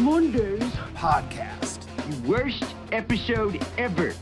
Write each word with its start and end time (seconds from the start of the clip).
Mondays 0.00 0.62
podcast. 0.94 1.78
The 2.10 2.28
worst 2.28 2.64
episode 2.92 3.64
ever. 3.78 4.12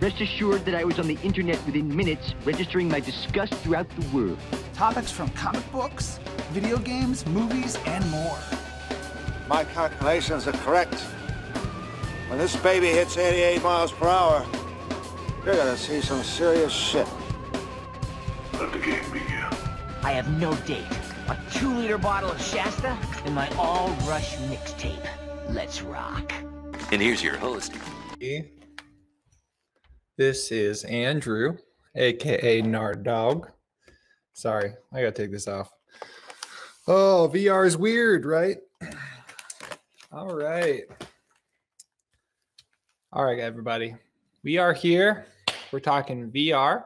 Rest 0.00 0.20
assured 0.20 0.64
that 0.64 0.74
I 0.74 0.84
was 0.84 0.98
on 0.98 1.06
the 1.06 1.18
internet 1.22 1.64
within 1.66 1.94
minutes, 1.94 2.34
registering 2.44 2.88
my 2.88 3.00
disgust 3.00 3.52
throughout 3.54 3.86
the 3.90 4.16
world. 4.16 4.38
Topics 4.72 5.10
from 5.10 5.28
comic 5.30 5.70
books, 5.72 6.18
video 6.52 6.78
games, 6.78 7.26
movies, 7.26 7.76
and 7.84 8.08
more. 8.10 8.38
My 9.46 9.64
calculations 9.64 10.48
are 10.48 10.52
correct. 10.52 10.94
When 12.28 12.38
this 12.38 12.56
baby 12.56 12.86
hits 12.88 13.18
88 13.18 13.62
miles 13.62 13.92
per 13.92 14.08
hour, 14.08 14.46
you're 15.44 15.54
gonna 15.54 15.76
see 15.76 16.00
some 16.00 16.22
serious 16.22 16.72
shit. 16.72 17.06
Let 18.54 18.72
the 18.72 18.78
game 18.78 19.04
begin. 19.12 19.44
I 20.02 20.12
have 20.12 20.30
no 20.40 20.54
date, 20.66 20.86
a 21.28 21.38
two-liter 21.52 21.98
bottle 21.98 22.30
of 22.30 22.40
Shasta, 22.40 22.96
and 23.26 23.34
my 23.34 23.48
all-rush 23.56 24.36
mixtape. 24.36 25.06
Let's 25.50 25.82
rock. 25.82 26.32
And 26.90 27.02
here's 27.02 27.22
your 27.22 27.36
host. 27.36 27.74
This 30.16 30.50
is 30.50 30.84
Andrew, 30.84 31.58
aka 31.94 32.62
Nard 32.62 33.02
Dog. 33.02 33.50
Sorry, 34.32 34.72
I 34.92 35.00
gotta 35.00 35.12
take 35.12 35.30
this 35.30 35.48
off. 35.48 35.70
Oh, 36.86 37.30
VR 37.32 37.66
is 37.66 37.76
weird, 37.76 38.24
right? 38.24 38.56
All 40.12 40.34
right. 40.34 40.84
All 43.12 43.24
right, 43.24 43.38
everybody. 43.38 43.94
We 44.42 44.56
are 44.56 44.72
here. 44.72 45.26
We're 45.72 45.80
talking 45.80 46.30
VR. 46.30 46.84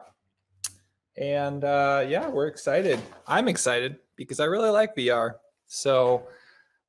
And 1.15 1.63
uh, 1.63 2.05
yeah, 2.09 2.27
we're 2.27 2.47
excited. 2.47 2.99
I'm 3.25 3.47
excited 3.47 3.97
because 4.15 4.39
I 4.39 4.45
really 4.45 4.69
like 4.69 4.95
VR. 4.95 5.33
So 5.67 6.27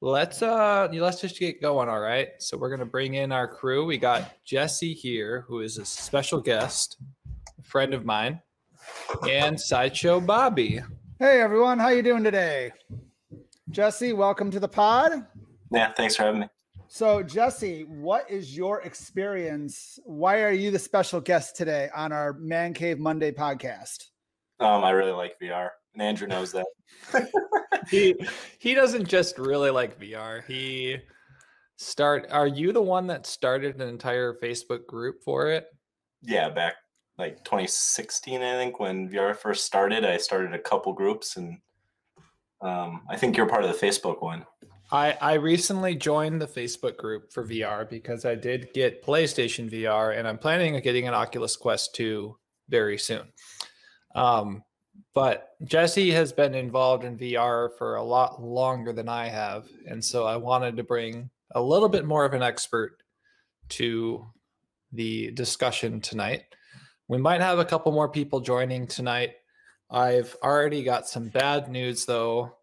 let's 0.00 0.42
uh 0.42 0.88
let's 0.92 1.20
just 1.20 1.38
get 1.38 1.62
going, 1.62 1.88
all 1.88 2.00
right? 2.00 2.28
So 2.38 2.56
we're 2.56 2.70
gonna 2.70 2.84
bring 2.84 3.14
in 3.14 3.32
our 3.32 3.48
crew. 3.48 3.84
We 3.84 3.98
got 3.98 4.44
Jesse 4.44 4.94
here, 4.94 5.44
who 5.48 5.60
is 5.60 5.78
a 5.78 5.84
special 5.84 6.40
guest, 6.40 6.98
a 7.58 7.62
friend 7.62 7.94
of 7.94 8.04
mine, 8.04 8.40
and 9.28 9.58
Sideshow 9.58 10.20
Bobby. 10.20 10.80
Hey 11.18 11.40
everyone, 11.40 11.78
how 11.78 11.88
you 11.88 12.02
doing 12.02 12.24
today? 12.24 12.72
Jesse, 13.70 14.12
welcome 14.12 14.50
to 14.50 14.60
the 14.60 14.68
pod. 14.68 15.26
Yeah, 15.72 15.92
thanks 15.92 16.16
for 16.16 16.24
having 16.24 16.42
me. 16.42 16.48
So 16.88 17.22
Jesse, 17.22 17.84
what 17.84 18.30
is 18.30 18.56
your 18.56 18.82
experience? 18.82 19.98
Why 20.04 20.42
are 20.42 20.52
you 20.52 20.70
the 20.70 20.78
special 20.78 21.20
guest 21.20 21.56
today 21.56 21.88
on 21.94 22.12
our 22.12 22.34
Man 22.34 22.74
Cave 22.74 22.98
Monday 22.98 23.32
podcast? 23.32 24.04
Um, 24.60 24.84
I 24.84 24.90
really 24.90 25.12
like 25.12 25.34
VR, 25.40 25.70
and 25.94 26.02
Andrew 26.02 26.26
knows 26.26 26.52
that. 26.52 26.66
he 27.90 28.14
he 28.58 28.74
doesn't 28.74 29.08
just 29.08 29.38
really 29.38 29.70
like 29.70 29.98
VR. 29.98 30.44
He 30.44 30.98
start. 31.76 32.26
Are 32.30 32.46
you 32.46 32.72
the 32.72 32.82
one 32.82 33.06
that 33.08 33.26
started 33.26 33.80
an 33.80 33.88
entire 33.88 34.34
Facebook 34.34 34.86
group 34.86 35.22
for 35.24 35.48
it? 35.48 35.66
Yeah, 36.22 36.48
back 36.48 36.74
like 37.18 37.44
2016, 37.44 38.42
I 38.42 38.56
think, 38.56 38.80
when 38.80 39.08
VR 39.08 39.36
first 39.36 39.64
started. 39.64 40.04
I 40.04 40.16
started 40.16 40.52
a 40.52 40.58
couple 40.58 40.92
groups, 40.92 41.36
and 41.36 41.58
um, 42.60 43.02
I 43.08 43.16
think 43.16 43.36
you're 43.36 43.48
part 43.48 43.64
of 43.64 43.70
the 43.70 43.86
Facebook 43.86 44.22
one. 44.22 44.44
I 44.90 45.16
I 45.20 45.34
recently 45.34 45.94
joined 45.94 46.40
the 46.40 46.46
Facebook 46.46 46.96
group 46.96 47.32
for 47.32 47.46
VR 47.46 47.88
because 47.88 48.24
I 48.24 48.34
did 48.34 48.72
get 48.74 49.04
PlayStation 49.04 49.70
VR, 49.70 50.18
and 50.18 50.26
I'm 50.26 50.38
planning 50.38 50.74
on 50.74 50.82
getting 50.82 51.08
an 51.08 51.14
Oculus 51.14 51.56
Quest 51.56 51.94
2 51.94 52.36
very 52.68 52.98
soon. 52.98 53.32
Um, 54.14 54.62
but 55.14 55.50
Jesse 55.64 56.10
has 56.10 56.32
been 56.32 56.54
involved 56.54 57.04
in 57.04 57.16
VR 57.16 57.70
for 57.78 57.96
a 57.96 58.02
lot 58.02 58.42
longer 58.42 58.92
than 58.92 59.08
I 59.08 59.28
have. 59.28 59.68
And 59.86 60.04
so 60.04 60.24
I 60.24 60.36
wanted 60.36 60.76
to 60.76 60.82
bring 60.82 61.30
a 61.54 61.62
little 61.62 61.88
bit 61.88 62.04
more 62.04 62.24
of 62.24 62.34
an 62.34 62.42
expert 62.42 62.98
to 63.70 64.26
the 64.92 65.30
discussion 65.32 66.00
tonight. 66.00 66.42
We 67.08 67.18
might 67.18 67.40
have 67.40 67.58
a 67.58 67.64
couple 67.64 67.92
more 67.92 68.08
people 68.08 68.40
joining 68.40 68.86
tonight. 68.86 69.34
I've 69.90 70.36
already 70.42 70.82
got 70.82 71.08
some 71.08 71.28
bad 71.28 71.68
news 71.68 72.04
though. 72.04 72.56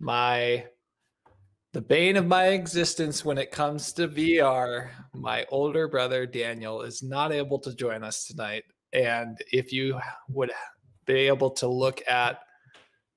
My 0.00 0.66
the 1.72 1.80
bane 1.80 2.16
of 2.16 2.26
my 2.26 2.48
existence 2.48 3.24
when 3.24 3.38
it 3.38 3.50
comes 3.50 3.94
to 3.94 4.06
VR, 4.06 4.90
my 5.14 5.46
older 5.48 5.88
brother 5.88 6.26
Daniel 6.26 6.82
is 6.82 7.02
not 7.02 7.32
able 7.32 7.58
to 7.60 7.74
join 7.74 8.02
us 8.04 8.26
tonight. 8.26 8.64
And 8.92 9.38
if 9.52 9.72
you 9.72 9.98
would 10.28 10.50
be 11.06 11.26
able 11.26 11.50
to 11.50 11.66
look 11.66 12.02
at 12.08 12.40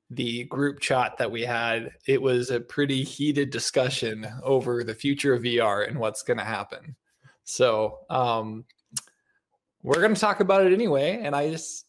the 0.10 0.44
group 0.46 0.80
chat 0.80 1.18
that 1.18 1.32
we 1.32 1.42
had, 1.42 1.92
it 2.08 2.22
was 2.22 2.52
a 2.52 2.60
pretty 2.60 3.04
heated 3.04 3.50
discussion 3.50 4.28
over 4.44 4.84
the 4.84 4.94
future 4.94 5.34
of 5.34 5.44
VR 5.44 5.88
and 5.88 5.98
what's 5.98 6.24
going 6.24 6.38
to 6.38 6.44
happen. 6.44 6.96
So, 7.44 8.00
um, 8.10 8.66
we're 9.84 10.02
going 10.02 10.16
to 10.16 10.20
talk 10.20 10.40
about 10.40 10.66
it 10.66 10.74
anyway. 10.74 11.22
And 11.22 11.36
I 11.36 11.52
just 11.52 11.86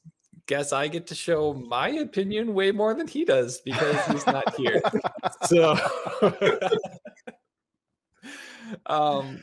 guess 0.47 0.73
I 0.73 0.89
get 0.89 1.07
to 1.09 1.15
show 1.15 1.55
my 1.55 1.89
opinion 1.89 2.55
way 2.55 2.71
more 2.71 2.95
than 2.95 3.09
he 3.09 3.25
does 3.25 3.61
because 3.63 4.05
he's 4.07 4.27
not 4.27 4.55
here. 4.55 4.83
so, 5.45 5.77
um, 8.87 9.41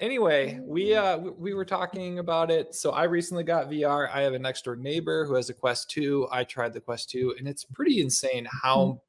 anyway, 0.00 0.60
we 0.62 0.94
uh 0.94 1.18
we 1.18 1.54
were 1.54 1.64
talking 1.64 2.18
about 2.18 2.50
it. 2.50 2.74
So 2.74 2.90
I 2.90 3.04
recently 3.04 3.44
got 3.44 3.70
VR. 3.70 4.08
I 4.12 4.22
have 4.22 4.34
a 4.34 4.38
next 4.38 4.64
door 4.64 4.76
neighbor 4.76 5.24
who 5.24 5.34
has 5.34 5.50
a 5.50 5.54
Quest 5.54 5.90
2. 5.90 6.28
I 6.30 6.44
tried 6.44 6.72
the 6.72 6.80
Quest 6.80 7.10
2 7.10 7.36
and 7.38 7.48
it's 7.48 7.64
pretty 7.64 8.00
insane 8.00 8.46
how 8.62 9.00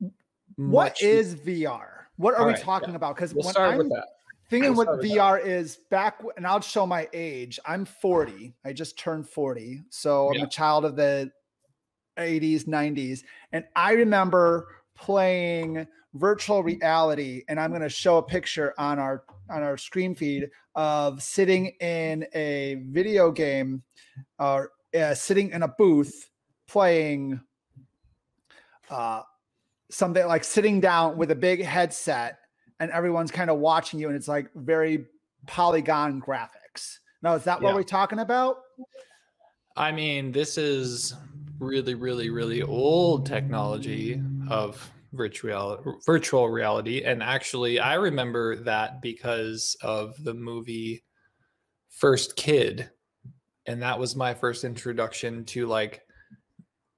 What 0.00 0.14
much 0.56 1.02
is 1.02 1.34
VR? 1.36 1.88
What 2.16 2.34
are 2.34 2.40
All 2.40 2.46
we 2.46 2.52
right, 2.52 2.62
talking 2.62 2.90
yeah. 2.90 2.96
about? 2.96 3.16
Because 3.16 3.34
We'll 3.34 3.44
when 3.44 3.52
start 3.52 3.70
I'm 3.72 3.78
with 3.78 3.88
that. 3.90 4.06
thinking 4.50 4.74
We'll 4.76 4.86
what 4.86 5.00
VR 5.00 5.44
is 5.44 5.78
back, 5.90 6.22
and 6.36 6.46
I'll 6.46 6.60
show 6.60 6.86
my 6.86 7.08
age. 7.12 7.58
I'm 7.64 7.84
40. 7.86 8.54
I 8.64 8.72
just 8.72 8.98
turned 8.98 9.28
40, 9.28 9.82
so 9.88 10.28
I'm 10.28 10.34
Yeah. 10.36 10.44
a 10.44 10.48
child 10.48 10.84
of 10.84 10.94
the 10.94 11.32
80s, 12.18 12.64
90s, 12.64 13.24
and 13.52 13.64
I 13.74 13.92
remember 13.92 14.68
playing 14.94 15.86
virtual 16.14 16.62
reality. 16.62 17.42
And 17.48 17.58
I'm 17.58 17.70
going 17.70 17.80
to 17.82 17.88
show 17.88 18.18
a 18.18 18.22
picture 18.22 18.74
on 18.76 18.98
our 18.98 19.24
on 19.50 19.62
our 19.62 19.76
screen 19.76 20.14
feed 20.14 20.48
of 20.74 21.22
sitting 21.22 21.66
in 21.80 22.26
a 22.34 22.82
video 22.86 23.30
game, 23.30 23.82
or 24.38 24.70
uh, 24.98 25.14
sitting 25.14 25.50
in 25.50 25.62
a 25.62 25.68
booth 25.68 26.30
playing 26.68 27.40
uh, 28.90 29.22
something 29.90 30.26
like 30.26 30.44
sitting 30.44 30.80
down 30.80 31.16
with 31.16 31.30
a 31.30 31.34
big 31.34 31.62
headset 31.62 32.38
and 32.80 32.90
everyone's 32.90 33.30
kind 33.30 33.50
of 33.50 33.58
watching 33.58 34.00
you 34.00 34.08
and 34.08 34.16
it's 34.16 34.28
like 34.28 34.48
very 34.54 35.06
polygon 35.46 36.20
graphics. 36.20 36.98
Now, 37.22 37.34
is 37.34 37.44
that 37.44 37.62
what 37.62 37.74
we're 37.74 37.82
talking 37.84 38.18
about? 38.18 38.58
I 39.76 39.92
mean, 39.92 40.32
this 40.32 40.58
is 40.58 41.14
really, 41.58 41.94
really, 41.94 42.30
really 42.30 42.62
old 42.62 43.24
technology 43.24 44.20
of 44.50 44.90
virtual 45.12 46.00
virtual 46.06 46.48
reality. 46.48 47.02
And 47.02 47.22
actually, 47.22 47.78
I 47.78 47.94
remember 47.94 48.56
that 48.64 49.02
because 49.02 49.76
of 49.82 50.14
the 50.22 50.34
movie 50.34 51.04
First 51.90 52.36
Kid, 52.36 52.90
and 53.66 53.82
that 53.82 53.98
was 53.98 54.16
my 54.16 54.34
first 54.34 54.64
introduction 54.64 55.44
to 55.46 55.66
like. 55.66 56.02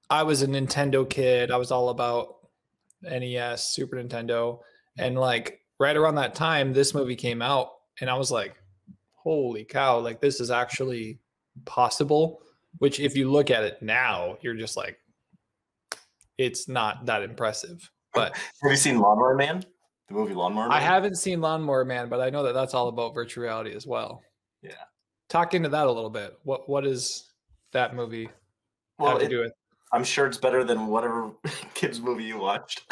I 0.09 0.21
was 0.23 0.43
a 0.43 0.47
Nintendo 0.47 1.09
kid. 1.09 1.49
I 1.49 1.57
was 1.57 1.71
all 1.71 1.89
about 1.89 2.35
NES, 3.01 3.73
Super 3.73 3.95
Nintendo, 3.95 4.59
and 4.99 5.17
like 5.17 5.61
right 5.79 5.97
around 5.97 6.15
that 6.15 6.35
time, 6.35 6.73
this 6.73 6.93
movie 6.93 7.15
came 7.15 7.41
out, 7.41 7.71
and 7.99 8.09
I 8.09 8.15
was 8.15 8.29
like, 8.29 8.55
"Holy 9.13 9.65
cow! 9.65 9.99
Like 9.99 10.21
this 10.21 10.39
is 10.39 10.51
actually 10.51 11.19
possible." 11.65 12.41
which 12.79 12.99
if 12.99 13.15
you 13.15 13.31
look 13.31 13.51
at 13.51 13.63
it 13.63 13.81
now 13.81 14.37
you're 14.41 14.55
just 14.55 14.77
like 14.77 14.97
it's 16.37 16.67
not 16.67 17.05
that 17.05 17.23
impressive 17.23 17.89
but 18.15 18.35
Have 18.63 18.71
you 18.71 18.77
seen 18.77 18.99
Lawnmower 18.99 19.35
Man? 19.35 19.63
The 20.07 20.13
movie 20.13 20.33
Lawnmower 20.33 20.69
Man? 20.69 20.77
i 20.77 20.79
haven't 20.79 21.15
seen 21.15 21.41
lawnmower 21.41 21.83
man 21.85 22.09
but 22.09 22.21
i 22.21 22.29
know 22.29 22.43
that 22.43 22.53
that's 22.53 22.73
all 22.73 22.87
about 22.89 23.13
virtual 23.15 23.43
reality 23.43 23.73
as 23.75 23.85
well 23.87 24.21
Yeah. 24.61 24.71
talk 25.29 25.53
into 25.53 25.69
that 25.69 25.87
a 25.87 25.91
little 25.91 26.09
bit 26.11 26.37
what 26.43 26.69
what 26.69 26.85
is 26.85 27.31
that 27.73 27.95
movie 27.95 28.29
Well, 28.99 29.11
have 29.11 29.19
to 29.19 29.25
it- 29.25 29.29
do 29.29 29.39
with 29.41 29.51
I'm 29.93 30.03
sure 30.03 30.25
it's 30.27 30.37
better 30.37 30.63
than 30.63 30.87
whatever 30.87 31.31
kids 31.73 32.01
movie 32.01 32.23
you 32.25 32.37
watched. 32.39 32.81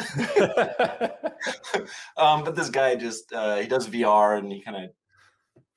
um, 2.16 2.44
but 2.44 2.54
this 2.56 2.70
guy 2.70 2.94
just 2.94 3.32
uh, 3.32 3.56
he 3.56 3.66
does 3.66 3.88
VR 3.88 4.38
and 4.38 4.50
he 4.50 4.62
kind 4.62 4.76
of 4.84 4.90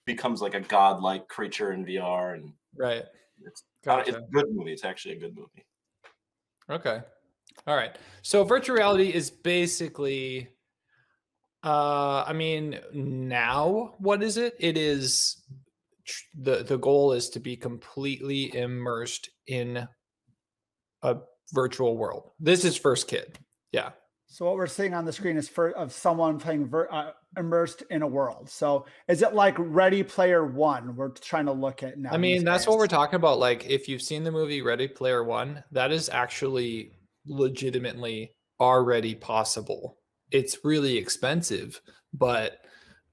becomes 0.06 0.42
like 0.42 0.54
a 0.54 0.62
godlike 0.62 1.28
creature 1.28 1.74
in 1.74 1.86
VR, 1.86 2.36
and 2.36 2.54
right 2.78 3.04
it's 3.44 3.64
uh, 3.88 4.04
it's 4.06 4.16
a 4.16 4.22
good 4.32 4.46
movie. 4.52 4.72
It's 4.72 4.86
actually 4.86 5.16
a 5.16 5.20
good 5.20 5.36
movie. 5.36 5.66
Okay. 6.70 7.02
All 7.66 7.76
right. 7.76 7.98
So 8.22 8.44
virtual 8.44 8.76
reality 8.76 9.14
is 9.14 9.30
basically 9.30 10.50
uh 11.64 12.24
I 12.28 12.34
mean 12.34 12.80
now 12.94 13.96
what 14.00 14.22
is 14.22 14.38
it? 14.38 14.56
It 14.60 14.78
is 14.78 15.42
tr- 16.06 16.24
the 16.40 16.64
the 16.64 16.78
goal 16.78 17.14
is 17.14 17.30
to 17.30 17.40
be 17.40 17.56
completely 17.56 18.56
immersed 18.56 19.30
in 19.48 19.88
a 21.02 21.18
virtual 21.54 21.98
world. 21.98 22.32
This 22.40 22.66
is 22.66 22.78
first 22.78 23.08
kid. 23.08 23.38
Yeah. 23.72 23.92
So 24.30 24.46
what 24.46 24.56
we're 24.56 24.68
seeing 24.68 24.94
on 24.94 25.06
the 25.06 25.14
screen 25.14 25.38
is 25.38 25.48
for 25.48 25.72
of 25.72 25.94
someone 25.94 26.38
playing 26.38 26.68
ver, 26.68 26.90
uh, 26.92 27.12
immersed 27.38 27.84
in 27.90 28.02
a 28.02 28.08
world. 28.08 28.50
So 28.50 28.86
is 29.08 29.22
it 29.22 29.34
like 29.34 29.56
Ready 29.58 30.04
Player 30.04 30.46
One? 30.46 30.98
We're 30.98 31.10
trying 31.10 31.46
to 31.46 31.54
look 31.54 31.82
at 31.82 31.98
now. 31.98 32.10
I 32.12 32.18
mean, 32.18 32.44
that's 32.44 32.64
days? 32.64 32.68
what 32.68 32.78
we're 32.78 32.88
talking 32.88 33.16
about. 33.16 33.40
Like, 33.40 33.70
if 33.70 33.88
you've 33.88 34.02
seen 34.02 34.26
the 34.26 34.32
movie 34.32 34.62
Ready 34.62 34.90
Player 34.90 35.24
One, 35.24 35.64
that 35.72 35.94
is 35.94 36.10
actually 36.10 36.92
legitimately 37.28 38.32
already 38.60 39.16
possible. 39.16 39.98
It's 40.32 40.64
really 40.64 40.98
expensive, 40.98 41.82
but 42.14 42.60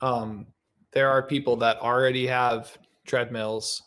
um, 0.00 0.46
there 0.92 1.10
are 1.10 1.22
people 1.22 1.56
that 1.56 1.78
already 1.78 2.26
have 2.26 2.76
treadmills 3.06 3.82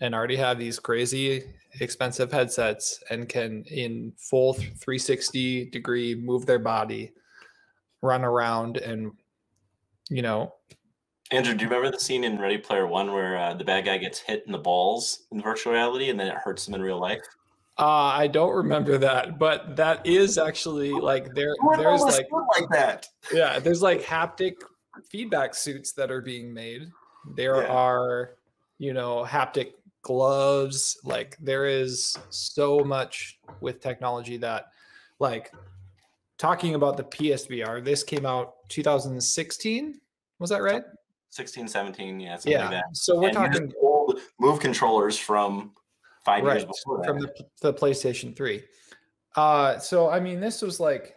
and 0.00 0.14
already 0.14 0.36
have 0.36 0.58
these 0.58 0.78
crazy 0.78 1.44
expensive 1.80 2.32
headsets 2.32 3.02
and 3.10 3.28
can, 3.28 3.64
in 3.70 4.12
full 4.16 4.54
360 4.54 5.70
degree, 5.70 6.14
move 6.14 6.46
their 6.46 6.58
body, 6.58 7.12
run 8.02 8.24
around, 8.24 8.78
and 8.78 9.12
you 10.10 10.22
know, 10.22 10.54
Andrew, 11.30 11.54
do 11.54 11.64
you 11.64 11.68
remember 11.68 11.90
the 11.90 12.00
scene 12.00 12.24
in 12.24 12.38
Ready 12.38 12.56
Player 12.56 12.86
One 12.86 13.12
where 13.12 13.36
uh, 13.36 13.52
the 13.52 13.64
bad 13.64 13.84
guy 13.84 13.98
gets 13.98 14.18
hit 14.18 14.44
in 14.46 14.52
the 14.52 14.58
balls 14.58 15.26
in 15.30 15.42
virtual 15.42 15.74
reality 15.74 16.08
and 16.08 16.18
then 16.18 16.28
it 16.28 16.34
hurts 16.34 16.66
him 16.66 16.74
in 16.74 16.80
real 16.80 16.98
life? 16.98 17.20
Uh, 17.78 18.10
I 18.12 18.26
don't 18.26 18.54
remember 18.54 18.98
that, 18.98 19.38
but 19.38 19.76
that 19.76 20.04
is 20.04 20.36
actually 20.36 20.90
like 20.90 21.32
there. 21.34 21.54
There's 21.76 22.02
like 22.02 22.26
like 22.32 22.68
that. 22.70 23.06
yeah, 23.32 23.60
there's 23.60 23.82
like 23.82 24.02
haptic 24.02 24.54
feedback 25.08 25.54
suits 25.54 25.92
that 25.92 26.10
are 26.10 26.20
being 26.20 26.52
made. 26.52 26.90
There 27.36 27.62
Yeah. 27.62 27.68
are, 27.68 28.30
you 28.78 28.92
know, 28.94 29.24
haptic 29.24 29.74
gloves. 30.02 30.98
Like 31.04 31.36
there 31.40 31.66
is 31.66 32.18
so 32.30 32.80
much 32.80 33.38
with 33.60 33.80
technology 33.80 34.38
that, 34.38 34.72
like, 35.20 35.52
talking 36.36 36.74
about 36.74 36.96
the 36.96 37.04
PSVR. 37.04 37.80
This 37.84 38.02
came 38.02 38.26
out 38.26 38.68
2016. 38.70 40.00
Was 40.40 40.50
that 40.50 40.62
right? 40.62 40.82
16, 41.30 41.68
17, 41.68 42.18
yeah, 42.18 42.38
Yeah. 42.44 42.62
like 42.62 42.70
that. 42.70 42.84
So 42.92 43.20
we're 43.20 43.28
And 43.28 43.34
talking 43.36 43.72
old 43.80 44.18
move 44.40 44.58
controllers 44.60 45.16
from 45.18 45.72
five 46.28 46.44
right 46.44 46.52
years 46.58 46.64
before 46.64 46.98
that. 46.98 47.06
from 47.06 47.18
the, 47.20 47.32
the 47.60 47.74
PlayStation 47.74 48.36
3. 48.36 48.62
Uh, 49.36 49.78
so 49.78 50.08
I 50.10 50.20
mean, 50.20 50.40
this 50.40 50.62
was 50.62 50.80
like 50.80 51.16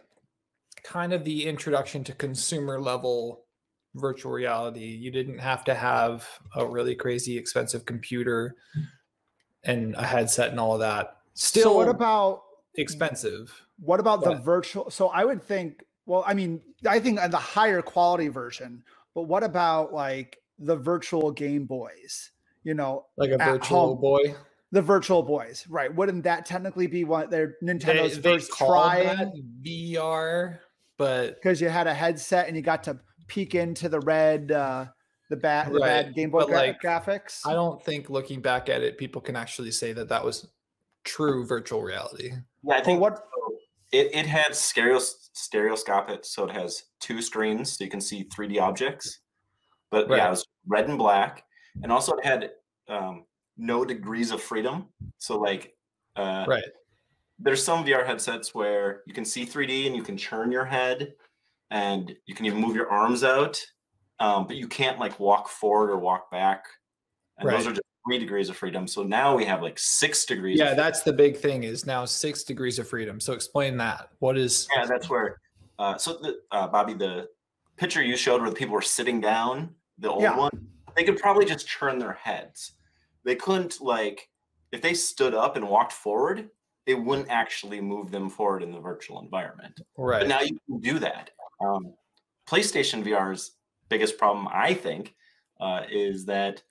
kind 0.82 1.12
of 1.12 1.24
the 1.24 1.46
introduction 1.46 2.02
to 2.04 2.12
consumer 2.12 2.80
level 2.80 3.44
virtual 3.94 4.32
reality. 4.32 4.84
You 4.86 5.10
didn't 5.10 5.38
have 5.38 5.64
to 5.64 5.74
have 5.74 6.26
a 6.56 6.64
really 6.64 6.94
crazy 6.94 7.36
expensive 7.36 7.84
computer 7.84 8.54
and 9.64 9.94
a 9.96 10.04
headset 10.04 10.50
and 10.50 10.58
all 10.58 10.74
of 10.74 10.80
that. 10.80 11.18
Still, 11.34 11.62
So 11.64 11.76
what 11.76 11.88
about 11.88 12.42
expensive? 12.76 13.52
what 13.80 14.00
about 14.00 14.22
the 14.22 14.34
virtual? 14.36 14.90
So 14.90 15.08
I 15.08 15.24
would 15.24 15.42
think. 15.42 15.84
Well, 16.04 16.24
I 16.26 16.34
mean, 16.34 16.60
I 16.88 16.98
think 16.98 17.20
on 17.20 17.30
the 17.30 17.36
higher 17.38 17.80
quality 17.80 18.28
version. 18.28 18.82
But 19.14 19.22
what 19.22 19.44
about 19.44 19.92
like 19.92 20.38
the 20.58 20.76
virtual 20.76 21.30
Game 21.30 21.64
Boys? 21.64 22.30
You 22.64 22.74
know, 22.74 23.06
Like 23.16 23.30
a 23.30 23.38
virtual 23.38 23.94
home. 23.94 24.00
boy. 24.00 24.34
The 24.72 24.82
virtual 24.82 25.22
boys, 25.22 25.66
right? 25.68 25.94
Wouldn't 25.94 26.24
that 26.24 26.46
technically 26.46 26.86
be 26.86 27.04
what 27.04 27.30
their 27.30 27.54
Nintendo's 27.62 28.20
they 28.20 28.36
first 28.38 28.50
called 28.50 28.70
try? 28.72 29.04
that 29.04 29.32
VR, 29.64 30.58
but 30.98 31.34
because 31.36 31.60
you 31.60 31.68
had 31.68 31.86
a 31.86 31.94
headset 31.94 32.48
and 32.48 32.56
you 32.56 32.62
got 32.62 32.82
to 32.84 32.98
peek 33.28 33.54
into 33.54 33.88
the 33.88 34.00
red, 34.00 34.50
uh, 34.50 34.86
the 35.30 35.36
bad, 35.36 35.72
the 35.72 35.78
bad 35.80 36.14
Game 36.14 36.30
Boy 36.30 36.40
but, 36.40 36.48
gra- 36.48 36.56
like, 36.56 36.80
graphics. 36.82 37.40
I 37.46 37.52
don't 37.52 37.82
think 37.84 38.10
looking 38.10 38.40
back 38.40 38.68
at 38.68 38.82
it, 38.82 38.98
people 38.98 39.20
can 39.20 39.36
actually 39.36 39.70
say 39.70 39.92
that 39.92 40.08
that 40.08 40.24
was 40.24 40.48
true 41.04 41.46
virtual 41.46 41.82
reality. 41.82 42.30
Yeah, 42.62 42.74
I 42.74 42.78
But 42.78 42.84
think 42.84 43.00
what? 43.00 43.24
it, 43.92 44.14
it 44.14 44.26
had 44.26 44.54
stereo 44.56 44.98
stereoscopic, 45.00 46.24
so 46.24 46.44
it 46.44 46.52
has 46.52 46.84
two 47.00 47.20
screens, 47.20 47.76
so 47.76 47.84
you 47.84 47.90
can 47.90 48.00
see 48.00 48.24
3D 48.24 48.58
objects. 48.60 49.20
But 49.90 50.08
Right. 50.08 50.18
yeah, 50.18 50.28
it 50.28 50.30
was 50.30 50.46
red 50.66 50.88
and 50.88 50.96
black, 50.96 51.44
and 51.82 51.92
also 51.92 52.12
it 52.14 52.24
had 52.24 52.50
um, 52.88 53.24
no 53.62 53.84
degrees 53.84 54.32
of 54.32 54.42
freedom. 54.42 54.88
So 55.18 55.38
like, 55.38 55.76
uh, 56.16 56.44
Right. 56.48 56.64
there's 57.38 57.64
some 57.64 57.84
VR 57.84 58.04
headsets 58.04 58.54
where 58.54 59.02
you 59.06 59.14
can 59.14 59.24
see 59.24 59.46
3D 59.46 59.86
and 59.86 59.94
you 59.96 60.02
can 60.02 60.16
turn 60.16 60.50
your 60.50 60.64
head, 60.64 61.14
and 61.70 62.14
you 62.26 62.34
can 62.34 62.44
even 62.44 62.60
move 62.60 62.74
your 62.74 62.90
arms 62.90 63.24
out, 63.24 63.64
um, 64.20 64.46
but 64.46 64.56
you 64.56 64.68
can't 64.68 64.98
like 64.98 65.18
walk 65.18 65.48
forward 65.48 65.90
or 65.90 65.98
walk 65.98 66.30
back. 66.30 66.66
And 67.38 67.48
those 67.48 67.66
are 67.66 67.70
just 67.70 67.82
three 68.06 68.18
degrees 68.18 68.48
of 68.48 68.56
freedom. 68.56 68.86
So 68.86 69.02
now 69.02 69.34
we 69.36 69.44
have 69.46 69.62
like 69.62 69.78
six 69.78 70.26
degrees. 70.26 70.58
Yeah, 70.58 70.74
that's 70.74 71.02
the 71.02 71.12
big 71.12 71.36
thing 71.38 71.62
is 71.62 71.86
now 71.86 72.04
six 72.04 72.42
degrees 72.44 72.78
of 72.78 72.88
freedom. 72.88 73.20
So 73.20 73.32
explain 73.32 73.76
that. 73.78 74.10
What 74.18 74.36
is 74.36 74.68
Yeah, 74.76 74.84
that's 74.86 75.08
where. 75.08 75.38
Uh, 75.78 75.96
so, 75.96 76.18
the, 76.20 76.40
uh, 76.50 76.68
Bobby, 76.68 76.94
the 76.94 77.28
picture 77.76 78.02
you 78.02 78.16
showed 78.16 78.40
where 78.40 78.50
the 78.50 78.56
people 78.56 78.74
were 78.74 78.82
sitting 78.82 79.20
down, 79.20 79.74
the 79.98 80.10
old 80.10 80.22
Yeah. 80.22 80.36
one, 80.36 80.50
they 80.94 81.04
could 81.04 81.16
probably 81.16 81.46
just 81.46 81.68
turn 81.70 81.98
their 81.98 82.12
heads. 82.12 82.72
They 83.24 83.36
couldn't 83.36 83.80
like 83.80 84.28
if 84.72 84.80
they 84.80 84.94
stood 84.94 85.34
up 85.34 85.56
and 85.56 85.68
walked 85.68 85.92
forward, 85.92 86.48
it 86.86 86.94
wouldn't 86.94 87.28
actually 87.28 87.80
move 87.80 88.10
them 88.10 88.28
forward 88.30 88.62
in 88.62 88.72
the 88.72 88.80
virtual 88.80 89.20
environment. 89.20 89.80
right? 89.96 90.20
But 90.20 90.28
now 90.28 90.40
you 90.40 90.58
can 90.66 90.80
do 90.80 90.98
that. 90.98 91.30
Um, 91.60 91.94
PlayStation 92.48 93.04
VR's 93.04 93.52
biggest 93.88 94.18
problem, 94.18 94.48
I 94.50 94.74
think, 94.74 95.14
uh, 95.60 95.82
is 95.90 96.24
that 96.26 96.62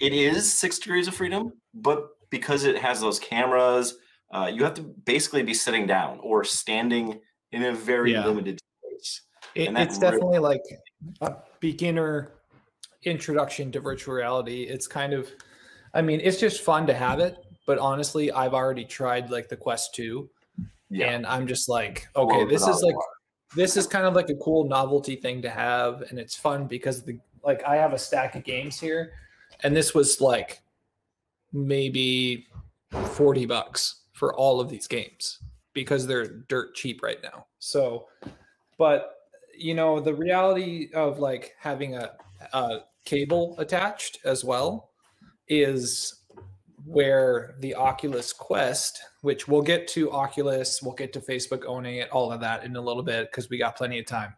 it 0.00 0.12
is 0.12 0.52
six 0.52 0.78
degrees 0.78 1.08
of 1.08 1.14
freedom, 1.14 1.52
but 1.72 2.08
because 2.30 2.64
it 2.64 2.76
has 2.76 3.00
those 3.00 3.18
cameras, 3.18 3.96
uh, 4.32 4.50
you 4.52 4.62
have 4.64 4.74
to 4.74 4.82
basically 4.82 5.42
be 5.42 5.54
sitting 5.54 5.86
down 5.86 6.18
or 6.20 6.44
standing 6.44 7.20
in 7.52 7.62
a 7.64 7.72
very 7.72 8.12
Yeah. 8.12 8.26
limited 8.26 8.60
space. 8.82 9.22
It- 9.54 9.68
it's 9.76 9.98
really- 9.98 10.00
definitely 10.00 10.38
like 10.38 10.62
a 11.20 11.36
beginner 11.60 12.32
introduction 13.04 13.72
to 13.72 13.80
virtual 13.80 14.14
reality. 14.14 14.64
It's 14.64 14.86
kind 14.86 15.12
of, 15.12 15.30
I 15.94 16.02
mean, 16.02 16.20
it's 16.22 16.38
just 16.38 16.62
fun 16.62 16.86
to 16.86 16.94
have 16.94 17.20
it. 17.20 17.36
But 17.66 17.78
honestly, 17.78 18.32
I've 18.32 18.54
already 18.54 18.84
tried 18.84 19.30
like 19.30 19.48
the 19.48 19.56
Quest 19.56 19.94
2, 19.94 20.28
Yeah. 20.88 21.10
and 21.10 21.26
I'm 21.26 21.46
just 21.46 21.68
like, 21.68 22.08
okay, 22.16 22.44
this 22.46 22.66
is 22.66 22.82
like 22.82 22.94
this 23.54 23.76
is 23.76 23.86
kind 23.86 24.06
of 24.06 24.14
like 24.14 24.28
a 24.30 24.34
cool 24.36 24.68
novelty 24.68 25.16
thing 25.16 25.42
to 25.42 25.50
have 25.50 26.02
and 26.02 26.18
it's 26.20 26.36
fun 26.36 26.66
because 26.68 27.02
the 27.02 27.18
like 27.42 27.64
i 27.64 27.74
have 27.74 27.92
a 27.92 27.98
stack 27.98 28.36
of 28.36 28.44
games 28.44 28.78
here 28.78 29.12
and 29.64 29.74
this 29.76 29.92
was 29.92 30.20
like 30.20 30.62
maybe 31.52 32.46
40 32.92 33.46
bucks 33.46 34.02
for 34.12 34.34
all 34.36 34.60
of 34.60 34.68
these 34.68 34.86
games 34.86 35.40
because 35.72 36.06
they're 36.06 36.26
dirt 36.48 36.74
cheap 36.76 37.02
right 37.02 37.18
now 37.24 37.46
so 37.58 38.06
but 38.78 39.14
you 39.56 39.74
know 39.74 39.98
the 39.98 40.14
reality 40.14 40.90
of 40.94 41.18
like 41.18 41.54
having 41.58 41.96
a, 41.96 42.12
a 42.52 42.80
cable 43.04 43.56
attached 43.58 44.18
as 44.24 44.44
well 44.44 44.89
is 45.50 46.22
where 46.86 47.56
the 47.60 47.74
Oculus 47.74 48.32
Quest, 48.32 48.98
which 49.20 49.46
we'll 49.46 49.60
get 49.60 49.86
to 49.88 50.10
Oculus, 50.10 50.80
we'll 50.82 50.94
get 50.94 51.12
to 51.12 51.20
Facebook 51.20 51.64
owning 51.66 51.96
it, 51.96 52.08
all 52.10 52.32
of 52.32 52.40
that 52.40 52.64
in 52.64 52.74
a 52.76 52.80
little 52.80 53.02
bit 53.02 53.30
because 53.30 53.50
we 53.50 53.58
got 53.58 53.76
plenty 53.76 53.98
of 53.98 54.06
time. 54.06 54.34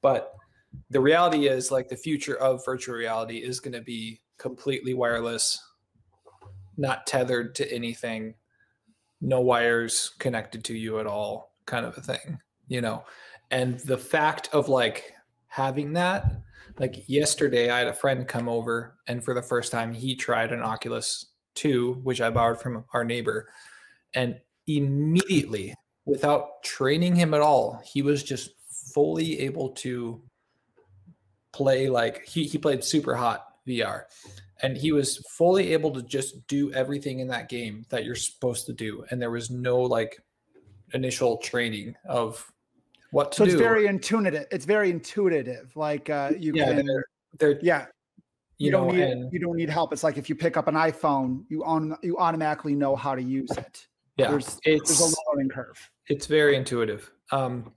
But 0.00 0.32
the 0.88 1.00
reality 1.00 1.48
is, 1.48 1.70
like, 1.70 1.88
the 1.88 1.96
future 1.96 2.36
of 2.36 2.64
virtual 2.64 2.94
reality 2.94 3.38
is 3.38 3.60
going 3.60 3.74
to 3.74 3.82
be 3.82 4.22
completely 4.38 4.94
wireless, 4.94 5.62
not 6.78 7.06
tethered 7.06 7.54
to 7.56 7.70
anything, 7.70 8.34
no 9.20 9.40
wires 9.40 10.12
connected 10.18 10.64
to 10.64 10.76
you 10.76 10.98
at 10.98 11.06
all, 11.06 11.52
kind 11.66 11.84
of 11.84 11.96
a 11.98 12.00
thing, 12.00 12.38
you 12.68 12.80
know? 12.80 13.04
And 13.50 13.78
the 13.80 13.98
fact 13.98 14.48
of 14.52 14.68
like 14.68 15.12
having 15.46 15.92
that, 15.92 16.40
like 16.78 17.08
yesterday, 17.08 17.70
I 17.70 17.78
had 17.78 17.88
a 17.88 17.92
friend 17.92 18.26
come 18.26 18.48
over, 18.48 18.96
and 19.06 19.22
for 19.22 19.34
the 19.34 19.42
first 19.42 19.72
time, 19.72 19.92
he 19.92 20.14
tried 20.14 20.52
an 20.52 20.62
Oculus 20.62 21.26
2, 21.54 22.00
which 22.02 22.20
I 22.20 22.30
borrowed 22.30 22.60
from 22.60 22.84
our 22.92 23.04
neighbor. 23.04 23.48
And 24.14 24.40
immediately, 24.66 25.74
without 26.04 26.62
training 26.62 27.16
him 27.16 27.34
at 27.34 27.40
all, 27.40 27.82
he 27.84 28.02
was 28.02 28.22
just 28.22 28.50
fully 28.94 29.40
able 29.40 29.70
to 29.70 30.22
play 31.52 31.88
like 31.88 32.26
he, 32.26 32.44
he 32.44 32.58
played 32.58 32.80
Superhot 32.80 33.40
VR. 33.66 34.04
And 34.62 34.76
he 34.76 34.92
was 34.92 35.18
fully 35.28 35.72
able 35.72 35.90
to 35.92 36.02
just 36.02 36.46
do 36.46 36.72
everything 36.72 37.18
in 37.18 37.28
that 37.28 37.48
game 37.48 37.84
that 37.88 38.04
you're 38.04 38.14
supposed 38.14 38.66
to 38.66 38.72
do. 38.72 39.04
And 39.10 39.20
there 39.20 39.30
was 39.30 39.50
no 39.50 39.80
like 39.80 40.18
initial 40.94 41.38
training 41.38 41.96
of 42.08 42.51
what 43.12 43.30
to 43.32 43.36
so 43.36 43.44
do. 43.44 43.52
it's 43.52 43.60
very 43.60 43.86
intuitive. 43.86 44.46
It's 44.50 44.64
very 44.64 44.90
intuitive. 44.90 45.76
Like 45.76 46.10
uh, 46.10 46.32
you 46.36 46.52
yeah, 46.54 46.72
can, 46.72 46.86
they're, 46.86 47.04
they're 47.38 47.60
yeah. 47.62 47.86
You, 48.58 48.66
you, 48.66 48.70
don't 48.70 48.94
need 48.94 49.02
and 49.02 49.32
you 49.32 49.38
don't 49.38 49.56
need 49.56 49.68
help. 49.68 49.92
It's 49.92 50.02
like 50.02 50.16
if 50.16 50.28
you 50.28 50.34
pick 50.34 50.56
up 50.56 50.66
an 50.66 50.74
iPhone, 50.74 51.44
you 51.48 51.62
on 51.64 51.96
you 52.02 52.16
automatically 52.18 52.74
know 52.74 52.96
how 52.96 53.14
to 53.14 53.22
use 53.22 53.50
it. 53.52 53.86
yeah, 54.16 54.30
There's 54.30 54.58
it's 54.64 54.98
there's 54.98 55.12
a 55.12 55.30
learning 55.30 55.50
curve. 55.50 55.78
it's 56.08 56.26
very 56.26 56.56
intuitive. 56.56 57.10
Um, 57.30 57.72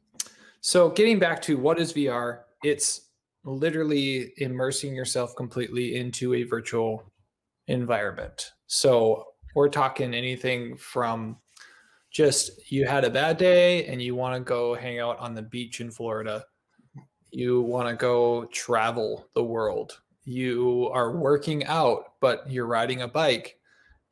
so 0.61 0.89
getting 0.89 1.19
back 1.19 1.41
to 1.43 1.57
what 1.57 1.79
is 1.79 1.93
VR, 1.93 2.41
it's 2.63 3.09
literally 3.43 4.33
immersing 4.37 4.95
yourself 4.95 5.35
completely 5.35 5.95
into 5.95 6.33
a 6.33 6.43
virtual 6.43 7.11
environment. 7.67 8.51
So 8.67 9.25
we're 9.53 9.69
talking 9.69 10.13
anything 10.13 10.77
from 10.77 11.37
just 12.15 12.71
you 12.71 12.85
had 12.85 13.03
a 13.03 13.09
bad 13.09 13.35
day 13.35 13.85
and 13.87 14.01
you 14.01 14.15
want 14.15 14.33
to 14.33 14.39
go 14.39 14.73
hang 14.73 14.99
out 15.01 15.19
on 15.19 15.35
the 15.35 15.41
beach 15.41 15.81
in 15.81 15.91
Florida. 15.91 16.45
You 17.31 17.59
want 17.61 17.89
to 17.89 17.95
go 17.97 18.45
travel 18.45 19.27
the 19.33 19.43
world. 19.43 19.99
You 20.23 20.89
are 20.93 21.17
working 21.17 21.65
out, 21.65 22.13
but 22.21 22.49
you're 22.49 22.67
riding 22.67 23.01
a 23.01 23.07
bike 23.09 23.59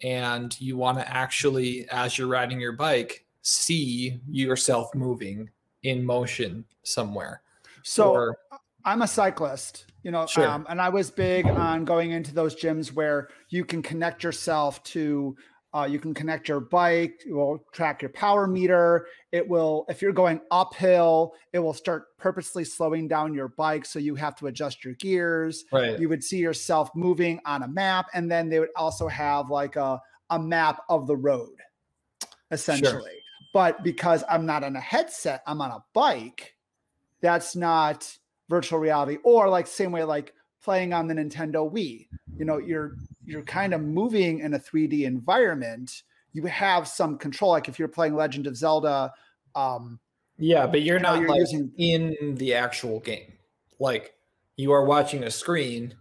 and 0.02 0.60
you 0.60 0.76
want 0.76 0.98
to 0.98 1.10
actually, 1.10 1.88
as 1.92 2.18
you're 2.18 2.28
riding 2.28 2.60
your 2.60 2.74
bike, 2.74 3.26
see 3.42 4.20
yourself 4.30 4.94
moving 4.94 5.50
in 5.84 6.04
motion 6.04 6.66
somewhere. 6.84 7.42
So 7.84 8.12
Or- 8.12 8.38
I'm 8.84 9.02
a 9.04 9.08
cyclist, 9.08 9.86
you 10.04 10.12
know, 10.12 10.26
Sure. 10.26 10.46
um, 10.46 10.66
and 10.68 10.82
I 10.82 10.90
was 10.90 11.10
big 11.10 11.46
on 11.48 11.86
going 11.86 12.12
into 12.12 12.34
those 12.34 12.54
gyms 12.54 12.92
where 12.92 13.30
you 13.48 13.64
can 13.64 13.82
connect 13.82 14.24
yourself 14.26 14.84
to, 14.92 15.38
uh, 15.74 15.88
you 15.90 16.00
can 16.00 16.14
connect 16.14 16.48
your 16.48 16.60
bike, 16.60 17.24
it 17.26 17.34
will 17.34 17.66
track 17.72 18.02
your 18.02 18.10
power 18.12 18.46
meter. 18.46 19.08
It 19.32 19.48
will, 19.48 19.86
if 19.90 20.02
you're 20.02 20.14
going 20.14 20.40
uphill, 20.52 21.34
it 21.52 21.60
will 21.60 21.74
start 21.74 22.16
purposely 22.18 22.64
slowing 22.64 23.08
down 23.08 23.34
your 23.34 23.48
bike. 23.50 23.86
So 23.86 23.98
you 23.98 24.14
have 24.16 24.36
to 24.38 24.48
adjust 24.48 24.86
your 24.86 24.94
gears. 24.96 25.66
right. 25.72 26.00
You 26.00 26.10
would 26.10 26.24
see 26.24 26.38
yourself 26.38 26.92
moving 26.96 27.40
on 27.46 27.64
a 27.64 27.68
map. 27.68 28.08
And 28.14 28.30
then 28.30 28.50
they 28.50 28.60
would 28.60 28.70
also 28.76 29.08
have 29.08 29.50
like 29.50 29.76
a, 29.76 30.00
a 30.30 30.38
map 30.38 30.84
of 30.90 31.08
the 31.08 31.16
road, 31.16 31.56
essentially. 32.52 33.02
Sure. 33.02 33.20
But 33.54 33.84
because 33.84 34.24
I'm 34.30 34.46
not 34.46 34.64
on 34.64 34.76
a 34.76 34.82
headset, 34.82 35.42
I'm 35.48 35.62
on 35.62 35.72
a 35.72 35.84
bike, 35.94 36.56
that's 37.22 37.56
not 37.56 38.16
virtual 38.50 38.78
reality 38.78 39.18
or 39.24 39.50
like 39.50 39.66
same 39.66 39.92
way 39.92 40.04
like 40.04 40.34
playing 40.64 40.94
on 40.94 41.08
the 41.08 41.14
Nintendo 41.14 41.72
Wii. 41.72 42.08
You 42.38 42.46
know, 42.46 42.58
you're 42.58 42.96
you're 43.26 43.44
kind 43.44 43.74
of 43.74 43.82
moving 43.82 44.40
in 44.40 44.54
a 44.54 44.60
3D 44.60 45.06
environment. 45.06 46.04
You 46.34 46.46
have 46.46 46.88
some 46.88 47.18
control 47.18 47.52
like 47.52 47.68
if 47.68 47.80
you're 47.80 47.88
playing 47.88 48.16
Legend 48.16 48.48
of 48.48 48.58
Zelda 48.58 49.14
um 49.56 50.00
Yeah, 50.38 50.66
but 50.68 50.82
you're 50.82 50.98
you 50.98 51.04
know, 51.04 51.12
not 51.12 51.20
you're 51.20 51.30
like 51.30 51.40
using- 51.40 51.72
in 51.78 52.36
the 52.36 52.54
actual 52.54 53.00
game. 53.00 53.34
Like 53.80 54.14
you 54.58 54.72
are 54.72 54.86
watching 54.86 55.24
a 55.24 55.32
screen 55.32 55.96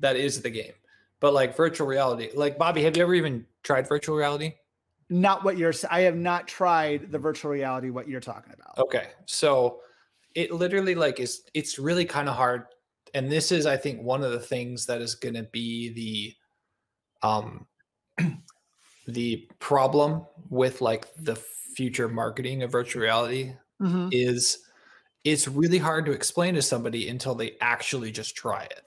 that 0.00 0.16
is 0.16 0.42
the 0.42 0.50
game. 0.50 0.72
But 1.20 1.32
like 1.32 1.56
virtual 1.56 1.86
reality, 1.86 2.30
like 2.34 2.58
Bobby, 2.58 2.82
have 2.82 2.96
you 2.96 3.02
ever 3.02 3.14
even 3.14 3.46
tried 3.62 3.88
virtual 3.88 4.16
reality? 4.16 4.54
not 5.08 5.44
what 5.44 5.56
you're 5.56 5.72
I 5.90 6.00
have 6.00 6.16
not 6.16 6.48
tried 6.48 7.12
the 7.12 7.18
virtual 7.18 7.50
reality 7.50 7.90
what 7.90 8.08
you're 8.08 8.20
talking 8.20 8.52
about. 8.52 8.78
Okay. 8.78 9.08
So 9.26 9.80
it 10.34 10.52
literally 10.52 10.94
like 10.94 11.20
is 11.20 11.42
it's 11.54 11.78
really 11.78 12.04
kind 12.04 12.28
of 12.28 12.34
hard 12.34 12.64
and 13.14 13.30
this 13.30 13.52
is 13.52 13.66
I 13.66 13.76
think 13.76 14.02
one 14.02 14.22
of 14.22 14.32
the 14.32 14.40
things 14.40 14.86
that 14.86 15.00
is 15.00 15.14
going 15.14 15.34
to 15.34 15.44
be 15.44 15.92
the 15.92 16.34
um 17.26 17.66
the 19.06 19.48
problem 19.58 20.26
with 20.48 20.80
like 20.80 21.06
the 21.16 21.36
future 21.76 22.08
marketing 22.08 22.62
of 22.62 22.72
virtual 22.72 23.02
reality 23.02 23.54
Mhm. 23.80 24.08
is 24.12 24.58
it's 25.24 25.46
really 25.48 25.78
hard 25.78 26.06
to 26.06 26.12
explain 26.12 26.54
to 26.54 26.62
somebody 26.62 27.08
until 27.08 27.34
they 27.34 27.56
actually 27.60 28.10
just 28.10 28.34
try 28.36 28.62
it. 28.64 28.82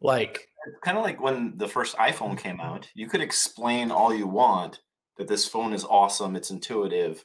Like 0.00 0.48
It's 0.66 0.78
kind 0.82 0.98
of 0.98 1.04
like 1.04 1.20
when 1.20 1.56
the 1.56 1.68
first 1.68 1.96
iPhone 1.96 2.36
came 2.38 2.60
out. 2.60 2.88
You 2.94 3.08
could 3.08 3.20
explain 3.20 3.90
all 3.90 4.12
you 4.14 4.26
want 4.26 4.80
that 5.18 5.28
this 5.28 5.46
phone 5.46 5.72
is 5.72 5.84
awesome, 5.84 6.36
it's 6.36 6.50
intuitive, 6.50 7.24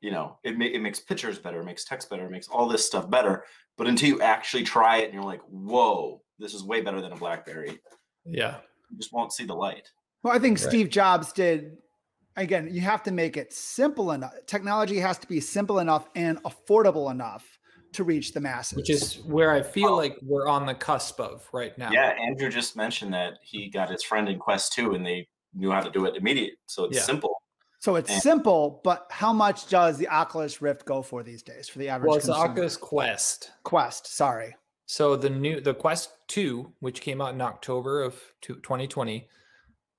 you 0.00 0.10
know, 0.10 0.38
it, 0.44 0.56
ma- 0.58 0.64
it 0.76 0.80
makes 0.80 1.00
pictures 1.00 1.38
better, 1.38 1.60
it 1.60 1.64
makes 1.64 1.84
text 1.84 2.08
better, 2.08 2.26
it 2.26 2.30
makes 2.30 2.48
all 2.48 2.68
this 2.68 2.86
stuff 2.86 3.10
better. 3.10 3.44
But 3.76 3.88
until 3.88 4.08
you 4.08 4.20
actually 4.22 4.62
try 4.64 4.98
it 4.98 5.06
and 5.06 5.14
you're 5.14 5.22
like, 5.24 5.42
whoa, 5.48 6.22
this 6.38 6.54
is 6.54 6.62
way 6.62 6.80
better 6.82 7.00
than 7.00 7.12
a 7.12 7.16
BlackBerry, 7.16 7.78
yeah. 8.24 8.58
You 8.90 8.96
just 8.98 9.12
won't 9.12 9.32
see 9.32 9.44
the 9.44 9.54
light. 9.54 9.90
Well, 10.22 10.34
I 10.34 10.38
think 10.38 10.58
Right. 10.58 10.68
Steve 10.68 10.90
Jobs 10.90 11.32
did. 11.32 11.78
Again, 12.36 12.68
you 12.70 12.82
have 12.82 13.02
to 13.04 13.12
make 13.12 13.36
it 13.36 13.52
simple 13.52 14.12
enough. 14.12 14.32
Technology 14.46 14.98
has 14.98 15.16
to 15.18 15.26
be 15.26 15.40
simple 15.40 15.78
enough 15.78 16.08
and 16.14 16.42
affordable 16.42 17.10
enough 17.10 17.58
to 17.92 18.04
reach 18.04 18.32
the 18.32 18.40
masses. 18.40 18.76
Which 18.76 18.90
is 18.90 19.20
where 19.24 19.52
I 19.52 19.62
feel 19.62 19.96
like 19.96 20.18
we're 20.22 20.46
on 20.46 20.66
the 20.66 20.74
cusp 20.74 21.18
of 21.18 21.48
right 21.52 21.76
now. 21.78 21.90
Yeah, 21.90 22.10
Andrew 22.20 22.50
just 22.50 22.76
mentioned 22.76 23.14
that 23.14 23.34
he 23.42 23.70
got 23.70 23.88
his 23.88 24.02
friend 24.02 24.28
in 24.28 24.38
Quest 24.38 24.74
2 24.74 24.92
and 24.94 25.06
they 25.06 25.26
knew 25.54 25.70
how 25.70 25.80
to 25.80 25.90
do 25.90 26.04
it 26.04 26.16
immediate. 26.16 26.54
So 26.66 26.84
it's 26.84 26.96
Yeah. 26.96 27.02
simple. 27.02 27.40
so 27.78 27.94
it's 27.94 28.10
and- 28.10 28.20
simple, 28.22 28.80
but 28.84 29.06
how 29.10 29.32
much 29.32 29.68
does 29.68 29.96
the 29.96 30.08
Oculus 30.08 30.60
Rift 30.60 30.84
go 30.84 31.02
for 31.02 31.22
these 31.22 31.42
days 31.42 31.68
for 31.68 31.78
the 31.78 31.88
average 31.88 32.08
Well, 32.08 32.16
it's 32.16 32.26
the 32.26 32.32
consumer? 32.32 32.50
Oculus 32.50 32.76
Quest. 32.76 33.52
Quest? 33.62 34.06
Sorry. 34.08 34.56
So 34.86 35.16
the 35.16 35.30
new 35.30 35.60
the 35.60 35.74
Quest 35.74 36.10
2, 36.28 36.72
which 36.80 37.00
came 37.00 37.20
out 37.20 37.34
in 37.34 37.40
October 37.40 38.02
of 38.02 38.14
2020, 38.40 39.28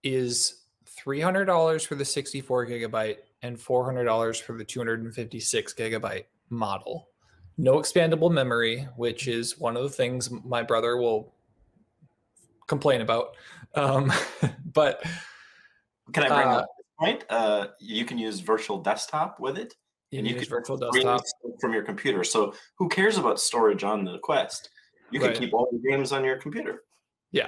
is 0.04 0.64
$300 1.06 1.86
for 1.86 1.96
the 1.96 2.06
64 2.06 2.66
gigabyte 2.68 3.18
and 3.42 3.58
$400 3.58 4.42
for 4.42 4.58
the 4.58 4.64
256 4.64 5.74
gigabyte 5.74 6.26
model. 6.50 7.10
No 7.58 7.76
expandable 7.76 8.32
memory, 8.32 8.88
which 8.96 9.28
is 9.28 9.60
one 9.60 9.76
of 9.76 9.84
the 9.84 9.90
things 9.90 10.30
my 10.32 10.64
brother 10.64 10.98
will 10.98 11.34
complain 12.68 13.02
about. 13.02 13.36
Um, 13.76 14.12
but 14.74 15.04
Can 16.14 16.24
I 16.24 16.28
bring 16.28 16.48
Uh, 16.48 16.52
up 16.52 16.66
this 16.78 16.86
point? 16.98 17.24
Uh, 17.30 17.68
you 17.80 18.06
can 18.06 18.18
use 18.18 18.40
virtual 18.40 18.78
desktop 18.82 19.40
with 19.40 19.58
it. 19.58 19.76
you 20.12 20.20
and 20.20 20.28
can 20.28 20.36
you 20.36 20.40
use 20.40 20.48
can 20.48 20.58
virtual 20.58 20.78
desktop. 20.78 21.22
from 21.60 21.74
your 21.74 21.84
computer. 21.84 22.24
So 22.24 22.54
who 22.76 22.88
cares 22.88 23.18
about 23.18 23.40
storage 23.40 23.84
on 23.84 24.06
the 24.06 24.20
Quest? 24.20 24.70
You 25.12 25.20
can 25.20 25.34
keep 25.34 25.54
all 25.54 25.70
your 25.72 25.82
games 25.92 26.12
on 26.12 26.24
your 26.24 26.38
computer. 26.38 26.84
Yeah. 27.32 27.48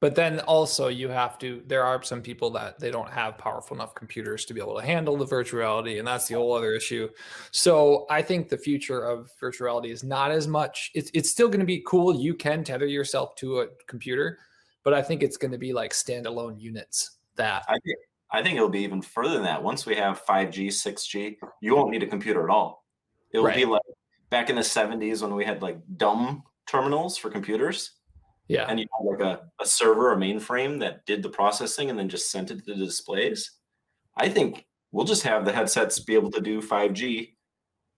But 0.00 0.16
then 0.16 0.40
also 0.40 0.88
you 0.88 1.08
have 1.08 1.38
to 1.38 1.62
there 1.68 1.84
are 1.84 2.02
some 2.02 2.22
people 2.22 2.50
that 2.50 2.80
they 2.80 2.90
don't 2.90 3.08
have 3.08 3.38
powerful 3.38 3.76
enough 3.76 3.94
computers 3.94 4.44
to 4.46 4.52
be 4.52 4.60
able 4.60 4.74
to 4.74 4.84
handle 4.84 5.16
the 5.16 5.24
virtual 5.24 5.60
reality 5.60 6.00
and 6.00 6.08
that's 6.08 6.26
the 6.26 6.34
whole 6.34 6.54
other 6.54 6.74
issue. 6.74 7.08
So 7.52 8.06
I 8.10 8.20
think 8.20 8.48
the 8.48 8.58
future 8.58 9.04
of 9.04 9.30
virtual 9.38 9.66
reality 9.66 9.92
is 9.92 10.02
not 10.02 10.32
as 10.32 10.48
much 10.48 10.90
it's 10.94 11.08
it's 11.14 11.30
still 11.30 11.46
going 11.46 11.60
to 11.60 11.66
be 11.66 11.84
cool 11.86 12.20
you 12.20 12.34
can 12.34 12.64
tether 12.64 12.86
yourself 12.86 13.36
to 13.36 13.60
a 13.60 13.68
computer, 13.86 14.40
but 14.82 14.92
I 14.92 15.02
think 15.02 15.22
it's 15.22 15.36
going 15.36 15.52
to 15.52 15.58
be 15.58 15.72
like 15.72 15.92
standalone 15.92 16.60
units 16.60 17.18
that 17.36 17.64
I 17.68 17.78
think 17.78 17.96
I 18.32 18.42
think 18.42 18.56
it'll 18.56 18.70
be 18.70 18.80
even 18.80 19.02
further 19.02 19.34
than 19.34 19.44
that. 19.44 19.62
Once 19.62 19.86
we 19.86 19.94
have 19.94 20.24
5G, 20.24 20.66
6G, 20.66 21.36
you 21.60 21.76
won't 21.76 21.90
need 21.90 22.02
a 22.02 22.06
computer 22.06 22.42
at 22.42 22.50
all. 22.50 22.86
It'll 23.30 23.52
be 23.52 23.66
like 23.66 23.82
back 24.30 24.50
in 24.50 24.56
the 24.56 24.62
70s 24.62 25.22
when 25.22 25.34
we 25.34 25.44
had 25.44 25.62
like 25.62 25.78
dumb 25.96 26.42
terminals 26.66 27.16
for 27.16 27.30
computers. 27.30 27.92
yeah. 28.48 28.66
and 28.68 28.78
you 28.78 28.86
had 28.98 29.10
like 29.10 29.20
a, 29.20 29.42
a 29.60 29.66
server, 29.66 30.12
a 30.12 30.16
mainframe 30.16 30.78
that 30.80 31.04
did 31.06 31.22
the 31.22 31.28
processing 31.28 31.90
and 31.90 31.98
then 31.98 32.08
just 32.08 32.30
sent 32.30 32.50
it 32.50 32.64
to 32.64 32.74
the 32.74 32.84
displays. 32.84 33.52
I 34.16 34.28
think 34.28 34.66
we'll 34.90 35.06
just 35.06 35.22
have 35.22 35.44
the 35.44 35.52
headsets 35.52 35.98
be 36.00 36.14
able 36.14 36.30
to 36.32 36.40
do 36.40 36.60
5G 36.60 37.34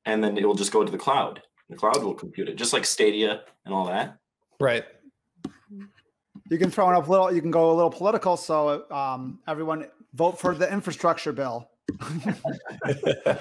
and 0.07 0.23
then 0.23 0.37
it 0.37 0.47
will 0.47 0.55
just 0.55 0.73
go 0.73 0.85
to 0.85 0.93
the 0.93 0.99
cloud. 0.99 1.43
The 1.71 1.77
cloud 1.77 2.03
will 2.03 2.15
compute 2.15 2.49
it, 2.49 2.57
just 2.57 2.73
like 2.73 2.85
Stadia 2.85 3.43
and 3.65 3.75
all 3.75 3.87
that. 3.87 4.19
right. 4.61 4.85
You 6.51 6.59
can 6.59 6.71
throw 6.71 6.91
in 6.91 6.95
a 6.95 7.01
little. 7.01 7.33
You 7.33 7.41
can 7.41 7.51
go 7.51 7.71
a 7.71 7.75
little 7.75 7.91
political. 7.91 8.37
So 8.37 8.85
um, 8.91 9.39
everyone 9.49 9.89
vote 10.13 10.39
for 10.39 10.55
the 10.55 10.71
infrastructure 10.71 11.33
bill. 11.33 11.71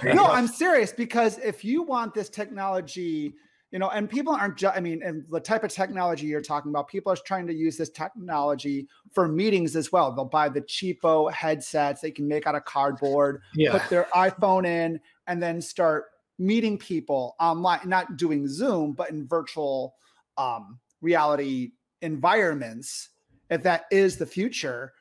no, 0.03 0.25
I'm 0.25 0.47
serious 0.47 0.93
because 0.93 1.37
if 1.39 1.65
you 1.65 1.83
want 1.83 2.13
this 2.13 2.29
technology, 2.29 3.33
you 3.73 3.79
know, 3.79 3.89
and 3.89 4.07
people 4.07 4.35
aren't 4.35 4.55
just, 4.55 4.77
I 4.77 4.79
mean, 4.79 5.01
and 5.01 5.25
the 5.31 5.39
type 5.39 5.63
of 5.63 5.71
technology 5.71 6.27
you're 6.27 6.41
talking 6.41 6.69
about, 6.69 6.87
people 6.87 7.11
are 7.11 7.15
trying 7.15 7.47
to 7.47 7.53
use 7.55 7.75
this 7.75 7.89
technology 7.89 8.87
for 9.11 9.27
meetings 9.27 9.75
as 9.75 9.91
well. 9.91 10.11
They'll 10.11 10.25
buy 10.25 10.49
the 10.49 10.61
cheapo 10.61 11.33
headsets 11.33 11.99
they 11.99 12.11
can 12.11 12.27
make 12.27 12.45
out 12.45 12.53
of 12.53 12.65
cardboard, 12.65 13.41
Yeah. 13.55 13.71
put 13.71 13.89
their 13.89 14.07
iPhone 14.13 14.67
in, 14.67 14.99
and 15.25 15.41
then 15.41 15.59
start 15.59 16.05
meeting 16.37 16.77
people 16.77 17.35
online, 17.39 17.79
not 17.85 18.15
doing 18.15 18.47
Zoom, 18.47 18.93
but 18.93 19.09
in 19.09 19.27
virtual 19.27 19.95
um, 20.37 20.79
reality 21.01 21.71
environments. 22.03 23.09
If 23.49 23.63
that 23.63 23.85
is 23.89 24.17
the 24.17 24.27
future, 24.27 24.93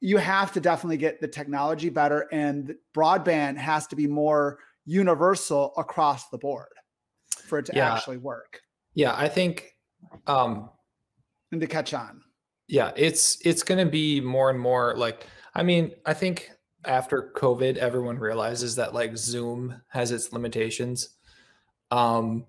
you 0.00 0.18
have 0.18 0.52
to 0.52 0.60
definitely 0.60 0.98
get 0.98 1.22
the 1.22 1.28
technology 1.28 1.88
better 1.88 2.28
and 2.30 2.74
broadband 2.94 3.56
has 3.56 3.86
to 3.86 3.96
be 3.96 4.06
more 4.06 4.58
universal 4.84 5.72
across 5.78 6.28
the 6.28 6.38
board 6.38 6.68
for 7.48 7.58
it 7.58 7.66
to 7.66 7.72
Yeah. 7.74 7.94
actually 7.94 8.18
work 8.18 8.60
Yeah, 8.94 9.14
I 9.16 9.28
think 9.28 9.74
um 10.26 10.70
and 11.52 11.60
to 11.60 11.66
catch 11.66 11.92
on. 11.94 12.20
yeah 12.68 12.92
it's 12.96 13.38
it's 13.44 13.62
going 13.62 13.84
to 13.84 13.90
be 13.90 14.20
more 14.20 14.50
and 14.50 14.60
more 14.60 14.94
like 14.96 15.26
i 15.54 15.62
mean 15.62 15.90
i 16.06 16.14
think 16.14 16.50
after 16.84 17.32
covid 17.36 17.76
everyone 17.78 18.18
realizes 18.18 18.76
that 18.76 18.94
like 18.94 19.16
zoom 19.16 19.74
has 19.88 20.12
its 20.12 20.32
limitations 20.32 21.16
um 21.90 22.46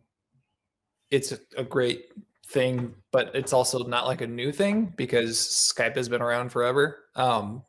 it's 1.10 1.32
a- 1.32 1.40
a 1.58 1.64
great 1.64 2.06
thing 2.48 2.94
but 3.12 3.32
it's 3.36 3.54
also 3.54 3.84
not 3.86 4.06
like 4.06 4.22
a 4.22 4.28
new 4.28 4.52
thing 4.52 4.94
because 4.98 5.38
skype 5.38 5.96
has 5.96 6.10
been 6.10 6.22
around 6.22 6.50
forever 6.52 7.06
um 7.16 7.64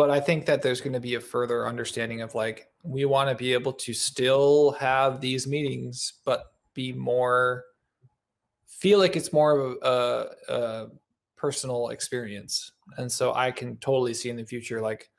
but 0.00 0.08
i 0.10 0.18
think 0.18 0.46
that 0.46 0.62
there's 0.62 0.80
going 0.80 0.94
to 0.94 1.06
be 1.10 1.16
a 1.16 1.20
further 1.20 1.68
understanding 1.68 2.22
of 2.22 2.34
like 2.34 2.68
we 2.82 3.04
want 3.04 3.28
to 3.28 3.34
be 3.34 3.52
able 3.52 3.70
to 3.70 3.92
still 3.92 4.70
have 4.80 5.20
these 5.20 5.46
meetings 5.46 6.14
but 6.24 6.54
be 6.72 6.90
more 6.90 7.64
feel 8.66 8.98
like 8.98 9.14
it's 9.14 9.30
more 9.30 9.58
of 9.58 9.76
a, 9.82 9.86
a, 9.86 10.54
a 10.54 10.88
personal 11.36 11.90
experience 11.90 12.72
and 12.96 13.12
so 13.12 13.34
i 13.34 13.50
can 13.50 13.76
totally 13.76 14.14
see 14.14 14.30
in 14.30 14.36
the 14.36 14.44
future 14.44 14.80
like 14.80 15.10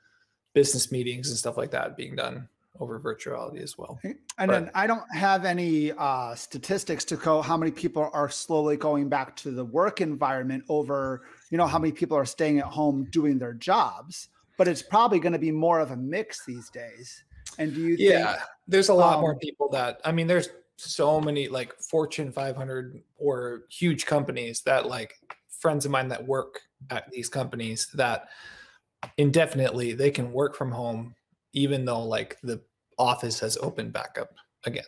business 0.55 0.91
meetings 0.91 1.29
and 1.29 1.37
stuff 1.37 1.57
like 1.57 1.69
that 1.69 1.95
being 1.95 2.15
done 2.15 2.49
over 2.79 2.99
virtuality 2.99 3.61
as 3.61 3.77
well. 3.77 3.99
And 4.03 4.17
But- 4.37 4.47
then 4.47 4.71
I 4.73 4.87
don't 4.87 5.03
have 5.13 5.45
any 5.45 5.91
uh, 5.91 6.33
statistics 6.33 7.05
to 7.05 7.15
go 7.15 7.41
how 7.41 7.55
many 7.55 7.71
people 7.71 8.09
are 8.11 8.29
slowly 8.29 8.75
going 8.75 9.07
back 9.07 9.35
to 9.37 9.51
the 9.51 9.63
work 9.63 10.01
environment 10.01 10.63
over, 10.67 11.27
you 11.51 11.57
know, 11.59 11.67
how 11.67 11.77
many 11.77 11.91
people 11.91 12.17
are 12.17 12.25
staying 12.25 12.57
at 12.57 12.65
home 12.65 13.05
doing 13.11 13.37
their 13.37 13.53
jobs. 13.53 14.29
But 14.61 14.67
it's 14.67 14.83
probably 14.83 15.19
going 15.19 15.33
to 15.33 15.39
be 15.39 15.49
more 15.49 15.79
of 15.79 15.89
a 15.89 15.95
mix 15.95 16.45
these 16.45 16.69
days. 16.69 17.23
And 17.57 17.73
do 17.73 17.81
you 17.81 17.95
Yeah, 17.97 18.33
think 18.33 18.41
there's 18.67 18.89
a 18.89 18.93
lot 18.93 19.19
more 19.19 19.31
um, 19.31 19.39
people 19.39 19.67
that 19.69 19.99
I 20.05 20.11
mean, 20.11 20.27
there's 20.27 20.49
so 20.75 21.19
many 21.19 21.47
like 21.47 21.73
Fortune 21.79 22.31
500 22.31 23.01
or 23.17 23.63
huge 23.71 24.05
companies 24.05 24.61
that 24.67 24.85
like 24.85 25.15
friends 25.49 25.85
of 25.85 25.91
mine 25.91 26.09
that 26.09 26.27
work 26.27 26.59
at 26.91 27.09
these 27.09 27.27
companies 27.27 27.89
that 27.95 28.29
indefinitely 29.17 29.93
they 29.93 30.11
can 30.11 30.31
work 30.31 30.55
from 30.55 30.71
home 30.71 31.15
even 31.53 31.83
though 31.83 32.03
like 32.03 32.37
the 32.43 32.61
office 32.99 33.39
has 33.39 33.57
opened 33.63 33.91
back 33.91 34.19
up 34.21 34.29
again. 34.67 34.83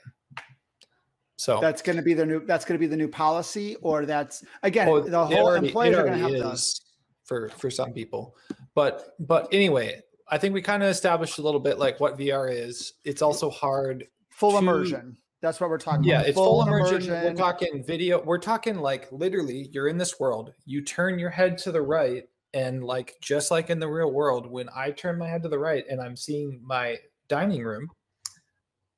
So 1.35 1.59
that's 1.59 1.81
going 1.81 1.95
to 1.95 2.03
be 2.03 2.13
the 2.13 2.27
new 2.27 2.45
that's 2.45 2.63
going 2.63 2.75
to 2.75 2.79
be 2.79 2.85
the 2.85 2.95
new 2.95 3.07
policy 3.07 3.75
or 3.81 4.05
that's 4.05 4.43
again 4.61 4.87
Oh, 4.87 4.99
the 4.99 5.25
whole 5.25 5.49
employers 5.53 5.97
are 5.97 6.03
going 6.03 6.13
to 6.13 6.19
have 6.19 6.53
is 6.53 6.79
for 7.25 7.49
for 7.49 7.69
some 7.69 7.93
people 7.93 8.35
but 8.75 9.15
but 9.19 9.47
anyway 9.51 9.99
i 10.29 10.37
think 10.37 10.53
we 10.53 10.61
kind 10.61 10.83
of 10.83 10.89
established 10.89 11.37
a 11.39 11.41
little 11.41 11.59
bit 11.59 11.79
like 11.79 11.99
what 11.99 12.17
vr 12.17 12.51
is 12.53 12.93
it's 13.03 13.21
also 13.21 13.49
hard 13.49 14.05
full 14.29 14.51
to- 14.51 14.57
immersion. 14.57 15.17
That's 15.41 15.59
what 15.59 15.69
we're 15.69 15.77
talking 15.77 16.05
yeah 16.05 16.19
about. 16.19 16.27
it's 16.29 16.37
full 16.37 16.61
immersion. 16.65 17.11
we're 17.11 17.33
talking 17.33 17.83
video 17.83 18.23
we're 18.23 18.37
talking 18.37 18.77
like 18.77 19.11
literally 19.11 19.67
you're 19.73 19.89
in 19.89 19.97
this 19.97 20.17
world 20.17 20.53
you 20.65 20.81
turn 20.81 21.19
your 21.19 21.29
head 21.29 21.57
to 21.59 21.71
the 21.73 21.81
right 21.81 22.23
and 22.53 22.81
like 22.81 23.15
just 23.21 23.51
like 23.51 23.69
in 23.69 23.77
the 23.79 23.87
real 23.89 24.09
world 24.11 24.49
when 24.49 24.69
i 24.73 24.89
turn 24.91 25.17
my 25.17 25.27
head 25.27 25.43
to 25.43 25.49
the 25.49 25.59
right 25.59 25.83
and 25.89 25.99
i'm 26.01 26.15
seeing 26.15 26.61
my 26.63 26.97
dining 27.27 27.61
room 27.63 27.89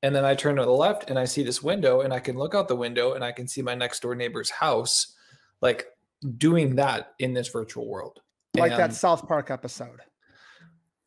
and 0.04 0.14
then 0.14 0.24
i 0.24 0.36
turn 0.36 0.54
to 0.54 0.64
the 0.64 0.70
left 0.70 1.10
and 1.10 1.18
i 1.18 1.24
see 1.24 1.42
this 1.42 1.64
window 1.64 2.02
and 2.02 2.12
i 2.14 2.20
can 2.20 2.36
look 2.36 2.54
out 2.54 2.68
the 2.68 2.76
window 2.76 3.14
and 3.14 3.24
i 3.24 3.32
can 3.32 3.48
see 3.48 3.60
my 3.60 3.74
next 3.74 4.00
door 4.00 4.14
neighbor's 4.14 4.50
house 4.50 5.16
like 5.62 5.86
doing 6.38 6.76
that 6.76 7.12
in 7.18 7.34
this 7.34 7.48
virtual 7.48 7.88
world 7.88 8.20
like 8.56 8.76
that 8.76 8.94
South 8.94 9.26
Park 9.28 9.50
episode. 9.50 10.00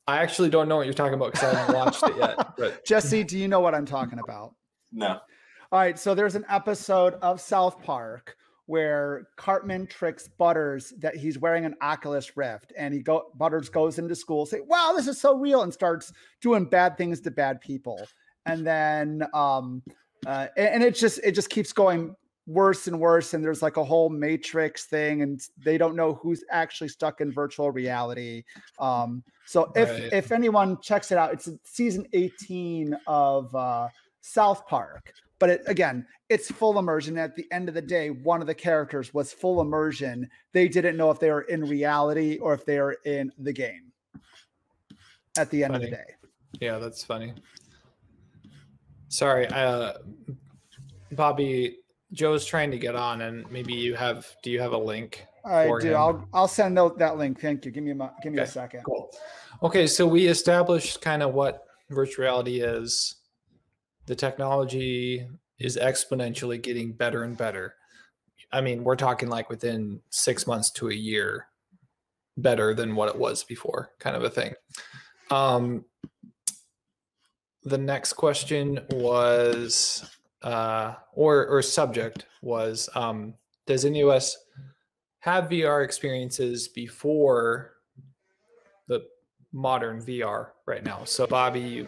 i 0.07 0.17
actually 0.17 0.49
don't 0.49 0.67
know 0.67 0.77
what 0.77 0.85
you're 0.85 0.93
talking 0.93 1.15
about 1.15 1.33
because 1.33 1.55
i 1.55 1.57
haven't 1.59 1.75
watched 1.75 2.03
it 2.03 2.17
yet 2.17 2.37
but 2.57 2.85
Jesse, 2.85 3.23
do 3.23 3.37
you 3.37 3.47
know 3.47 3.59
what 3.59 3.73
I'm 3.73 3.85
talking 3.85 4.19
about? 4.19 4.53
No. 4.91 5.19
All 5.71 5.79
right, 5.79 5.99
so 5.99 6.15
there's 6.15 6.35
an 6.35 6.45
episode 6.49 7.13
of 7.21 7.39
South 7.39 7.81
Park 7.83 8.35
where 8.65 9.27
Cartman 9.35 9.87
tricks 9.87 10.27
Butters 10.27 10.93
that 10.99 11.15
he's 11.15 11.39
wearing 11.39 11.65
an 11.65 11.75
Oculus 11.81 12.35
Rift, 12.37 12.73
and 12.77 12.93
he 12.93 13.01
go 13.01 13.31
Butters 13.35 13.69
goes 13.69 13.97
into 13.97 14.15
school, 14.15 14.45
say, 14.45 14.61
"Wow, 14.61 14.93
this 14.95 15.07
is 15.07 15.19
so 15.19 15.35
real," 15.35 15.63
and 15.63 15.73
starts 15.73 16.11
doing 16.41 16.65
bad 16.65 16.97
things 16.97 17.21
to 17.21 17.31
bad 17.31 17.61
people, 17.61 17.99
and 18.45 18.65
then 18.65 19.23
um, 19.33 19.81
uh, 20.25 20.47
and, 20.57 20.67
and 20.67 20.83
it 20.83 20.95
just 20.95 21.19
it 21.23 21.31
just 21.31 21.49
keeps 21.49 21.73
going 21.73 22.15
worse 22.49 22.87
and 22.87 22.99
worse, 22.99 23.33
and 23.33 23.43
there's 23.43 23.61
like 23.61 23.77
a 23.77 23.83
whole 23.83 24.09
Matrix 24.09 24.85
thing, 24.85 25.21
and 25.21 25.39
they 25.63 25.77
don't 25.77 25.95
know 25.95 26.15
who's 26.15 26.43
actually 26.49 26.89
stuck 26.89 27.21
in 27.21 27.31
virtual 27.31 27.71
reality. 27.71 28.43
Um, 28.79 29.23
so 29.45 29.71
if 29.75 29.89
Right. 29.89 30.09
if 30.11 30.31
anyone 30.31 30.81
checks 30.81 31.11
it 31.11 31.17
out, 31.17 31.31
it's 31.31 31.49
season 31.63 32.05
18 32.13 32.97
of 33.07 33.53
uh, 33.55 33.87
South 34.21 34.67
Park 34.67 35.13
but 35.39 35.49
it, 35.49 35.61
again 35.67 36.05
it's 36.27 36.51
full 36.51 36.77
immersion 36.77 37.17
at 37.17 37.35
the 37.35 37.45
end 37.51 37.69
of 37.69 37.75
the 37.75 37.81
day 37.81 38.09
one 38.09 38.41
of 38.41 38.47
the 38.47 38.53
characters 38.53 39.13
was 39.13 39.31
full 39.31 39.61
immersion 39.61 40.29
they 40.51 40.67
didn't 40.67 40.97
know 40.97 41.09
if 41.09 41.19
they 41.19 41.31
were 41.31 41.43
in 41.43 41.63
reality 41.63 42.37
or 42.39 42.53
if 42.53 42.65
they 42.65 42.79
were 42.79 42.97
in 43.05 43.31
the 43.39 43.53
game 43.53 43.91
at 45.37 45.49
the 45.49 45.63
end 45.63 45.75
of 45.75 45.81
the 45.81 45.89
day 45.89 46.03
Yeah, 46.59 46.77
that's 46.77 47.03
funny. 47.03 47.33
Sorry, 49.07 49.47
uh 49.47 49.93
Bobby, 51.13 51.78
Joe's 52.11 52.45
trying 52.45 52.71
to 52.71 52.77
get 52.77 52.95
on 52.95 53.21
and 53.21 53.49
maybe 53.51 53.73
you 53.73 53.95
have 53.95 54.27
do 54.43 54.51
you 54.51 54.59
have 54.59 54.73
a 54.73 54.77
link? 54.77 55.25
i 55.45 55.65
for 55.65 55.79
do 55.79 55.91
him? 55.91 55.95
i'll 55.95 56.27
i'll 56.33 56.47
send 56.49 56.77
out 56.77 56.97
that 56.97 57.17
link 57.17 57.39
thank 57.39 57.63
you 57.63 57.71
give 57.71 57.81
me 57.81 57.91
a 57.91 58.11
give 58.21 58.33
me 58.33 58.39
a 58.39 58.47
second 58.47 58.83
Cool. 58.83 59.09
Okay, 59.61 59.87
so 59.87 60.07
we 60.07 60.27
established 60.27 61.01
kind 61.01 61.21
of 61.21 61.33
what 61.33 61.65
virtual 61.89 62.23
reality 62.23 62.61
is. 62.61 63.15
The 64.05 64.15
technology 64.15 65.27
is 65.59 65.77
exponentially 65.77 66.61
getting 66.61 66.93
better 66.93 67.23
and 67.23 67.35
better. 67.35 67.75
I 68.53 68.61
mean, 68.61 68.85
we're 68.85 68.95
talking 68.95 69.27
like 69.27 69.49
within 69.49 69.99
six 70.11 70.47
months 70.47 70.71
to 70.71 70.89
a 70.89 70.93
year 70.93 71.47
better 72.37 72.73
than 72.73 72.95
what 72.95 73.09
it 73.09 73.17
was 73.17 73.43
before, 73.43 73.91
kind 73.99 74.15
of 74.15 74.23
a 74.23 74.29
thing. 74.29 74.53
Um, 75.29 75.83
the 77.63 77.77
next 77.77 78.13
question 78.13 78.79
was, 78.91 80.09
uh, 80.41 80.95
or 81.13 81.47
or 81.47 81.61
subject 81.61 82.25
was, 82.41 82.89
um, 82.95 83.33
does 83.65 83.85
any 83.85 84.01
of 84.01 84.09
us 84.09 84.37
have 85.19 85.49
VR 85.49 85.83
experiences 85.83 86.67
before 86.67 87.73
the 88.87 89.05
modern 89.51 90.01
VR 90.01 90.47
right 90.65 90.83
now? 90.83 91.03
So, 91.03 91.27
Bobby, 91.27 91.59
you 91.59 91.87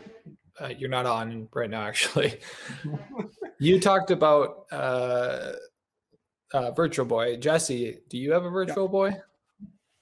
uh, 0.59 0.69
you're 0.77 0.89
not 0.89 1.05
on 1.05 1.47
right 1.53 1.69
now, 1.69 1.81
actually. 1.81 2.39
you 3.59 3.79
talked 3.79 4.11
about 4.11 4.65
uh, 4.71 5.53
uh, 6.53 6.71
Virtual 6.71 7.05
Boy. 7.05 7.37
Jesse, 7.37 7.99
do 8.09 8.17
you 8.17 8.31
have 8.31 8.45
a 8.45 8.49
Virtual 8.49 8.87
Boy? 8.87 9.15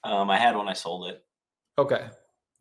Um, 0.04 0.30
I 0.30 0.38
had 0.38 0.56
one. 0.56 0.68
I 0.68 0.74
sold 0.74 1.10
it. 1.10 1.24
Okay. 1.78 2.08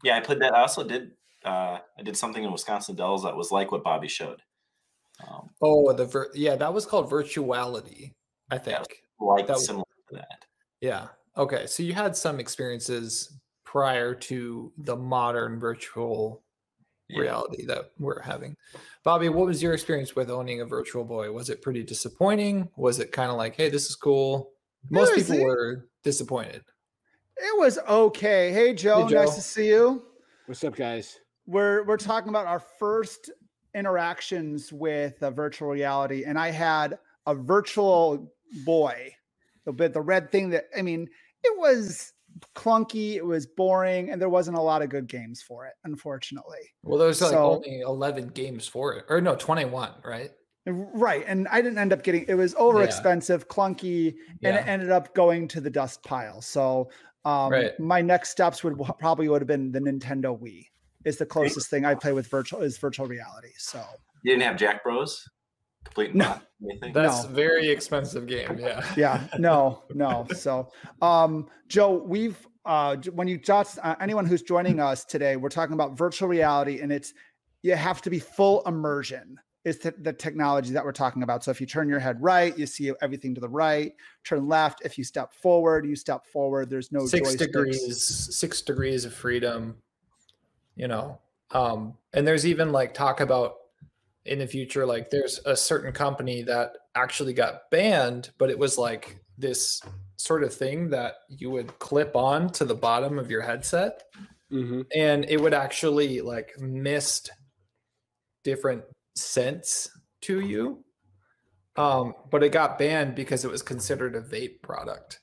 Yeah, 0.05 0.16
I 0.16 0.20
played 0.20 0.40
that. 0.40 0.55
I 0.55 0.61
also 0.62 0.85
did. 0.85 1.12
Uh, 1.44 1.79
I 1.98 2.03
did 2.03 2.16
something 2.16 2.42
in 2.42 2.53
Wisconsin 2.53 2.94
Dells 2.94 3.22
that 3.22 3.37
was 3.37 3.51
like 3.51 3.72
what 3.72 3.85
Bobby 3.85 4.09
showed. 4.09 4.42
Um, 5.26 5.50
Oh, 5.62 5.92
the 5.92 6.04
vir- 6.04 6.31
yeah, 6.35 6.57
that 6.57 6.72
was 6.72 6.87
called 6.87 7.11
virtuality, 7.11 8.12
I 8.50 8.59
think. 8.59 8.87
like 9.20 9.46
That 9.46 9.54
was- 9.54 9.66
similar 9.66 9.85
to 10.11 10.14
that. 10.16 10.44
Yeah. 10.81 11.09
Okay. 11.37 11.66
So 11.66 11.83
you 11.83 11.92
had 11.94 12.16
some 12.16 12.38
experiences 12.40 13.33
prior 13.64 14.14
to 14.14 14.72
the 14.78 14.96
modern 14.96 15.59
virtual 15.61 16.42
Yeah. 17.09 17.20
reality 17.20 17.64
that 17.66 17.90
we're 17.98 18.20
having. 18.20 18.57
Bobby, 19.02 19.28
what 19.28 19.46
was 19.46 19.62
your 19.62 19.72
experience 19.74 20.14
with 20.14 20.31
owning 20.31 20.61
a 20.61 20.64
virtual 20.66 21.04
boy? 21.04 21.33
Was 21.33 21.50
it 21.50 21.62
pretty 21.62 21.83
disappointing? 21.83 22.70
Was 22.76 22.98
it 23.00 23.12
kind 23.12 23.31
of 23.31 23.37
like, 23.37 23.57
hey, 23.57 23.68
this 23.70 23.88
is 23.88 23.96
cool? 23.96 24.52
Most 24.90 25.14
people 25.14 25.35
it- 25.35 25.42
were 25.44 25.88
disappointed. 26.04 26.62
it 27.37 27.59
was 27.59 27.78
okay 27.88 28.50
hey 28.52 28.74
joe, 28.74 29.04
Hey, 29.04 29.11
Joe. 29.11 29.24
nice 29.24 29.35
to 29.37 29.40
see 29.40 29.68
you 29.68 30.04
What's 30.46 30.64
up, 30.64 30.74
guys? 30.74 31.18
we're 31.46 31.85
we're 31.85 31.96
talking 31.96 32.28
about 32.31 32.46
our 32.46 32.59
first 32.61 33.31
interactions 33.74 34.72
with 34.72 35.22
uh, 35.22 35.31
virtual 35.31 35.68
reality 35.68 36.24
and 36.24 36.38
i 36.38 36.50
had 36.50 36.98
a 37.26 37.35
virtual 37.35 38.33
boy 38.64 39.11
the 39.64 39.72
bit 39.72 39.92
the 39.92 40.00
red 40.00 40.31
thing 40.31 40.50
that 40.50 40.64
i 40.76 40.83
mean 40.83 41.09
it 41.44 41.59
was 41.59 42.12
clunky 42.54 43.14
it 43.16 43.24
was 43.24 43.46
boring 43.46 44.11
and 44.11 44.20
there 44.20 44.28
wasn't 44.28 44.57
a 44.57 44.61
lot 44.61 44.81
of 44.83 44.88
good 44.88 45.07
games 45.09 45.42
for 45.42 45.66
it 45.66 45.72
unfortunately. 45.85 46.59
Well, 46.85 46.98
there's 46.98 47.20
like 47.20 47.33
So- 47.33 47.57
only 47.57 47.81
11 47.81 48.28
games 48.28 48.66
for 48.68 48.94
it, 48.94 49.04
or 49.09 49.20
no, 49.20 49.35
21, 49.35 49.90
right? 50.04 50.31
right 50.66 51.24
and 51.26 51.48
i 51.48 51.62
didn't 51.62 51.78
end 51.78 51.94
up 51.94 52.02
getting 52.02 52.26
it 52.28 52.35
was 52.35 52.54
over 52.59 52.83
expensive 52.83 53.48
clunky 53.48 54.14
and 54.42 54.54
it 54.54 54.66
ended 54.68 54.90
up 54.90 55.14
going 55.14 55.48
to 55.48 55.61
the 55.62 55.70
dust 55.70 56.02
pile. 56.02 56.42
So 56.42 56.90
um 57.24 57.50
Right. 57.50 57.78
my 57.81 58.02
next 58.02 58.28
steps 58.31 58.62
would 58.62 58.78
probably 58.98 59.28
would 59.31 59.40
have 59.40 59.48
been 59.48 59.72
the 59.72 59.81
nintendo 59.81 60.38
wii 60.38 60.66
is 61.04 61.16
the 61.18 61.26
closest 61.26 61.68
thing 61.70 61.84
i 61.84 61.94
play 61.94 62.12
with 62.12 62.26
virtual 62.28 62.61
is 62.62 62.78
virtual 62.78 63.06
reality 63.06 63.50
so 63.58 63.82
You 64.22 64.32
didn't 64.32 64.42
have 64.44 64.56
Jack 64.56 64.82
Bros. 64.82 65.22
Complete 65.84 66.14
No. 66.14 66.38
anything. 66.62 66.92
That's 66.92 67.22
No. 67.24 67.30
very 67.30 67.68
expensive 67.68 68.26
game. 68.26 68.58
Yeah. 68.58 68.84
yeah 68.96 69.26
no 69.38 69.84
no 69.94 70.26
so 70.34 70.68
um 71.00 71.46
joe 71.68 72.02
we've 72.04 72.46
uh 72.66 72.96
when 73.14 73.28
you 73.28 73.38
just 73.38 73.78
uh, 73.82 73.94
anyone 74.00 74.26
who's 74.26 74.42
joining 74.42 74.80
us 74.80 75.04
today 75.04 75.37
we're 75.37 75.48
talking 75.48 75.74
about 75.74 75.96
virtual 75.96 76.28
reality 76.28 76.80
and 76.80 76.92
it's 76.92 77.14
you 77.62 77.74
have 77.74 78.02
to 78.02 78.11
be 78.11 78.18
full 78.18 78.62
immersion 78.66 79.38
is 79.64 79.78
the, 79.80 79.92
the 80.02 80.12
technology 80.12 80.72
that 80.72 80.84
we're 80.84 80.92
talking 80.92 81.22
about 81.22 81.42
so 81.44 81.50
if 81.50 81.61
you 81.61 81.66
turn 81.66 81.88
your 81.88 81.98
head 82.00 82.16
right 82.20 82.58
you 82.58 82.66
see 82.66 82.92
everything 83.00 83.34
to 83.34 83.40
the 83.40 83.48
right 83.48 83.92
turn 84.24 84.46
left 84.48 84.82
if 84.84 84.98
you 84.98 85.04
step 85.04 85.32
forward 85.32 85.87
you 85.87 85.96
step 85.96 86.26
forward 86.26 86.68
there's 86.68 86.90
no 86.92 87.06
six 87.06 87.34
joysticks. 87.34 87.38
degrees 87.38 88.02
six 88.37 88.61
degrees 88.62 89.04
of 89.04 89.14
freedom 89.14 89.76
you 90.78 90.88
know 90.88 91.18
um 91.50 91.94
and 92.14 92.26
there's 92.26 92.46
even 92.46 92.72
like 92.72 92.94
talk 92.94 93.20
about 93.20 93.56
in 94.24 94.38
the 94.38 94.46
future 94.46 94.86
like 94.86 95.10
there's 95.10 95.40
a 95.44 95.56
certain 95.56 95.92
company 95.92 96.42
that 96.42 96.76
actually 96.94 97.32
got 97.34 97.70
banned 97.70 98.30
but 98.38 98.48
it 98.48 98.58
was 98.58 98.78
like 98.78 99.18
this 99.36 99.82
sort 100.16 100.42
of 100.42 100.52
thing 100.52 100.90
that 100.90 101.14
you 101.28 101.50
would 101.50 101.78
clip 101.78 102.16
on 102.16 102.50
to 102.50 102.64
the 102.64 102.74
bottom 102.74 103.18
of 103.18 103.30
your 103.30 103.42
headset. 103.42 104.02
Mm-hmm. 104.50 104.80
and 104.96 105.26
it 105.28 105.38
would 105.38 105.52
actually 105.52 106.22
like 106.22 106.58
mist 106.58 107.30
different 108.44 108.82
scents 109.14 109.90
to 110.22 110.40
you. 110.40 110.82
Um 111.76 112.14
but 112.30 112.42
it 112.42 112.48
got 112.50 112.78
banned 112.78 113.14
because 113.14 113.44
it 113.44 113.50
was 113.50 113.60
considered 113.60 114.14
a 114.14 114.22
vape 114.22 114.62
product 114.62 115.20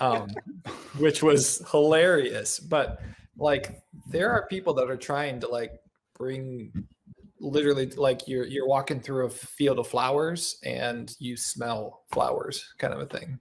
um 0.00 0.28
which 0.98 1.24
was 1.24 1.68
hilarious. 1.72 2.60
But 2.60 3.00
like 3.36 3.82
there 4.08 4.30
are 4.30 4.46
people 4.46 4.74
that 4.74 4.90
are 4.90 4.96
trying 4.96 5.40
to 5.40 5.48
like 5.48 5.72
bring 6.16 6.72
literally 7.40 7.86
like 7.90 8.28
you're 8.28 8.46
you're 8.46 8.68
walking 8.68 9.00
through 9.00 9.26
a 9.26 9.30
field 9.30 9.78
of 9.78 9.86
flowers 9.86 10.58
and 10.64 11.16
you 11.18 11.36
smell 11.36 12.04
flowers 12.12 12.74
kind 12.78 12.94
of 12.94 13.00
a 13.00 13.06
thing 13.06 13.38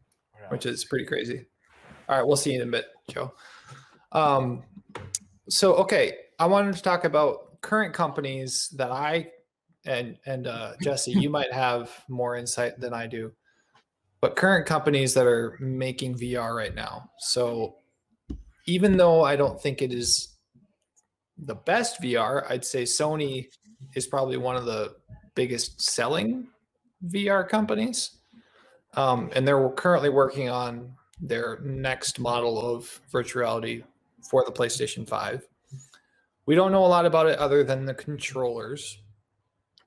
which 0.49 0.65
is 0.65 0.83
pretty 0.83 1.05
crazy. 1.05 1.45
All 2.09 2.17
right 2.17 2.27
we'll 2.27 2.35
see 2.35 2.53
you 2.53 2.61
in 2.61 2.67
a 2.67 2.71
bit 2.71 2.87
joe. 3.09 3.33
Um 4.11 4.63
so 5.49 5.73
okay 5.75 6.15
i 6.39 6.45
wanted 6.45 6.75
to 6.75 6.81
talk 6.81 7.03
about 7.03 7.61
current 7.61 7.93
companies 7.93 8.69
that 8.77 8.91
i 8.91 9.27
and 9.85 10.17
and 10.25 10.47
uh 10.47 10.73
jesse 10.81 11.11
you 11.11 11.29
might 11.29 11.51
have 11.51 11.91
more 12.07 12.35
insight 12.35 12.79
than 12.79 12.93
i 12.93 13.05
do 13.05 13.31
but 14.21 14.35
current 14.35 14.67
companies 14.67 15.15
that 15.15 15.25
are 15.25 15.57
making 15.59 16.15
vr 16.15 16.55
right 16.55 16.75
now. 16.75 17.09
So 17.17 17.77
even 18.75 18.97
though 18.97 19.23
i 19.23 19.35
don't 19.35 19.61
think 19.61 19.81
it 19.81 19.91
is 19.91 20.35
the 21.37 21.55
best 21.55 22.01
vr 22.01 22.49
i'd 22.51 22.65
say 22.65 22.83
sony 22.83 23.47
is 23.95 24.07
probably 24.07 24.37
one 24.37 24.55
of 24.55 24.65
the 24.65 24.95
biggest 25.35 25.81
selling 25.81 26.47
VR 27.05 27.47
companies. 27.47 28.17
Um, 28.93 29.29
and 29.33 29.47
they're 29.47 29.69
currently 29.69 30.09
working 30.09 30.49
on 30.49 30.93
their 31.19 31.59
next 31.63 32.19
model 32.19 32.59
of 32.59 32.99
virtual 33.11 33.41
reality 33.41 33.83
for 34.29 34.43
the 34.45 34.51
PlayStation 34.51 35.07
5. 35.07 35.47
We 36.45 36.55
don't 36.55 36.71
know 36.71 36.85
a 36.85 36.87
lot 36.87 37.05
about 37.05 37.27
it 37.27 37.39
other 37.39 37.63
than 37.63 37.85
the 37.85 37.93
controllers. 37.93 38.97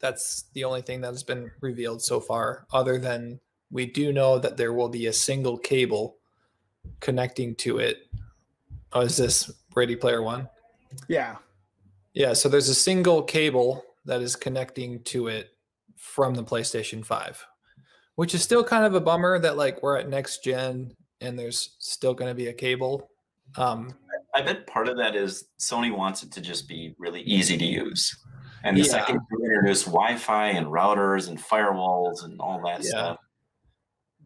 That's 0.00 0.44
the 0.54 0.64
only 0.64 0.82
thing 0.82 1.00
that 1.02 1.12
has 1.12 1.22
been 1.22 1.50
revealed 1.60 2.02
so 2.02 2.20
far, 2.20 2.66
other 2.72 2.98
than 2.98 3.40
we 3.70 3.86
do 3.86 4.12
know 4.12 4.38
that 4.38 4.56
there 4.56 4.72
will 4.72 4.88
be 4.88 5.06
a 5.06 5.12
single 5.12 5.58
cable 5.58 6.16
connecting 7.00 7.54
to 7.56 7.78
it. 7.78 7.98
Oh, 8.94 9.00
is 9.00 9.16
this 9.16 9.50
Ready 9.74 9.96
Player 9.96 10.22
One? 10.22 10.48
Yeah. 11.08 11.36
Yeah, 12.12 12.32
so 12.32 12.48
there's 12.48 12.68
a 12.68 12.74
single 12.74 13.22
cable 13.22 13.84
that 14.04 14.20
is 14.22 14.36
connecting 14.36 15.02
to 15.04 15.26
it 15.26 15.50
from 15.96 16.34
the 16.34 16.44
PlayStation 16.44 17.04
5, 17.04 17.44
which 18.14 18.34
is 18.34 18.42
still 18.42 18.62
kind 18.62 18.84
of 18.84 18.94
a 18.94 19.00
bummer 19.00 19.38
that 19.40 19.56
like 19.56 19.82
we're 19.82 19.96
at 19.98 20.08
next 20.08 20.44
gen 20.44 20.94
and 21.20 21.36
there's 21.36 21.74
still 21.80 22.14
going 22.14 22.30
to 22.30 22.34
be 22.34 22.46
a 22.48 22.52
cable. 22.52 23.10
Um, 23.56 23.94
I 24.34 24.42
bet 24.42 24.66
part 24.68 24.88
of 24.88 24.96
that 24.98 25.16
is 25.16 25.48
Sony 25.58 25.94
wants 25.96 26.22
it 26.22 26.30
to 26.32 26.40
just 26.40 26.68
be 26.68 26.94
really 26.98 27.22
easy 27.22 27.56
to 27.58 27.64
use. 27.64 28.16
And 28.62 28.76
the 28.76 28.82
Yeah. 28.82 28.86
second 28.92 29.20
you 29.32 29.44
introduce 29.44 29.84
Wi-Fi 29.84 30.48
and 30.50 30.66
routers 30.68 31.28
and 31.28 31.38
firewalls 31.38 32.24
and 32.24 32.40
all 32.40 32.62
that 32.64 32.82
Yeah. 32.84 32.88
stuff, 32.90 33.16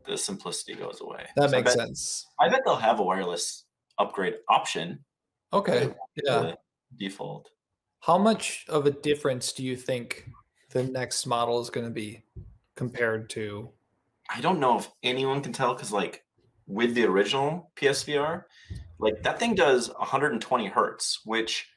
the 0.06 0.18
simplicity 0.18 0.74
goes 0.74 1.00
away. 1.00 1.26
that 1.36 1.50
So 1.50 1.56
I 1.56 1.60
makes 1.60 1.74
bet- 1.74 1.86
sense. 1.86 2.26
I 2.38 2.48
bet 2.50 2.62
they'll 2.66 2.76
have 2.76 3.00
a 3.00 3.02
wireless 3.02 3.64
upgrade 3.98 4.36
option. 4.48 5.04
Okay. 5.52 5.94
Yeah. 6.24 6.54
Default. 6.98 7.50
How 8.00 8.18
much 8.18 8.64
of 8.68 8.86
a 8.86 8.90
difference 8.90 9.52
do 9.52 9.64
you 9.64 9.76
think 9.76 10.28
the 10.70 10.84
next 10.84 11.26
model 11.26 11.60
is 11.60 11.70
going 11.70 11.86
to 11.86 11.92
be 11.92 12.22
compared 12.76 13.28
to? 13.30 13.70
I 14.30 14.40
don't 14.40 14.60
know 14.60 14.78
if 14.78 14.88
anyone 15.02 15.40
can 15.42 15.52
tell 15.52 15.74
because, 15.74 15.92
like, 15.92 16.24
with 16.66 16.94
the 16.94 17.04
original 17.04 17.70
PSVR, 17.76 18.44
like 18.98 19.22
that 19.22 19.38
thing 19.38 19.54
does 19.54 19.88
120 19.88 20.66
hertz, 20.66 21.20
which 21.24 21.68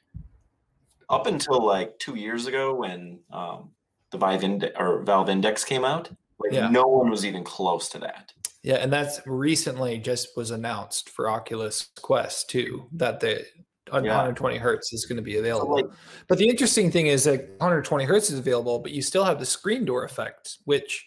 up 1.08 1.26
until 1.26 1.64
like 1.64 1.98
two 1.98 2.14
years 2.14 2.46
ago 2.46 2.74
when 2.74 3.20
um, 3.30 3.70
the 4.10 4.18
Vive 4.18 4.44
Index 4.44 4.74
or 4.78 5.02
Valve 5.02 5.28
Index 5.28 5.64
came 5.64 5.84
out, 5.84 6.10
like 6.38 6.52
Yeah. 6.52 6.68
no 6.68 6.84
one 6.84 7.10
was 7.10 7.24
even 7.24 7.44
close 7.44 7.88
to 7.90 7.98
that. 8.00 8.31
Yeah, 8.62 8.76
and 8.76 8.92
that's 8.92 9.20
recently 9.26 9.98
just 9.98 10.36
was 10.36 10.50
announced 10.52 11.10
for 11.10 11.28
Oculus 11.28 11.88
Quest 12.00 12.48
2 12.50 12.88
that 12.92 13.18
the 13.20 13.44
Yeah. 13.88 14.00
120 14.00 14.56
hertz 14.56 14.92
is 14.92 15.04
going 15.04 15.16
to 15.16 15.22
be 15.22 15.36
available. 15.38 15.74
like- 15.74 15.90
but 16.28 16.38
the 16.38 16.48
interesting 16.48 16.90
thing 16.90 17.08
is 17.08 17.24
that 17.24 17.48
120 17.58 18.04
hertz 18.04 18.30
is 18.30 18.38
available, 18.38 18.78
but 18.78 18.92
you 18.92 19.02
still 19.02 19.24
have 19.24 19.38
the 19.40 19.44
screen 19.46 19.84
door 19.84 20.04
effect, 20.04 20.58
which, 20.64 21.06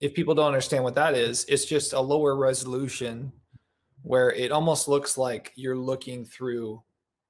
if 0.00 0.14
people 0.14 0.34
don't 0.34 0.46
understand 0.46 0.84
what 0.84 0.94
that 0.94 1.14
is, 1.14 1.44
it's 1.46 1.64
just 1.66 1.92
a 1.92 2.00
lower 2.00 2.36
resolution 2.36 3.32
where 4.02 4.30
it 4.32 4.50
almost 4.52 4.88
looks 4.88 5.18
like 5.18 5.52
you're 5.56 5.76
looking 5.76 6.24
through 6.24 6.82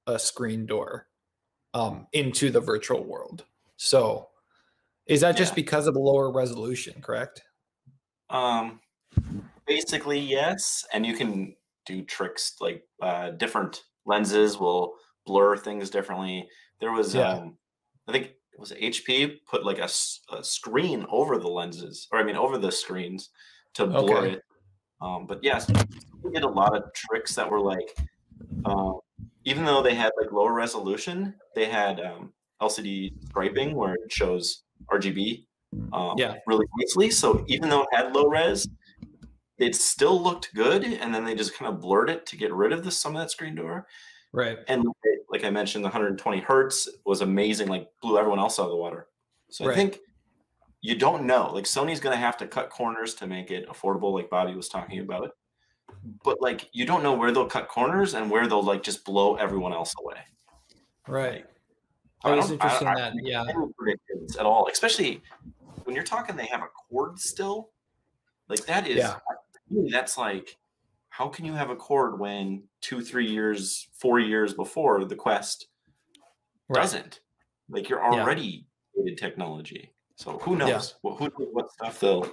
a 0.06 0.18
screen 0.18 0.66
door 0.66 1.08
um, 1.74 2.06
into 2.12 2.50
the 2.50 2.60
virtual 2.60 3.02
world. 3.02 3.44
So, 3.76 4.28
is 5.06 5.20
that 5.22 5.36
just 5.36 5.52
Yeah. 5.52 5.56
because 5.56 5.86
of 5.86 5.94
the 5.94 6.00
lower 6.00 6.30
resolution? 6.30 7.00
Correct. 7.00 7.42
Um, 8.28 8.80
basically, 9.66 10.18
yes, 10.18 10.84
and 10.92 11.04
you 11.06 11.14
can 11.16 11.56
do 11.86 12.02
tricks 12.02 12.56
like 12.60 12.84
uh, 13.02 13.30
different 13.30 13.82
lenses 14.06 14.58
will 14.58 14.94
blur 15.26 15.56
things 15.56 15.90
differently. 15.90 16.48
There 16.80 16.92
was, 16.92 17.14
Yeah. 17.14 17.30
um, 17.32 17.58
I 18.08 18.12
think 18.12 18.26
it 18.52 18.58
was 18.58 18.72
HP 18.72 19.40
put 19.48 19.64
like 19.64 19.78
a 19.78 19.88
screen 19.88 21.06
over 21.08 21.38
the 21.38 21.48
lenses, 21.48 22.08
or 22.12 22.18
I 22.18 22.24
mean 22.24 22.36
over 22.36 22.58
the 22.58 22.72
screens 22.72 23.30
to 23.74 23.86
blur 23.86 24.18
Okay. 24.18 24.30
it. 24.32 24.42
Um, 25.00 25.26
but 25.26 25.42
yes, 25.42 25.70
we 26.22 26.30
did 26.32 26.42
a 26.42 26.48
lot 26.48 26.76
of 26.76 26.92
tricks 26.94 27.34
that 27.36 27.50
were 27.50 27.60
like, 27.60 27.96
uh, 28.64 28.92
even 29.44 29.64
though 29.64 29.82
they 29.82 29.94
had 29.94 30.12
like 30.20 30.32
lower 30.32 30.52
resolution, 30.52 31.34
they 31.54 31.64
had 31.66 32.00
um, 32.00 32.32
LCD 32.60 33.12
striping 33.28 33.74
where 33.74 33.94
it 33.94 34.12
shows 34.12 34.64
RGB 34.92 35.46
um, 35.92 36.18
Yeah. 36.18 36.34
really 36.46 36.66
nicely. 36.78 37.10
So 37.10 37.44
even 37.48 37.70
though 37.70 37.82
it 37.82 37.88
had 37.92 38.14
low 38.14 38.26
res, 38.26 38.68
it 39.60 39.76
still 39.76 40.20
looked 40.20 40.52
good. 40.54 40.82
And 40.84 41.14
then 41.14 41.24
they 41.24 41.34
just 41.34 41.54
kind 41.54 41.72
of 41.72 41.80
blurred 41.80 42.10
it 42.10 42.26
to 42.26 42.36
get 42.36 42.52
rid 42.52 42.72
of 42.72 42.82
the 42.84 42.90
some 42.90 43.14
of 43.14 43.22
that 43.22 43.30
screen 43.30 43.54
door. 43.54 43.86
Right. 44.32 44.58
And 44.68 44.84
like 45.30 45.44
I 45.44 45.50
mentioned, 45.50 45.84
the 45.84 45.88
120 45.88 46.40
hertz 46.40 46.88
was 47.04 47.20
amazing. 47.20 47.68
Like 47.68 47.88
blew 48.02 48.18
everyone 48.18 48.38
else 48.40 48.58
out 48.58 48.64
of 48.64 48.70
the 48.70 48.76
water. 48.76 49.06
So 49.50 49.66
Right. 49.66 49.72
I 49.72 49.76
think 49.76 49.98
you 50.80 50.96
don't 50.96 51.24
know. 51.24 51.50
Like 51.52 51.64
Sony's 51.64 52.00
going 52.00 52.14
to 52.14 52.20
have 52.20 52.36
to 52.38 52.46
cut 52.46 52.70
corners 52.70 53.14
to 53.16 53.26
make 53.26 53.50
it 53.50 53.68
affordable, 53.68 54.14
like 54.14 54.30
Bobby 54.30 54.54
was 54.54 54.68
talking 54.68 54.98
about. 55.00 55.32
But 56.24 56.40
like 56.40 56.68
you 56.72 56.86
don't 56.86 57.02
know 57.02 57.12
where 57.12 57.30
they'll 57.32 57.46
cut 57.46 57.68
corners 57.68 58.14
and 58.14 58.30
where 58.30 58.46
they'll 58.46 58.62
like 58.62 58.82
just 58.82 59.04
blow 59.04 59.36
everyone 59.36 59.72
else 59.72 59.92
away. 60.02 60.20
Right. 61.06 61.44
I 62.24 62.30
That 62.30 62.38
is 62.38 62.48
don't- 62.48 62.50
I- 62.62 62.64
interesting 62.64 62.88
I- 62.88 62.94
that, 62.94 63.12
yeah. 63.22 63.42
I 63.42 63.52
don't 63.52 63.76
predict 63.76 64.00
this 64.20 64.38
at 64.38 64.46
all, 64.46 64.68
especially 64.72 65.22
when 65.84 65.94
you're 65.94 66.04
talking 66.04 66.36
they 66.36 66.46
have 66.46 66.62
a 66.62 66.68
cord 66.68 67.18
still. 67.18 67.70
Like 68.48 68.64
that 68.66 68.86
is 68.86 68.96
Yeah. 68.98 69.18
To 69.70 69.82
me, 69.82 69.90
that's 69.90 70.18
like 70.18 70.56
how 71.08 71.28
can 71.28 71.44
you 71.44 71.52
have 71.54 71.70
a 71.70 71.76
cord 71.76 72.20
when 72.20 72.62
two, 72.80 73.00
three 73.02 73.26
years, 73.26 73.88
four 73.94 74.20
years 74.20 74.54
before 74.54 75.04
the 75.04 75.16
quest 75.16 75.66
Right. 76.68 76.82
doesn't? 76.82 77.20
Like 77.68 77.88
you're 77.88 78.00
Yeah. 78.00 78.22
already 78.22 78.66
dated 78.96 79.18
technology. 79.18 79.92
So 80.16 80.38
who 80.38 80.56
knows? 80.56 80.68
Yeah. 80.68 80.98
Well, 81.02 81.16
who 81.16 81.24
knows 81.24 81.48
what 81.52 81.70
stuff 81.72 82.00
they'll 82.00 82.30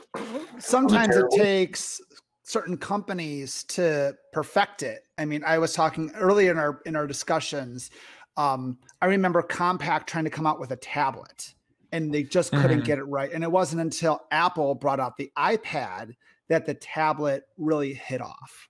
sometimes 0.60 1.15
it 1.15 1.26
takes 1.32 2.02
certain 2.43 2.78
companies 2.78 3.63
to 3.65 4.15
perfect 4.32 4.84
it. 4.84 5.04
I 5.17 5.26
mean, 5.26 5.43
I 5.43 5.58
was 5.58 5.73
talking 5.73 6.12
earlier 6.15 6.52
in 6.52 6.58
our 6.60 6.82
in 6.86 6.95
our 6.95 7.08
discussions. 7.08 7.89
Um, 8.36 8.78
I 9.02 9.08
remember 9.08 9.41
Compaq 9.41 10.06
trying 10.06 10.26
to 10.26 10.30
come 10.30 10.45
out 10.45 10.60
with 10.60 10.71
a 10.71 10.76
tablet, 10.76 11.56
and 11.91 12.13
they 12.13 12.23
just 12.23 12.52
couldn't 12.52 12.82
Mhm. 12.82 12.86
get 12.86 13.00
it 13.00 13.04
right. 13.06 13.32
And 13.32 13.43
it 13.43 13.52
wasn't 13.52 13.82
until 13.82 14.28
Apple 14.32 14.76
brought 14.76 15.00
out 15.00 15.17
the 15.17 15.32
iPad 15.38 16.13
that 16.49 16.65
the 16.65 16.73
tablet 16.73 17.43
really 17.57 17.93
hit 17.93 18.21
off. 18.21 18.69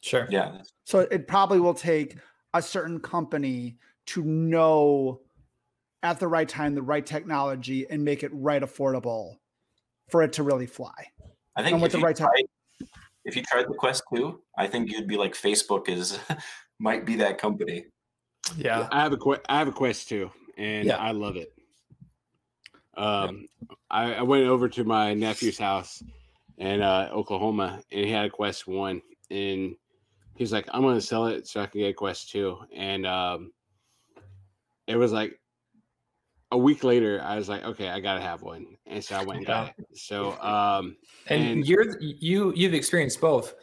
Sure. 0.00 0.26
yeah. 0.30 0.58
So 0.84 1.00
it 1.00 1.26
probably 1.26 1.58
will 1.60 1.74
take 1.74 2.16
a 2.54 2.62
certain 2.62 3.00
company 3.00 3.76
to 4.06 4.22
know 4.22 5.20
at 6.02 6.20
the 6.20 6.28
right 6.28 6.48
time 6.48 6.74
the 6.74 6.82
right 6.82 7.04
technology 7.04 7.86
and 7.90 8.04
make 8.04 8.22
it 8.22 8.30
right 8.32 8.62
affordable 8.62 9.36
for 10.08 10.22
it 10.22 10.32
to 10.34 10.42
really 10.44 10.66
fly. 10.66 10.92
I 11.56 11.62
think 11.62 11.74
And 11.74 11.82
with 11.82 11.92
the 11.92 11.98
right 11.98 12.14
tech- 12.14 12.28
tried, 12.28 12.88
if 13.24 13.34
you 13.34 13.42
tried 13.42 13.66
the 13.68 13.74
Quest 13.74 14.04
2, 14.14 14.40
I 14.56 14.68
think 14.68 14.92
you'd 14.92 15.08
be 15.08 15.16
like 15.16 15.34
Facebook 15.34 15.88
is 15.88 16.18
might 16.78 17.04
be 17.04 17.16
that 17.16 17.38
company. 17.38 17.86
Yeah. 18.56 18.86
I 18.92 19.00
have 19.02 19.12
a 19.12 19.16
que- 19.16 19.40
I 19.48 19.58
have 19.58 19.66
a 19.66 19.72
Quest 19.72 20.08
2, 20.08 20.30
and 20.56 20.86
Yeah. 20.86 20.98
I 20.98 21.10
love 21.10 21.36
it. 21.36 21.52
Um, 22.96 23.48
I, 23.90 24.14
I 24.14 24.22
went 24.22 24.46
over 24.46 24.68
to 24.70 24.84
my 24.84 25.12
nephew's 25.14 25.58
house 25.58 26.02
in 26.58 26.82
uh, 26.82 27.08
Oklahoma, 27.12 27.80
and 27.90 28.04
he 28.04 28.10
had 28.10 28.26
a 28.26 28.30
Quest 28.30 28.66
One, 28.66 29.02
and 29.30 29.74
he's 30.34 30.52
like, 30.52 30.66
"I'm 30.72 30.82
to 30.82 31.00
sell 31.00 31.26
it 31.26 31.46
so 31.46 31.60
I 31.60 31.66
can 31.66 31.80
get 31.80 31.90
a 31.90 31.94
Quest 31.94 32.30
Two. 32.30 32.58
And 32.74 33.06
um, 33.06 33.52
it 34.86 34.96
was 34.96 35.12
like 35.12 35.38
a 36.52 36.58
week 36.58 36.84
later, 36.84 37.20
I 37.22 37.36
was 37.36 37.48
like, 37.48 37.64
"Okay, 37.64 37.88
I 37.88 38.00
gotta 38.00 38.20
have 38.20 38.42
one," 38.42 38.66
and 38.86 39.02
so 39.02 39.16
I 39.16 39.24
went 39.24 39.38
and 39.38 39.46
got 39.46 39.74
it. 39.78 39.86
So, 39.94 40.40
um, 40.40 40.96
And, 41.28 41.42
And- 41.42 41.66
you're 41.66 42.00
you 42.00 42.52
you've 42.54 42.74
experienced 42.74 43.20
both. 43.20 43.54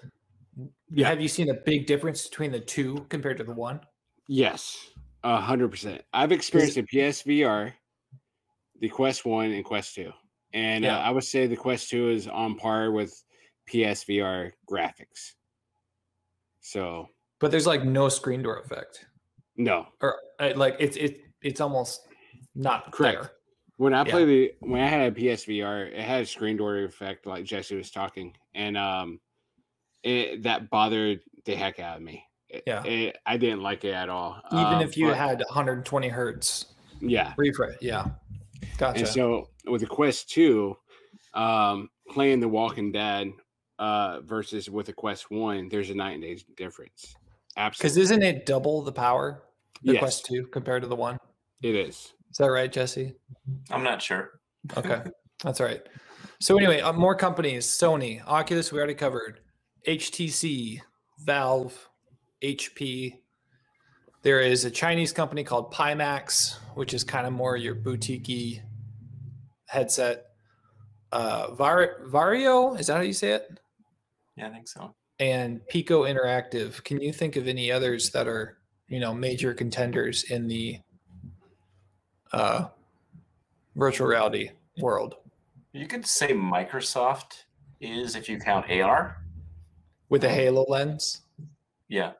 Yeah. 0.95 1.07
Have 1.07 1.19
you 1.19 1.27
seen 1.27 1.49
a 1.49 1.55
big 1.55 1.87
difference 1.87 2.27
between 2.27 2.51
the 2.51 2.59
two 2.59 3.05
compared 3.09 3.37
to 3.37 3.43
the 3.43 3.53
one? 3.53 3.79
Yes, 4.27 4.91
a 5.23 5.37
hundred 5.37 5.69
percent. 5.71 6.03
I've 6.13 6.31
experienced 6.31 6.75
the 6.75 6.83
PSVR, 6.83 7.73
the 8.79 8.89
Quest 8.89 9.25
One, 9.25 9.51
and 9.51 9.65
Quest 9.65 9.95
Two, 9.95 10.11
and 10.53 10.83
Yeah. 10.83 10.97
uh, 10.97 11.01
I 11.01 11.09
would 11.11 11.23
say 11.23 11.47
the 11.47 11.55
Quest 11.55 11.89
Two 11.89 12.09
is 12.09 12.27
on 12.27 12.55
par 12.55 12.91
with 12.91 13.13
PSVR 13.69 14.51
graphics. 14.69 15.33
So 16.61 17.09
but 17.39 17.51
there's 17.51 17.67
like 17.67 17.83
no 17.83 18.07
screen 18.09 18.41
door 18.41 18.59
effect, 18.59 19.05
No, 19.57 19.87
or 20.01 20.17
uh, 20.39 20.53
like 20.55 20.75
it's 20.79 20.95
it 20.97 21.21
it's 21.41 21.59
almost 21.61 22.07
not 22.55 22.91
Correct. 22.91 23.21
there. 23.21 23.31
when 23.77 23.93
I 23.93 24.05
Yeah. 24.05 24.11
played 24.11 24.27
the 24.27 24.53
when 24.61 24.79
I 24.81 24.87
had 24.87 25.11
a 25.11 25.15
PSVR, 25.15 25.87
it 25.91 25.99
had 26.01 26.21
a 26.21 26.25
screen 26.25 26.57
door 26.57 26.77
effect, 26.83 27.25
like 27.25 27.43
Jesse 27.43 27.75
was 27.75 27.91
talking, 27.91 28.35
and 28.53 28.77
um, 28.77 29.19
it 30.03 30.43
that 30.43 30.69
bothered 30.69 31.21
the 31.45 31.55
heck 31.55 31.79
out 31.79 31.97
of 31.97 32.03
me. 32.03 32.23
It- 32.49 32.63
Yeah. 32.67 32.83
it, 32.85 33.17
I 33.25 33.35
didn't 33.37 33.61
like 33.63 33.83
it 33.83 33.93
at 33.93 34.09
all. 34.09 34.39
Even 34.51 34.65
Um, 34.65 34.81
if 34.81 34.95
you 34.95 35.07
but- 35.07 35.17
had 35.17 35.43
120 35.49 36.07
hertz 36.07 36.67
yeah, 37.01 37.33
refresh, 37.35 37.75
yeah, 37.81 38.05
gotcha. 38.77 38.99
And 38.99 39.07
so 39.07 39.49
with 39.65 39.81
the 39.81 39.87
Quest 39.87 40.29
2, 40.29 40.75
um, 41.33 41.89
playing 42.09 42.39
The 42.39 42.47
Walking 42.47 42.91
Dead 42.91 43.31
uh, 43.79 44.21
versus 44.21 44.69
with 44.69 44.87
the 44.87 44.93
Quest 44.93 45.31
1, 45.31 45.69
there's 45.69 45.89
a 45.89 45.95
night 45.95 46.13
and 46.13 46.21
day 46.23 46.37
difference. 46.57 47.15
Absolutely. 47.57 47.83
Because 47.83 47.97
isn't 47.97 48.23
it 48.23 48.45
double 48.45 48.81
the 48.81 48.91
power? 48.91 49.43
The 49.83 49.93
Yes. 49.93 49.99
Quest 49.99 50.25
Two 50.25 50.47
compared 50.47 50.81
to 50.83 50.87
the 50.87 50.95
one. 50.95 51.17
It 51.61 51.75
is. 51.75 52.13
Is 52.31 52.37
that 52.39 52.47
right, 52.47 52.71
Jesse? 52.71 53.13
I'm 53.69 53.83
not 53.83 54.01
sure. 54.01 54.39
Okay, 54.77 55.01
that's 55.43 55.59
all 55.59 55.67
right. 55.67 55.81
So 56.39 56.57
anyway, 56.57 56.79
uh, 56.81 56.93
more 56.93 57.15
companies: 57.15 57.65
Sony, 57.65 58.25
Oculus. 58.25 58.71
We 58.71 58.77
already 58.77 58.93
covered. 58.95 59.41
HTC, 59.87 60.79
Valve, 61.19 61.89
HP. 62.41 63.19
There 64.21 64.39
is 64.39 64.63
a 64.63 64.71
Chinese 64.71 65.11
company 65.11 65.43
called 65.43 65.73
Pimax, 65.73 66.55
which 66.75 66.93
is 66.93 67.03
kind 67.03 67.27
of 67.27 67.33
more 67.33 67.57
your 67.57 67.75
boutique 67.75 68.63
headset. 69.73 70.27
Uh, 71.11 71.53
Var- 71.55 72.01
Varjo, 72.07 72.79
is 72.79 72.87
that 72.87 72.95
how 72.97 73.01
you 73.01 73.13
say 73.13 73.31
it? 73.31 73.59
Yeah, 74.35 74.47
I 74.47 74.49
think 74.51 74.67
so. 74.67 74.95
and 75.19 75.65
Pico 75.67 76.03
Interactive. 76.03 76.83
Can 76.83 76.99
you 77.01 77.11
think 77.13 77.35
of 77.35 77.47
any 77.47 77.71
others 77.71 78.09
that 78.11 78.27
are, 78.27 78.57
you 78.87 78.99
know, 78.99 79.13
major 79.13 79.53
contenders 79.53 80.23
in 80.31 80.47
the 80.47 80.79
uh, 82.31 82.65
virtual 83.75 84.07
reality 84.07 84.49
world 84.79 85.15
You 85.71 85.85
could 85.87 86.05
say 86.05 86.29
Microsoft 86.33 87.43
is 87.79 88.15
if 88.15 88.27
you 88.27 88.39
count 88.39 88.69
AR. 88.71 89.17
with 90.09 90.23
a 90.23 90.29
Halo 90.29 90.65
lens? 90.67 91.21
Yeah. 91.89 92.13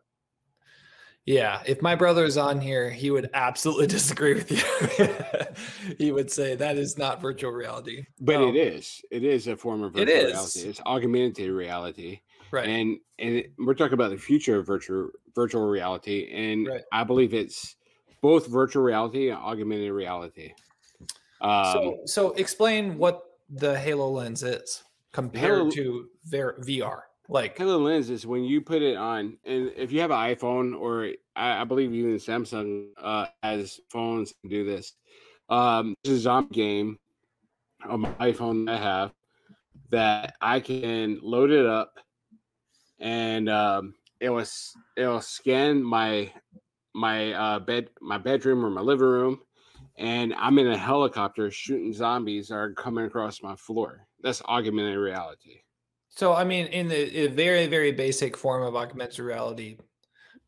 Yeah, 1.25 1.61
if 1.65 1.81
my 1.81 1.95
brother 1.95 2.25
is 2.25 2.37
on 2.37 2.59
here, 2.59 2.89
he 2.89 3.09
would 3.09 3.29
absolutely 3.33 3.87
disagree 3.97 4.33
with 4.33 4.51
you. 4.51 5.95
he 5.97 6.11
would 6.11 6.29
say 6.31 6.55
that 6.55 6.77
is 6.77 6.97
not 6.97 7.21
virtual 7.21 7.51
reality. 7.51 8.05
But 8.19 8.35
Oh, 8.35 8.49
it 8.49 8.55
is. 8.57 9.01
It 9.09 9.23
is 9.23 9.47
a 9.47 9.55
form 9.55 9.83
of 9.83 9.95
It 9.95 10.07
virtual 10.07 10.15
is. 10.17 10.31
reality. 10.33 10.59
It's 10.69 10.81
augmented 10.81 11.49
reality. 11.51 12.19
right. 12.51 12.67
And 12.67 12.97
and 13.19 13.43
we're 13.57 13.73
talking 13.73 13.93
about 13.93 14.11
the 14.11 14.17
future 14.17 14.57
of 14.59 14.67
virtual 14.67 15.09
virtual 15.33 15.65
reality. 15.67 16.29
And 16.33 16.67
Right. 16.67 16.81
I 16.91 17.03
believe 17.05 17.33
it's 17.33 17.75
both 18.21 18.47
virtual 18.47 18.83
reality 18.83 19.29
and 19.29 19.37
augmented 19.39 19.91
reality. 19.91 20.51
Um, 21.41 21.65
so, 21.73 21.99
so 22.05 22.31
explain 22.33 22.97
what 22.97 23.23
the 23.49 23.77
Halo 23.79 24.09
lens 24.09 24.43
is 24.43 24.83
compared 25.13 25.57
Halo- 25.57 25.71
to 25.71 26.07
their 26.25 26.53
VR. 26.61 27.01
Like, 27.29 27.57
HoloLens 27.57 28.09
is 28.09 28.27
when 28.27 28.43
you 28.43 28.61
put 28.61 28.81
it 28.81 28.97
on, 28.97 29.37
and 29.45 29.71
if 29.77 29.91
you 29.91 30.01
have 30.01 30.11
an 30.11 30.17
iPhone 30.17 30.77
or 30.77 31.09
I, 31.35 31.61
I 31.61 31.63
believe 31.63 31.93
even 31.93 32.15
Samsung 32.15 32.87
uh, 33.01 33.27
has 33.41 33.79
phones 33.89 34.33
do 34.47 34.65
this. 34.65 34.93
Um, 35.49 35.95
this 36.03 36.13
is 36.13 36.19
a 36.19 36.21
zombie 36.23 36.53
game 36.53 36.99
on 37.87 38.01
my 38.01 38.09
iPhone 38.19 38.65
that 38.65 38.75
I 38.75 38.83
have 38.83 39.13
that 39.89 40.35
I 40.41 40.59
can 40.59 41.19
load 41.21 41.51
it 41.51 41.65
up, 41.65 41.97
and 42.99 43.49
um, 43.49 43.95
it 44.19 44.29
was 44.29 44.73
it'll 44.97 45.21
scan 45.21 45.81
my 45.81 46.31
my 46.93 47.33
uh, 47.33 47.59
bed 47.59 47.89
my 48.01 48.17
bedroom 48.17 48.65
or 48.65 48.69
my 48.69 48.81
living 48.81 49.07
room, 49.07 49.39
and 49.97 50.33
I'm 50.35 50.59
in 50.59 50.67
a 50.67 50.77
helicopter 50.77 51.49
shooting 51.51 51.93
zombies 51.93 52.49
that 52.49 52.55
are 52.55 52.73
coming 52.73 53.05
across 53.05 53.41
my 53.41 53.55
floor. 53.55 54.07
That's 54.21 54.41
augmented 54.43 54.97
reality. 54.97 55.62
So, 56.15 56.33
I 56.33 56.43
mean, 56.43 56.67
in 56.67 56.87
the 56.87 57.25
a 57.25 57.27
very, 57.27 57.67
very 57.67 57.91
basic 57.91 58.37
form 58.37 58.63
of 58.63 58.75
augmented 58.75 59.19
reality, 59.19 59.77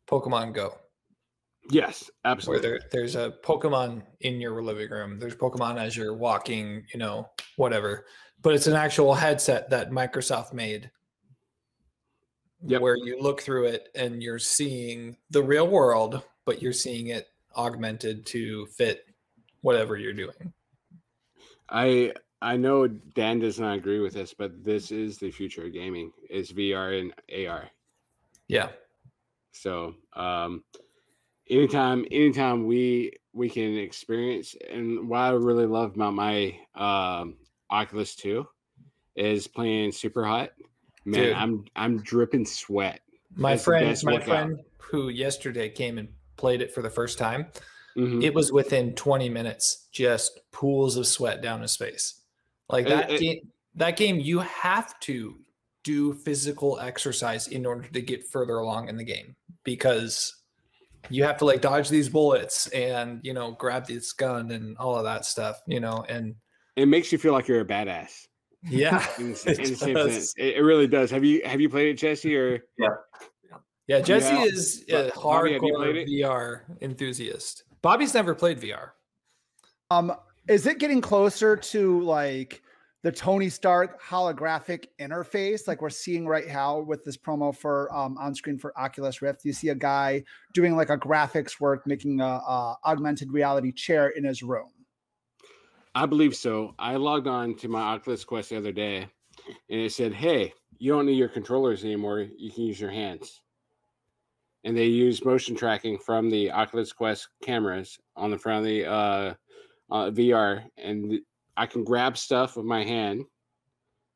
Pokemon 0.08 0.54
Go, 0.54 0.78
Yes, 1.70 2.10
where 2.22 2.32
absolutely. 2.32 2.68
there, 2.68 2.80
there's 2.92 3.16
a 3.16 3.34
Pokemon 3.44 4.02
in 4.20 4.40
your 4.40 4.62
living 4.62 4.90
room, 4.90 5.18
there's 5.18 5.34
Pokemon 5.34 5.78
as 5.78 5.96
you're 5.96 6.14
walking, 6.14 6.84
you 6.92 6.98
know, 6.98 7.28
whatever, 7.56 8.06
but 8.42 8.54
it's 8.54 8.66
an 8.66 8.74
actual 8.74 9.14
headset 9.14 9.70
that 9.70 9.90
Microsoft 9.90 10.52
made. 10.52 10.90
Yep. 12.62 12.80
Where 12.80 12.96
you 12.96 13.20
look 13.20 13.42
through 13.42 13.66
it 13.66 13.90
and 13.94 14.22
you're 14.22 14.38
seeing 14.38 15.16
the 15.30 15.42
real 15.42 15.68
world, 15.68 16.22
but 16.46 16.62
you're 16.62 16.72
seeing 16.72 17.08
it 17.08 17.26
augmented 17.54 18.24
to 18.26 18.66
fit 18.66 19.04
whatever 19.60 19.96
you're 19.96 20.14
doing. 20.14 20.52
I 21.68 22.12
I 22.42 22.56
know 22.56 22.86
Dan 22.86 23.38
does 23.38 23.58
not 23.58 23.76
agree 23.78 24.00
with 24.00 24.14
this, 24.14 24.34
but 24.34 24.62
this 24.62 24.90
is 24.92 25.18
the 25.18 25.30
future 25.30 25.64
of 25.66 25.72
gaming 25.72 26.12
is 26.28 26.52
VR 26.52 27.00
and 27.00 27.14
AR. 27.48 27.70
Yeah. 28.48 28.68
So 29.52 29.94
um 30.14 30.62
anytime 31.48 32.04
anytime 32.10 32.66
we 32.66 33.12
we 33.32 33.48
can 33.48 33.76
experience 33.78 34.54
and 34.70 35.08
what 35.08 35.18
I 35.20 35.30
really 35.30 35.66
love 35.66 35.94
about 35.94 36.14
my 36.14 36.58
um 36.74 37.36
Oculus 37.70 38.14
2 38.16 38.46
is 39.16 39.46
playing 39.46 39.90
Superhot. 39.90 40.50
Man, 41.04 41.20
Dude. 41.24 41.34
I'm 41.36 41.64
I'm 41.74 41.96
dripping 42.02 42.44
sweat. 42.44 43.00
My 43.34 43.52
That's 43.52 43.64
friend, 43.64 43.98
my 44.04 44.12
workout. 44.14 44.26
friend 44.26 44.60
who 44.78 45.08
yesterday 45.08 45.68
came 45.68 45.98
and 45.98 46.08
played 46.36 46.60
it 46.60 46.72
for 46.72 46.82
the 46.82 46.90
first 46.90 47.18
time, 47.18 47.46
Mhm. 47.96 48.22
it 48.22 48.34
was 48.34 48.52
within 48.52 48.94
20 48.94 49.28
minutes, 49.30 49.88
just 49.90 50.40
pools 50.52 50.96
of 50.96 51.06
sweat 51.06 51.40
down 51.42 51.62
his 51.62 51.76
face. 51.76 52.22
Like 52.68 52.86
that 52.88 53.10
it- 53.10 53.20
game, 53.20 53.52
that 53.74 53.96
game, 53.96 54.18
you 54.20 54.38
have 54.40 54.98
to 55.00 55.36
do 55.84 56.12
physical 56.14 56.80
exercise 56.80 57.46
in 57.48 57.64
order 57.64 57.86
to 57.88 58.00
get 58.02 58.26
further 58.26 58.56
along 58.58 58.88
in 58.88 58.96
the 58.96 59.04
game 59.04 59.36
because 59.64 60.34
you 61.10 61.22
have 61.22 61.36
to 61.38 61.44
like 61.44 61.60
dodge 61.60 61.88
these 61.88 62.08
bullets 62.08 62.66
and 62.68 63.20
you 63.22 63.32
know 63.32 63.52
grab 63.52 63.86
this 63.86 64.12
gun 64.12 64.50
and 64.50 64.76
all 64.78 64.96
of 64.96 65.04
that 65.04 65.24
stuff, 65.24 65.60
you 65.66 65.78
know, 65.78 66.04
and 66.08 66.34
It 66.74 66.86
makes 66.88 67.12
you 67.12 67.18
feel 67.18 67.32
like 67.32 67.46
you're 67.46 67.60
a 67.60 67.64
badass. 67.64 68.26
yeah, 68.64 69.06
In, 69.18 69.32
the- 69.34 69.50
it 69.52 69.58
in 69.60 69.70
the 69.70 69.76
same 69.76 69.94
sense. 69.96 70.34
It, 70.36 70.56
it 70.56 70.62
really 70.62 70.88
does. 70.88 71.10
Have 71.12 71.22
you 71.24 71.42
have 71.44 71.60
you 71.60 71.68
played 71.68 71.90
it, 71.90 71.94
Jesse? 71.98 72.34
Or 72.36 72.64
Yeah, 72.78 72.88
Yeah, 73.86 74.00
Jesse 74.00 74.34
Yeah. 74.34 74.44
is 74.44 74.84
a 74.88 75.12
Bo- 75.14 75.22
Bobby, 75.22 75.50
hardcore 75.60 75.76
played? 75.92 76.08
VR 76.08 76.62
enthusiast. 76.80 77.62
Bobby's 77.82 78.12
never 78.14 78.34
played 78.34 78.58
VR. 78.60 78.90
Um, 79.92 80.12
is 80.48 80.66
it 80.66 80.78
getting 80.78 81.00
closer 81.00 81.56
to 81.56 82.00
like 82.02 82.62
the 83.02 83.12
Tony 83.12 83.48
Stark 83.48 84.02
holographic 84.02 84.86
interface, 85.00 85.68
like 85.68 85.80
we're 85.80 85.90
seeing 85.90 86.26
right 86.26 86.46
now 86.46 86.80
with 86.80 87.04
this 87.04 87.16
promo 87.16 87.56
for 87.56 87.94
um, 87.94 88.16
on 88.18 88.34
screen 88.34 88.58
for 88.58 88.76
Oculus 88.78 89.22
Rift? 89.22 89.44
You 89.44 89.52
see 89.52 89.68
a 89.68 89.74
guy 89.74 90.24
doing 90.54 90.76
like 90.76 90.90
a 90.90 90.98
graphics 90.98 91.60
work, 91.60 91.86
making 91.86 92.20
a, 92.20 92.24
a 92.24 92.76
augmented 92.84 93.32
reality 93.32 93.72
chair 93.72 94.08
in 94.10 94.24
his 94.24 94.42
room. 94.42 94.70
I 95.94 96.06
believe 96.06 96.36
so. 96.36 96.74
I 96.78 96.96
logged 96.96 97.26
on 97.26 97.54
to 97.56 97.68
my 97.68 97.80
Oculus 97.80 98.24
Quest 98.24 98.50
the 98.50 98.58
other 98.58 98.72
day 98.72 99.08
and 99.70 99.80
it 99.80 99.92
said, 99.92 100.12
Hey, 100.12 100.52
you 100.78 100.92
don't 100.92 101.06
need 101.06 101.16
your 101.16 101.28
controllers 101.28 101.84
anymore. 101.84 102.20
You 102.36 102.50
can 102.50 102.64
use 102.64 102.80
your 102.80 102.90
hands. 102.90 103.40
And 104.64 104.76
they 104.76 104.86
use 104.86 105.24
motion 105.24 105.54
tracking 105.54 105.96
from 105.96 106.28
the 106.28 106.50
Oculus 106.50 106.92
Quest 106.92 107.28
cameras 107.42 107.98
on 108.16 108.30
the 108.30 108.38
front 108.38 108.58
of 108.58 108.64
the 108.64 108.84
uh, 108.84 109.34
uh, 109.90 110.10
VR. 110.10 110.64
And 110.76 111.20
I 111.56 111.66
can 111.66 111.84
grab 111.84 112.16
stuff 112.18 112.56
with 112.56 112.66
my 112.66 112.84
hand, 112.84 113.24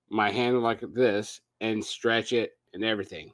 my 0.09 0.31
hand 0.31 0.63
like 0.63 0.81
this, 0.95 1.41
and 1.61 1.85
stretch 1.85 2.33
it 2.33 2.53
and 2.75 2.85
everything. 2.85 3.33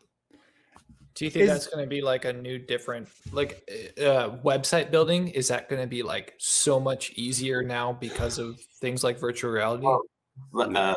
Do 1.14 1.24
you 1.24 1.30
think 1.30 1.44
Is- 1.44 1.48
that's 1.50 1.66
going 1.66 1.82
to 1.84 1.88
be 1.88 2.02
like 2.02 2.26
a 2.26 2.32
new, 2.32 2.58
different, 2.58 3.08
like 3.32 3.62
uh, 3.98 4.36
website 4.44 4.90
building? 4.90 5.28
Is 5.28 5.48
that 5.48 5.68
going 5.70 5.80
to 5.80 5.88
be 5.88 6.02
like 6.02 6.34
so 6.38 6.78
much 6.78 7.12
easier 7.12 7.62
now 7.62 7.94
because 7.94 8.38
of 8.38 8.60
things 8.80 9.02
like 9.02 9.18
virtual 9.18 9.50
reality? 9.50 9.86
Well, 10.52 10.76
Uh, 10.76 10.94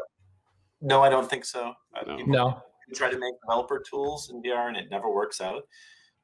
no, 0.81 1.01
I 1.01 1.09
don't 1.09 1.29
think 1.29 1.45
so. 1.45 1.73
Uh, 1.95 2.03
No. 2.05 2.17
people 2.17 2.33
no. 2.33 2.61
try 2.95 3.09
to 3.09 3.17
make 3.17 3.33
developer 3.41 3.79
tools 3.79 4.29
in 4.29 4.41
VR 4.41 4.67
and 4.67 4.75
it 4.75 4.89
never 4.91 5.09
works 5.09 5.39
out. 5.39 5.63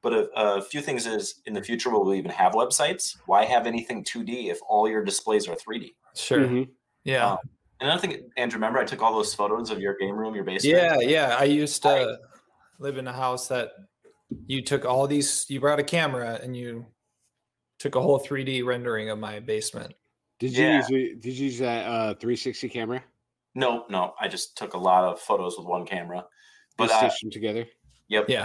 But 0.06 0.12
a, 0.12 0.30
a 0.36 0.62
few 0.62 0.80
things 0.82 1.04
is 1.04 1.40
in 1.46 1.52
the 1.52 1.60
future, 1.60 1.90
will 1.90 2.04
we 2.04 2.16
even 2.16 2.30
have 2.30 2.52
websites? 2.52 3.16
Why 3.26 3.44
have 3.44 3.66
anything 3.66 4.04
2D 4.04 4.52
if 4.52 4.60
all 4.68 4.88
your 4.88 5.02
displays 5.02 5.48
are 5.48 5.56
3D? 5.56 5.96
Sure. 6.14 6.46
Mhm. 6.46 6.68
Yeah. 7.02 7.32
Um, 7.32 7.38
And 7.80 7.90
I 7.90 7.98
think, 7.98 8.22
Andrew, 8.36 8.56
remember 8.58 8.78
I 8.78 8.84
took 8.84 9.02
all 9.02 9.12
those 9.12 9.34
photos 9.34 9.70
of 9.72 9.80
your 9.80 9.96
game 9.96 10.14
room, 10.14 10.36
your 10.36 10.44
basement? 10.44 10.76
yeah. 10.78 11.00
Yeah. 11.00 11.36
I 11.36 11.42
used 11.42 11.82
to 11.82 12.20
live 12.78 12.98
in 12.98 13.08
a 13.08 13.12
house 13.12 13.48
that 13.48 13.72
you 14.46 14.62
took 14.62 14.84
all 14.84 15.08
these, 15.08 15.44
you 15.48 15.58
brought 15.58 15.80
a 15.80 15.84
camera 15.84 16.38
and 16.40 16.56
you 16.56 16.86
took 17.80 17.96
a 17.96 18.00
whole 18.00 18.20
3D 18.20 18.64
rendering 18.64 19.10
of 19.10 19.18
my 19.18 19.40
basement. 19.40 19.92
Did 20.38 20.56
you 20.56 20.66
Yeah. 20.66 20.86
use 20.88 21.20
did 21.20 21.32
you 21.36 21.46
use 21.46 21.58
that 21.58 21.84
uh, 21.84 22.14
360 22.14 22.68
camera? 22.68 23.02
No, 23.56 23.86
no. 23.90 24.14
I 24.20 24.28
just 24.28 24.56
took 24.56 24.74
a 24.74 24.78
lot 24.78 25.02
of 25.02 25.18
photos 25.20 25.58
with 25.58 25.66
one 25.66 25.84
camera. 25.84 26.24
But 26.76 26.86
But 26.86 26.90
uh, 26.92 26.98
stitched 26.98 27.22
them 27.22 27.30
together. 27.32 27.66
Yep. 28.06 28.26
Yeah. 28.28 28.44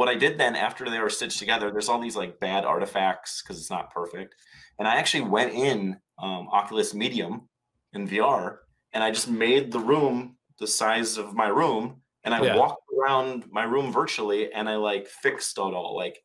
What 0.00 0.08
I 0.08 0.14
did 0.14 0.38
then 0.38 0.56
after 0.56 0.88
they 0.88 0.98
were 0.98 1.10
stitched 1.10 1.38
together, 1.38 1.70
there's 1.70 1.90
all 1.90 2.00
these 2.00 2.16
like 2.16 2.40
bad 2.40 2.64
artifacts 2.64 3.42
because 3.42 3.58
it's 3.58 3.68
not 3.68 3.92
perfect. 3.92 4.34
And 4.78 4.88
I 4.88 4.96
actually 4.96 5.24
went 5.28 5.52
in 5.52 5.98
um, 6.18 6.48
Oculus 6.50 6.94
Medium 6.94 7.50
in 7.92 8.08
VR 8.08 8.60
and 8.94 9.04
I 9.04 9.10
just 9.10 9.28
made 9.28 9.70
the 9.70 9.78
room 9.78 10.38
the 10.58 10.66
size 10.66 11.18
of 11.18 11.34
my 11.34 11.48
room 11.48 12.00
and 12.24 12.32
I 12.32 12.42
Yeah. 12.42 12.56
walked 12.56 12.82
around 12.98 13.44
my 13.52 13.64
room 13.64 13.92
virtually 13.92 14.50
and 14.50 14.70
I 14.70 14.76
like 14.76 15.06
fixed 15.06 15.58
it 15.58 15.60
all. 15.60 15.94
Like, 15.94 16.18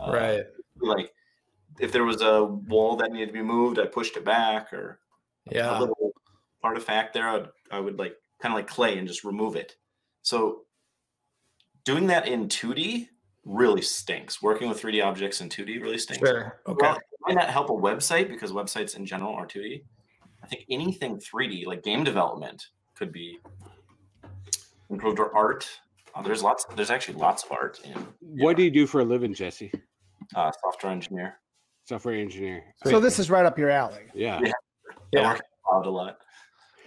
uh, 0.00 0.12
right. 0.12 0.44
like 0.80 1.10
if 1.80 1.90
there 1.90 2.04
was 2.04 2.22
a 2.22 2.44
wall 2.44 2.94
that 2.94 3.10
needed 3.10 3.26
to 3.26 3.32
be 3.32 3.42
moved, 3.42 3.80
I 3.80 3.86
pushed 3.86 4.16
it 4.16 4.24
back 4.24 4.72
or 4.72 5.00
yeah. 5.50 5.76
a 5.76 5.80
little 5.80 6.12
artifact 6.62 7.12
there, 7.12 7.28
I'd, 7.28 7.48
I 7.72 7.80
would 7.80 7.98
like 7.98 8.14
kind 8.40 8.52
of 8.52 8.56
like 8.56 8.68
clay 8.68 8.98
and 8.98 9.08
just 9.08 9.24
remove 9.24 9.56
it. 9.56 9.74
So 10.22 10.60
doing 11.82 12.06
that 12.06 12.28
in 12.28 12.46
2D 12.46 13.08
really 13.46 13.80
stinks. 13.80 14.42
Working 14.42 14.68
with 14.68 14.82
3D 14.82 15.02
objects 15.02 15.40
in 15.40 15.48
2D 15.48 15.80
really 15.80 15.98
stinks. 15.98 16.28
Sure. 16.28 16.60
Okay. 16.66 16.86
Well, 16.86 16.98
might 17.26 17.34
not 17.34 17.48
help 17.48 17.70
a 17.70 17.72
website 17.72 18.28
because 18.28 18.52
websites 18.52 18.96
in 18.96 19.06
general 19.06 19.32
are 19.34 19.46
2D. 19.46 19.82
I 20.42 20.46
think 20.48 20.64
anything 20.68 21.18
3D, 21.18 21.66
like 21.66 21.82
game 21.82 22.04
development, 22.04 22.66
could 22.94 23.12
be 23.12 23.38
improved 24.90 25.18
or 25.18 25.34
art. 25.34 25.66
Uh, 26.14 26.22
there's 26.22 26.42
lots. 26.42 26.66
There's 26.76 26.90
actually 26.90 27.18
lots 27.18 27.44
of 27.44 27.52
art 27.52 27.80
in 27.84 27.94
What 28.20 28.56
do 28.56 28.62
you 28.62 28.70
do 28.70 28.86
for 28.86 29.00
a 29.00 29.04
living, 29.04 29.32
Jesse? 29.34 29.72
uh, 30.34 30.50
software 30.62 30.92
engineer. 30.92 31.38
Software 31.84 32.14
engineer. 32.14 32.64
So 32.84 32.98
this 32.98 33.18
is 33.18 33.30
right 33.30 33.46
up 33.46 33.58
your 33.58 33.70
alley. 33.70 34.02
Yeah. 34.14 34.40
Yeah. 34.42 34.50
I 34.90 34.94
Yeah. 35.12 35.32
work 35.32 35.40
out 35.72 35.86
a 35.86 35.90
lot. 35.90 36.18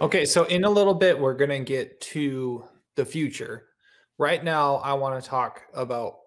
Okay, 0.01 0.25
so 0.25 0.43
in 0.45 0.63
a 0.63 0.69
little 0.69 0.93
bit, 0.93 1.17
we're 1.19 1.33
going 1.33 1.49
to 1.49 1.59
get 1.59 1.99
to 2.01 2.63
the 2.95 3.05
future. 3.05 3.67
Right 4.17 4.43
now, 4.43 4.75
I 4.77 4.93
want 4.93 5.21
to 5.21 5.29
talk 5.29 5.61
about 5.73 6.18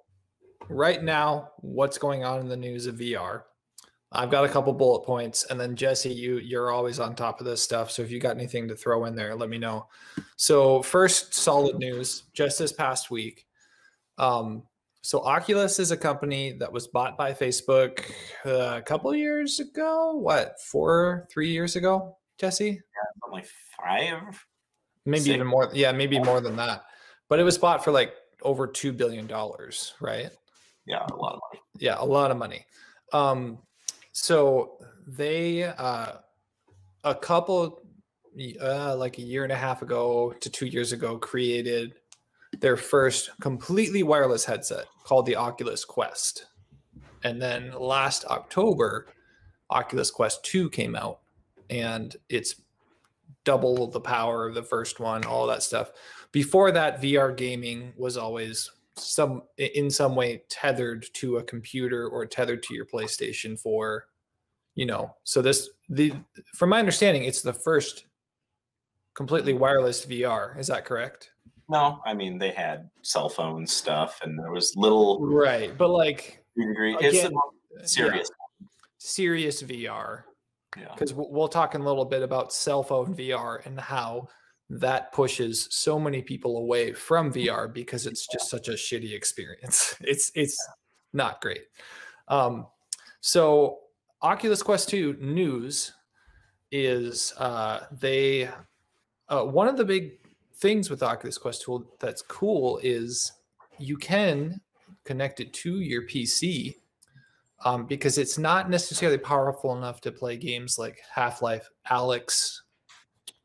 right 0.68 1.02
now 1.02 1.50
what's 1.58 1.98
going 1.98 2.24
on 2.24 2.40
in 2.40 2.48
the 2.48 2.56
news 2.56 2.86
of 2.86 2.96
VR. 2.96 3.42
I've 4.14 4.30
got 4.30 4.44
a 4.44 4.48
couple 4.48 4.72
bullet 4.74 5.04
points, 5.04 5.44
and 5.48 5.58
then 5.58 5.74
Jesse, 5.74 6.12
you 6.12 6.36
you're 6.38 6.70
always 6.70 7.00
on 7.00 7.14
top 7.14 7.40
of 7.40 7.46
this 7.46 7.62
stuff. 7.62 7.90
So 7.90 8.02
if 8.02 8.10
you 8.10 8.20
got 8.20 8.36
anything 8.36 8.68
to 8.68 8.76
throw 8.76 9.06
in 9.06 9.14
there, 9.16 9.34
let 9.34 9.48
me 9.48 9.56
know. 9.58 9.86
So 10.36 10.82
first, 10.82 11.32
solid 11.34 11.78
news 11.78 12.24
just 12.34 12.58
this 12.58 12.72
past 12.72 13.10
week. 13.10 13.46
Um, 14.18 14.64
so 15.00 15.20
Oculus 15.20 15.78
is 15.78 15.90
a 15.92 15.96
company 15.96 16.52
that 16.58 16.70
was 16.70 16.88
bought 16.88 17.16
by 17.16 17.32
Facebook 17.32 18.04
uh, 18.44 18.76
a 18.76 18.82
couple 18.82 19.14
years 19.14 19.60
ago. 19.60 20.12
What 20.16 20.60
four, 20.60 21.26
three 21.30 21.48
years 21.50 21.76
ago, 21.76 22.18
Jesse? 22.38 22.66
Yeah, 22.66 23.30
like 23.32 23.46
five. 23.80 24.44
maybe 25.06 25.24
Six. 25.24 25.34
even 25.34 25.46
more 25.46 25.68
yeah 25.72 25.90
maybe 25.92 26.18
more 26.18 26.40
than 26.40 26.56
that 26.56 26.84
but 27.28 27.40
it 27.40 27.42
was 27.42 27.58
bought 27.58 27.82
for 27.82 27.90
like 27.90 28.14
over 28.42 28.66
two 28.66 28.92
billion 28.92 29.26
dollars 29.26 29.94
right 30.00 30.30
Yeah, 30.86 31.06
a 31.10 31.14
lot 31.14 31.34
of 31.34 31.40
money. 31.50 31.62
yeah 31.78 31.96
a 31.98 32.04
lot 32.04 32.30
of 32.30 32.36
money 32.36 32.66
um 33.12 33.58
so 34.12 34.78
they 35.06 35.64
uh 35.64 36.12
a 37.04 37.14
couple 37.14 37.82
uh 38.60 38.96
like 38.96 39.18
a 39.18 39.22
year 39.22 39.44
and 39.44 39.52
a 39.52 39.56
half 39.56 39.82
ago 39.82 40.34
to 40.40 40.50
two 40.50 40.66
years 40.66 40.92
ago 40.92 41.18
created 41.18 41.94
their 42.60 42.76
first 42.76 43.30
completely 43.40 44.02
wireless 44.02 44.44
headset 44.44 44.86
called 45.04 45.26
the 45.26 45.36
oculus 45.36 45.84
quest 45.84 46.46
and 47.24 47.40
then 47.40 47.72
last 47.78 48.24
october 48.26 49.06
oculus 49.70 50.10
quest 50.10 50.44
2 50.44 50.68
came 50.70 50.94
out 50.94 51.20
and 51.70 52.16
it's 52.28 52.56
double 53.44 53.86
the 53.88 54.00
power 54.00 54.46
of 54.46 54.54
the 54.54 54.62
first 54.62 55.00
one, 55.00 55.24
all 55.24 55.46
that 55.46 55.62
stuff. 55.62 55.90
Before 56.30 56.70
that, 56.72 57.02
VR 57.02 57.36
gaming 57.36 57.92
was 57.96 58.16
always 58.16 58.70
some 58.96 59.42
in 59.56 59.90
some 59.90 60.14
way 60.14 60.42
tethered 60.48 61.06
to 61.14 61.38
a 61.38 61.42
computer 61.42 62.08
or 62.08 62.26
tethered 62.26 62.62
to 62.64 62.74
your 62.74 62.86
PlayStation 62.86 63.58
for 63.58 64.06
You 64.74 64.86
know, 64.86 65.14
so 65.24 65.42
this 65.42 65.68
the 65.88 66.12
from 66.54 66.70
my 66.70 66.78
understanding, 66.78 67.24
it's 67.24 67.42
the 67.42 67.52
first 67.52 68.06
completely 69.14 69.52
wireless 69.52 70.06
VR. 70.06 70.58
Is 70.58 70.66
that 70.68 70.84
correct? 70.84 71.32
No, 71.68 72.00
I 72.06 72.14
mean 72.14 72.38
they 72.38 72.50
had 72.50 72.88
cell 73.02 73.28
phone 73.28 73.66
stuff, 73.66 74.20
and 74.22 74.38
there 74.38 74.50
was 74.50 74.74
little 74.76 75.20
Right, 75.20 75.76
but 75.76 75.88
like 75.90 76.42
degree. 76.56 76.96
It's 77.00 77.18
again, 77.18 77.32
the 77.32 77.40
most 77.80 77.94
serious. 77.94 78.30
serious 78.98 79.62
VR. 79.62 80.24
Yeah. 80.78 80.88
because 80.94 81.12
we'll 81.14 81.48
talk 81.48 81.74
in 81.74 81.82
a 81.82 81.84
little 81.84 82.06
bit 82.06 82.22
about 82.22 82.50
cell 82.50 82.82
phone 82.82 83.14
VR 83.14 83.64
and 83.66 83.78
how 83.78 84.28
that 84.72 85.12
pushes 85.12 85.68
so 85.70 85.98
many 85.98 86.22
people 86.22 86.56
away 86.56 86.94
from 86.94 87.30
VR 87.30 87.72
because 87.72 88.06
it's 88.06 88.26
just 88.26 88.48
such 88.48 88.68
a 88.68 88.72
shitty 88.72 89.12
experience. 89.14 89.94
It's 90.00 90.32
it's 90.34 90.56
not 91.12 91.42
great. 91.42 91.64
Um, 92.28 92.66
so 93.20 93.80
Oculus 94.22 94.62
Quest 94.62 94.88
2 94.88 95.18
news 95.20 95.92
is 96.70 97.34
uh, 97.38 97.80
they 98.00 98.48
uh, 99.28 99.42
one 99.44 99.68
of 99.68 99.76
the 99.76 99.84
big 99.84 100.12
things 100.56 100.88
with 100.88 101.02
Oculus 101.02 101.36
Quest 101.36 101.62
2 101.62 101.86
that's 102.00 102.22
cool 102.22 102.80
is 102.82 103.32
you 103.78 103.98
can 103.98 104.58
connect 105.04 105.40
it 105.40 105.52
to 105.52 105.80
your 105.80 106.02
PC 106.02 106.76
um, 107.64 107.84
because 107.84 108.16
it's 108.16 108.38
not 108.38 108.70
necessarily 108.70 109.18
powerful 109.18 109.76
enough 109.76 110.00
to 110.00 110.12
play 110.12 110.38
games 110.38 110.78
like 110.78 111.02
Half 111.12 111.42
Life 111.42 111.68
Alex 111.90 112.62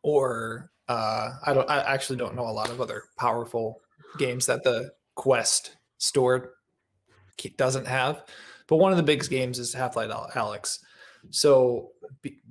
or 0.03 0.71
uh, 0.88 1.32
I 1.45 1.54
don't. 1.54 1.69
I 1.69 1.80
actually 1.82 2.17
don't 2.17 2.36
know 2.36 2.47
a 2.47 2.52
lot 2.52 2.69
of 2.69 2.80
other 2.80 3.04
powerful 3.17 3.82
games 4.17 4.45
that 4.45 4.63
the 4.63 4.91
Quest 5.15 5.78
store 5.97 6.54
doesn't 7.58 7.88
have. 7.88 8.23
But 8.67 8.78
one 8.78 8.91
of 8.91 8.97
the 8.97 9.04
big 9.04 9.28
games 9.30 9.60
is 9.60 9.73
Half 9.73 9.95
Life 9.95 10.12
Alex. 10.36 10.80
So 11.30 11.91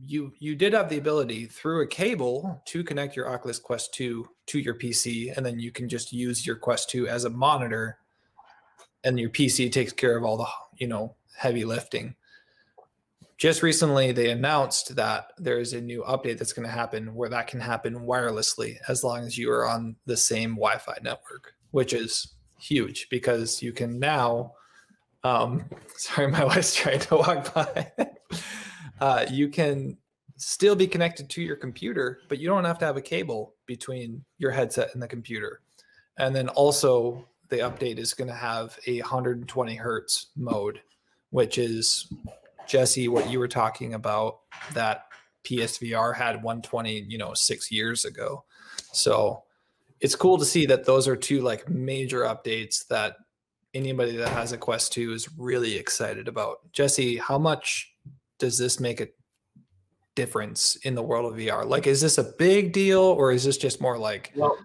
you 0.05 0.33
you 0.39 0.55
did 0.55 0.73
have 0.73 0.89
the 0.89 0.99
ability 0.99 1.47
through 1.47 1.83
a 1.83 1.87
cable 1.87 2.63
to 2.67 2.85
connect 2.85 3.17
your 3.17 3.29
Oculus 3.29 3.59
Quest 3.59 3.95
2 3.95 4.27
to 4.47 4.59
your 4.59 4.75
PC, 4.75 5.37
and 5.37 5.45
then 5.45 5.59
you 5.59 5.71
can 5.71 5.89
just 5.89 6.13
use 6.13 6.47
your 6.47 6.57
Quest 6.57 6.91
2 6.91 7.09
as 7.09 7.25
a 7.25 7.31
monitor, 7.31 7.99
and 9.05 9.19
your 9.19 9.31
PC 9.31 9.71
takes 9.73 9.93
care 9.93 10.17
of 10.17 10.25
all 10.25 10.37
the 10.37 10.47
you 10.77 10.89
know 10.89 11.15
heavy 11.37 11.65
lifting. 11.65 12.15
Just 13.39 13.63
recently, 13.63 14.13
they 14.13 14.31
announced 14.31 14.97
that 14.97 15.33
there 15.37 15.59
is 15.59 15.75
a 15.75 15.81
new 15.81 16.03
update 16.05 16.39
that's 16.39 16.55
going 16.55 16.67
to 16.67 16.73
happen 16.73 17.15
where 17.15 17.29
that 17.29 17.49
can 17.49 17.61
happen 17.61 18.01
wirelessly 18.01 18.79
as 18.89 19.05
long 19.05 19.25
as 19.25 19.37
you 19.37 19.51
are 19.51 19.69
on 19.69 19.97
the 20.07 20.17
same 20.17 20.53
Wi 20.53 20.79
Fi 20.79 20.97
network, 21.03 21.53
which 21.71 21.93
is 21.93 22.35
huge 22.59 23.09
because 23.11 23.63
you 23.63 23.73
can 23.73 23.99
now. 23.99 24.53
Um, 25.23 25.65
sorry, 25.97 26.29
my 26.29 26.45
wife's 26.47 26.75
trying 26.75 27.01
to 27.01 27.17
walk 27.17 27.53
by. 27.53 27.93
uh, 29.01 29.27
you 29.31 29.49
can 29.51 29.99
still 30.39 30.75
be 30.75 30.87
connected 30.87 31.29
to 31.31 31.43
your 31.43 31.57
computer, 31.57 32.21
but 32.29 32.39
you 32.39 32.49
don't 32.49 32.65
have 32.65 32.79
to 32.79 32.87
have 32.87 32.97
a 32.97 33.03
cable 33.03 33.55
between 33.67 34.25
your 34.39 34.51
headset 34.51 34.91
and 34.95 35.03
the 35.03 35.09
computer. 35.09 35.61
And 36.19 36.35
then 36.35 36.49
also, 36.51 37.27
the 37.49 37.59
update 37.59 37.99
is 37.99 38.15
going 38.15 38.29
to 38.29 38.35
have 38.35 38.79
a 38.87 39.01
120 39.01 39.75
hertz 39.75 40.29
mode, 40.37 40.81
which 41.31 41.59
is 41.59 42.11
Jesse, 42.67 43.09
what 43.09 43.31
you 43.31 43.39
were 43.39 43.49
talking 43.49 43.95
about 43.95 44.41
that 44.73 45.05
PSVR 45.45 46.15
had 46.15 46.43
120, 46.43 47.07
you 47.09 47.19
know, 47.19 47.35
six 47.35 47.71
years 47.71 48.05
ago. 48.05 48.45
So 48.93 49.45
it's 50.01 50.15
cool 50.15 50.39
to 50.39 50.45
see 50.45 50.67
that 50.67 50.85
those 50.85 51.09
are 51.09 51.17
two 51.17 51.41
like 51.41 51.69
major 51.69 52.23
updates 52.23 52.87
that 52.89 53.17
anybody 53.75 54.17
that 54.17 54.29
has 54.29 54.53
a 54.53 54.59
Quest 54.59 54.93
2 54.93 55.13
is 55.13 55.29
really 55.39 55.77
excited 55.77 56.29
about. 56.29 56.59
Jesse, 56.73 57.17
how 57.17 57.39
much 57.39 57.93
does 58.39 58.59
this 58.59 58.81
make 58.81 59.01
a 59.01 59.09
difference 60.15 60.77
in 60.77 60.95
the 60.95 61.03
world 61.03 61.33
of 61.33 61.39
VR? 61.39 61.65
Like, 61.67 61.87
is 61.87 62.01
this 62.01 62.19
a 62.19 62.33
big 62.39 62.73
deal 62.73 63.01
or 63.01 63.33
is 63.33 63.45
this 63.45 63.57
just 63.57 63.81
more 63.81 63.99
like, 63.99 64.33
Well, 64.35 64.57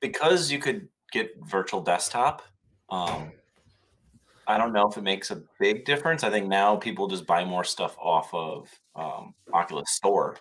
because 0.00 0.50
you 0.50 0.58
could 0.58 0.88
get 1.12 1.30
virtual 1.44 1.82
desktop, 1.82 2.42
um, 2.88 3.32
I 4.50 4.58
don't 4.58 4.72
know 4.72 4.88
if 4.88 4.96
it 4.96 5.02
makes 5.02 5.30
a 5.30 5.42
big 5.58 5.84
difference. 5.84 6.24
I 6.24 6.30
think 6.30 6.48
now 6.48 6.76
people 6.76 7.06
just 7.06 7.26
buy 7.26 7.44
more 7.44 7.62
stuff 7.64 7.96
off 7.98 8.32
of 8.34 8.68
um, 8.96 9.34
Oculus 9.54 9.90
Store. 9.90 10.36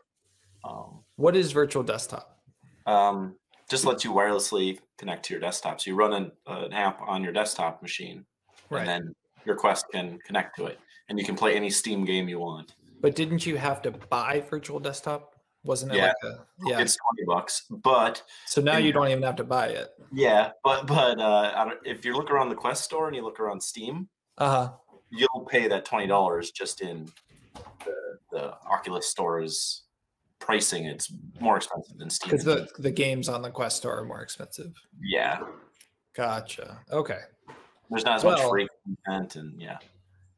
Um, 0.64 1.04
what 1.16 1.36
is 1.36 1.52
virtual 1.52 1.84
desktop? 1.84 2.38
um, 2.86 3.36
just 3.70 3.86
lets 3.86 4.04
you 4.04 4.12
wirelessly 4.12 4.80
connect 4.98 5.24
to 5.26 5.34
your 5.36 5.40
desktop. 5.42 5.80
So 5.80 5.92
you 5.92 5.96
run 5.96 6.14
an, 6.14 6.32
an 6.48 6.74
app 6.74 7.00
on 7.06 7.24
your 7.24 7.32
desktop 7.32 7.84
machine, 7.84 8.26
Right. 8.72 8.80
and 8.80 8.88
then 8.90 9.14
your 9.46 9.56
Quest 9.56 9.86
can 9.92 10.18
connect 10.26 10.56
to 10.58 10.66
it, 10.66 10.80
and 11.08 11.20
you 11.20 11.24
can 11.24 11.36
play 11.36 11.56
any 11.56 11.70
Steam 11.70 12.04
game 12.04 12.28
you 12.28 12.40
want. 12.40 12.74
But 13.00 13.16
didn't 13.16 13.46
you 13.46 13.58
have 13.58 13.82
to 13.84 13.92
buy 13.92 14.44
virtual 14.50 14.80
desktop? 14.80 15.36
Wasn't 15.64 15.92
it 15.92 15.98
Yeah. 15.98 16.14
like 16.24 16.34
a 16.34 16.46
yeah? 16.66 16.80
It's 16.80 16.96
twenty 16.96 17.26
bucks, 17.28 17.66
but 17.70 18.24
So 18.48 18.62
now 18.62 18.78
you 18.78 18.94
don't 18.94 19.08
even 19.10 19.24
have 19.24 19.36
to 19.38 19.44
buy 19.44 19.68
it. 19.68 19.90
yeah, 20.14 20.52
but 20.64 20.88
but 20.88 21.20
uh, 21.20 21.72
if 21.84 22.06
you 22.06 22.14
look 22.16 22.32
around 22.32 22.50
the 22.50 22.56
Quest 22.56 22.84
store 22.86 23.08
and 23.08 23.16
you 23.16 23.24
look 23.24 23.40
around 23.40 23.62
Steam, 23.62 24.08
Uh 24.38 24.50
huh. 24.50 24.72
you'll 25.10 25.46
pay 25.50 25.68
that 25.68 25.84
twenty 25.86 26.08
dollars 26.08 26.52
just 26.52 26.82
in 26.82 27.10
the, 27.86 27.96
the 28.32 28.54
Oculus 28.66 29.08
store's 29.08 29.84
pricing. 30.40 30.86
It's 30.86 31.12
more 31.42 31.58
expensive 31.58 31.98
than 31.98 32.10
Steam. 32.10 32.32
Because 32.32 32.46
the 32.46 32.70
the 32.80 32.92
games 32.92 33.28
on 33.28 33.42
the 33.42 33.52
Quest 33.52 33.78
store 33.78 34.00
are 34.00 34.06
more 34.06 34.22
expensive. 34.22 34.72
yeah, 35.02 35.42
Gotcha. 36.16 36.80
Okay. 36.92 37.20
There's 37.90 38.06
not 38.06 38.18
as 38.18 38.24
much 38.24 38.38
Well- 38.40 38.50
free 38.50 38.68
content, 38.86 39.36
and 39.36 39.62
yeah. 39.62 39.78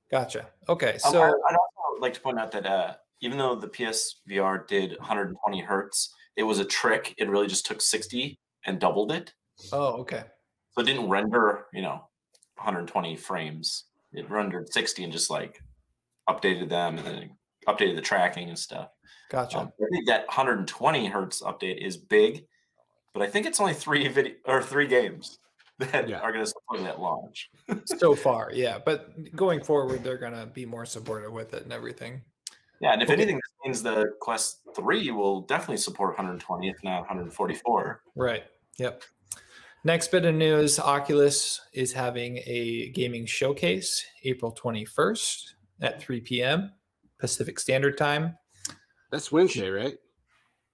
Gotcha. 0.10 0.48
Okay, 0.68 0.94
Um, 0.94 1.00
so 1.12 1.22
I, 1.22 1.28
I'd 1.28 1.56
also 1.56 2.02
like 2.02 2.14
to 2.16 2.22
point 2.22 2.40
out 2.40 2.52
that 2.54 2.66
uh, 2.66 2.96
even 3.22 3.38
though 3.38 3.56
the 3.56 3.68
PSVR 3.68 4.68
did 4.68 4.98
120 5.00 5.62
hertz, 5.62 6.14
it 6.36 6.44
was 6.44 6.60
a 6.60 6.66
trick. 6.66 7.14
It 7.18 7.30
really 7.30 7.48
just 7.48 7.66
took 7.66 7.82
60 7.82 8.40
and 8.66 8.80
doubled 8.80 9.12
it. 9.12 9.34
oh, 9.72 9.94
okay, 10.02 10.24
So 10.72 10.82
it 10.82 10.86
didn't 10.86 11.10
render, 11.10 11.68
you 11.74 11.82
know, 11.82 12.08
120 12.56 13.16
frames. 13.18 13.86
It 14.14 14.30
rendered 14.30 14.72
60 14.72 15.04
and 15.04 15.14
just 15.14 15.30
like 15.30 15.60
updated 16.30 16.70
them 16.70 16.98
and 16.98 17.08
then 17.08 17.30
updated 17.68 17.96
the 17.96 18.02
tracking 18.02 18.50
and 18.50 18.58
stuff. 18.60 18.90
gotcha. 19.30 19.60
Um, 19.60 19.72
I 19.82 19.86
think 19.92 20.08
that 20.08 20.28
120 20.28 21.08
hertz 21.08 21.42
update 21.42 21.86
is 21.86 21.98
big, 21.98 22.46
but 23.14 23.22
I 23.22 23.28
think 23.28 23.46
it's 23.46 23.60
only 23.60 23.74
three 23.74 24.08
video 24.08 24.34
or 24.46 24.62
three 24.64 24.88
games 24.88 25.40
that 25.80 26.08
Yeah. 26.10 26.20
are 26.20 26.32
going 26.32 26.44
to 26.46 26.50
support 26.50 26.82
that 26.84 27.00
launch. 27.00 27.50
so 27.86 28.16
far, 28.16 28.52
yeah, 28.54 28.78
but 28.84 29.36
going 29.36 29.64
forward, 29.64 30.04
they're 30.04 30.18
gonna 30.18 30.46
be 30.46 30.66
more 30.66 30.86
supportive 30.86 31.32
with 31.32 31.54
it 31.54 31.64
and 31.64 31.74
everything. 31.74 32.22
Yeah, 32.82 32.94
and 32.94 33.02
if 33.02 33.08
Okay. 33.10 33.14
anything, 33.14 33.36
this 33.36 33.54
means 33.64 33.84
the 33.84 34.14
Quest 34.20 34.62
3 34.76 35.12
will 35.12 35.42
definitely 35.42 35.78
support 35.78 36.18
120, 36.18 36.68
if 36.70 36.84
not 36.84 37.02
144. 37.02 38.02
Right. 38.16 38.44
Yep. 38.78 39.04
Next 39.84 40.10
bit 40.12 40.26
of 40.26 40.34
news 40.36 40.80
Oculus 40.80 41.62
is 41.74 41.94
having 41.94 42.38
a 42.46 42.90
gaming 42.90 43.26
showcase 43.26 44.04
April 44.24 44.52
21st 44.52 45.54
at 45.82 46.02
3 46.02 46.22
p.m. 46.22 46.72
Pacific 47.20 47.60
Standard 47.60 47.98
Time. 47.98 48.38
That's 49.12 49.32
Wednesday, 49.32 49.70
right? 49.70 49.98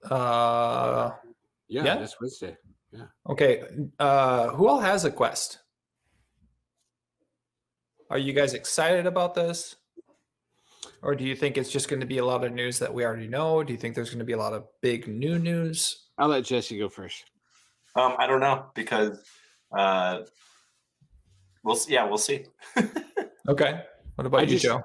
Uh, 0.10 1.12
Yeah, 1.70 1.84
Yeah? 1.84 1.98
that's 1.98 2.20
Wednesday. 2.22 2.56
Yeah. 2.92 3.08
Okay. 3.30 3.64
Uh, 4.00 4.50
who 4.52 4.68
all 4.70 4.80
has 4.80 5.04
a 5.04 5.12
Quest? 5.12 5.60
Are 8.10 8.18
you 8.18 8.32
guys 8.32 8.54
excited 8.54 9.06
about 9.06 9.34
this? 9.34 9.76
Or 11.08 11.16
do 11.16 11.24
you 11.24 11.38
think 11.38 11.58
it's 11.58 11.72
just 11.72 11.88
going 11.88 12.02
to 12.02 12.06
be 12.06 12.18
a 12.18 12.26
lot 12.26 12.44
of 12.44 12.52
news 12.52 12.80
that 12.80 12.94
we 12.94 13.06
already 13.06 13.30
know? 13.30 13.64
Do 13.64 13.72
you 13.72 13.80
think 13.80 13.96
there's 13.96 14.10
going 14.10 14.20
to 14.20 14.26
be 14.26 14.34
a 14.34 14.38
lot 14.38 14.52
of 14.52 14.66
big 14.82 15.08
new 15.08 15.40
news? 15.40 16.10
I'll 16.18 16.28
let 16.28 16.44
Jesse 16.44 16.78
go 16.78 16.90
first. 16.90 17.24
Um, 17.96 18.16
I 18.20 18.28
don't 18.28 18.42
know 18.42 18.66
because 18.76 19.24
uh, 19.76 20.20
we'll 21.64 21.78
see. 21.78 21.94
Yeah, 21.94 22.04
we'll 22.06 22.20
see. 22.20 22.46
Okay. 23.50 23.82
What 24.16 24.28
about 24.28 24.42
I 24.42 24.44
you, 24.44 24.50
just- 24.50 24.66
Joe? 24.66 24.82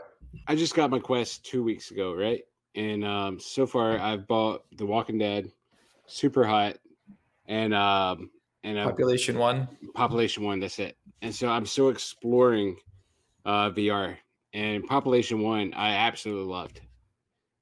I 0.47 0.55
just 0.55 0.77
got 0.77 0.89
my 0.89 1.01
quest 1.01 1.45
two 1.45 1.65
weeks 1.65 1.91
ago, 1.91 2.15
right? 2.15 2.43
And 2.77 3.05
um, 3.05 3.41
so 3.41 3.67
far, 3.67 3.99
I've 3.99 4.29
bought 4.29 4.65
The 4.77 4.87
Walking 4.87 5.19
Dead, 5.19 5.51
Superhot, 6.09 6.77
and 7.47 7.75
um, 7.75 8.31
and 8.63 8.79
a 8.79 8.85
Population 8.85 9.37
one. 9.37 9.67
Population 9.95 10.45
One. 10.45 10.61
That's 10.61 10.79
it. 10.79 10.97
And 11.23 11.35
so 11.35 11.49
I'm 11.49 11.67
still 11.67 11.89
exploring 11.89 12.77
uh, 13.45 13.71
VR. 13.71 14.17
And 14.55 14.85
Population 14.87 15.41
One, 15.41 15.73
I 15.75 15.95
absolutely 15.95 16.53
loved. 16.53 16.81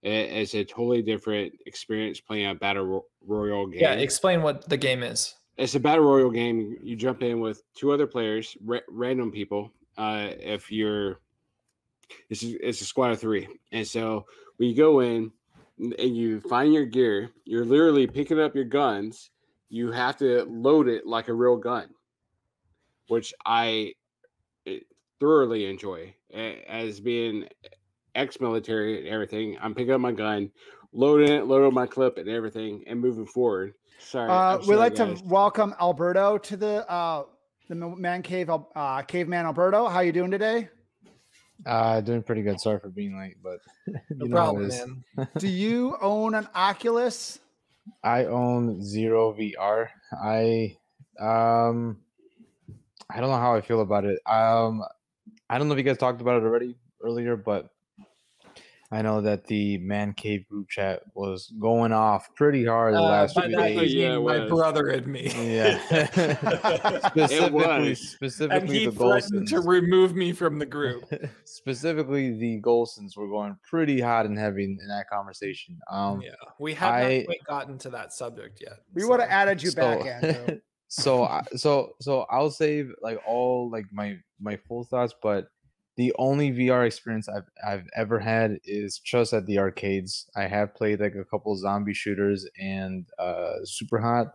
It- 0.03 0.31
it's 0.33 0.55
a 0.55 0.65
totally 0.65 1.03
different 1.03 1.53
experience 1.67 2.21
playing 2.21 2.47
a 2.51 2.55
battle 2.55 2.85
ro- 2.85 3.07
royale 3.27 3.67
game. 3.67 3.81
Yeah. 3.83 3.93
Explain 3.93 4.43
what 4.43 4.69
the 4.69 4.77
game 4.77 5.03
is. 5.03 5.35
it's 5.57 5.75
a 5.75 5.81
battle 5.81 6.05
royal 6.05 6.31
game. 6.31 6.79
You 6.83 6.97
jump 6.97 7.23
in 7.23 7.39
with 7.41 7.63
two 7.75 7.93
other 7.93 8.07
players, 8.07 8.57
ra- 8.65 8.81
random 8.89 9.31
people. 9.31 9.71
Uh, 9.99 10.31
if 10.41 10.73
you're, 10.73 11.21
it's 12.31 12.43
a, 12.43 12.67
it's 12.67 12.81
a 12.81 12.85
squad 12.87 13.11
of 13.11 13.21
three, 13.21 13.47
and 13.71 13.87
so 13.87 14.25
when 14.57 14.71
you 14.71 14.75
go 14.75 15.01
in 15.01 15.31
and 15.79 16.17
you 16.17 16.41
find 16.41 16.73
your 16.73 16.87
gear, 16.87 17.31
you're 17.45 17.65
literally 17.67 18.07
picking 18.07 18.41
up 18.41 18.55
your 18.55 18.65
guns. 18.65 19.31
You 19.69 19.93
have 19.93 20.17
to 20.19 20.45
load 20.45 20.89
it 20.89 21.07
like 21.07 21.29
a 21.29 21.35
real 21.35 21.57
gun, 21.57 21.91
which 23.09 23.35
I 23.45 23.93
thoroughly 25.21 25.67
enjoy 25.67 26.15
as 26.33 26.99
being 27.01 27.47
ex-military 28.15 28.99
and 29.01 29.09
everything. 29.09 29.57
I'm 29.61 29.75
picking 29.75 29.93
up 29.93 30.01
my 30.01 30.13
gun, 30.13 30.51
loading 30.93 31.31
it, 31.33 31.47
loading 31.47 31.75
my 31.75 31.87
clip 31.87 32.19
and 32.19 32.29
everything, 32.29 32.83
and 32.87 33.01
moving 33.01 33.27
forward. 33.27 33.75
Sorry, 33.99 34.31
Uh, 34.31 34.33
I'm 34.55 34.59
we'd 34.61 34.65
sorry, 34.67 34.77
like 34.79 34.95
guys. 34.97 35.21
to 35.21 35.29
welcome 35.29 35.75
Alberto 35.81 36.39
to 36.39 36.57
the 36.57 36.91
uh, 36.91 37.25
the 37.69 37.75
man 37.77 38.23
cave, 38.23 38.49
Al- 38.49 38.71
uh, 38.75 39.03
caveman 39.03 39.45
Alberto. 39.47 39.87
How 39.87 40.01
you 40.01 40.13
doing 40.13 40.31
today? 40.31 40.69
Uh, 41.67 42.01
doing 42.01 42.23
pretty 42.23 42.41
good. 42.43 42.59
Sorry 42.59 42.81
for 42.81 42.89
being 42.89 43.19
late, 43.19 43.37
but 43.43 43.59
No 44.11 44.25
you 44.25 44.29
know 44.29 44.37
how 44.39 44.57
it 44.57 44.69
problem, 44.71 45.05
man. 45.17 45.29
Do 45.39 45.47
you 45.49 45.97
own 46.03 46.35
an 46.35 46.49
Oculus? 46.55 47.39
I 48.03 48.25
own 48.25 48.83
Zero 48.83 49.35
VR. 49.35 49.89
I 50.23 50.77
um, 51.21 51.99
I 53.11 53.21
don't 53.21 53.29
know 53.31 53.37
how 53.37 53.55
I 53.55 53.61
feel 53.61 53.83
about 53.83 54.05
it. 54.07 54.19
Um, 54.27 54.83
I 55.51 55.59
don't 55.59 55.67
know 55.69 55.75
if 55.75 55.79
you 55.79 55.85
guys 55.85 55.99
talked 55.99 56.21
about 56.21 56.41
it 56.41 56.47
already 56.47 56.77
earlier, 57.03 57.37
but 57.37 57.69
I 58.93 59.03
know 59.03 59.21
that 59.21 59.47
the 59.47 59.79
man 59.79 60.13
cave 60.15 60.49
group 60.49 60.69
chat 60.69 61.03
was 61.15 61.53
going 61.61 61.93
off 61.93 62.29
pretty 62.35 62.65
hard 62.65 62.95
the 62.95 62.99
Uh, 62.99 63.03
last 63.03 63.35
by 63.37 63.47
few 63.47 63.57
days. 63.57 63.93
you 63.95 64.01
Yeah, 64.03 64.19
my 64.19 64.49
brother 64.49 64.89
and 64.89 65.07
me. 65.07 65.31
Yeah, 65.35 65.79
specifically, 67.09 67.89
was. 67.91 68.01
specifically 68.11 68.59
and 68.59 68.69
he 68.69 68.87
the 68.87 68.93
threatened 68.93 69.49
to 69.49 69.61
remove 69.61 70.15
me 70.17 70.33
from 70.33 70.59
the 70.59 70.67
group. 70.67 71.05
specifically 71.45 72.37
the 72.37 72.61
Golsons 72.63 73.17
were 73.17 73.29
going 73.29 73.57
pretty 73.69 74.01
hot 74.01 74.27
and 74.27 74.37
heavy 74.39 74.65
in, 74.65 74.79
in 74.81 74.89
that 74.89 75.09
conversation. 75.09 75.79
Um, 75.91 76.21
yeah, 76.23 76.31
we 76.59 76.75
have 76.75 76.93
I- 76.95 77.19
not 77.19 77.27
quite 77.27 77.45
gotten 77.45 77.79
to 77.79 77.91
that 77.91 78.13
subject 78.13 78.61
yet. 78.61 78.79
We 78.95 79.03
so- 79.03 79.09
would 79.11 79.21
have 79.21 79.31
added 79.31 79.63
you 79.63 79.73
back, 79.83 80.05
Andrew. 80.05 80.61
So 80.91 81.25
I- 81.25 81.45
so 81.57 81.95
so 82.01 82.27
I'll 82.31 82.51
save 82.51 82.93
like 83.01 83.19
all 83.27 83.71
like 83.71 83.87
my 83.93 84.19
my 84.41 84.57
full 84.57 84.85
thoughts, 84.85 85.15
but 85.23 85.49
the 85.97 86.13
only 86.19 86.51
VR 86.51 86.85
experience 86.87 87.29
I've 87.29 87.49
I've 87.67 87.87
ever 87.97 88.19
had 88.19 88.59
is 88.65 88.99
just 88.99 89.33
at 89.33 89.47
the 89.47 89.59
arcades. 89.59 90.29
I 90.37 90.47
have 90.49 90.75
played 90.75 91.01
like 91.01 91.15
a 91.15 91.25
couple 91.25 91.55
zombie 91.57 91.95
shooters 91.95 92.47
and 92.59 93.07
uh 93.19 93.57
Superhot. 93.65 94.33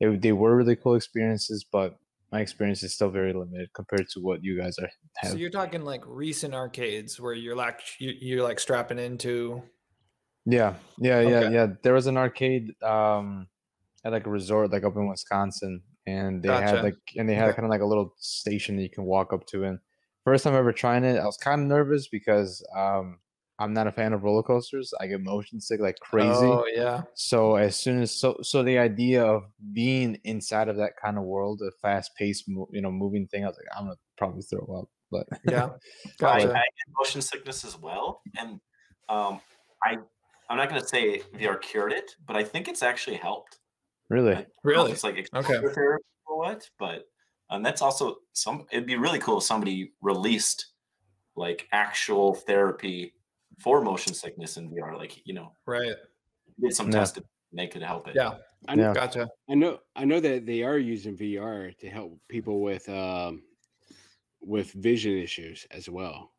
They, 0.00 0.16
they 0.16 0.32
were 0.32 0.56
really 0.56 0.76
cool 0.76 0.94
experiences, 0.94 1.64
but 1.70 1.98
my 2.32 2.40
experience 2.40 2.82
is 2.82 2.94
still 2.94 3.10
very 3.10 3.32
limited 3.34 3.70
compared 3.74 4.08
to 4.10 4.20
what 4.20 4.42
you 4.42 4.56
guys 4.58 4.78
are 4.78 4.88
have. 5.16 5.32
So 5.32 5.36
you're 5.36 5.50
talking 5.50 5.82
like 5.84 6.02
recent 6.06 6.54
arcades 6.54 7.20
where 7.20 7.34
you're 7.34 7.56
like 7.56 7.80
you, 7.98 8.14
you're 8.18 8.42
like 8.44 8.58
strapping 8.60 8.98
into. 8.98 9.62
Yeah, 10.46 10.74
yeah, 10.98 11.20
yeah, 11.20 11.36
Okay. 11.40 11.52
yeah. 11.54 11.66
There 11.82 11.92
was 11.92 12.06
an 12.06 12.16
arcade 12.16 12.72
um 12.82 13.48
at 14.04 14.12
like 14.12 14.26
a 14.26 14.30
resort 14.30 14.70
like 14.72 14.84
up 14.84 14.96
in 14.96 15.06
Wisconsin 15.08 15.82
and 16.10 16.42
they 16.42 16.48
Gotcha. 16.48 16.76
had 16.76 16.82
like 16.82 16.96
and 17.16 17.28
they 17.28 17.34
had 17.34 17.48
Okay. 17.48 17.56
kind 17.56 17.66
of 17.66 17.70
like 17.70 17.80
a 17.82 17.86
little 17.86 18.14
station 18.18 18.76
that 18.76 18.82
you 18.82 18.90
can 18.90 19.04
walk 19.04 19.32
up 19.32 19.46
to 19.46 19.64
and 19.64 19.78
first 20.24 20.44
time 20.44 20.54
ever 20.54 20.72
trying 20.72 21.04
it, 21.04 21.18
I 21.18 21.24
was 21.26 21.36
kind 21.36 21.62
of 21.62 21.66
nervous 21.68 22.08
because 22.08 22.64
um 22.76 23.20
I'm 23.58 23.74
not 23.74 23.86
a 23.86 23.92
fan 23.92 24.14
of 24.14 24.22
roller 24.22 24.42
coasters. 24.42 24.94
I 25.00 25.06
get 25.06 25.20
motion 25.20 25.60
sick 25.60 25.80
like 25.80 26.00
crazy. 26.00 26.32
Oh 26.34 26.64
yeah, 26.74 27.02
So 27.14 27.56
as 27.56 27.76
soon 27.76 28.00
as 28.02 28.10
so 28.10 28.38
so 28.42 28.62
the 28.62 28.78
idea 28.78 29.22
of 29.24 29.44
being 29.72 30.18
inside 30.24 30.68
of 30.68 30.76
that 30.78 30.96
kind 30.96 31.18
of 31.18 31.24
world, 31.24 31.60
a 31.62 31.70
fast 31.82 32.14
paced 32.16 32.48
you 32.48 32.66
know 32.72 32.90
moving 32.90 33.26
thing, 33.28 33.44
I 33.44 33.48
was 33.48 33.56
like 33.58 33.66
I'm 33.76 33.84
gonna 33.84 33.96
probably 34.16 34.42
throw 34.42 34.66
up. 34.80 34.88
But 35.10 35.28
yeah. 35.44 35.70
I, 36.22 36.36
I 36.36 36.38
get 36.42 36.54
motion 36.98 37.20
sickness 37.20 37.64
as 37.64 37.76
well, 37.78 38.22
and 38.38 38.60
um, 39.08 39.40
I 39.84 39.98
I'm 40.48 40.56
not 40.56 40.68
going 40.68 40.80
to 40.80 40.86
say 40.88 41.22
VR 41.34 41.56
cured 41.56 41.92
it, 41.92 42.16
but 42.26 42.36
I 42.36 42.42
think 42.42 42.66
it's 42.68 42.82
actually 42.82 43.16
helped. 43.16 43.59
Really, 44.10 44.34
I 44.34 44.36
don't 44.36 44.74
know 44.74 44.82
if 44.82 44.90
Really? 44.90 44.92
it's 44.92 45.04
like 45.04 45.16
Okay. 45.34 45.60
exposure 45.60 45.74
therapy 45.74 46.04
or 46.26 46.38
what, 46.38 46.68
but 46.78 47.04
um, 47.50 47.62
that's 47.62 47.82
also 47.82 48.18
some. 48.32 48.66
It'd 48.72 48.86
be 48.86 48.96
really 48.96 49.18
cool 49.18 49.38
if 49.38 49.44
somebody 49.44 49.92
released 50.02 50.66
like 51.36 51.68
actual 51.72 52.34
therapy 52.34 53.14
for 53.60 53.82
motion 53.82 54.14
sickness 54.14 54.56
in 54.58 54.70
VR, 54.70 54.96
like 54.96 55.26
you 55.26 55.34
know, 55.34 55.56
Right. 55.66 55.96
did 56.60 56.74
some 56.74 56.90
Yeah. 56.90 56.92
testing, 56.92 57.24
and 57.52 57.58
they 57.58 57.68
could 57.68 57.82
help 57.82 58.08
it. 58.08 58.16
Yeah. 58.16 58.38
I 58.68 58.76
know, 58.76 58.84
Yeah. 58.84 58.94
Gotcha. 58.94 59.28
I 59.48 59.54
know, 59.54 59.80
I 59.96 60.04
know 60.04 60.20
that 60.20 60.46
they 60.46 60.62
are 60.62 60.78
using 60.78 61.16
VR 61.16 61.72
to 61.78 61.90
help 61.90 62.20
people 62.28 62.60
with 62.62 62.88
um, 62.88 63.44
with 64.40 64.72
vision 64.72 65.16
issues 65.18 65.66
as 65.70 65.88
well, 65.88 66.32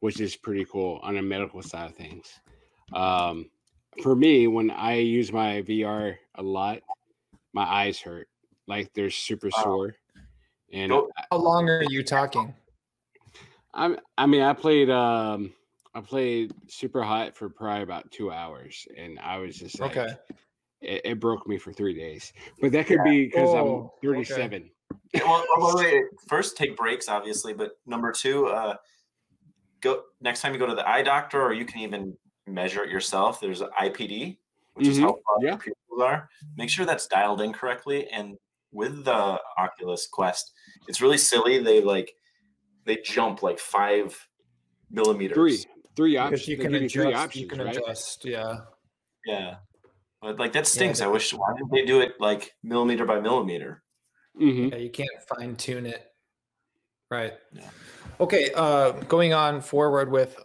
which 0.00 0.20
is 0.20 0.36
pretty 0.36 0.64
cool 0.66 1.00
on 1.02 1.16
a 1.18 1.22
medical 1.22 1.62
side 1.62 1.90
of 1.90 1.96
things. 1.96 2.40
Um, 2.92 3.50
for 4.02 4.16
me, 4.16 4.46
when 4.48 4.70
I 4.70 4.94
use 4.96 5.32
my 5.32 5.62
VR 5.62 6.18
a 6.36 6.42
lot, 6.42 6.82
my 7.58 7.64
eyes 7.64 7.98
hurt, 7.98 8.28
like 8.68 8.92
they're 8.94 9.10
super 9.10 9.48
Wow. 9.48 9.62
sore, 9.64 9.96
and 10.72 10.90
Go- 10.90 11.10
How 11.30 11.38
long 11.38 11.68
are 11.68 11.82
you 11.82 12.04
talking? 12.04 12.54
I, 13.74 13.96
I 14.16 14.26
mean, 14.26 14.42
I 14.42 14.52
played, 14.52 14.90
um, 14.90 15.52
I 15.94 16.00
played 16.00 16.52
Superhot 16.68 17.34
for 17.34 17.48
probably 17.48 17.82
about 17.82 18.10
two 18.12 18.30
hours, 18.30 18.86
and 18.96 19.18
I 19.18 19.38
was 19.38 19.56
just 19.56 19.80
like, 19.80 19.96
Okay. 19.96 20.14
it, 20.80 21.00
it 21.04 21.20
broke 21.20 21.48
me 21.48 21.58
for 21.58 21.72
three 21.72 21.94
days. 21.94 22.32
But 22.60 22.72
that 22.72 22.86
could 22.86 23.02
be 23.02 23.24
because 23.26 23.54
Oh, 23.54 23.90
I'm 24.02 24.08
37. 24.08 24.70
Yeah, 25.14 25.24
well, 25.24 25.44
well, 25.56 25.76
wait, 25.76 25.94
wait, 25.94 26.04
first 26.28 26.56
take 26.56 26.76
breaks, 26.76 27.08
obviously, 27.08 27.54
but 27.54 27.72
number 27.86 28.12
two, 28.12 28.46
uh, 28.46 28.76
go 29.80 30.02
next 30.20 30.42
time 30.42 30.52
you 30.52 30.58
go 30.60 30.66
to 30.66 30.74
the 30.74 30.88
eye 30.88 31.02
doctor, 31.02 31.42
or 31.42 31.52
you 31.52 31.64
can 31.64 31.80
even 31.80 32.16
measure 32.46 32.84
it 32.84 32.90
yourself. 32.90 33.40
There's 33.40 33.62
an 33.62 33.70
IPD, 33.80 34.36
which 34.78 34.86
is 34.88 34.98
Mhm, 34.98 35.02
how 35.02 35.12
far 35.26 35.36
yeah. 35.42 35.48
your 35.50 35.58
pupils 35.58 36.00
are. 36.02 36.30
Make 36.56 36.70
sure 36.70 36.86
that's 36.86 37.06
dialed 37.08 37.40
in 37.40 37.52
correctly. 37.52 38.08
And 38.08 38.38
with 38.72 39.04
the 39.04 39.40
Oculus 39.58 40.06
Quest, 40.06 40.52
it's 40.86 41.00
really 41.02 41.18
silly. 41.18 41.58
They 41.58 41.80
like 41.82 42.14
they 42.84 42.96
jump 43.04 43.42
like 43.42 43.58
five 43.58 44.16
millimeters. 44.90 45.34
Three, 45.36 45.58
three 45.96 46.12
Because 46.12 46.26
options. 46.40 46.48
you 46.48 46.56
can 46.56 46.74
adjust. 46.74 47.32
three 47.32 47.42
You 47.42 47.48
can 47.48 47.60
right? 47.60 47.76
adjust. 47.76 48.24
Yeah. 48.24 48.56
Yeah. 49.26 49.56
But 50.22 50.38
like 50.38 50.52
that 50.52 50.66
stinks. 50.66 51.00
they- 51.00 51.04
I 51.04 51.08
wish 51.08 51.34
why 51.34 51.52
didn't 51.56 51.70
they 51.72 51.84
do 51.84 52.00
it 52.00 52.12
like 52.20 52.54
millimeter 52.62 53.04
by 53.04 53.20
millimeter? 53.20 53.82
hmm 54.36 54.68
Yeah, 54.68 54.76
you 54.76 54.90
can't 54.90 55.10
fine 55.28 55.56
tune 55.56 55.86
it. 55.86 56.06
Right. 57.10 57.34
Yeah. 57.52 57.68
Okay, 58.20 58.50
uh 58.54 58.92
going 59.08 59.32
on 59.32 59.60
forward 59.60 60.10
with 60.10 60.36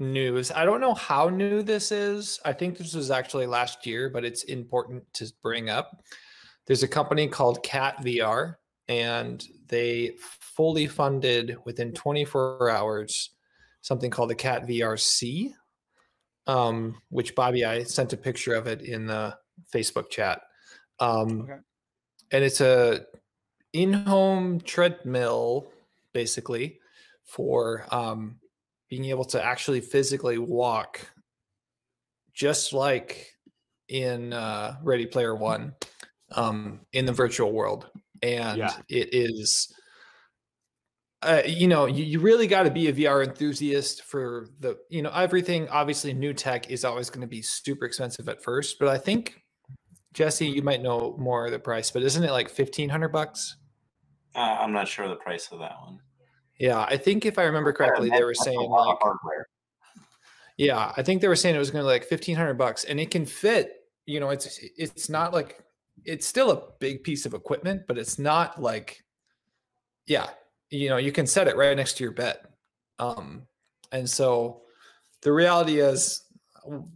news. 0.00 0.50
I 0.50 0.64
don't 0.64 0.80
know 0.80 0.94
how 0.94 1.28
new 1.28 1.62
this 1.62 1.92
is. 1.92 2.40
I 2.44 2.52
think 2.52 2.78
this 2.78 2.94
was 2.94 3.10
actually 3.10 3.46
last 3.46 3.86
year, 3.86 4.10
but 4.10 4.24
it's 4.24 4.44
important 4.44 5.04
to 5.14 5.30
bring 5.42 5.68
up. 5.70 6.02
There's 6.66 6.82
a 6.82 6.88
company 6.88 7.28
called 7.28 7.62
KAT 7.62 7.98
VR 8.02 8.56
and 8.88 9.44
they 9.68 10.16
fully 10.18 10.86
funded 10.86 11.56
within 11.64 11.92
24 11.92 12.70
hours 12.70 13.30
something 13.82 14.10
called 14.10 14.30
the 14.30 14.34
KAT 14.34 14.66
VR 14.66 14.98
C. 14.98 15.54
Um, 16.46 17.00
which 17.10 17.34
Bobby 17.36 17.64
I 17.64 17.84
sent 17.84 18.12
a 18.12 18.16
picture 18.16 18.54
of 18.54 18.66
it 18.66 18.80
in 18.80 19.06
the 19.06 19.36
Facebook 19.72 20.10
chat. 20.10 20.40
Um, 20.98 21.42
Okay. 21.42 21.58
and 22.32 22.44
it's 22.44 22.60
a 22.60 23.06
in-home 23.72 24.60
treadmill 24.62 25.70
basically 26.12 26.80
for 27.24 27.86
um, 27.92 28.39
being 28.90 29.06
able 29.06 29.24
to 29.24 29.42
actually 29.42 29.80
physically 29.80 30.36
walk 30.36 31.00
just 32.34 32.72
like 32.72 33.32
in 33.88 34.32
uh, 34.32 34.76
ready 34.82 35.06
player 35.06 35.34
one 35.34 35.74
um, 36.32 36.80
in 36.92 37.06
the 37.06 37.12
virtual 37.12 37.52
world 37.52 37.88
and 38.22 38.58
Yeah. 38.58 38.76
it 38.88 39.08
is 39.12 39.72
uh, 41.22 41.42
you 41.46 41.68
know 41.68 41.86
you, 41.86 42.04
you 42.04 42.18
really 42.20 42.46
got 42.46 42.62
to 42.64 42.70
be 42.70 42.88
a 42.88 42.92
vr 42.92 43.24
enthusiast 43.26 44.04
for 44.04 44.46
the 44.60 44.78
you 44.88 45.02
know 45.02 45.10
everything 45.10 45.68
obviously 45.68 46.12
new 46.14 46.32
tech 46.32 46.70
is 46.70 46.84
always 46.84 47.10
going 47.10 47.20
to 47.20 47.26
be 47.26 47.42
super 47.42 47.84
expensive 47.84 48.28
at 48.28 48.42
first 48.42 48.78
but 48.78 48.88
i 48.88 48.96
think 48.96 49.42
jesse 50.14 50.46
you 50.46 50.62
might 50.62 50.80
know 50.82 51.14
more 51.18 51.44
of 51.46 51.52
the 51.52 51.58
price 51.58 51.90
but 51.90 52.02
isn't 52.02 52.24
it 52.24 52.30
like 52.30 52.46
1500 52.48 53.08
bucks 53.08 53.56
Uh, 54.34 54.38
I'm 54.60 54.72
not 54.72 54.86
sure 54.88 55.08
the 55.08 55.16
price 55.16 55.48
of 55.52 55.58
that 55.58 55.74
one. 55.82 56.00
Yeah 56.60 56.86
i 56.88 56.96
think 56.96 57.26
if 57.26 57.38
i 57.38 57.42
remember 57.42 57.72
correctly 57.72 58.08
they 58.08 58.22
were 58.22 58.34
saying 58.34 58.60
like 58.60 58.98
hardware. 59.00 59.46
Yeah, 60.60 60.92
I 60.94 61.02
think 61.02 61.22
they 61.22 61.28
were 61.28 61.36
saying 61.36 61.56
it 61.56 61.58
was 61.58 61.70
going 61.70 61.82
to 61.82 61.86
like 61.86 62.04
fifteen 62.04 62.36
hundred 62.36 62.58
bucks, 62.58 62.84
and 62.84 63.00
it 63.00 63.10
can 63.10 63.24
fit. 63.24 63.76
You 64.04 64.20
know, 64.20 64.28
it's 64.28 64.60
it's 64.76 65.08
not 65.08 65.32
like 65.32 65.64
it's 66.04 66.26
still 66.26 66.50
a 66.50 66.62
big 66.80 67.02
piece 67.02 67.24
of 67.24 67.32
equipment, 67.32 67.84
but 67.88 67.96
it's 67.96 68.18
not 68.18 68.60
like, 68.60 69.02
yeah, 70.06 70.28
you 70.68 70.90
know, 70.90 70.98
you 70.98 71.12
can 71.12 71.26
set 71.26 71.48
it 71.48 71.56
right 71.56 71.74
next 71.74 71.96
to 71.96 72.04
your 72.04 72.12
bed. 72.12 72.36
Um, 72.98 73.46
and 73.90 74.08
so 74.08 74.60
the 75.22 75.32
reality 75.32 75.80
is, 75.80 76.24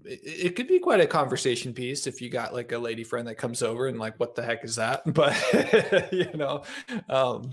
it, 0.04 0.20
it 0.24 0.56
could 0.56 0.68
be 0.68 0.78
quite 0.78 1.00
a 1.00 1.06
conversation 1.06 1.72
piece 1.72 2.06
if 2.06 2.20
you 2.20 2.28
got 2.28 2.52
like 2.52 2.72
a 2.72 2.78
lady 2.78 3.02
friend 3.02 3.26
that 3.28 3.36
comes 3.36 3.62
over 3.62 3.86
and 3.86 3.98
like, 3.98 4.20
what 4.20 4.34
the 4.34 4.42
heck 4.42 4.62
is 4.62 4.76
that? 4.76 5.02
But 5.14 6.12
you 6.12 6.30
know, 6.34 6.64
um, 7.08 7.50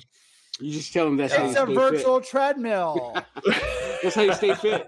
You 0.59 0.71
just 0.71 0.93
tell 0.93 1.05
them 1.05 1.17
that's 1.17 1.33
how 1.33 1.43
you 1.43 1.49
It's 1.51 1.59
a 1.59 1.63
stay 1.65 1.73
virtual 1.73 2.21
treadmill. 2.21 3.15
That's 4.03 4.15
how 4.15 4.21
you 4.23 4.33
stay 4.33 4.53
fit. 4.55 4.87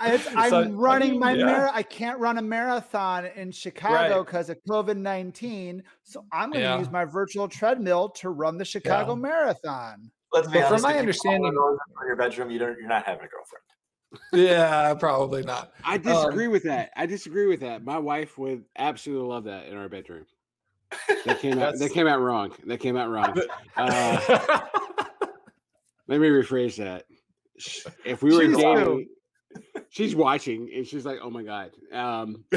I, 0.00 0.12
I'm 0.36 0.50
So, 0.50 0.60
I 0.62 0.66
running 0.68 1.10
mean, 1.12 1.20
my 1.20 1.32
yeah. 1.34 1.44
mar- 1.44 1.70
I 1.72 1.82
can't 1.82 2.18
run 2.18 2.38
a 2.38 2.42
marathon 2.42 3.26
in 3.26 3.52
Chicago 3.52 3.94
Right. 4.18 4.24
because 4.26 4.48
of 4.48 4.56
COVID 4.68 4.96
nineteen. 4.96 5.82
So 6.02 6.24
I'm 6.32 6.50
going 6.50 6.62
to 6.62 6.68
Yeah. 6.68 6.78
use 6.78 6.90
my 6.90 7.04
virtual 7.04 7.46
treadmill 7.48 8.08
to 8.10 8.30
run 8.30 8.56
the 8.58 8.64
Chicago 8.64 9.12
Yeah. 9.14 9.20
Marathon. 9.20 10.10
Let's 10.32 10.48
be 10.48 10.58
Well, 10.58 10.70
from 10.70 10.82
my 10.82 10.98
understanding- 10.98 11.44
in 11.46 12.06
your 12.06 12.16
bedroom, 12.16 12.50
you 12.50 12.58
don't. 12.58 12.78
You're 12.78 12.88
not 12.88 13.04
having 13.04 13.24
a 13.24 13.28
girlfriend. 13.28 13.64
yeah, 14.32 14.94
probably 14.94 15.42
not. 15.42 15.72
I 15.84 15.98
disagree 15.98 16.46
um, 16.46 16.52
with 16.52 16.64
that. 16.64 16.90
I 16.96 17.06
disagree 17.06 17.46
with 17.46 17.60
that. 17.60 17.84
My 17.84 17.98
wife 17.98 18.38
would 18.38 18.64
absolutely 18.76 19.28
love 19.28 19.44
that 19.44 19.66
in 19.66 19.76
our 19.76 19.88
bedroom. 19.88 20.26
That 21.24 21.38
came 21.40 21.58
out. 21.58 21.78
That 21.78 21.92
came 21.92 22.06
out 22.06 22.20
wrong. 22.20 22.52
That 22.66 22.78
came 22.78 22.96
out 22.96 23.10
wrong. 23.10 23.38
Uh, 23.76 24.60
let 26.08 26.20
me 26.20 26.28
rephrase 26.28 26.76
that. 26.76 27.04
If 28.04 28.22
we 28.22 28.34
were 28.34 28.44
She's 28.44 28.56
dating, 28.56 29.08
she's 29.90 30.16
watching 30.16 30.70
and 30.74 30.86
she's 30.86 31.04
like, 31.04 31.18
"Oh 31.22 31.30
my 31.30 31.42
god." 31.42 31.70
Um, 31.92 32.44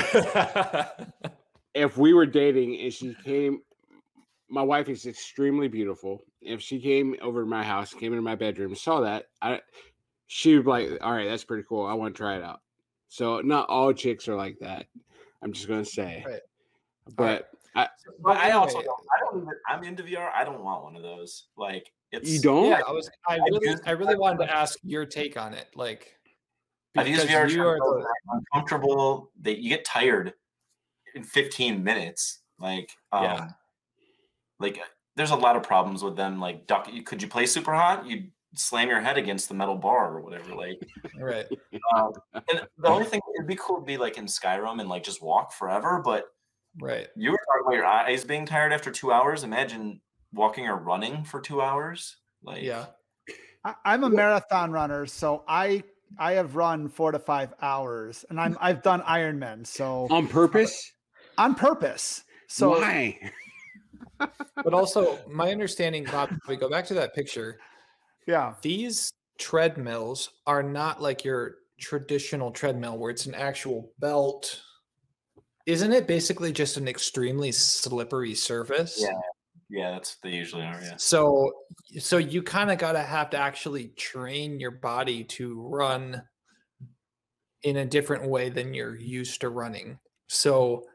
if 1.73 1.97
we 1.97 2.13
were 2.13 2.25
dating 2.25 2.79
and 2.79 2.93
she 2.93 3.15
came, 3.23 3.61
my 4.49 4.61
wife 4.61 4.89
is 4.89 5.05
extremely 5.05 5.67
beautiful. 5.67 6.23
If 6.41 6.61
she 6.61 6.79
came 6.79 7.15
over 7.21 7.41
to 7.41 7.47
my 7.47 7.63
house, 7.63 7.93
came 7.93 8.13
into 8.13 8.21
my 8.21 8.35
bedroom, 8.35 8.75
saw 8.75 9.01
that, 9.01 9.25
I, 9.41 9.61
she 10.27 10.55
would 10.55 10.65
be 10.65 10.71
like, 10.71 10.89
"All 11.01 11.11
right, 11.11 11.27
that's 11.27 11.43
pretty 11.43 11.63
cool. 11.67 11.85
I 11.85 11.93
want 11.93 12.15
to 12.15 12.17
try 12.17 12.37
it 12.37 12.43
out." 12.43 12.61
So 13.09 13.41
not 13.41 13.69
all 13.69 13.93
chicks 13.93 14.27
are 14.27 14.35
like 14.35 14.57
that. 14.61 14.87
I'm 15.43 15.51
just 15.53 15.67
gonna 15.67 15.85
say, 15.85 16.23
Right. 16.25 16.41
but 17.15 17.49
I, 17.75 17.87
But 18.19 18.37
I 18.37 18.51
also 18.51 18.77
anyway, 18.79 18.85
don't. 18.85 18.99
I 19.15 19.19
don't 19.31 19.41
even. 19.43 19.53
I'm 19.67 19.83
into 19.83 20.03
VR. 20.03 20.29
I 20.33 20.43
don't 20.43 20.63
want 20.63 20.83
one 20.83 20.95
of 20.95 21.01
those. 21.01 21.47
Like 21.57 21.91
it's. 22.11 22.29
you 22.29 22.39
don't. 22.39 22.69
yeah, 22.69 22.81
I 22.87 22.91
was. 22.91 23.09
I 23.27 23.37
really, 23.37 23.75
I 23.85 23.91
really 23.91 24.15
wanted 24.15 24.45
to 24.45 24.55
ask 24.55 24.77
your 24.83 25.05
take 25.05 25.37
on 25.37 25.53
it. 25.53 25.67
Like, 25.75 26.15
I've 26.97 27.07
used 27.07 27.27
because 27.27 27.51
VR. 27.51 27.55
you 27.55 27.61
are 27.67 27.77
treadmills, 27.77 27.95
the- 27.95 27.99
they're 28.03 28.39
uncomfortable. 28.53 29.31
They 29.41 29.55
you 29.55 29.69
get 29.69 29.85
tired 29.85 30.33
in 31.15 31.23
15 31.23 31.83
minutes. 31.83 32.39
Like 32.59 32.91
um, 33.11 33.23
Yeah. 33.23 33.49
like 34.59 34.79
there's 35.15 35.31
a 35.31 35.35
lot 35.35 35.55
of 35.55 35.63
problems 35.63 36.03
with 36.03 36.15
them. 36.15 36.39
Like 36.39 36.67
duck. 36.67 36.87
Could 37.05 37.21
you 37.21 37.27
play 37.27 37.43
Superhot? 37.43 38.07
You 38.07 38.25
slam 38.55 38.87
your 38.87 39.01
head 39.01 39.17
against 39.17 39.49
the 39.49 39.55
metal 39.55 39.75
bar 39.75 40.15
or 40.15 40.21
whatever. 40.21 40.53
Like 40.55 40.79
right. 41.19 41.47
um, 41.95 42.11
and 42.33 42.61
the 42.77 42.87
only 42.87 43.05
thing 43.05 43.19
it'd 43.35 43.47
be 43.47 43.55
cool 43.59 43.79
to 43.79 43.85
be 43.85 43.97
like 43.97 44.19
in 44.19 44.25
Skyrim 44.25 44.79
and 44.79 44.87
like 44.87 45.03
just 45.03 45.23
walk 45.23 45.51
forever. 45.53 46.01
But 46.05 46.25
Right. 46.81 47.07
you 47.15 47.31
were 47.31 47.37
talking 47.37 47.67
about 47.67 47.75
your 47.75 47.85
eyes 47.85 48.23
being 48.23 48.45
tired 48.45 48.73
after 48.73 48.91
two 48.91 49.11
hours. 49.11 49.43
Imagine 49.43 50.01
walking 50.33 50.67
or 50.67 50.77
running 50.77 51.23
for 51.23 51.39
two 51.39 51.61
hours. 51.61 52.17
Like 52.43 52.63
Yeah. 52.63 52.87
I, 53.63 53.75
I'm 53.85 54.03
a 54.03 54.09
marathon 54.09 54.71
runner, 54.71 55.05
so 55.05 55.43
I 55.47 55.83
I 56.17 56.33
have 56.33 56.55
run 56.55 56.89
four 56.89 57.11
to 57.11 57.19
five 57.19 57.53
hours, 57.61 58.25
and 58.29 58.39
I'm 58.39 58.57
I've 58.59 58.81
done 58.81 59.01
Ironman, 59.01 59.65
so 59.65 60.07
on 60.09 60.27
purpose. 60.27 60.91
on 61.37 61.55
purpose. 61.55 62.23
So 62.47 62.71
Why? 62.71 63.19
But 64.19 64.73
also, 64.73 65.19
my 65.27 65.51
understanding, 65.51 66.05
Bob, 66.05 66.29
if 66.31 66.47
we 66.47 66.55
go 66.55 66.69
back 66.69 66.85
to 66.87 66.93
that 66.95 67.13
picture, 67.13 67.59
yeah, 68.27 68.53
these 68.61 69.11
treadmills 69.37 70.29
are 70.45 70.63
not 70.63 71.01
like 71.01 71.25
your 71.25 71.55
traditional 71.79 72.51
treadmill 72.51 72.97
where 72.97 73.11
it's 73.11 73.25
an 73.25 73.35
actual 73.35 73.91
belt. 73.99 74.61
Isn't 75.65 75.93
it 75.93 76.07
basically 76.07 76.51
just 76.51 76.77
an 76.77 76.87
extremely 76.87 77.51
slippery 77.51 78.35
surface? 78.35 78.97
Yeah. 78.99 79.13
Yeah, 79.69 79.91
that's 79.91 80.17
they 80.17 80.29
usually 80.29 80.61
are. 80.61 80.79
Yeah. 80.83 80.93
So 80.97 81.51
so 81.97 82.17
you 82.17 82.43
kind 82.43 82.69
of 82.69 82.77
got 82.77 82.91
to 82.91 83.01
have 83.01 83.31
to 83.31 83.37
actually 83.37 83.87
train 83.97 84.59
your 84.59 84.69
body 84.69 85.23
to 85.23 85.59
run 85.61 86.21
in 87.63 87.77
a 87.77 87.85
different 87.85 88.27
way 88.27 88.49
than 88.49 88.73
you're 88.73 88.95
used 88.95 89.41
to 89.41 89.49
running. 89.49 89.97
So 90.27 90.85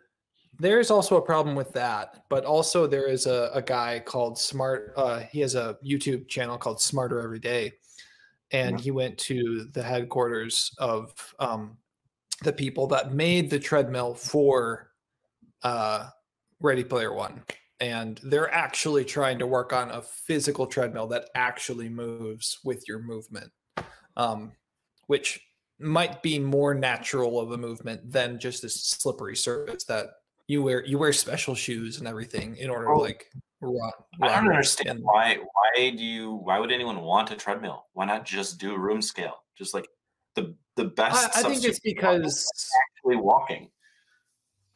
there's 0.61 0.93
also 0.93 1.17
a 1.17 1.23
problem 1.23 1.57
with 1.57 1.73
that, 1.73 2.25
but 2.29 2.45
also 2.45 2.87
there 2.87 3.09
is 3.09 3.27
a, 3.27 3.51
a 3.53 3.63
guy 3.63 4.01
called 4.01 4.39
Smart. 4.39 4.93
Uh, 4.97 5.21
he 5.21 5.41
has 5.41 5.57
a 5.57 5.77
YouTube 5.85 6.29
channel 6.29 6.59
called 6.59 6.81
Smarter 6.81 7.21
Every 7.21 7.41
Day, 7.41 7.73
and 8.53 8.79
he 8.79 8.91
went 8.91 9.19
to 9.19 9.69
the 9.73 9.83
headquarters 9.83 10.73
of 10.79 11.13
um, 11.39 11.79
the 12.43 12.53
people 12.53 12.87
that 12.89 13.13
made 13.15 13.51
the 13.51 13.59
treadmill 13.59 14.15
for 14.15 14.91
uh, 15.63 16.09
Ready 16.61 16.85
Player 16.85 17.13
One, 17.13 17.43
and 17.81 18.21
they're 18.25 18.53
actually 18.53 19.05
trying 19.05 19.39
to 19.41 19.47
work 19.47 19.73
on 19.73 19.91
a 19.91 20.03
physical 20.03 20.67
treadmill 20.67 21.07
that 21.09 21.31
actually 21.35 21.89
moves 21.89 22.59
with 22.65 22.87
your 22.89 23.01
movement, 23.01 23.51
um, 24.17 24.53
which 25.07 25.41
might 25.81 26.23
be 26.23 26.39
more 26.39 26.75
natural 26.75 27.41
of 27.41 27.53
a 27.53 27.57
movement 27.59 28.11
than 28.11 28.39
just 28.39 28.63
this 28.63 28.83
slippery 28.83 29.37
surface 29.37 29.85
that 29.85 30.07
you 30.49 30.63
wear. 30.63 30.85
You 30.85 30.99
wear 30.99 31.13
special 31.13 31.55
shoes 31.55 31.99
and 31.99 32.09
everything 32.09 32.57
in 32.57 32.71
order 32.71 32.87
to 32.87 32.93
Oh. 32.93 32.99
like 32.99 33.27
run. 33.61 33.93
I 34.23 34.29
don't 34.29 34.49
understand 34.49 35.01
why. 35.03 35.37
Why 35.37 35.91
do 35.91 36.05
you? 36.05 36.35
Why 36.35 36.59
would 36.59 36.73
anyone 36.73 37.01
want 37.01 37.31
a 37.31 37.37
treadmill? 37.37 37.87
Why 37.93 38.07
not 38.07 38.25
just 38.25 38.59
do 38.59 38.77
room 38.77 39.03
scale? 39.03 39.45
Just 39.57 39.75
like 39.75 39.89
the 40.43 40.55
the 40.77 40.85
best. 40.85 41.37
I, 41.37 41.41
I 41.41 41.43
think 41.43 41.65
it's 41.65 41.79
substitute 41.79 41.99
for 42.01 42.07
walking 42.07 42.23
because 42.23 42.71
actually 42.97 43.17
walking. 43.17 43.71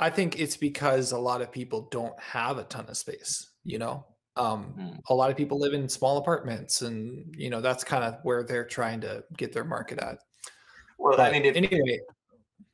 I 0.01 0.11
think 0.11 0.41
it's 0.41 0.57
because 0.57 1.13
a 1.13 1.19
lot 1.19 1.43
of 1.43 1.53
people 1.53 1.89
don't 1.91 2.19
have 2.21 2.59
a 2.59 2.65
ton 2.65 2.87
of 2.89 2.97
space, 2.97 3.51
you 3.65 3.79
know. 3.79 4.07
Um, 4.35 4.75
Mm. 4.79 4.99
a 5.11 5.15
lot 5.15 5.31
of 5.31 5.37
people 5.37 5.61
live 5.61 5.75
in 5.75 5.87
small 5.91 6.17
apartments 6.17 6.81
and 6.81 7.35
you 7.37 7.51
know 7.51 7.61
that's 7.61 7.85
kind 7.85 8.03
of 8.03 8.17
where 8.23 8.43
they're 8.43 8.65
trying 8.65 9.03
to 9.03 9.23
get 9.37 9.53
their 9.53 9.65
market 9.65 9.99
at. 9.99 10.19
Well, 10.99 11.19
But 11.19 11.29
I 11.29 11.33
mean, 11.33 11.45
if, 11.45 11.55
anyway, 11.55 12.01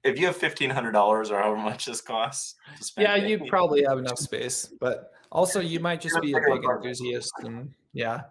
if 0.05 0.18
you 0.20 0.26
have 0.26 0.36
fifteen 0.36 0.70
hundred 0.70 0.93
dollars 0.93 1.30
or 1.32 1.41
however 1.43 1.61
much 1.61 1.86
this 1.86 2.01
costs, 2.01 2.55
to 2.78 2.84
spend, 2.84 3.09
yeah, 3.09 3.16
you 3.16 3.45
probably 3.49 3.82
have 3.82 3.99
enough 3.99 4.18
space, 4.18 4.72
but 4.80 5.11
also 5.32 5.61
you 5.61 5.80
might 5.80 6.01
just 6.01 6.20
be 6.22 6.32
a 6.32 6.41
big 6.41 6.64
enthusiast 6.64 7.32
and 7.41 7.74
yeah. 7.93 8.22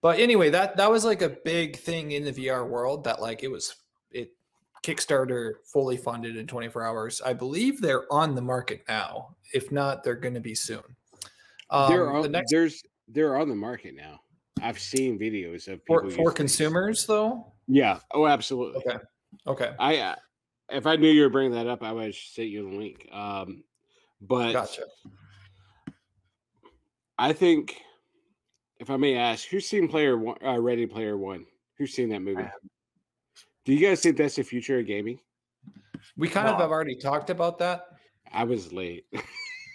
But 0.00 0.20
anyway, 0.20 0.50
that 0.50 0.76
that 0.76 0.90
was 0.90 1.04
like 1.04 1.22
a 1.22 1.30
big 1.30 1.76
thing 1.78 2.12
in 2.12 2.24
the 2.24 2.32
VR 2.32 2.66
world 2.66 3.04
that 3.04 3.20
like 3.20 3.42
it 3.42 3.50
was 3.50 3.74
it 4.14 4.32
Kickstarter 4.82 5.54
fully 5.64 5.96
funded 5.96 6.36
in 6.36 6.46
24 6.46 6.84
hours. 6.84 7.22
I 7.24 7.32
believe 7.32 7.80
they're 7.80 8.12
on 8.12 8.34
the 8.34 8.42
market 8.42 8.82
now. 8.88 9.36
If 9.54 9.70
not, 9.70 10.02
they're 10.02 10.14
going 10.14 10.34
to 10.34 10.40
be 10.40 10.54
soon. 10.54 10.82
Um, 11.70 11.90
they're 11.90 12.06
the 12.06 12.12
on, 12.12 12.32
next 12.32 12.50
there's 12.50 12.82
they're 13.08 13.36
on 13.36 13.48
the 13.48 13.54
market 13.54 13.94
now. 13.94 14.20
I've 14.60 14.78
seen 14.78 15.18
videos 15.18 15.68
of 15.68 15.80
for, 15.86 16.02
people 16.02 16.24
for 16.24 16.30
these. 16.30 16.36
consumers 16.36 17.06
though. 17.06 17.52
Yeah. 17.66 17.98
Oh, 18.12 18.26
absolutely. 18.26 18.82
Okay. 18.86 18.98
Okay. 19.46 19.74
I 19.78 19.96
uh, 19.98 20.14
if 20.68 20.86
I 20.86 20.96
knew 20.96 21.10
you 21.10 21.22
were 21.22 21.30
bringing 21.30 21.52
that 21.52 21.66
up, 21.66 21.82
I 21.82 21.92
would 21.92 22.06
have 22.06 22.14
sent 22.14 22.48
you 22.48 22.68
the 22.70 22.76
link. 22.76 23.08
Um, 23.12 23.64
but 24.20 24.52
Gotcha. 24.52 24.82
I 27.18 27.32
think, 27.32 27.76
if 28.78 28.90
I 28.90 28.96
may 28.96 29.16
ask, 29.16 29.46
who's 29.46 29.66
seen 29.66 29.88
Player 29.88 30.16
One, 30.16 30.36
uh, 30.44 30.58
Ready 30.58 30.86
Player 30.86 31.16
One? 31.16 31.46
Who's 31.78 31.92
seen 31.92 32.08
that 32.10 32.20
movie? 32.20 32.44
Do 33.64 33.72
you 33.72 33.86
guys 33.86 34.00
think 34.00 34.16
that's 34.16 34.36
the 34.36 34.42
future 34.42 34.78
of 34.78 34.86
gaming? 34.86 35.18
We 36.16 36.28
kind 36.28 36.48
of 36.48 36.58
have 36.58 36.70
already 36.70 36.96
talked 36.96 37.30
about 37.30 37.58
that. 37.58 37.86
I 38.32 38.44
was 38.44 38.72
late. 38.72 39.06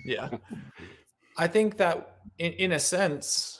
Yeah. 0.06 0.30
I 1.38 1.48
think 1.48 1.76
that 1.78 2.18
in, 2.38 2.54
in 2.54 2.72
a 2.74 2.80
sense, 2.80 3.60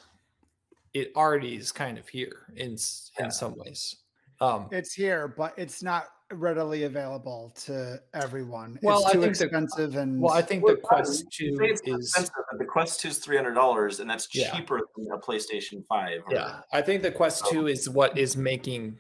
it 0.94 1.12
already 1.16 1.56
is 1.56 1.74
kind 1.74 1.98
of 1.98 2.08
here 2.08 2.46
in 2.56 2.74
s- 2.74 3.12
in 3.20 3.32
some 3.32 3.56
ways. 3.58 3.98
Um, 4.40 4.70
It's 4.72 4.94
here, 4.94 5.28
but 5.28 5.54
it's 5.58 5.84
not 5.84 6.06
readily 6.32 6.84
available 6.84 7.52
to 7.66 8.00
everyone. 8.14 8.80
Well, 8.82 9.00
it's 9.00 9.08
I 9.10 9.14
too 9.14 9.22
think 9.24 9.38
the- 9.38 9.44
expensive 9.46 9.96
and 9.98 10.22
well, 10.22 10.32
I 10.34 10.42
think 10.42 10.64
Well, 10.64 10.76
the 10.76 10.82
Quest 10.82 11.26
Two 11.34 11.58
is 11.62 11.82
the 11.82 12.66
Quest 12.66 13.02
2 13.02 13.08
is 13.10 13.18
three 13.18 13.36
hundred 13.36 13.56
dollars, 13.56 14.00
and 14.00 14.10
that's 14.10 14.34
Yeah. 14.34 14.56
cheaper 14.56 14.80
than 14.96 15.08
a 15.12 15.18
PlayStation 15.18 15.84
Five. 15.90 16.22
or- 16.28 16.34
yeah. 16.34 16.62
I 16.72 16.82
think 16.82 17.02
the 17.02 17.12
Quest 17.12 17.46
Two 17.48 17.68
is 17.68 17.90
what 17.90 18.18
is 18.18 18.38
making 18.38 18.98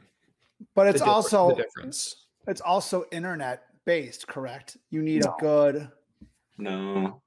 but 0.75 0.87
it's 0.87 1.01
also 1.01 1.49
the 1.49 1.55
difference. 1.63 2.27
it's 2.47 2.61
also 2.61 3.05
internet 3.11 3.63
based, 3.85 4.27
correct? 4.27 4.77
You 4.89 5.01
need 5.01 5.23
No. 5.25 5.35
a 5.35 5.41
good 5.41 5.91
No, 6.57 7.21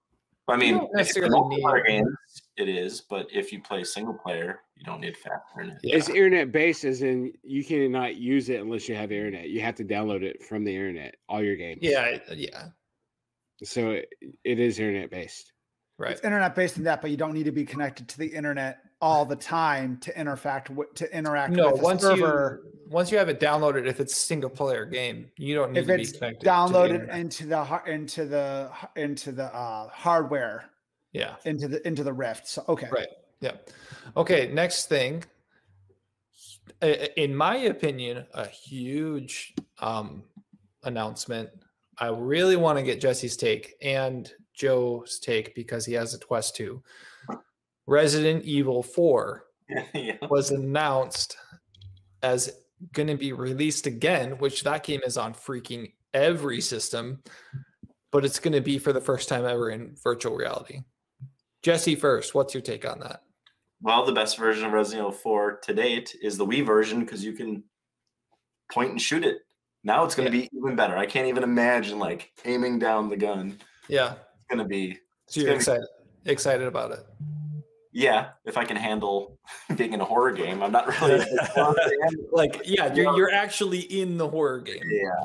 I 0.49 0.57
mean, 0.57 0.79
don't 0.79 0.99
if 0.99 1.17
it's 1.17 1.19
multiplayer 1.19 1.87
need- 1.87 1.87
games, 1.87 2.43
it 2.57 2.69
is. 2.69 3.01
But 3.03 3.29
if 3.33 3.53
you 3.53 3.63
play 3.63 3.85
single 3.85 4.15
player, 4.15 4.61
you 4.75 4.85
don't 4.85 5.01
need 5.01 5.17
fast 5.17 5.45
internet. 5.57 5.79
Yeah. 5.85 5.97
It's 5.97 6.09
internet 6.09 6.51
based, 6.51 6.85
as 6.85 7.03
in 7.03 7.33
you 7.43 7.65
cannot 7.65 8.17
use 8.17 8.49
it 8.49 8.61
unless 8.61 8.89
you 8.89 8.97
have 8.97 9.13
internet. 9.13 9.49
You 9.49 9.61
have 9.61 9.77
to 9.77 9.85
download 9.85 10.23
it 10.23 10.43
from 10.43 10.65
the 10.65 10.75
internet. 10.75 11.15
All 11.29 11.43
your 11.43 11.55
games. 11.57 11.79
Yeah, 11.83 12.19
yeah, 12.33 12.69
So 13.63 13.91
it, 13.91 14.09
it 14.43 14.59
is 14.59 14.79
internet 14.81 15.11
based. 15.11 15.53
Right. 16.01 16.13
it's 16.13 16.25
internet 16.25 16.55
based 16.55 16.77
in 16.79 16.85
that, 16.85 17.01
but 17.01 17.11
you 17.11 17.17
don't 17.17 17.33
need 17.35 17.45
to 17.45 17.53
be 17.53 17.65
connected 17.65 18.09
to 18.09 18.19
the 18.19 18.27
internet 18.27 18.79
all 19.01 19.25
the 19.25 19.37
time 19.37 19.97
to 19.99 20.19
interact 20.19 20.69
with 20.71 20.93
to 20.95 21.17
interact 21.17 21.53
No, 21.53 21.67
with 21.71 21.77
the 21.77 21.83
once 21.83 22.03
server. 22.03 22.63
you 22.65 22.73
once 22.91 23.13
you 23.13 23.19
have 23.19 23.29
it 23.29 23.39
downloaded, 23.39 23.87
if 23.87 24.01
it's 24.01 24.13
a 24.13 24.17
single 24.17 24.51
player 24.51 24.85
game, 24.85 25.31
you 25.37 25.55
don't 25.55 25.73
need 25.73 25.81
if 25.81 25.87
to 25.87 25.97
be 25.97 26.07
connected. 26.07 26.41
to 26.41 26.45
the 26.45 26.51
downloaded 26.51 27.15
into 27.15 27.47
the 27.47 27.83
into 27.87 28.25
the 28.27 28.71
into 28.97 29.33
the 29.33 29.45
uh, 29.55 29.89
hardware 29.91 30.65
yeah, 31.13 31.37
into 31.45 31.69
the 31.69 31.87
into 31.87 32.03
the 32.05 32.13
Rift. 32.13 32.47
So 32.49 32.65
okay, 32.69 32.89
Right. 32.91 33.09
Yeah. 33.41 33.53
Okay. 34.17 34.51
Next 34.53 34.89
thing. 34.89 35.25
In 37.17 37.35
my 37.35 37.57
opinion, 37.57 38.27
a 38.35 38.47
huge 38.47 39.55
um, 39.81 40.23
announcement. 40.85 41.51
I 41.99 42.09
really 42.09 42.57
want 42.57 42.79
to 42.79 42.83
get 42.83 43.01
Jesse's 43.01 43.37
take 43.37 43.75
and 43.83 44.33
Joe's 44.61 45.19
take 45.19 45.55
because 45.55 45.87
he 45.87 45.95
has 45.95 46.13
a 46.13 46.19
Quest 46.19 46.55
2. 46.57 46.83
Resident 47.87 48.45
Evil 48.45 48.83
4 48.83 49.45
yeah. 49.95 50.17
was 50.29 50.51
announced 50.51 51.37
as 52.23 52.53
going 52.93 53.09
to 53.09 53.17
be 53.17 53.33
released 53.33 53.87
again, 53.87 54.33
which 54.33 54.63
that 54.65 54.85
game 54.85 55.01
is 55.07 55.17
on 55.17 55.33
freaking 55.33 55.93
every 56.13 56.61
system, 56.61 57.23
but 58.13 58.25
it's 58.25 58.39
going 58.39 58.53
to 58.53 58.61
be 58.61 58.79
for 58.79 58.93
the 58.93 59.01
first 59.01 59.31
time 59.31 59.47
ever 59.47 59.71
in 59.71 59.97
virtual 60.05 60.37
reality. 60.37 60.81
Jesse, 61.63 61.95
first, 61.95 62.35
what's 62.35 62.53
your 62.53 62.63
take 62.63 62.87
on 62.87 63.01
that? 63.01 63.23
Well, 63.81 64.05
the 64.05 64.13
best 64.13 64.37
version 64.37 64.67
of 64.67 64.73
Resident 64.73 65.01
Evil 65.01 65.13
4 65.13 65.61
to 65.61 65.75
date 65.75 66.15
is 66.23 66.37
the 66.37 66.47
Wii 66.47 66.67
version 66.67 67.01
because 67.01 67.25
you 67.25 67.33
can 67.33 67.65
point 68.71 68.91
and 68.91 69.01
shoot 69.01 69.25
it. 69.25 69.39
Now 69.85 70.05
it's 70.05 70.15
going 70.15 70.27
to 70.27 70.33
be 70.33 70.51
even 70.53 70.77
better. 70.77 70.99
I 70.99 71.07
can't 71.07 71.29
even 71.29 71.43
imagine 71.43 71.99
like 71.99 72.31
aiming 72.45 72.79
down 72.79 73.09
the 73.09 73.17
gun. 73.17 73.59
Yeah. 73.89 74.15
It's 74.51 74.57
going 74.57 74.65
to 74.67 74.69
be 74.69 74.99
So 75.27 75.41
you're 75.41 75.53
It's 75.53 75.67
gonna 75.67 75.79
excited 75.79 75.87
excited 76.27 76.67
about 76.67 76.91
it. 76.93 77.01
yeah. 77.93 78.31
If 78.45 78.57
I 78.59 78.65
can 78.65 78.77
handle 78.77 79.39
being 79.77 79.93
in 79.93 80.01
a 80.01 80.05
horror 80.05 80.33
game, 80.33 80.63
I'm 80.63 80.73
not 80.73 80.89
really. 81.01 81.25
Like, 82.33 82.61
yeah, 82.65 82.93
you're 82.95 83.17
you're 83.17 83.31
actually 83.33 83.81
in 83.81 84.17
the 84.19 84.29
horror 84.29 84.61
game. 84.61 84.83
yeah, 84.91 85.25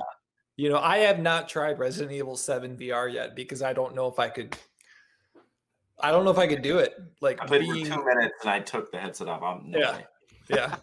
You 0.58 0.70
know, 0.70 0.78
I 0.80 0.98
have 1.00 1.20
not 1.20 1.50
tried 1.50 1.80
Resident 1.80 2.12
Evil 2.16 2.36
7 2.38 2.78
VR 2.78 3.12
yet 3.12 3.36
because 3.36 3.62
I 3.62 3.74
don't 3.74 3.96
know 3.96 4.08
if 4.08 4.20
I 4.20 4.30
could 4.30 4.56
I 6.00 6.12
don't 6.12 6.24
know 6.26 6.32
if 6.32 6.38
I 6.38 6.48
could 6.48 6.62
do 6.62 6.78
it. 6.80 6.94
Like 7.22 7.42
I 7.42 7.46
played 7.48 7.62
being 7.62 7.86
for 7.86 7.96
two 7.96 8.06
minutes 8.06 8.36
and 8.42 8.50
I 8.50 8.60
took 8.60 8.92
the 8.92 9.00
headset 9.00 9.28
off. 9.28 9.42
I'm 9.42 9.72
no 9.72 9.80
Yeah. 9.80 9.96
way. 9.98 10.06
yeah. 10.50 10.76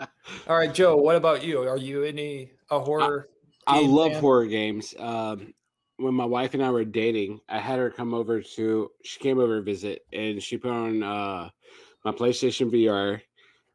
All 0.48 0.56
right, 0.56 0.72
Joe, 0.74 0.96
what 0.96 1.14
about 1.16 1.44
you? 1.44 1.60
Are 1.68 1.76
you 1.78 2.02
any 2.04 2.50
a 2.70 2.80
horror 2.80 3.28
I 3.66 3.80
game 3.82 3.90
love 3.90 4.12
fan? 4.12 4.20
horror 4.20 4.46
games. 4.46 4.94
Um, 4.98 5.52
when 5.98 6.14
my 6.14 6.24
wife 6.24 6.54
and 6.54 6.62
I 6.62 6.70
were 6.70 6.84
dating, 6.84 7.40
I 7.48 7.58
had 7.58 7.78
her 7.78 7.90
come 7.90 8.14
over 8.14 8.42
to. 8.42 8.90
She 9.02 9.18
came 9.20 9.38
over 9.38 9.56
to 9.56 9.62
visit, 9.62 10.04
and 10.12 10.42
she 10.42 10.58
put 10.58 10.70
on 10.70 11.02
uh, 11.02 11.50
my 12.04 12.12
PlayStation 12.12 12.70
VR, 12.70 13.20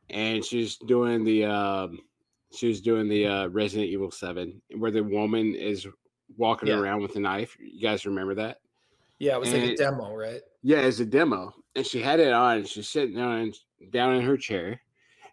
and 0.10 0.44
she's 0.44 0.78
doing 0.78 1.24
the. 1.24 1.46
Um, 1.46 2.00
she 2.54 2.68
was 2.68 2.82
doing 2.82 3.08
the 3.08 3.26
uh, 3.28 3.48
Resident 3.48 3.90
Evil 3.90 4.12
Seven, 4.12 4.62
where 4.76 4.92
the 4.92 5.04
woman 5.04 5.56
is 5.56 5.88
walking 6.38 6.70
Yeah. 6.70 6.80
around 6.80 7.02
with 7.02 7.16
a 7.16 7.20
knife. 7.20 7.56
You 7.60 7.82
guys 7.82 8.06
remember 8.06 8.36
that? 8.36 8.58
Yeah, 9.20 9.36
it 9.36 9.40
was 9.40 9.54
like 9.54 9.64
a 9.64 9.76
demo, 9.76 10.16
right? 10.16 10.42
Yeah, 10.64 10.80
it's 10.80 11.00
a 11.00 11.06
demo, 11.06 11.54
and 11.76 11.86
she 11.86 12.02
had 12.02 12.20
it 12.20 12.34
on. 12.34 12.58
And 12.58 12.68
she's 12.68 12.90
sitting 12.90 13.16
down 13.16 13.54
down 13.92 14.16
in 14.16 14.22
her 14.24 14.38
chair, 14.38 14.82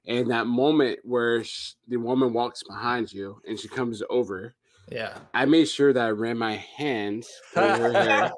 and 0.07 0.31
that 0.31 0.47
moment 0.47 1.01
where 1.03 1.45
sh 1.45 1.75
the 1.87 1.97
woman 1.97 2.33
walks 2.33 2.63
behind 2.63 3.13
you 3.13 3.41
and 3.47 3.59
she 3.59 3.69
comes 3.69 4.03
over, 4.09 4.55
Yeah. 4.91 5.19
I 5.35 5.45
made 5.45 5.69
sure 5.69 5.93
that 5.93 6.05
I 6.05 6.11
ran 6.11 6.39
my 6.39 6.57
hands 6.77 7.29
through 7.53 7.63
her 7.63 7.93
hair, 7.93 8.33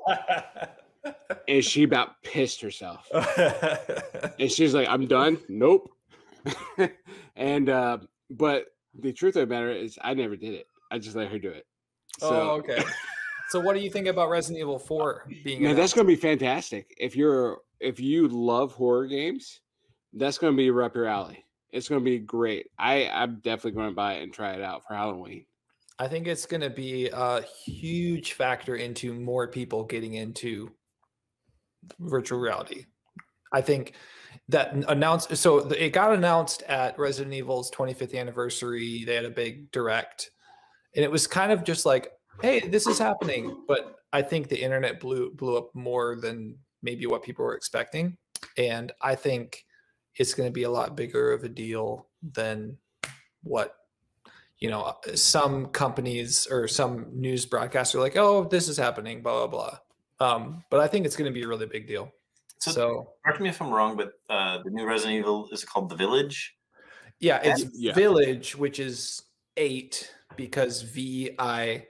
and 1.49 1.65
she 1.65 1.85
about 1.85 2.23
pissed 2.23 2.61
herself. 2.61 3.09
And 4.39 4.51
she's 4.51 4.73
like, 4.73 4.89
"I'm 4.89 5.07
done." 5.07 5.39
Nope. 5.51 5.91
and 7.37 7.69
uh, 7.69 7.99
but 8.31 8.67
the 8.99 9.13
truth 9.13 9.37
of 9.37 9.47
the 9.47 9.55
matter 9.55 9.71
is, 9.71 9.99
I 10.01 10.15
never 10.15 10.35
did 10.35 10.55
it. 10.55 10.67
I 10.91 10.99
just 10.99 11.15
let 11.15 11.31
her 11.31 11.39
do 11.39 11.51
it. 11.51 11.67
So, 12.19 12.29
oh, 12.31 12.51
okay. 12.59 12.83
So 13.51 13.61
what 13.61 13.75
do 13.75 13.83
you 13.83 13.91
think 13.91 14.07
about 14.07 14.31
Resident 14.31 14.61
Evil 14.61 14.79
4 14.79 15.27
being 15.45 15.63
man, 15.63 15.75
that's 15.75 15.93
gonna 15.93 16.07
be 16.07 16.17
fantastic. 16.17 16.95
If 16.99 17.17
you're 17.17 17.59
if 17.81 17.99
you 17.99 18.29
love 18.29 18.73
horror 18.73 19.07
games, 19.07 19.61
that's 20.13 20.39
gonna 20.39 20.57
be 20.57 20.71
right 20.71 20.87
up 20.87 20.95
your 20.95 21.07
alley. 21.07 21.45
It's 21.73 21.89
gonna 21.89 22.01
be 22.01 22.19
great. 22.19 22.69
I 22.79 23.09
I'm 23.09 23.41
definitely 23.41 23.73
going 23.73 23.91
to 23.91 23.95
buy 23.95 24.15
it 24.15 24.23
and 24.23 24.33
try 24.33 24.53
it 24.53 24.63
out 24.63 24.87
for 24.87 24.95
Halloween. 24.95 25.47
I 26.01 26.09
think 26.09 26.27
it's 26.27 26.47
going 26.47 26.63
to 26.63 26.71
be 26.71 27.11
a 27.13 27.43
huge 27.43 28.33
factor 28.33 28.77
into 28.77 29.13
more 29.13 29.47
people 29.47 29.85
getting 29.85 30.15
into 30.15 30.73
virtual 31.99 32.39
reality. 32.39 32.87
I 33.53 33.61
think 33.61 33.93
that 34.49 34.73
announced 34.89 35.37
so 35.37 35.59
it 35.59 35.91
got 35.91 36.15
announced 36.15 36.63
at 36.63 36.99
Resident 36.99 37.35
Evil's 37.35 37.71
25th 37.71 38.19
anniversary. 38.19 39.05
They 39.05 39.15
had 39.15 39.27
a 39.27 39.31
big 39.31 39.71
direct, 39.73 40.31
and 40.97 41.05
it 41.05 41.11
was 41.11 41.27
kind 41.27 41.53
of 41.53 41.65
just 41.65 41.85
like, 41.85 42.13
"Hey, 42.41 42.61
this 42.61 42.87
is 42.87 42.99
happening." 42.99 43.65
But 43.69 43.97
I 44.11 44.23
think 44.23 44.49
the 44.49 44.61
internet 44.61 45.01
blew 45.01 45.35
blew 45.35 45.59
up 45.59 45.75
more 45.75 46.17
than 46.17 46.57
maybe 46.83 47.05
what 47.05 47.23
people 47.23 47.45
were 47.45 47.57
expecting, 47.57 48.17
and 48.57 48.91
I 49.03 49.17
think 49.17 49.67
it's 50.17 50.33
going 50.33 50.49
to 50.49 50.53
be 50.53 50.63
a 50.63 50.71
lot 50.71 50.97
bigger 50.97 51.33
of 51.33 51.45
a 51.45 51.49
deal 51.51 52.09
than 52.23 52.79
what 53.43 53.75
you 54.61 54.69
know 54.71 54.83
uh, 54.83 55.17
some 55.17 55.67
companies 55.67 56.47
or 56.51 56.69
some 56.69 57.07
news 57.13 57.47
broadcasts 57.47 57.95
are 57.95 58.01
like 58.01 58.17
oh 58.17 58.45
this 58.45 58.69
is 58.69 58.77
happening 58.77 59.23
blah 59.23 59.47
blah 59.47 59.79
blah 60.21 60.35
um, 60.35 60.63
but 60.71 60.81
i 60.81 60.87
think 60.87 61.07
it's 61.07 61.17
going 61.17 61.31
to 61.31 61.35
be 61.35 61.43
a 61.43 61.49
really 61.49 61.67
big 61.67 61.87
deal 61.89 62.13
So, 62.59 62.71
so 62.73 63.09
correct 63.25 63.41
me 63.41 63.49
if 63.49 63.61
I'm 63.63 63.73
wrong, 63.73 63.97
but 63.97 64.13
uh, 64.29 64.63
the 64.63 64.71
new 64.71 64.85
Resident 64.87 65.19
Evil 65.19 65.49
is 65.51 65.65
called 65.65 65.89
The 65.89 65.97
Village? 65.97 66.55
yeah 67.21 67.41
it's 67.43 67.65
Yeah. 67.75 67.95
village 67.95 68.55
which 68.57 68.79
is 68.79 69.23
eight 69.57 70.13
because 70.37 70.83
v-i-l-l 70.83 71.87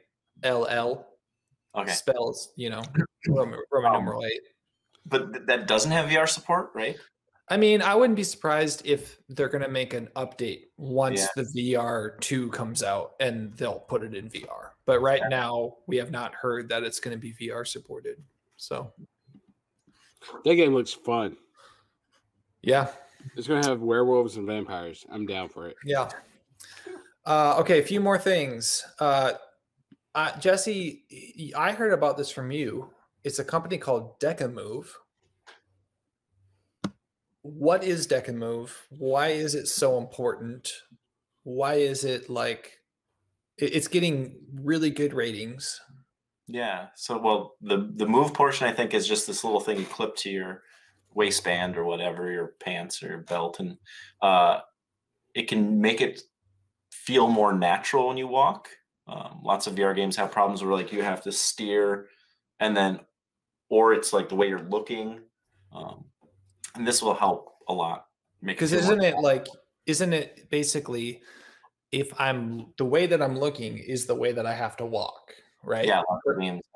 Okay, 1.77 1.93
spells 1.93 2.53
you 2.57 2.68
know 2.71 2.83
roman, 3.29 3.61
roman 3.71 3.91
Um, 3.95 3.99
numeral 4.05 4.25
eight 4.25 4.43
but 5.07 5.33
th- 5.33 5.47
that 5.47 5.66
doesn't 5.66 5.93
have 5.93 6.07
VR 6.11 6.27
support, 6.29 6.71
right? 6.75 6.97
I 7.51 7.57
mean, 7.57 7.82
I 7.82 7.94
wouldn't 7.96 8.16
be 8.16 8.22
surprised 8.22 8.82
if 8.84 9.18
they're 9.28 9.48
going 9.48 9.62
to 9.64 9.68
make 9.68 9.92
an 9.92 10.09
update 10.16 10.66
once 10.76 11.20
Yeah. 11.20 11.42
the 11.42 11.74
VR 11.74 12.18
2 12.20 12.48
comes 12.51 12.82
out 12.84 13.14
and 13.18 13.53
they'll 13.55 13.80
put 13.80 14.05
it 14.05 14.14
in 14.14 14.28
VR. 14.30 14.70
But 14.86 15.01
right 15.01 15.22
now, 15.28 15.78
we 15.88 15.96
have 15.96 16.12
not 16.12 16.32
heard 16.34 16.68
that 16.68 16.84
it's 16.84 17.01
going 17.01 17.16
to 17.16 17.20
be 17.20 17.32
VR 17.34 17.66
supported. 17.66 18.22
So, 18.57 18.92
That 20.44 20.55
game 20.55 20.72
looks 20.74 20.92
fun. 20.92 21.36
yeah. 22.62 22.90
It's 23.36 23.46
gonna 23.46 23.66
have 23.66 23.82
werewolves 23.82 24.36
and 24.38 24.46
vampires. 24.46 25.05
I'm 25.11 25.26
down 25.26 25.51
for 25.51 25.68
it. 25.68 25.76
Yeah. 25.84 26.09
Uh, 27.26 27.57
okay, 27.61 27.78
a 27.78 27.82
few 27.82 28.01
more 28.01 28.18
things. 28.18 28.82
Uh, 28.98 29.32
uh, 30.14 30.38
Jesse, 30.38 31.53
I 31.55 31.72
heard 31.72 31.92
about 31.92 32.16
this 32.16 32.30
from 32.30 32.51
you. 32.51 32.90
It's 33.22 33.38
a 33.38 33.44
company 33.44 33.76
called 33.76 34.18
DecaMove. 34.20 34.86
What 37.43 37.84
is 37.84 38.07
DecaMove? 38.07 38.70
Why 38.91 39.28
is 39.28 39.55
it 39.55 39.66
so 39.66 39.99
important? 39.99 40.70
Why 41.43 41.74
is 41.74 42.05
it 42.05 42.28
like 42.28 42.78
it's 43.57 43.88
getting 43.88 44.36
really 44.55 44.91
good 44.91 45.14
ratings? 45.14 45.80
Yeah. 46.47 46.88
So, 46.97 47.18
well, 47.18 47.57
the 47.61 47.91
the 47.95 48.07
move 48.07 48.34
portion 48.34 48.66
I 48.66 48.72
think 48.72 48.93
is 48.93 49.07
just 49.07 49.26
this 49.26 49.45
little 49.45 49.61
thing 49.61 49.78
you 49.78 49.86
clip 49.86 50.16
to 50.16 50.30
your 50.30 50.62
waistband 51.14 51.76
or 51.76 51.84
whatever, 51.84 52.30
your 52.30 52.55
pants 52.61 53.03
or 53.03 53.09
your 53.09 53.18
belt, 53.18 53.61
and 53.61 53.78
uh, 54.20 54.61
it 55.34 55.49
can 55.49 55.80
make 55.80 56.01
it 56.01 56.22
feel 56.93 57.28
more 57.28 57.53
natural 57.53 58.09
when 58.09 58.16
you 58.16 58.26
walk. 58.26 58.68
Um, 59.07 59.41
lots 59.43 59.66
of 59.66 59.74
VR 59.76 59.95
games 59.95 60.16
have 60.16 60.30
problems 60.30 60.62
where 60.62 60.74
like 60.74 60.93
you 60.93 61.03
have 61.03 61.22
to 61.22 61.32
steer, 61.32 62.09
and 62.59 62.76
then, 62.76 63.01
or 63.68 63.95
it's 63.95 64.12
like 64.12 64.28
the 64.28 64.36
way 64.36 64.49
you're 64.49 64.61
looking, 64.61 65.20
um, 65.72 66.07
and 66.75 66.87
this 66.87 67.03
will 67.03 67.14
help 67.14 67.55
a 67.68 67.73
lot. 67.73 68.07
Because 68.43 68.73
isn't 68.73 69.03
it 69.03 69.18
like 69.18 69.47
isn't 69.87 70.12
it 70.12 70.49
basically 70.51 71.23
if 71.93 72.12
I'm 72.18 72.66
the 72.79 72.85
way 72.85 73.07
that 73.07 73.21
I'm 73.21 73.39
looking 73.39 73.79
is 73.79 74.07
the 74.07 74.14
way 74.14 74.33
that 74.33 74.47
I 74.47 74.55
have 74.55 74.77
to 74.79 74.87
walk, 74.87 75.35
right? 75.64 75.85
Yeah, 75.85 76.03
lots 76.09 76.23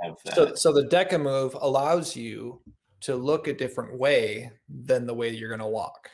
have 0.03 0.17
that. 0.25 0.35
So, 0.35 0.55
so 0.55 0.73
the 0.73 0.85
DecaMove 0.85 1.57
allows 1.61 2.17
you 2.17 2.61
to 3.03 3.15
look 3.15 3.47
a 3.49 3.53
different 3.53 3.99
way 3.99 4.51
than 4.69 5.07
the 5.07 5.15
way 5.15 5.31
you're 5.31 5.49
going 5.49 5.61
to 5.61 5.67
walk. 5.67 6.11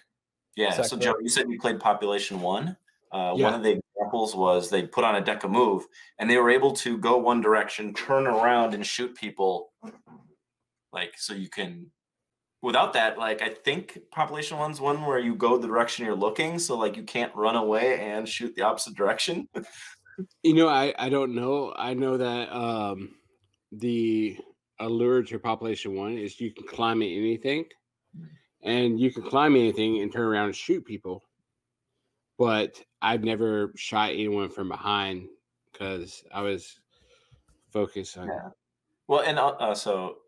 Yeah. 0.57 0.83
So, 0.83 0.97
Joe, 0.97 1.14
you 1.20 1.28
said 1.28 1.49
you 1.49 1.59
played 1.59 1.81
Population 1.81 2.41
One. 2.41 2.76
Uh, 3.12 3.35
Yeah. 3.37 3.47
One 3.47 3.55
of 3.55 3.62
the 3.62 3.81
examples 3.97 4.35
was 4.35 4.70
they 4.70 4.87
put 4.87 5.05
on 5.05 5.16
a 5.16 5.22
DecaMove, 5.22 5.83
and 6.18 6.28
they 6.28 6.37
were 6.37 6.51
able 6.51 6.72
to 6.72 6.99
go 6.99 7.16
one 7.16 7.41
direction, 7.41 7.95
turn 7.95 8.26
around, 8.26 8.74
and 8.74 8.85
shoot 8.85 9.14
people. 9.14 9.72
Like 10.93 11.14
so, 11.16 11.33
you 11.33 11.49
can. 11.49 11.91
Without 12.62 12.92
that, 12.92 13.16
like 13.18 13.40
I 13.40 13.48
think 13.48 13.98
Population 14.11 14.58
One's 14.58 14.80
one 14.80 15.04
where 15.06 15.18
you 15.18 15.34
go 15.34 15.56
the 15.56 15.66
direction 15.66 16.04
you're 16.04 16.14
looking, 16.14 16.58
so 16.58 16.76
like 16.76 16.96
you 16.96 17.04
can't 17.04 17.34
run 17.34 17.56
away 17.56 17.98
and 18.00 18.28
shoot 18.28 18.54
the 18.54 18.62
opposite 18.62 18.94
direction. 18.94 19.48
You 20.42 20.52
know, 20.52 20.68
I 20.68 20.92
I 20.98 21.08
don't 21.08 21.34
know. 21.34 21.72
I 21.74 21.94
know 21.94 22.18
that 22.18 22.54
um 22.54 23.14
the 23.72 24.36
allure 24.78 25.22
to 25.22 25.38
population 25.38 25.94
one 25.94 26.18
is 26.18 26.40
you 26.40 26.52
can 26.52 26.66
climb 26.66 27.00
anything, 27.00 27.64
and 28.62 29.00
you 29.00 29.11
can 29.12 29.22
climb 29.22 29.56
anything 29.56 30.02
and 30.02 30.12
turn 30.12 30.26
around 30.26 30.46
and 30.46 30.56
shoot 30.56 30.84
people. 30.84 31.22
But 32.38 32.82
I've 33.00 33.24
never 33.24 33.72
shot 33.76 34.11
anyone 34.11 34.50
from 34.50 34.68
behind 34.68 35.28
because 35.72 36.24
I 36.32 36.42
was 36.42 36.80
focused 37.70 38.18
on. 38.18 38.26
Yeah. 38.26 38.50
Well, 39.08 39.20
and 39.20 39.38
uh, 39.38 39.48
uh, 39.48 39.74
so 39.74 40.18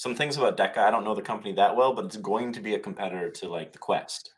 some 0.00 0.14
things 0.14 0.38
about 0.38 0.56
Deca. 0.56 0.78
I 0.78 0.90
don't 0.90 1.04
know 1.04 1.14
the 1.14 1.20
company 1.20 1.52
that 1.52 1.76
well, 1.76 1.92
but 1.92 2.06
it's 2.06 2.16
going 2.16 2.54
to 2.54 2.60
be 2.60 2.74
a 2.74 2.78
competitor 2.78 3.28
to 3.28 3.48
like 3.50 3.70
the 3.70 3.78
Quest. 3.78 4.30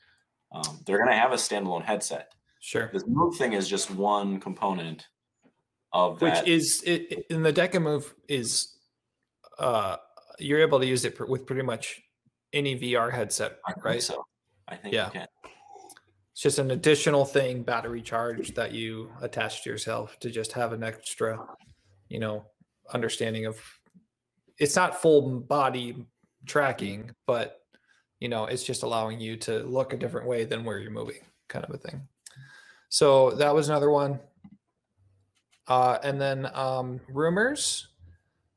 Um, 0.51 0.81
they're 0.85 0.99
going 0.99 1.09
to 1.11 1.17
have 1.17 1.31
a 1.31 1.37
standalone 1.37 1.85
headset. 1.85 2.33
Sure. 2.59 2.91
This 2.93 3.05
move 3.07 3.37
thing 3.37 3.53
is 3.53 3.69
just 3.69 3.89
one 3.89 4.41
component 4.41 5.07
of 5.93 6.19
that. 6.19 6.43
Which 6.43 6.49
is 6.49 6.83
it, 6.85 7.27
in 7.31 7.45
the 7.45 7.53
DecaMove 7.53 8.13
is 8.29 8.77
uh 9.61 9.99
you're 10.41 10.61
able 10.61 10.81
to 10.81 10.87
use 10.87 11.05
it 11.05 11.15
pr- 11.15 11.27
with 11.27 11.47
pretty 11.47 11.63
much 11.63 12.01
any 12.53 12.77
VR 12.77 13.13
headset, 13.13 13.59
right? 13.85 14.03
So 14.03 14.25
I 14.67 14.75
think 14.75 14.93
Yeah. 14.93 15.07
you 15.07 15.13
can. 15.13 15.27
It's 16.33 16.43
just 16.43 16.59
an 16.59 16.73
additional 16.73 17.25
thing, 17.25 17.63
battery 17.63 18.03
charge 18.03 18.55
that 18.55 18.73
you 18.73 19.13
attach 19.21 19.63
to 19.63 19.71
yourself 19.71 20.19
to 20.21 20.29
just 20.29 20.51
have 20.55 20.73
an 20.73 20.83
extra, 20.83 21.39
you 22.09 22.19
know, 22.19 22.47
understanding 22.93 23.47
of. 23.47 23.61
It's 24.59 24.77
not 24.77 25.01
full 25.01 25.41
body 25.41 26.07
tracking, 26.47 27.11
but 27.27 27.61
you 28.21 28.29
know, 28.29 28.45
it's 28.45 28.63
just 28.63 28.83
allowing 28.83 29.21
you 29.21 29.37
to 29.39 29.65
look 29.65 29.93
a 29.93 29.97
different 29.97 30.27
way 30.27 30.45
than 30.45 30.65
where 30.65 30.79
you're 30.79 30.91
moving, 30.91 31.21
kind 31.49 31.65
of 31.65 31.75
a 31.75 31.79
thing. 31.79 32.01
So 32.89 33.31
that 33.33 33.55
was 33.55 33.69
another 33.69 33.91
one. 33.91 34.21
Uh, 35.67 35.99
and 36.03 36.21
then 36.21 36.49
um, 36.55 37.01
rumors 37.09 37.89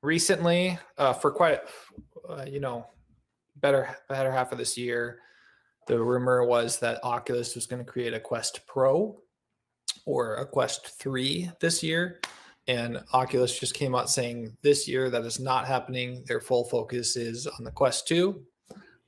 recently 0.01 0.77
uh, 0.97 1.13
for 1.13 1.31
quite, 1.31 1.61
uh, 2.29 2.45
you 2.47 2.59
know, 2.59 2.87
better 3.57 3.97
better 4.09 4.31
half 4.31 4.51
of 4.51 4.57
this 4.57 4.77
year 4.77 5.19
the 5.87 6.01
rumor 6.01 6.43
was 6.43 6.79
that 6.79 7.03
Oculus 7.03 7.55
was 7.55 7.67
going 7.67 7.83
to 7.83 7.89
create 7.89 8.13
a 8.13 8.19
Quest 8.19 8.61
Pro 8.67 9.17
or 10.05 10.35
a 10.35 10.45
Quest 10.45 10.99
3 10.99 11.51
this 11.59 11.83
year. 11.83 12.19
And 12.67 13.03
Oculus 13.13 13.59
just 13.59 13.75
came 13.75 13.93
out 13.93 14.09
saying 14.09 14.57
this 14.63 14.87
year 14.87 15.09
that 15.11 15.23
is 15.23 15.39
not 15.39 15.67
happening. 15.67 16.23
Their 16.27 16.41
full 16.41 16.63
focus 16.63 17.15
is 17.15 17.45
on 17.45 17.63
the 17.63 17.71
Quest 17.71 18.07
2. 18.07 18.41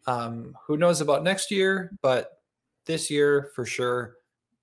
Um, 0.06 0.56
who 0.66 0.78
knows 0.78 1.02
about 1.02 1.24
next 1.24 1.50
year, 1.52 1.92
but 2.02 2.40
this 2.86 3.10
year 3.10 3.52
for 3.56 3.66
sure, 3.66 4.16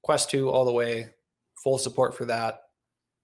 Quest 0.03 0.31
2 0.31 0.49
all 0.49 0.65
the 0.65 0.73
way, 0.73 1.11
full 1.57 1.77
support 1.77 2.15
for 2.17 2.25
that. 2.27 2.63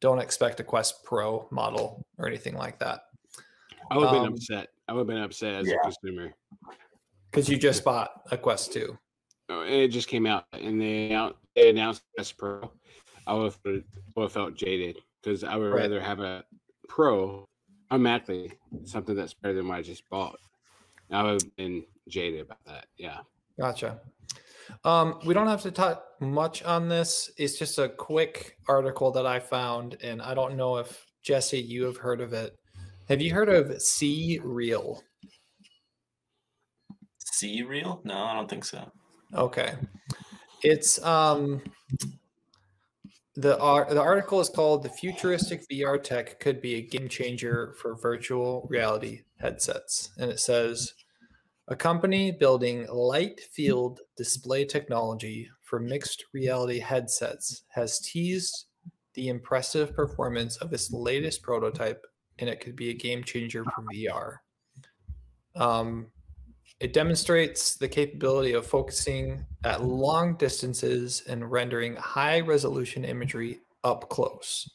Don't 0.00 0.18
expect 0.18 0.60
a 0.60 0.64
Quest 0.64 1.04
Pro 1.04 1.46
model 1.50 2.04
or 2.18 2.26
anything 2.26 2.54
like 2.56 2.78
that 2.78 3.02
I 3.90 3.96
would 3.96 4.06
have 4.06 4.14
been 4.14 4.26
Um, 4.26 4.32
upset. 4.34 4.68
I 4.88 4.92
would 4.92 5.00
have 5.00 5.06
been 5.06 5.18
upset 5.18 5.54
as 5.54 5.68
yeah. 5.68 5.74
a 5.76 5.82
consumer. 5.82 6.32
because 7.30 7.48
you 7.48 7.56
just 7.56 7.84
bought 7.84 8.22
a 8.30 8.36
Quest 8.36 8.72
2. 8.72 8.98
Oh, 9.50 9.62
It 9.62 9.88
just 9.88 10.08
came 10.08 10.26
out 10.26 10.46
and 10.52 10.80
they 10.80 11.12
out 11.12 11.36
they 11.54 11.70
announced 11.70 12.02
Quest 12.14 12.36
Pro. 12.38 12.70
I 13.26 13.34
would 13.34 13.52
have, 13.52 13.58
would 13.64 13.84
have 14.22 14.32
felt 14.32 14.54
jaded 14.54 14.98
because 15.22 15.44
I 15.44 15.56
would 15.56 15.72
Right. 15.72 15.82
rather 15.82 16.00
have 16.00 16.20
a 16.20 16.44
Pro 16.88 17.46
automatically 17.90 18.52
something 18.84 19.14
that's 19.14 19.34
better 19.34 19.54
than 19.54 19.68
what 19.68 19.78
I 19.78 19.82
just 19.82 20.08
bought. 20.08 20.38
I 21.10 21.22
would 21.22 21.42
have 21.42 21.56
been 21.56 21.84
jaded 22.08 22.40
about 22.40 22.64
that. 22.66 22.86
Yeah. 22.96 23.20
Gotcha. 23.58 24.00
Um, 24.84 25.18
we 25.24 25.34
don't 25.34 25.48
have 25.48 25.62
to 25.62 25.70
talk 25.72 26.04
much 26.20 26.62
on 26.62 26.88
this. 26.88 27.30
It's 27.36 27.58
just 27.58 27.78
a 27.78 27.88
quick 27.88 28.56
article 28.68 29.10
that 29.12 29.26
I 29.26 29.40
found, 29.40 29.98
and 30.02 30.22
I 30.22 30.34
don't 30.34 30.56
know 30.56 30.76
if 30.78 31.04
Jesse, 31.22 31.60
you 31.60 31.84
have 31.84 31.96
heard 31.96 32.20
of 32.20 32.32
it. 32.32 32.56
Have 33.08 33.20
you 33.20 33.34
heard 33.34 33.48
of 33.48 33.68
CREAL? 33.82 35.02
C 37.18 37.62
real? 37.62 38.00
No, 38.04 38.16
I 38.16 38.34
don't 38.34 38.48
think 38.48 38.64
so. 38.64 38.90
Okay. 39.34 39.74
It's 40.62 41.02
um 41.04 41.62
the 43.40 43.56
the 43.90 44.00
article 44.00 44.40
is 44.40 44.48
called 44.48 44.82
"The 44.82 44.88
Futuristic 44.88 45.66
VR 45.68 46.02
Tech 46.02 46.40
Could 46.40 46.60
Be 46.60 46.76
a 46.76 46.82
Game 46.82 47.08
Changer 47.08 47.74
for 47.78 47.96
Virtual 47.96 48.66
Reality 48.70 49.22
Headsets," 49.40 50.10
and 50.18 50.30
it 50.30 50.40
says 50.40 50.94
a 51.68 51.76
company 51.76 52.32
building 52.32 52.86
light 52.88 53.40
field 53.52 54.00
display 54.16 54.64
technology 54.64 55.48
for 55.62 55.78
mixed 55.78 56.24
reality 56.34 56.80
headsets 56.80 57.62
has 57.68 58.00
teased 58.00 58.66
the 59.14 59.28
impressive 59.28 59.94
performance 59.94 60.56
of 60.56 60.72
its 60.72 60.92
latest 60.92 61.42
prototype, 61.42 62.04
and 62.38 62.50
it 62.50 62.60
could 62.60 62.74
be 62.74 62.90
a 62.90 62.94
game 62.94 63.22
changer 63.22 63.64
for 63.64 63.84
VR. 63.94 64.38
Um, 65.54 66.08
it 66.80 66.94
demonstrates 66.94 67.76
the 67.76 67.88
capability 67.88 68.54
of 68.54 68.66
focusing 68.66 69.44
at 69.64 69.84
long 69.84 70.34
distances 70.36 71.22
and 71.28 71.50
rendering 71.50 71.94
high 71.96 72.40
resolution 72.40 73.04
imagery 73.04 73.60
up 73.84 74.08
close, 74.08 74.68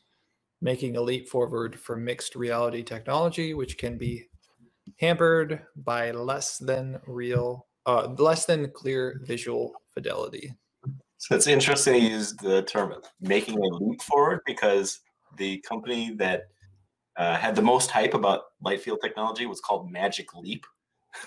making 0.61 0.95
a 0.95 1.01
leap 1.01 1.27
forward 1.27 1.79
for 1.79 1.95
mixed 1.95 2.35
reality 2.35 2.83
technology, 2.83 3.55
which 3.55 3.79
can 3.79 3.97
be 3.97 4.27
hampered 4.99 5.61
by 5.75 6.11
less 6.11 6.59
than 6.59 6.99
real, 7.07 7.65
uh, 7.87 8.13
less 8.19 8.45
than 8.45 8.69
clear 8.69 9.19
visual 9.25 9.73
fidelity. 9.95 10.53
So 11.17 11.35
it's 11.35 11.47
interesting 11.47 12.03
you 12.03 12.09
use 12.09 12.35
the 12.35 12.61
term 12.63 12.93
making 13.19 13.57
a 13.57 13.83
leap 13.83 14.03
forward 14.03 14.41
because 14.45 14.99
the 15.37 15.57
company 15.67 16.13
that 16.17 16.43
uh, 17.17 17.35
had 17.35 17.55
the 17.55 17.63
most 17.63 17.89
hype 17.89 18.13
about 18.13 18.41
light 18.61 18.81
field 18.81 18.99
technology 19.01 19.47
was 19.47 19.59
called 19.59 19.91
Magic 19.91 20.35
Leap. 20.35 20.67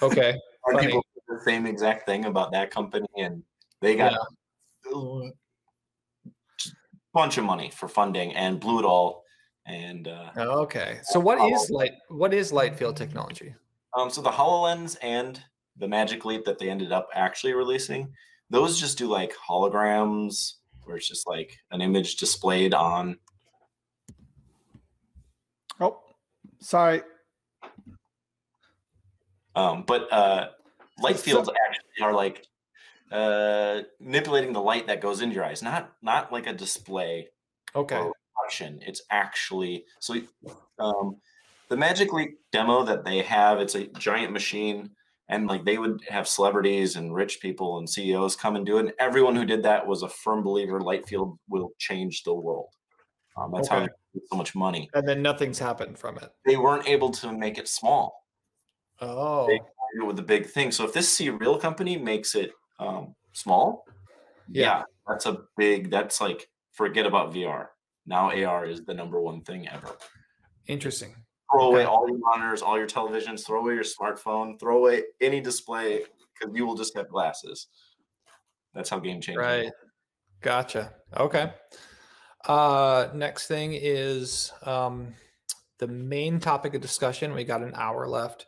Okay. 0.00 0.38
And 0.68 0.78
Funny. 0.78 0.86
people 0.86 1.04
the 1.28 1.40
same 1.44 1.66
exact 1.66 2.06
thing 2.06 2.24
about 2.24 2.52
that 2.52 2.70
company, 2.70 3.06
and 3.18 3.42
they 3.80 3.96
got 3.96 4.14
a 4.14 5.30
bunch 7.12 7.38
of 7.38 7.44
money 7.44 7.70
for 7.70 7.88
funding 7.88 8.34
and 8.34 8.60
blew 8.60 8.78
it 8.78 8.84
all. 8.84 9.24
And 9.66 10.08
uh, 10.08 10.30
Okay. 10.36 10.98
So 11.02 11.20
what 11.20 11.40
is 11.52 11.70
light 11.70 11.92
what 12.08 12.32
is 12.32 12.52
light 12.52 12.76
field 12.76 12.96
technology? 12.96 13.54
Um, 13.96 14.10
so 14.10 14.22
the 14.22 14.30
HoloLens 14.30 14.96
and 15.02 15.42
the 15.76 15.88
Magic 15.88 16.24
Leap 16.24 16.44
that 16.44 16.58
they 16.58 16.70
ended 16.70 16.92
up 16.92 17.08
actually 17.14 17.52
releasing, 17.52 18.10
those 18.50 18.80
just 18.80 18.98
do 18.98 19.06
like 19.06 19.32
holograms 19.34 20.54
where 20.84 20.96
it's 20.96 21.08
just 21.08 21.26
like 21.26 21.52
an 21.70 21.82
image 21.82 22.16
displayed 22.16 22.72
on. 22.72 23.18
Oh, 25.80 26.00
sorry. 26.60 27.02
Um, 29.54 29.84
but 29.86 30.10
uh, 30.12 30.48
light 31.00 31.18
fields 31.18 31.48
actually 31.48 32.02
are 32.02 32.12
like 32.12 32.46
uh, 33.10 33.82
manipulating 34.00 34.52
the 34.52 34.60
light 34.60 34.86
that 34.86 35.00
goes 35.00 35.22
into 35.22 35.34
your 35.34 35.44
eyes, 35.44 35.62
not 35.62 35.92
not 36.02 36.32
like 36.32 36.46
a 36.46 36.52
display 36.52 37.28
Okay. 37.74 37.96
reflection. 37.96 38.80
It's 38.86 39.02
actually 39.10 39.84
so. 40.00 40.16
Um, 40.78 41.16
the 41.68 41.76
Magic 41.76 42.12
Leap 42.12 42.38
demo 42.50 42.82
that 42.84 43.04
they 43.04 43.20
have, 43.22 43.60
it's 43.60 43.74
a 43.74 43.86
giant 43.98 44.32
machine, 44.32 44.90
and 45.28 45.46
like 45.46 45.64
they 45.64 45.76
would 45.76 46.00
have 46.08 46.26
celebrities 46.26 46.96
and 46.96 47.14
rich 47.14 47.40
people 47.40 47.78
and 47.78 47.88
CEOs 47.88 48.36
come 48.36 48.56
and 48.56 48.64
do 48.64 48.78
it. 48.78 48.86
And 48.86 48.92
everyone 48.98 49.36
who 49.36 49.44
did 49.44 49.62
that 49.64 49.86
was 49.86 50.02
a 50.02 50.08
firm 50.08 50.42
believer 50.42 50.80
light 50.80 51.06
field 51.06 51.38
will 51.48 51.72
change 51.78 52.22
the 52.22 52.32
world. 52.32 52.68
Um, 53.36 53.52
that's 53.54 53.68
how 53.68 53.80
they 53.80 53.88
so 54.30 54.36
much 54.36 54.54
money. 54.54 54.88
And 54.94 55.06
then 55.06 55.22
nothing's 55.22 55.58
happened 55.58 55.98
from 55.98 56.16
it. 56.16 56.30
They 56.44 56.56
weren't 56.56 56.88
able 56.88 57.10
to 57.10 57.32
make 57.32 57.58
it 57.58 57.68
small. 57.68 58.24
Oh. 59.00 59.46
They 59.46 59.60
with 59.96 60.16
the 60.16 60.22
big 60.22 60.46
thing. 60.46 60.70
So 60.70 60.84
if 60.84 60.92
this 60.92 61.16
CREAL 61.16 61.58
company 61.58 61.96
makes 61.96 62.34
it 62.34 62.52
um, 62.78 63.14
small, 63.32 63.84
Yeah. 64.48 64.62
yeah, 64.78 64.82
that's 65.06 65.26
a 65.26 65.38
big. 65.56 65.90
That's 65.90 66.20
like 66.20 66.48
forget 66.72 67.06
about 67.06 67.32
VR. 67.32 67.68
Now 68.06 68.30
AR 68.30 68.64
is 68.66 68.84
the 68.84 68.94
number 68.94 69.20
one 69.20 69.42
thing 69.42 69.68
ever. 69.68 69.96
Interesting. 70.66 71.14
Throw 71.52 71.68
away 71.68 71.80
Okay. 71.80 71.86
all 71.88 72.08
your 72.08 72.18
monitors, 72.18 72.62
all 72.62 72.76
your 72.78 72.86
televisions, 72.86 73.44
throw 73.46 73.60
away 73.60 73.74
your 73.74 73.84
smartphone, 73.84 74.58
throw 74.60 74.78
away 74.78 75.02
any 75.20 75.40
display 75.40 76.02
because 76.38 76.54
you 76.54 76.66
will 76.66 76.74
just 76.76 76.94
have 76.96 77.08
glasses. 77.08 77.68
That's 78.74 78.90
how 78.90 78.98
game 78.98 79.20
changing. 79.20 79.38
Right. 79.38 79.72
Gotcha. 80.40 80.92
Okay. 81.16 81.52
Uh 82.44 83.08
next 83.14 83.46
thing 83.46 83.72
is 83.74 84.52
um 84.62 85.14
the 85.78 85.86
main 85.88 86.38
topic 86.38 86.74
of 86.74 86.80
discussion. 86.80 87.32
We 87.34 87.44
got 87.44 87.62
an 87.62 87.72
hour 87.74 88.06
left 88.08 88.46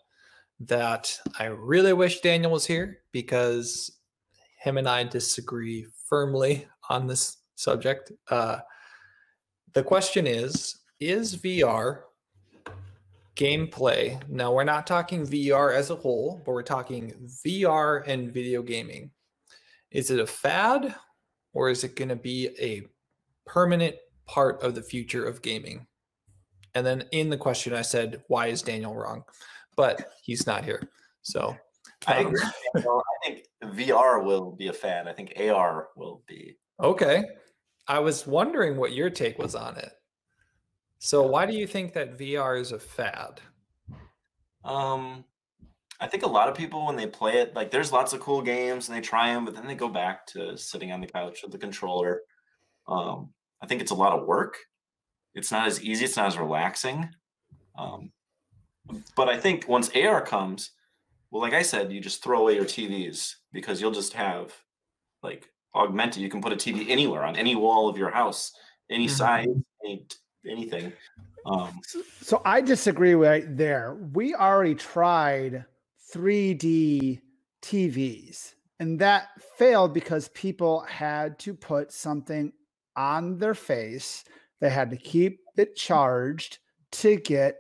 that 0.60 1.18
I 1.38 1.46
really 1.46 1.92
wish 1.92 2.20
Daniel 2.20 2.52
was 2.52 2.66
here 2.66 2.98
because 3.12 3.98
him 4.58 4.76
and 4.76 4.88
I 4.88 5.04
disagree 5.04 5.86
firmly 6.08 6.66
on 6.88 7.06
this 7.06 7.38
subject. 7.54 8.12
Uh 8.28 8.58
the 9.72 9.82
question 9.82 10.26
is 10.26 10.80
is 10.98 11.36
VR 11.36 12.02
gameplay 13.36 14.20
now 14.28 14.52
we're 14.52 14.64
not 14.64 14.86
talking 14.86 15.26
VR 15.26 15.74
as 15.74 15.90
a 15.90 15.96
whole, 15.96 16.42
but 16.44 16.52
we're 16.52 16.62
talking 16.62 17.12
VR 17.44 18.02
and 18.06 18.32
video 18.32 18.62
gaming. 18.62 19.10
Is 19.90 20.10
it 20.10 20.20
a 20.20 20.26
fad 20.26 20.94
or 21.52 21.70
is 21.70 21.84
it 21.84 21.96
going 21.96 22.10
to 22.10 22.16
be 22.16 22.48
a 22.60 22.82
permanent 23.46 23.96
part 24.26 24.62
of 24.62 24.74
the 24.74 24.82
future 24.82 25.24
of 25.24 25.42
gaming? 25.42 25.86
And 26.74 26.86
then 26.86 27.04
in 27.10 27.30
the 27.30 27.36
question, 27.36 27.74
I 27.74 27.82
said, 27.82 28.22
why 28.28 28.46
is 28.46 28.62
Daniel 28.62 28.94
wrong? 28.94 29.24
But 29.80 30.12
he's 30.22 30.46
not 30.46 30.62
here. 30.62 30.82
So 31.22 31.56
I 32.06 32.24
um. 32.24 32.34
Well, 32.74 33.02
I 33.02 33.26
think 33.26 33.46
VR 33.64 34.22
will 34.22 34.52
be 34.52 34.68
a 34.68 34.74
fan. 34.74 35.08
I 35.08 35.14
think 35.14 35.32
AR 35.40 35.88
will 35.96 36.22
be. 36.28 36.58
okay. 36.78 37.24
I 37.88 37.98
was 37.98 38.26
wondering 38.26 38.76
what 38.76 38.92
your 38.92 39.08
take 39.08 39.38
was 39.38 39.54
on 39.54 39.78
it. 39.78 39.90
So 40.98 41.22
why 41.22 41.46
do 41.46 41.54
you 41.54 41.66
think 41.66 41.94
that 41.94 42.18
VR 42.18 42.60
is 42.60 42.72
a 42.72 42.78
fad? 42.78 43.40
Um, 44.66 45.24
I 45.98 46.06
think 46.06 46.24
a 46.24 46.28
lot 46.28 46.50
of 46.50 46.54
people 46.54 46.84
when 46.84 46.96
they 46.96 47.06
play 47.06 47.38
it, 47.38 47.54
like 47.54 47.70
there's 47.70 47.90
lots 47.90 48.12
of 48.12 48.20
cool 48.20 48.42
games 48.42 48.88
and 48.88 48.96
they 48.96 49.00
try 49.00 49.32
them, 49.32 49.46
but 49.46 49.54
then 49.54 49.66
they 49.66 49.74
go 49.74 49.88
back 49.88 50.26
to 50.26 50.58
sitting 50.58 50.92
on 50.92 51.00
the 51.00 51.06
couch 51.06 51.40
with 51.42 51.52
the 51.52 51.58
controller. 51.58 52.20
Um, 52.86 53.30
I 53.62 53.66
think 53.66 53.80
it's 53.80 53.92
a 53.92 54.02
lot 54.04 54.12
of 54.12 54.26
work. 54.26 54.58
It's 55.34 55.50
not 55.50 55.66
as 55.66 55.82
easy. 55.82 56.04
It's 56.04 56.18
not 56.18 56.26
as 56.26 56.36
relaxing. 56.36 57.08
Um, 57.78 58.12
but 59.16 59.28
I 59.28 59.38
think 59.38 59.68
once 59.68 59.90
AR 59.94 60.22
comes, 60.22 60.70
well, 61.30 61.42
like 61.42 61.52
I 61.54 61.62
said, 61.62 61.92
you 61.92 62.00
just 62.00 62.22
throw 62.22 62.40
away 62.42 62.54
your 62.56 62.64
TVs 62.64 63.36
because 63.52 63.80
you'll 63.80 63.90
just 63.92 64.14
have 64.14 64.54
like 65.22 65.48
augmented. 65.74 66.22
You 66.22 66.28
can 66.28 66.42
put 66.42 66.52
a 66.52 66.56
TV 66.56 66.88
anywhere 66.90 67.22
on 67.22 67.36
any 67.36 67.54
wall 67.54 67.88
of 67.88 67.96
your 67.96 68.10
house, 68.10 68.52
any 68.90 69.06
Mhm. 69.06 69.10
size, 69.10 69.46
any 69.84 70.06
anything. 70.46 70.92
Um, 71.46 71.80
So 72.20 72.42
I 72.44 72.60
disagree 72.60 73.14
right 73.14 73.44
there. 73.56 73.94
We 74.12 74.34
already 74.34 74.74
tried 74.74 75.64
3D 76.12 77.20
TVs, 77.62 78.54
and 78.78 78.98
that 78.98 79.28
failed 79.56 79.92
because 79.94 80.28
people 80.28 80.80
had 80.80 81.38
to 81.40 81.54
put 81.54 81.92
something 81.92 82.52
on 82.96 83.38
their 83.38 83.54
face. 83.54 84.24
They 84.60 84.70
had 84.70 84.90
to 84.90 84.96
keep 84.96 85.40
it 85.56 85.76
charged 85.76 86.58
to 86.92 87.16
get 87.16 87.58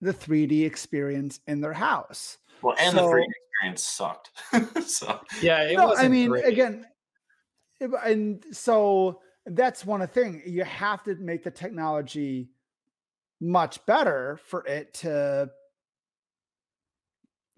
the 0.00 0.12
3D 0.12 0.64
experience 0.64 1.40
in 1.46 1.60
their 1.60 1.72
house. 1.72 2.38
well, 2.62 2.76
and 2.78 2.96
the 2.96 3.02
3D 3.02 3.24
experience 3.52 3.82
sucked. 3.84 4.30
so 4.88 5.20
Yeah, 5.40 5.62
it 5.62 5.76
no, 5.76 5.84
I 5.84 5.86
wasn't 5.86 6.10
mean, 6.12 6.30
great. 6.30 6.46
again, 6.46 6.86
and 7.80 8.44
so 8.52 9.20
that's 9.46 9.84
one 9.84 10.06
thing. 10.08 10.42
You 10.46 10.64
have 10.64 11.02
to 11.04 11.14
make 11.16 11.44
the 11.44 11.50
technology 11.50 12.50
much 13.40 13.84
better 13.86 14.38
for 14.44 14.64
it 14.66 14.94
to 14.94 15.48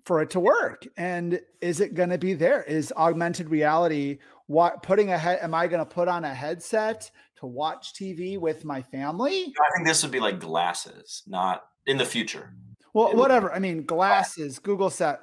for 0.04 0.22
it 0.22 0.30
to 0.30 0.40
work. 0.40 0.86
And 0.96 1.40
is 1.60 1.80
it 1.80 1.94
going 1.94 2.08
to 2.10 2.18
be 2.18 2.34
there? 2.34 2.62
Is 2.62 2.92
augmented 2.96 3.50
reality 3.50 4.18
what 4.46 4.82
putting 4.82 5.10
a 5.10 5.18
head? 5.18 5.40
Am 5.42 5.54
I 5.54 5.66
going 5.68 5.78
to 5.84 5.90
put 5.90 6.08
on 6.08 6.24
a 6.24 6.34
headset 6.34 7.10
to 7.36 7.46
watch 7.46 7.94
TV 7.94 8.38
with 8.38 8.64
my 8.64 8.82
family? 8.82 9.44
I 9.58 9.76
think 9.76 9.86
this 9.86 10.02
would 10.02 10.12
be 10.12 10.20
like 10.20 10.38
glasses, 10.40 11.22
not 11.26 11.64
in 11.86 11.96
the 11.96 12.04
future. 12.04 12.52
Well, 12.92 13.14
whatever. 13.14 13.52
I 13.52 13.58
mean, 13.58 13.84
glasses. 13.84 14.58
Google 14.58 14.90
set 14.90 15.20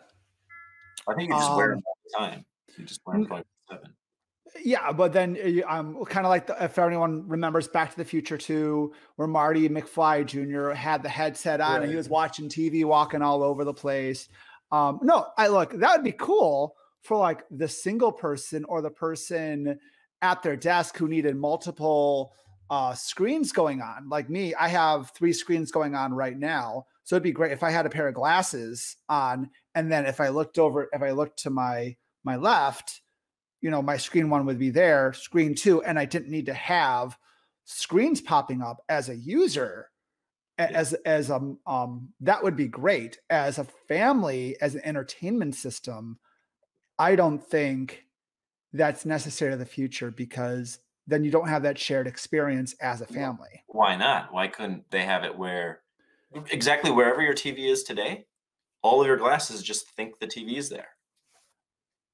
I 1.08 1.14
think 1.14 1.30
you 1.30 1.36
just 1.36 1.56
wear 1.56 1.70
them 1.70 1.78
Um, 1.78 1.84
all 1.86 1.98
the 2.06 2.28
time. 2.28 2.46
You 2.78 2.86
just 2.86 3.02
wear 3.06 3.18
them 3.18 3.32
n- 3.32 3.44
24/7. 3.72 3.80
Yeah, 4.64 4.92
but 4.92 5.14
then 5.14 5.38
uh, 5.38 5.72
um, 5.72 6.04
kind 6.06 6.26
of 6.26 6.30
like 6.30 6.48
the, 6.48 6.64
if 6.64 6.78
anyone 6.80 7.28
remembers 7.28 7.68
Back 7.68 7.92
to 7.92 7.98
the 7.98 8.06
Future 8.06 8.38
2, 8.38 8.94
where 9.16 9.28
Marty 9.28 9.70
McFly 9.70 10.26
Jr. 10.26 10.72
had 10.72 11.04
the 11.04 11.10
headset 11.10 11.62
on 11.62 11.84
and 11.84 11.92
he 11.92 11.98
was 11.98 12.10
watching 12.10 12.50
TV, 12.50 12.84
walking 12.84 13.22
all 13.22 13.44
over 13.44 13.64
the 13.64 13.74
place. 13.74 14.28
Um, 14.72 15.00
no, 15.02 15.28
I 15.38 15.48
look 15.48 15.72
that 15.74 15.96
would 15.96 16.04
be 16.04 16.14
cool 16.14 16.76
for 17.02 17.18
like 17.18 17.44
the 17.52 17.68
single 17.68 18.12
person 18.12 18.66
or 18.66 18.82
the 18.82 18.90
person 18.90 19.80
at 20.22 20.42
their 20.44 20.56
desk 20.56 20.98
who 20.98 21.08
needed 21.08 21.36
multiple 21.36 22.34
uh, 22.70 22.94
screens 22.94 23.52
going 23.52 23.82
on. 23.82 24.10
Like 24.10 24.30
me, 24.30 24.54
I 24.56 24.68
have 24.68 25.12
three 25.12 25.34
screens 25.34 25.72
going 25.72 25.96
on 25.96 26.14
right 26.14 26.38
now, 26.38 26.86
so 27.04 27.16
it'd 27.16 27.24
be 27.24 27.32
great 27.32 27.52
if 27.52 27.64
I 27.64 27.72
had 27.72 27.86
a 27.86 27.90
pair 27.90 28.08
of 28.08 28.16
glasses 28.16 28.98
on, 29.08 29.50
and 29.76 29.92
then 29.92 30.06
if 30.06 30.20
I 30.20 30.30
looked 30.30 30.60
over, 30.60 30.90
if 30.92 31.02
I 31.02 31.12
looked 31.12 31.40
to 31.44 31.50
my 31.50 31.96
my 32.24 32.36
left, 32.36 33.02
you 33.62 33.72
know, 33.72 33.82
my 33.82 33.98
screen 33.98 34.30
one 34.30 34.46
would 34.46 34.60
be 34.60 34.70
there, 34.70 35.14
screen 35.14 35.56
two, 35.56 35.82
and 35.84 35.98
I 35.98 36.06
didn't 36.06 36.32
need 36.32 36.48
to 36.48 36.54
have 36.54 37.18
screens 37.66 38.22
popping 38.22 38.62
up 38.62 38.84
as 38.90 39.10
a 39.10 39.16
user. 39.16 39.90
As 40.60 40.94
as 40.94 41.30
a 41.30 41.56
um 41.68 42.10
that 42.22 42.44
would 42.44 42.56
be 42.56 42.68
great 42.68 43.20
as 43.30 43.60
a 43.60 43.68
family 43.88 44.58
as 44.60 44.74
an 44.74 44.82
entertainment 44.84 45.54
system. 45.54 46.18
I 46.98 47.16
don't 47.16 47.44
think 47.44 48.06
that's 48.74 49.06
necessary 49.06 49.52
to 49.52 49.58
the 49.58 49.66
future 49.66 50.10
because 50.10 50.80
then 51.08 51.24
you 51.24 51.32
don't 51.32 51.48
have 51.48 51.64
that 51.64 51.80
shared 51.80 52.06
experience 52.06 52.76
as 52.82 53.02
a 53.02 53.06
family. 53.08 53.64
Why 53.68 53.96
not? 53.96 54.32
Why 54.34 54.48
couldn't 54.48 54.90
they 54.92 55.04
have 55.06 55.24
it 55.24 55.36
where 55.38 55.82
exactly 56.52 56.92
wherever 56.92 57.22
your 57.22 57.34
TV 57.34 57.70
is 57.72 57.84
today, 57.84 58.26
all 58.82 59.02
of 59.02 59.08
your 59.08 59.18
glasses 59.18 59.64
just 59.64 59.90
think 59.92 60.20
the 60.20 60.28
TV 60.28 60.58
is 60.58 60.70
there? 60.70 60.90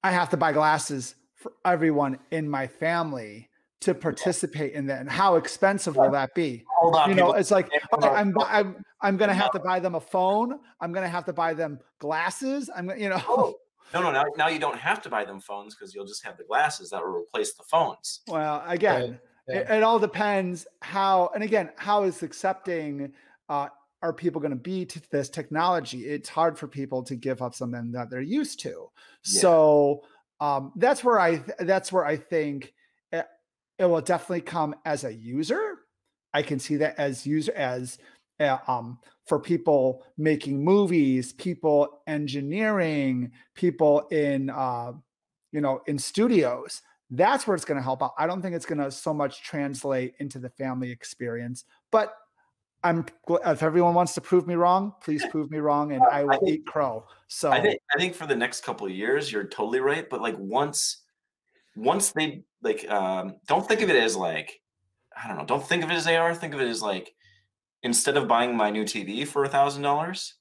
I 0.03 0.11
have 0.11 0.29
to 0.29 0.37
buy 0.37 0.53
glasses 0.53 1.15
for 1.35 1.53
everyone 1.65 2.19
in 2.31 2.47
my 2.47 2.67
family 2.67 3.49
to 3.81 3.93
participate 3.93 4.73
in 4.73 4.85
that. 4.87 5.01
And 5.01 5.09
how 5.09 5.35
expensive 5.35 5.97
will 5.97 6.11
that 6.11 6.33
be? 6.35 6.63
Hold 6.77 6.95
on, 6.95 7.09
you 7.09 7.15
know, 7.15 7.25
people- 7.27 7.39
it's 7.39 7.51
like 7.51 7.65
okay, 7.93 8.07
I'm 8.09 8.33
I'm 8.45 8.75
I'm 9.01 9.17
gonna 9.17 9.33
have 9.33 9.51
to 9.51 9.59
buy 9.59 9.79
them 9.79 9.95
a 9.95 9.99
phone. 9.99 10.59
I'm 10.79 10.93
gonna 10.93 11.09
have 11.09 11.25
to 11.25 11.33
buy 11.33 11.53
them 11.53 11.79
glasses. 11.99 12.69
I'm 12.73 12.87
gonna, 12.87 12.99
you 12.99 13.09
know, 13.09 13.21
Oh, 13.27 13.55
no, 13.93 14.01
no, 14.01 14.11
now, 14.11 14.25
now 14.37 14.47
you 14.47 14.59
don't 14.59 14.77
have 14.77 15.01
to 15.03 15.09
buy 15.09 15.25
them 15.25 15.39
phones 15.39 15.75
because 15.75 15.93
you'll 15.93 16.05
just 16.05 16.25
have 16.25 16.37
the 16.37 16.43
glasses 16.43 16.89
that 16.89 17.03
will 17.03 17.13
replace 17.13 17.53
the 17.53 17.63
phones. 17.63 18.21
well, 18.27 18.63
again, 18.67 19.19
yeah. 19.47 19.59
it, 19.59 19.69
it 19.69 19.83
all 19.83 19.99
depends 19.99 20.65
how. 20.81 21.29
And 21.33 21.43
again, 21.43 21.69
how 21.77 22.03
is 22.03 22.23
accepting? 22.23 23.13
Uh, 23.49 23.67
are 24.03 24.13
people 24.13 24.41
going 24.41 24.51
to 24.51 24.57
be 24.57 24.85
to 24.85 25.01
this 25.11 25.29
technology? 25.29 26.01
It's 26.01 26.27
hard 26.27 26.59
for 26.59 26.67
people 26.67 27.03
to 27.03 27.15
give 27.15 27.41
up 27.41 27.55
something 27.55 27.93
that 27.93 28.09
they're 28.09 28.21
used 28.21 28.59
to. 28.61 28.69
Yeah. 29.25 29.41
So 29.41 30.03
um, 30.41 30.73
that's 30.75 31.03
where 31.03 31.19
I 31.19 31.41
that's 31.59 31.91
where 31.91 32.05
I 32.05 32.17
think 32.17 32.73
it, 33.13 33.25
it 33.79 33.85
will 33.85 34.01
definitely 34.01 34.41
come 34.41 34.75
as 34.85 35.05
a 35.05 35.13
user. 35.13 35.77
I 36.33 36.41
can 36.41 36.59
see 36.59 36.77
that 36.77 36.95
as 36.97 37.25
user 37.25 37.53
as 37.53 37.97
um, 38.39 38.99
for 39.25 39.39
people 39.39 40.05
making 40.17 40.63
movies, 40.63 41.33
people 41.33 42.01
engineering, 42.07 43.31
people 43.55 44.07
in 44.11 44.49
uh, 44.49 44.93
you 45.51 45.61
know 45.61 45.81
in 45.87 45.97
studios. 45.97 46.81
That's 47.09 47.45
where 47.45 47.55
it's 47.55 47.65
going 47.65 47.77
to 47.77 47.83
help 47.83 48.01
out. 48.01 48.13
I 48.17 48.25
don't 48.25 48.41
think 48.41 48.55
it's 48.55 48.65
going 48.65 48.79
to 48.79 48.89
so 48.89 49.13
much 49.13 49.43
translate 49.43 50.15
into 50.19 50.39
the 50.39 50.49
family 50.49 50.89
experience, 50.89 51.65
but 51.91 52.15
I'm 52.83 53.05
if 53.45 53.63
everyone 53.63 53.93
wants 53.93 54.13
to 54.15 54.21
prove 54.21 54.45
me 54.45 54.55
wrong, 54.55 54.93
please 55.01 55.23
prove 55.31 55.49
me 55.49 55.59
wrong, 55.59 55.93
and 55.93 56.03
I 56.03 56.23
will 56.23 56.39
think- 56.39 56.49
eat 56.49 56.65
crow. 56.65 57.05
So 57.27 57.51
I 57.51 57.61
think 57.61 57.79
I 57.95 57.99
think 57.99 58.15
for 58.15 58.27
the 58.27 58.35
next 58.35 58.63
couple 58.63 58.87
of 58.87 58.93
years, 58.93 59.31
you're 59.31 59.45
totally 59.45 59.79
right. 59.79 60.09
But 60.09 60.21
like 60.21 60.35
once 60.37 61.03
once 61.75 62.11
they 62.11 62.43
like 62.61 62.89
um 62.89 63.35
don't 63.47 63.67
think 63.67 63.81
of 63.81 63.89
it 63.89 63.95
as 63.95 64.15
like 64.15 64.61
I 65.15 65.27
don't 65.27 65.37
know, 65.37 65.45
don't 65.45 65.65
think 65.65 65.83
of 65.83 65.91
it 65.91 65.95
as 65.95 66.07
AR, 66.07 66.35
think 66.35 66.53
of 66.53 66.61
it 66.61 66.67
as 66.67 66.81
like 66.81 67.13
instead 67.83 68.17
of 68.17 68.27
buying 68.27 68.55
my 68.55 68.69
new 68.69 68.83
TV 68.83 69.27
for 69.27 69.43
a 69.43 69.49
thousand 69.49 69.83
dollars, 69.83 70.35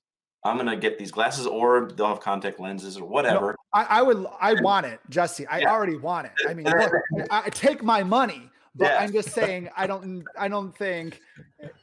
I'm 0.45 0.57
gonna 0.57 0.76
get 0.76 0.99
these 0.99 1.11
glasses 1.12 1.47
or 1.47 1.90
they'll 1.97 2.09
have 2.09 2.20
contact 2.20 2.59
lenses 2.59 2.97
or 2.97 3.05
whatever. 3.05 3.55
I, 3.72 3.84
I 3.84 4.03
would 4.03 4.26
I 4.40 4.55
want 4.55 4.86
it, 4.86 5.01
Jesse. 5.09 5.47
I 5.47 5.61
Yeah. 5.61 5.70
already 5.72 5.97
want 5.97 6.26
it. 6.26 6.32
I 6.49 6.55
mean, 6.55 6.66
look, 6.78 6.93
I, 7.30 7.43
I 7.47 7.51
take 7.51 7.82
my 7.82 8.03
money, 8.03 8.51
but 8.74 8.86
Yeah. 8.86 8.99
I'm 9.01 9.12
just 9.12 9.30
saying 9.30 9.68
I 9.76 9.86
don't 9.86 10.24
I 10.38 10.49
don't 10.49 10.76
think 10.76 11.20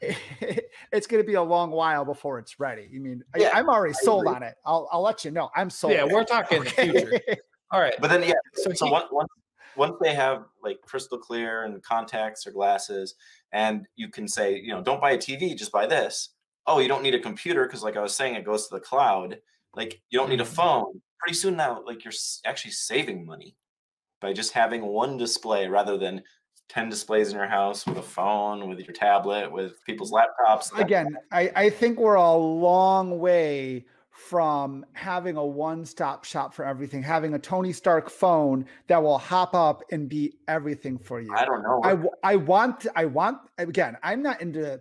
it's 0.92 1.06
going 1.06 1.22
to 1.22 1.26
be 1.26 1.34
a 1.34 1.42
long 1.42 1.70
while 1.70 2.04
before 2.04 2.38
it's 2.38 2.60
ready. 2.60 2.88
I 2.94 2.98
mean, 2.98 3.22
Yeah, 3.36 3.50
I, 3.54 3.60
I'm 3.60 3.68
already 3.70 3.94
I 3.94 4.04
sold 4.04 4.24
agree. 4.26 4.36
on 4.36 4.42
it. 4.42 4.54
I'll 4.66 4.88
I'll 4.92 5.02
let 5.02 5.24
you 5.24 5.30
know. 5.30 5.50
I'm 5.56 5.70
sold. 5.70 5.94
Yeah, 5.94 6.04
we're 6.04 6.24
talking 6.24 6.62
the 6.64 6.70
future. 6.70 7.18
All 7.70 7.80
right. 7.80 7.94
But 8.00 8.08
then 8.10 8.22
yeah, 8.22 8.34
So, 8.54 8.72
so 8.74 8.86
he- 8.86 8.92
once, 8.92 9.30
once 9.76 9.96
they 10.00 10.14
have 10.14 10.46
like 10.62 10.80
crystal 10.82 11.18
clear 11.18 11.64
and 11.64 11.82
contacts 11.82 12.46
or 12.46 12.50
glasses, 12.52 13.14
and 13.52 13.86
you 13.96 14.08
can 14.08 14.28
say, 14.28 14.56
you 14.56 14.72
know, 14.72 14.82
don't 14.82 15.00
buy 15.00 15.12
a 15.12 15.18
TV, 15.18 15.54
just 15.56 15.72
buy 15.72 15.86
this. 15.86 16.30
Oh, 16.66 16.78
you 16.78 16.88
don't 16.88 17.02
need 17.02 17.14
a 17.14 17.20
computer 17.20 17.64
because, 17.66 17.82
like 17.82 17.96
I 17.96 18.02
was 18.02 18.14
saying, 18.14 18.34
it 18.34 18.44
goes 18.44 18.68
to 18.68 18.74
the 18.74 18.80
cloud. 18.80 19.40
Like 19.74 20.02
you 20.10 20.18
don't 20.18 20.28
need 20.30 20.40
a 20.40 20.44
Mhm. 20.44 20.54
phone. 20.54 21.02
Pretty 21.18 21.36
soon 21.36 21.56
now, 21.56 21.82
like 21.84 22.04
you're 22.04 22.12
actually 22.44 22.72
saving 22.72 23.24
money 23.26 23.56
by 24.20 24.32
just 24.32 24.52
having 24.52 24.86
one 24.86 25.16
display 25.16 25.68
rather 25.68 25.96
than 25.98 26.22
ten 26.68 26.88
displays 26.88 27.30
in 27.30 27.36
your 27.36 27.48
house 27.48 27.86
with 27.86 27.98
a 27.98 28.02
phone, 28.02 28.68
with 28.68 28.80
your 28.80 28.92
tablet, 28.94 29.50
with 29.50 29.82
people's 29.84 30.12
laptops. 30.12 30.70
Again, 30.78 31.16
I, 31.32 31.50
I 31.56 31.70
think 31.70 31.98
we're 31.98 32.14
a 32.14 32.34
long 32.34 33.18
way 33.18 33.86
from 34.28 34.84
having 34.92 35.36
a 35.36 35.44
one-stop 35.44 36.24
shop 36.24 36.54
for 36.54 36.64
everything, 36.64 37.02
having 37.02 37.34
a 37.34 37.38
Tony 37.38 37.72
Stark 37.72 38.10
phone 38.10 38.66
that 38.86 39.02
will 39.02 39.18
hop 39.18 39.54
up 39.54 39.82
and 39.90 40.08
be 40.08 40.34
everything 40.46 40.98
for 40.98 41.20
you. 41.20 41.32
I 41.34 41.44
don't 41.44 41.62
know. 41.62 41.80
I 42.22 42.36
want 42.36 42.86
I 42.94 43.06
want 43.06 43.38
again. 43.58 43.96
I'm 44.02 44.22
not 44.22 44.40
into. 44.40 44.80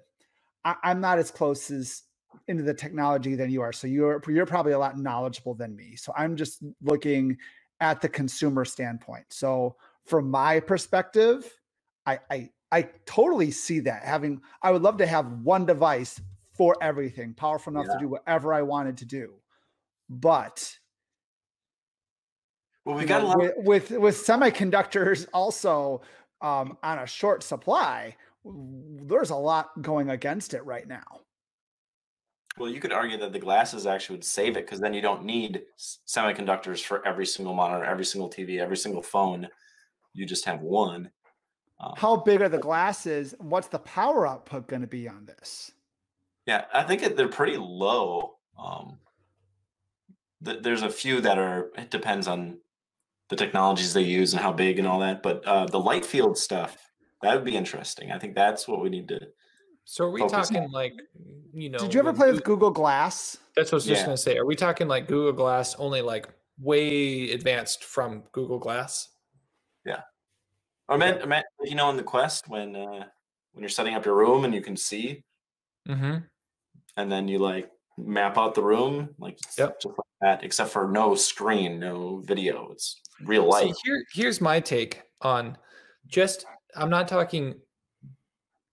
I, 0.66 0.76
I'm 0.84 1.00
not 1.02 1.20
as 1.20 1.32
close 1.32 1.72
as 1.72 2.04
into 2.48 2.64
the 2.64 2.74
technology 2.74 3.36
than 3.36 3.50
you 3.50 3.62
are. 3.62 3.72
So 3.72 3.88
you're 3.88 4.22
you're 4.28 4.46
probably 4.46 4.74
a 4.74 4.80
lot 4.80 4.98
knowledgeable 4.98 5.56
than 5.56 5.76
me. 5.76 5.96
So 5.96 6.14
I'm 6.18 6.36
just 6.36 6.62
looking 6.82 7.38
at 7.80 8.02
the 8.02 8.10
consumer 8.10 8.66
standpoint. 8.66 9.26
So 9.30 9.78
from 10.06 10.30
my 10.30 10.60
perspective, 10.60 11.50
I 12.06 12.20
I 12.30 12.50
I 12.72 12.90
totally 13.06 13.52
see 13.52 13.80
that 13.82 14.04
having. 14.04 14.42
I 14.62 14.72
would 14.72 14.82
love 14.82 14.98
to 14.98 15.08
have 15.08 15.32
one 15.44 15.66
device 15.66 16.22
for 16.60 16.76
everything, 16.82 17.34
powerful 17.34 17.72
enough 17.72 17.86
Yeah. 17.88 17.94
to 17.94 18.00
do 18.00 18.08
whatever 18.10 18.54
I 18.54 18.64
wanted 18.64 18.98
to 18.98 19.06
do. 19.06 19.36
But 20.10 20.78
well, 22.84 22.98
we 22.98 23.06
got 23.06 23.22
a 23.22 23.28
know, 23.28 23.36
with, 23.38 23.90
with 23.92 23.92
with 23.92 24.16
semiconductors 24.18 25.26
also 25.34 26.02
um, 26.42 26.78
on 26.84 27.00
a 27.00 27.08
short 27.08 27.44
supply. 27.44 28.18
There's 28.44 29.30
a 29.30 29.38
lot 29.38 29.70
going 29.82 30.10
against 30.10 30.54
it 30.54 30.66
right 30.66 30.86
now. 30.86 31.22
Well, 32.58 32.70
you 32.70 32.82
could 32.82 32.92
argue 32.92 33.18
that 33.20 33.32
the 33.32 33.40
glasses 33.40 33.88
actually 33.88 34.18
would 34.18 34.26
save 34.26 34.58
it 34.58 34.66
because 34.66 34.82
then 34.82 34.94
you 34.94 35.02
don't 35.02 35.24
need 35.24 35.62
semiconductors 36.08 36.84
for 36.84 37.08
every 37.08 37.26
single 37.26 37.54
monitor, 37.54 37.86
every 37.86 38.04
single 38.04 38.30
TV, 38.30 38.60
every 38.60 38.76
single 38.76 39.02
phone. 39.02 39.48
You 40.14 40.26
just 40.26 40.44
have 40.44 40.60
one. 40.60 41.10
Um, 41.80 41.94
How 41.96 42.18
big 42.18 42.42
are 42.42 42.50
the 42.50 42.58
glasses? 42.58 43.34
What's 43.40 43.70
the 43.70 43.80
power 43.80 44.28
output 44.28 44.68
going 44.68 44.82
to 44.82 44.88
be 44.88 45.08
on 45.08 45.26
this? 45.26 45.72
Yeah, 46.50 46.66
I 46.74 46.82
think 46.82 47.04
it, 47.04 47.16
they're 47.16 47.28
pretty 47.28 47.58
low. 47.58 48.38
Um, 48.58 48.98
th- 50.44 50.64
there's 50.64 50.82
a 50.82 50.90
few 50.90 51.22
that 51.22 51.38
are. 51.38 51.70
It 51.78 51.92
depends 51.92 52.28
on 52.28 52.58
the 53.30 53.36
technologies 53.36 53.94
they 53.94 54.02
use 54.02 54.34
and 54.34 54.42
how 54.42 54.52
big 54.52 54.80
and 54.80 54.88
all 54.88 55.00
that. 55.02 55.22
But 55.22 55.46
uh, 55.46 55.68
the 55.68 55.80
light 55.80 56.04
field 56.04 56.40
stuff 56.40 56.76
that 57.22 57.36
would 57.36 57.46
be 57.46 57.56
interesting. 57.56 58.12
I 58.12 58.18
think 58.18 58.34
that's 58.34 58.68
what 58.68 58.82
we 58.82 58.90
need 58.90 59.08
to. 59.10 59.20
So 59.86 60.06
are 60.06 60.10
we 60.10 60.22
focus 60.22 60.50
on. 60.50 60.56
talking 60.56 60.72
like, 60.72 60.94
you 61.54 61.70
know? 61.70 61.78
Did 61.78 61.94
you 61.94 62.00
ever 62.00 62.10
when 62.10 62.16
play 62.16 62.32
with 62.32 62.44
Google 62.44 62.72
Glass? 62.72 63.38
That's 63.56 63.72
what 63.72 63.76
I 63.76 63.78
was 63.78 63.86
just 63.86 64.02
Yeah. 64.02 64.06
gonna 64.06 64.18
say. 64.18 64.38
Are 64.38 64.46
we 64.46 64.56
talking 64.56 64.88
like 64.88 65.08
Google 65.08 65.34
Glass 65.34 65.76
only 65.76 66.02
like 66.02 66.28
way 66.60 67.30
advanced 67.30 67.84
from 67.84 68.24
Google 68.32 68.58
Glass? 68.58 69.10
Yeah. 69.86 70.02
Or 70.88 70.98
meant, 70.98 71.28
meant 71.28 71.46
you 71.64 71.76
know, 71.76 71.92
in 71.92 71.98
the 71.98 72.04
Quest 72.04 72.50
when 72.50 72.76
uh, 72.76 73.06
when 73.52 73.62
you're 73.62 73.70
setting 73.70 73.94
up 73.94 74.04
your 74.04 74.16
room 74.16 74.46
and 74.46 74.56
you 74.56 74.62
can 74.62 74.76
see, 74.76 75.24
Mm-hmm. 75.88 76.18
And 76.98 77.12
then 77.12 77.28
you 77.28 77.40
like 77.40 77.70
map 77.98 78.38
out 78.38 78.56
the 78.56 78.64
room 78.64 79.10
like 79.20 79.38
Yep. 79.58 79.82
just 79.82 79.86
like 79.98 80.08
that, 80.22 80.44
except 80.44 80.70
for 80.72 80.88
no 80.90 81.16
screen, 81.16 81.80
no 81.80 82.20
video. 82.26 82.70
It's 82.72 83.02
real 83.26 83.44
So 83.44 83.50
light. 83.50 83.76
here, 83.84 84.04
here's 84.14 84.40
my 84.42 84.60
take 84.60 85.02
on 85.22 85.58
just. 86.08 86.46
I'm 86.76 86.90
not 86.90 87.08
talking 87.08 87.56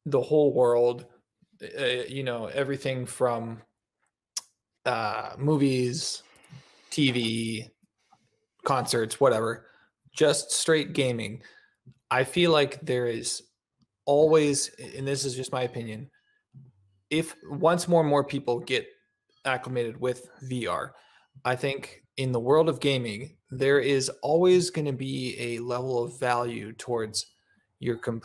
the 0.05 0.21
whole 0.21 0.53
world. 0.53 1.07
Uh, 1.63 1.85
you 2.09 2.23
know, 2.23 2.47
everything 2.47 3.07
from 3.07 3.63
uh, 4.85 5.33
movies, 5.39 6.23
TV, 6.91 7.71
concerts, 8.65 9.19
whatever. 9.21 9.67
Just 10.13 10.53
straight 10.53 10.93
gaming. 10.93 11.43
I 12.11 12.25
feel 12.25 12.51
like 12.53 12.81
there 12.83 13.07
is 13.07 13.43
always, 14.05 14.69
and 14.97 15.07
this 15.09 15.25
is 15.25 15.35
just 15.35 15.51
my 15.53 15.63
opinion, 15.63 16.11
if 17.11 17.35
once 17.49 17.89
more 17.89 18.01
and 18.01 18.11
more 18.11 18.25
people 18.25 18.61
get 18.61 18.87
acclimated 19.45 20.01
with 20.01 20.29
VR, 20.51 20.91
I 21.45 21.57
think 21.57 22.03
in 22.17 22.33
the 22.33 22.41
world 22.41 22.69
of 22.69 22.81
gaming, 22.81 23.37
there 23.51 23.79
is 23.79 24.09
always 24.23 24.71
going 24.71 24.87
to 24.87 24.93
be 24.93 25.37
a 25.39 25.59
level 25.61 26.03
of 26.03 26.19
value 26.19 26.73
towards 26.73 27.27
your 27.79 27.97
comp- 27.97 28.25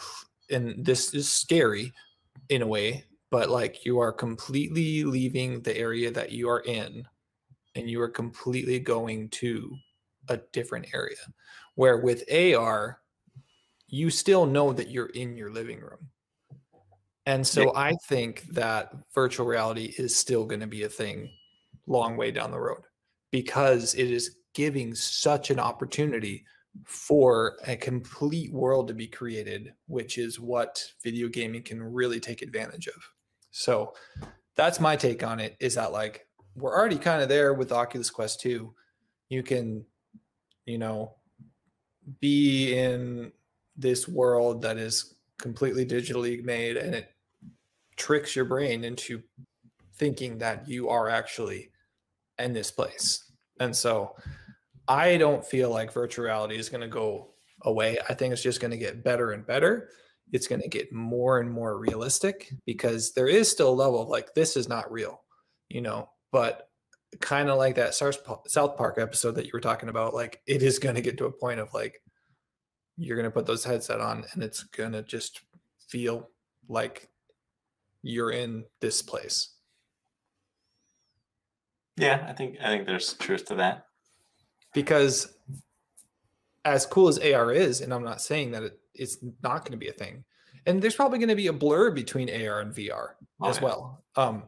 and 0.49 0.83
this 0.85 1.13
is 1.13 1.31
scary 1.31 1.91
in 2.49 2.61
a 2.61 2.67
way, 2.67 3.05
but 3.29 3.49
like 3.49 3.85
you 3.85 3.99
are 3.99 4.11
completely 4.11 5.03
leaving 5.03 5.61
the 5.61 5.77
area 5.77 6.11
that 6.11 6.31
you 6.31 6.49
are 6.49 6.61
in 6.61 7.05
and 7.75 7.89
you 7.89 8.01
are 8.01 8.09
completely 8.09 8.79
going 8.79 9.29
to 9.29 9.75
a 10.29 10.37
different 10.51 10.87
area. 10.93 11.17
Where 11.75 11.97
with 11.97 12.23
AR, 12.31 12.99
you 13.87 14.09
still 14.09 14.45
know 14.45 14.73
that 14.73 14.89
you're 14.89 15.07
in 15.07 15.35
your 15.35 15.51
living 15.51 15.79
room. 15.79 16.09
And 17.25 17.45
so 17.45 17.75
I 17.75 17.93
think 18.07 18.43
that 18.53 18.91
virtual 19.13 19.45
reality 19.45 19.93
is 19.97 20.15
still 20.15 20.45
going 20.45 20.61
to 20.61 20.67
be 20.67 20.83
a 20.83 20.89
thing 20.89 21.29
long 21.87 22.17
way 22.17 22.31
down 22.31 22.51
the 22.51 22.59
road 22.59 22.81
because 23.31 23.93
it 23.93 24.09
is 24.09 24.37
giving 24.53 24.95
such 24.95 25.51
an 25.51 25.59
opportunity 25.59 26.43
for 26.85 27.57
a 27.67 27.75
complete 27.75 28.51
world 28.51 28.87
to 28.87 28.93
be 28.93 29.07
created, 29.07 29.73
which 29.87 30.17
is 30.17 30.39
what 30.39 30.83
video 31.03 31.27
gaming 31.27 31.61
can 31.63 31.81
really 31.81 32.19
take 32.19 32.41
advantage 32.41 32.87
of. 32.87 33.01
So 33.51 33.93
that's 34.55 34.79
my 34.79 34.95
take 34.95 35.23
on 35.23 35.39
it 35.39 35.55
is 35.59 35.75
that 35.75 35.91
like 35.91 36.27
we're 36.55 36.75
already 36.75 36.97
kind 36.97 37.21
of 37.21 37.29
there 37.29 37.53
with 37.53 37.71
Oculus 37.71 38.09
Quest 38.09 38.41
2. 38.41 38.73
You 39.29 39.43
can, 39.43 39.85
you 40.65 40.77
know, 40.77 41.15
be 42.19 42.77
in 42.77 43.31
this 43.77 44.07
world 44.07 44.61
that 44.63 44.77
is 44.77 45.15
completely 45.37 45.85
digitally 45.85 46.43
made 46.43 46.77
and 46.77 46.95
it 46.95 47.10
tricks 47.97 48.35
your 48.35 48.45
brain 48.45 48.83
into 48.83 49.21
thinking 49.95 50.37
that 50.39 50.67
you 50.67 50.89
are 50.89 51.09
actually 51.09 51.69
in 52.39 52.53
this 52.53 52.71
place. 52.71 53.23
And 53.59 53.75
so 53.75 54.15
I 54.87 55.17
don't 55.17 55.45
feel 55.45 55.69
like 55.69 55.93
virtual 55.93 56.25
reality 56.25 56.57
is 56.57 56.69
going 56.69 56.81
to 56.81 56.87
go 56.87 57.33
away. 57.63 57.99
I 58.09 58.13
think 58.15 58.33
it's 58.33 58.41
just 58.41 58.59
going 58.59 58.71
to 58.71 58.77
get 58.77 59.03
better 59.03 59.31
and 59.31 59.45
better. 59.45 59.89
It's 60.31 60.47
going 60.47 60.61
to 60.61 60.67
get 60.67 60.91
more 60.91 61.39
and 61.39 61.51
more 61.51 61.77
realistic 61.77 62.51
because 62.65 63.11
there 63.11 63.27
is 63.27 63.51
still 63.51 63.69
a 63.69 63.75
level 63.75 64.01
of 64.01 64.09
like, 64.09 64.33
this 64.33 64.57
is 64.57 64.67
not 64.67 64.91
real, 64.91 65.21
you 65.69 65.81
know, 65.81 66.09
but 66.31 66.69
kind 67.19 67.49
of 67.49 67.57
like 67.57 67.75
that 67.75 67.93
South 67.93 68.77
Park 68.77 68.97
episode 68.97 69.35
that 69.35 69.45
you 69.45 69.51
were 69.53 69.59
talking 69.59 69.89
about, 69.89 70.15
like 70.15 70.41
it 70.47 70.63
is 70.63 70.79
going 70.79 70.95
to 70.95 71.01
get 71.01 71.17
to 71.19 71.25
a 71.25 71.31
point 71.31 71.59
of 71.59 71.73
like, 71.73 72.01
you're 72.97 73.17
going 73.17 73.27
to 73.27 73.31
put 73.31 73.45
those 73.45 73.63
headset 73.63 74.01
on 74.01 74.25
and 74.33 74.41
it's 74.41 74.63
going 74.63 74.93
to 74.93 75.03
just 75.03 75.41
feel 75.89 76.29
like 76.67 77.10
you're 78.03 78.31
in 78.31 78.65
this 78.79 79.01
place. 79.01 79.49
Yeah, 81.97 82.25
I 82.27 82.33
think 82.33 82.57
I 82.61 82.67
think 82.67 82.85
there's 82.87 83.13
truth 83.13 83.45
to 83.45 83.55
that. 83.55 83.85
because 84.73 85.33
as 86.63 86.85
cool 86.85 87.07
as 87.07 87.17
AR 87.19 87.51
is, 87.51 87.81
and 87.81 87.93
I'm 87.93 88.03
not 88.03 88.21
saying 88.21 88.51
that 88.51 88.63
it, 88.63 88.79
it's 88.93 89.17
not 89.43 89.59
going 89.65 89.71
to 89.71 89.77
be 89.77 89.89
a 89.89 89.93
thing, 89.93 90.23
and 90.65 90.81
there's 90.81 90.95
probably 90.95 91.19
going 91.19 91.29
to 91.29 91.35
be 91.35 91.47
a 91.47 91.53
blur 91.53 91.91
between 91.91 92.29
AR 92.29 92.61
and 92.61 92.73
VR 92.73 93.09
Oh, 93.41 93.49
as 93.49 93.57
yeah. 93.57 93.63
well. 93.63 94.03
Um, 94.15 94.43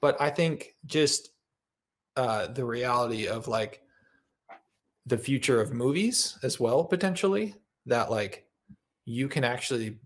but 0.00 0.20
I 0.20 0.30
think 0.30 0.74
just 0.84 1.30
uh, 2.16 2.48
the 2.48 2.64
reality 2.64 3.26
of 3.28 3.48
like 3.48 3.82
the 5.06 5.18
future 5.18 5.60
of 5.60 5.72
movies 5.72 6.38
as 6.42 6.60
well, 6.60 6.84
potentially 6.84 7.54
that 7.86 8.10
like 8.10 8.44
you 9.06 9.28
can 9.28 9.44
actually, 9.44 9.98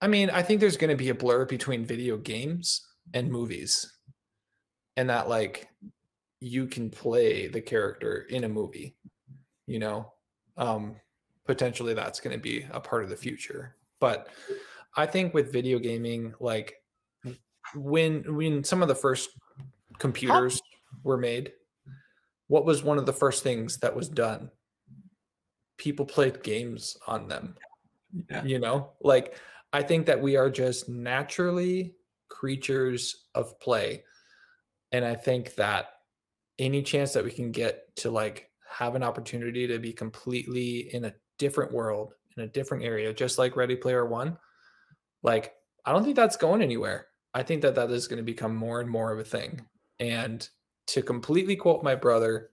I 0.00 0.06
mean, 0.06 0.30
I 0.30 0.42
think 0.42 0.60
there's 0.60 0.76
going 0.76 0.90
to 0.90 0.96
be 0.96 1.08
a 1.08 1.14
blur 1.14 1.44
between 1.44 1.84
video 1.84 2.16
games 2.16 2.86
and 3.14 3.30
movies, 3.30 3.92
and 4.96 5.10
that 5.10 5.28
like 5.28 5.68
you 6.40 6.66
can 6.66 6.90
play 6.90 7.48
the 7.48 7.60
character 7.60 8.26
in 8.30 8.44
a 8.44 8.48
movie 8.48 8.94
you 9.66 9.80
know 9.80 10.12
um 10.56 10.94
potentially 11.48 11.94
that's 11.94 12.20
going 12.20 12.36
to 12.36 12.40
be 12.40 12.64
a 12.72 12.78
part 12.78 13.02
of 13.02 13.08
the 13.08 13.16
future. 13.16 13.74
But 14.00 14.28
I 14.94 15.06
think 15.06 15.32
with 15.32 15.50
video 15.50 15.78
gaming, 15.78 16.34
like 16.38 16.74
when 17.74 18.36
when 18.36 18.62
some 18.62 18.82
of 18.82 18.88
the 18.88 18.94
first 18.94 19.30
computers 19.98 20.60
were 21.02 21.16
made, 21.16 21.52
what 22.48 22.66
was 22.66 22.84
one 22.84 22.98
of 22.98 23.06
the 23.06 23.12
first 23.14 23.42
things 23.42 23.78
that 23.78 23.96
was 23.96 24.08
done? 24.08 24.50
People 25.78 26.04
played 26.04 26.42
games 26.42 26.96
on 27.06 27.28
them. 27.28 27.56
Yeah. 28.30 28.44
You 28.44 28.58
know, 28.58 28.90
like 29.00 29.36
I 29.72 29.82
think 29.82 30.06
that 30.06 30.20
we 30.20 30.36
are 30.36 30.50
just 30.50 30.88
naturally 30.88 31.94
creatures 32.28 33.26
of 33.34 33.58
play. 33.60 34.04
And 34.92 35.04
I 35.04 35.14
think 35.14 35.54
that 35.56 35.90
any 36.58 36.82
chance 36.82 37.12
that 37.12 37.24
we 37.24 37.30
can 37.30 37.52
get 37.52 37.94
to 37.96 38.10
like 38.10 38.50
have 38.68 38.94
an 38.94 39.02
opportunity 39.02 39.66
to 39.66 39.78
be 39.78 39.92
completely 39.92 40.94
in 40.94 41.04
a 41.04 41.14
different 41.38 41.72
world, 41.72 42.14
in 42.36 42.44
a 42.44 42.48
different 42.48 42.84
area, 42.84 43.12
just 43.12 43.38
like 43.38 43.56
Ready 43.56 43.76
Player 43.76 44.06
One, 44.06 44.38
like 45.22 45.54
I 45.84 45.92
don't 45.92 46.04
think 46.04 46.16
that's 46.16 46.36
going 46.36 46.62
anywhere. 46.62 47.06
I 47.34 47.42
think 47.42 47.62
that 47.62 47.74
that 47.74 47.90
is 47.90 48.08
going 48.08 48.18
to 48.18 48.22
become 48.22 48.54
more 48.54 48.80
and 48.80 48.90
more 48.90 49.12
of 49.12 49.18
a 49.18 49.24
thing. 49.24 49.66
And 50.00 50.46
to 50.88 51.02
completely 51.02 51.56
quote 51.56 51.82
my 51.82 51.94
brother, 51.94 52.50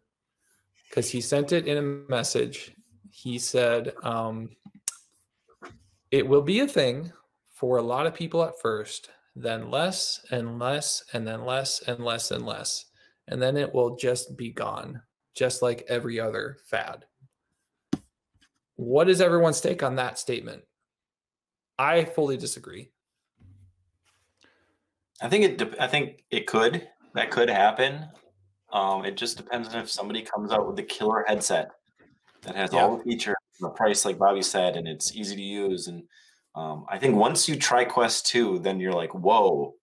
because 0.89 1.09
he 1.09 1.21
sent 1.21 1.51
it 1.51 1.67
in 1.67 1.77
a 1.77 2.11
message, 2.11 2.73
he 3.09 3.39
said, 3.39 3.93
um, 4.03 4.49
It 6.11 6.27
will 6.27 6.41
be 6.41 6.59
a 6.59 6.67
thing 6.67 7.11
for 7.53 7.77
a 7.77 7.83
lot 7.83 8.05
of 8.05 8.13
people 8.13 8.43
at 8.43 8.59
first, 8.59 9.09
then 9.35 9.69
less 9.69 10.25
and 10.31 10.59
less, 10.59 11.03
and 11.13 11.27
then 11.27 11.45
less 11.45 11.81
and 11.87 12.03
less 12.03 12.31
and 12.31 12.45
less. 12.45 12.85
And 13.27 13.41
then 13.41 13.57
it 13.57 13.73
will 13.73 13.95
just 13.95 14.37
be 14.37 14.51
gone, 14.51 15.01
just 15.33 15.61
like 15.61 15.85
every 15.87 16.19
other 16.19 16.57
fad. 16.65 17.05
What 18.75 19.09
is 19.09 19.21
everyone's 19.21 19.61
take 19.61 19.83
on 19.83 19.95
that 19.95 20.19
statement? 20.19 20.63
I 21.79 22.05
fully 22.05 22.37
disagree. 22.37 22.91
I 25.21 25.29
think 25.29 25.61
it. 25.61 25.75
I 25.79 25.87
think 25.87 26.23
it 26.29 26.45
could. 26.45 26.87
That 27.13 27.31
could 27.31 27.49
happen. 27.49 28.05
Um, 28.71 29.05
it 29.05 29.15
just 29.15 29.37
depends 29.37 29.69
on 29.69 29.81
if 29.81 29.89
somebody 29.89 30.21
comes 30.21 30.51
out 30.51 30.67
with 30.67 30.75
the 30.75 30.83
killer 30.83 31.23
headset 31.27 31.71
that 32.41 32.55
has 32.55 32.73
all 32.73 32.97
the 32.97 33.03
features, 33.03 33.34
the 33.59 33.69
price, 33.69 34.05
like 34.05 34.17
Bobby 34.17 34.41
said, 34.41 34.75
and 34.75 34.87
it's 34.87 35.15
easy 35.15 35.35
to 35.35 35.41
use. 35.41 35.87
And 35.87 36.03
um, 36.55 36.85
I 36.89 36.97
think 36.97 37.15
once 37.15 37.47
you 37.47 37.55
try 37.55 37.85
Quest 37.85 38.27
Two, 38.27 38.59
then 38.59 38.79
you're 38.79 38.93
like, 38.93 39.13
whoa, 39.13 39.75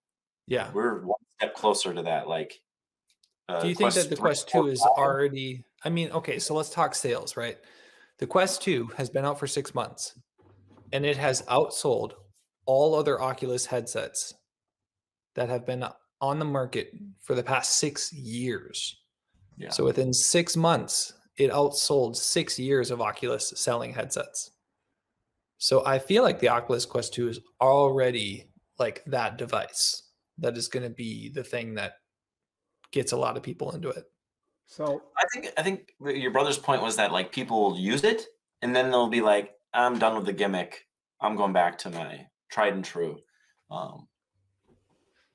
Yeah. 0.47 0.71
we're 0.73 1.05
one 1.05 1.19
step 1.39 1.55
closer 1.55 1.93
to 1.95 2.03
that. 2.03 2.29
Like, 2.29 2.61
uh, 3.49 3.61
Do 3.63 3.69
you 3.69 3.75
think 3.75 3.95
that 3.95 4.09
the 4.11 4.17
Quest 4.17 4.49
2 4.49 4.69
is 4.69 4.81
already 4.83 5.65
I 5.85 5.91
mean, 5.91 6.13
okay, 6.13 6.39
so 6.39 6.55
let's 6.55 6.71
talk 6.71 6.95
sales, 6.95 7.37
right? 7.37 7.59
The 8.19 8.27
Quest 8.27 8.63
2 8.63 8.91
has 8.97 9.11
been 9.11 9.25
out 9.25 9.39
for 9.41 9.49
6 9.49 9.75
months 9.75 10.17
and 10.93 11.05
it 11.05 11.17
has 11.17 11.43
outsold 11.43 12.13
all 12.67 12.95
other 12.95 13.21
Oculus 13.21 13.67
headsets 13.67 14.33
that 15.35 15.49
have 15.49 15.67
been 15.67 15.85
on 16.21 16.39
the 16.39 16.45
market 16.45 16.93
for 17.21 17.35
the 17.35 17.43
past 17.43 17.79
6 17.79 18.13
years. 18.13 18.97
Yeah. 19.57 19.71
So 19.71 19.85
within 19.85 20.13
6 20.13 20.57
months, 20.57 21.13
it 21.37 21.51
outsold 21.51 22.17
6 22.17 22.59
years 22.59 22.91
of 22.91 23.01
Oculus 23.01 23.53
selling 23.57 23.95
headsets. 23.95 24.51
So 25.59 25.85
I 25.87 25.99
feel 25.99 26.23
like 26.23 26.41
the 26.41 26.49
Oculus 26.49 26.85
Quest 26.85 27.15
2 27.15 27.29
is 27.29 27.41
already 27.61 28.51
like 28.79 29.05
that 29.07 29.39
device 29.39 30.03
that 30.39 30.57
is 30.57 30.69
going 30.69 30.83
to 30.83 30.91
be 30.91 31.29
the 31.29 31.45
thing 31.45 31.75
that 31.75 31.95
gets 32.91 33.13
a 33.13 33.17
lot 33.17 33.37
of 33.37 33.43
people 33.43 33.71
into 33.73 33.89
it. 33.89 34.05
So 34.67 35.03
I 35.17 35.25
think 35.33 35.53
I 35.57 35.63
think 35.63 35.93
your 36.01 36.31
brother's 36.31 36.59
point 36.59 36.83
was 36.83 36.97
that 36.97 37.13
like 37.13 37.31
people 37.31 37.63
will 37.63 37.79
use 37.79 38.05
it 38.05 38.27
and 38.63 38.75
then 38.75 38.91
they'll 38.91 39.09
be 39.09 39.21
like, 39.21 39.53
I'm 39.75 39.99
done 39.99 40.17
with 40.17 40.27
the 40.27 40.33
gimmick. 40.33 40.87
I'm 41.21 41.37
going 41.37 41.53
back 41.53 41.79
to 41.79 41.91
my 41.91 42.27
tried 42.51 42.75
and 42.75 42.85
true. 42.85 43.19
Um, 43.71 44.09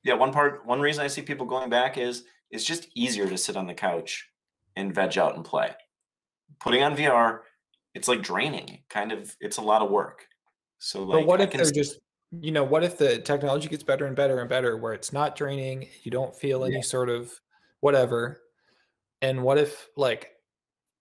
yeah, 0.03 0.13
one 0.13 0.31
part, 0.31 0.65
one 0.65 0.79
reason 0.79 1.03
I 1.03 1.07
see 1.07 1.21
people 1.21 1.45
going 1.45 1.69
back 1.69 1.97
is 1.97 2.23
it's 2.51 2.63
just 2.63 2.87
easier 2.95 3.27
to 3.27 3.37
sit 3.37 3.57
on 3.57 3.67
the 3.67 3.73
couch 3.73 4.27
and 4.75 4.93
veg 4.93 5.17
out 5.17 5.35
and 5.35 5.43
play. 5.43 5.71
Putting 6.59 6.83
on 6.83 6.95
VR, 6.95 7.39
it's 7.93 8.07
like 8.07 8.21
draining. 8.21 8.79
Kind 8.89 9.11
of, 9.11 9.35
it's 9.39 9.57
a 9.57 9.61
lot 9.61 9.81
of 9.81 9.89
work. 9.89 10.27
So 10.79 11.03
like, 11.03 11.21
but 11.21 11.27
what 11.27 11.41
I 11.41 11.45
if 11.45 11.53
they're 11.53 11.71
just 11.71 11.99
you 12.31 12.51
know 12.51 12.63
what 12.63 12.83
if 12.83 12.97
the 12.97 13.19
technology 13.19 13.69
gets 13.69 13.83
better 13.83 14.05
and 14.05 14.15
better 14.15 14.39
and 14.39 14.49
better 14.49 14.77
where 14.77 14.93
it's 14.93 15.13
not 15.13 15.35
draining 15.35 15.87
you 16.03 16.11
don't 16.11 16.35
feel 16.35 16.65
any 16.65 16.81
sort 16.81 17.09
of 17.09 17.31
whatever 17.79 18.41
and 19.21 19.41
what 19.41 19.57
if 19.57 19.87
like 19.95 20.31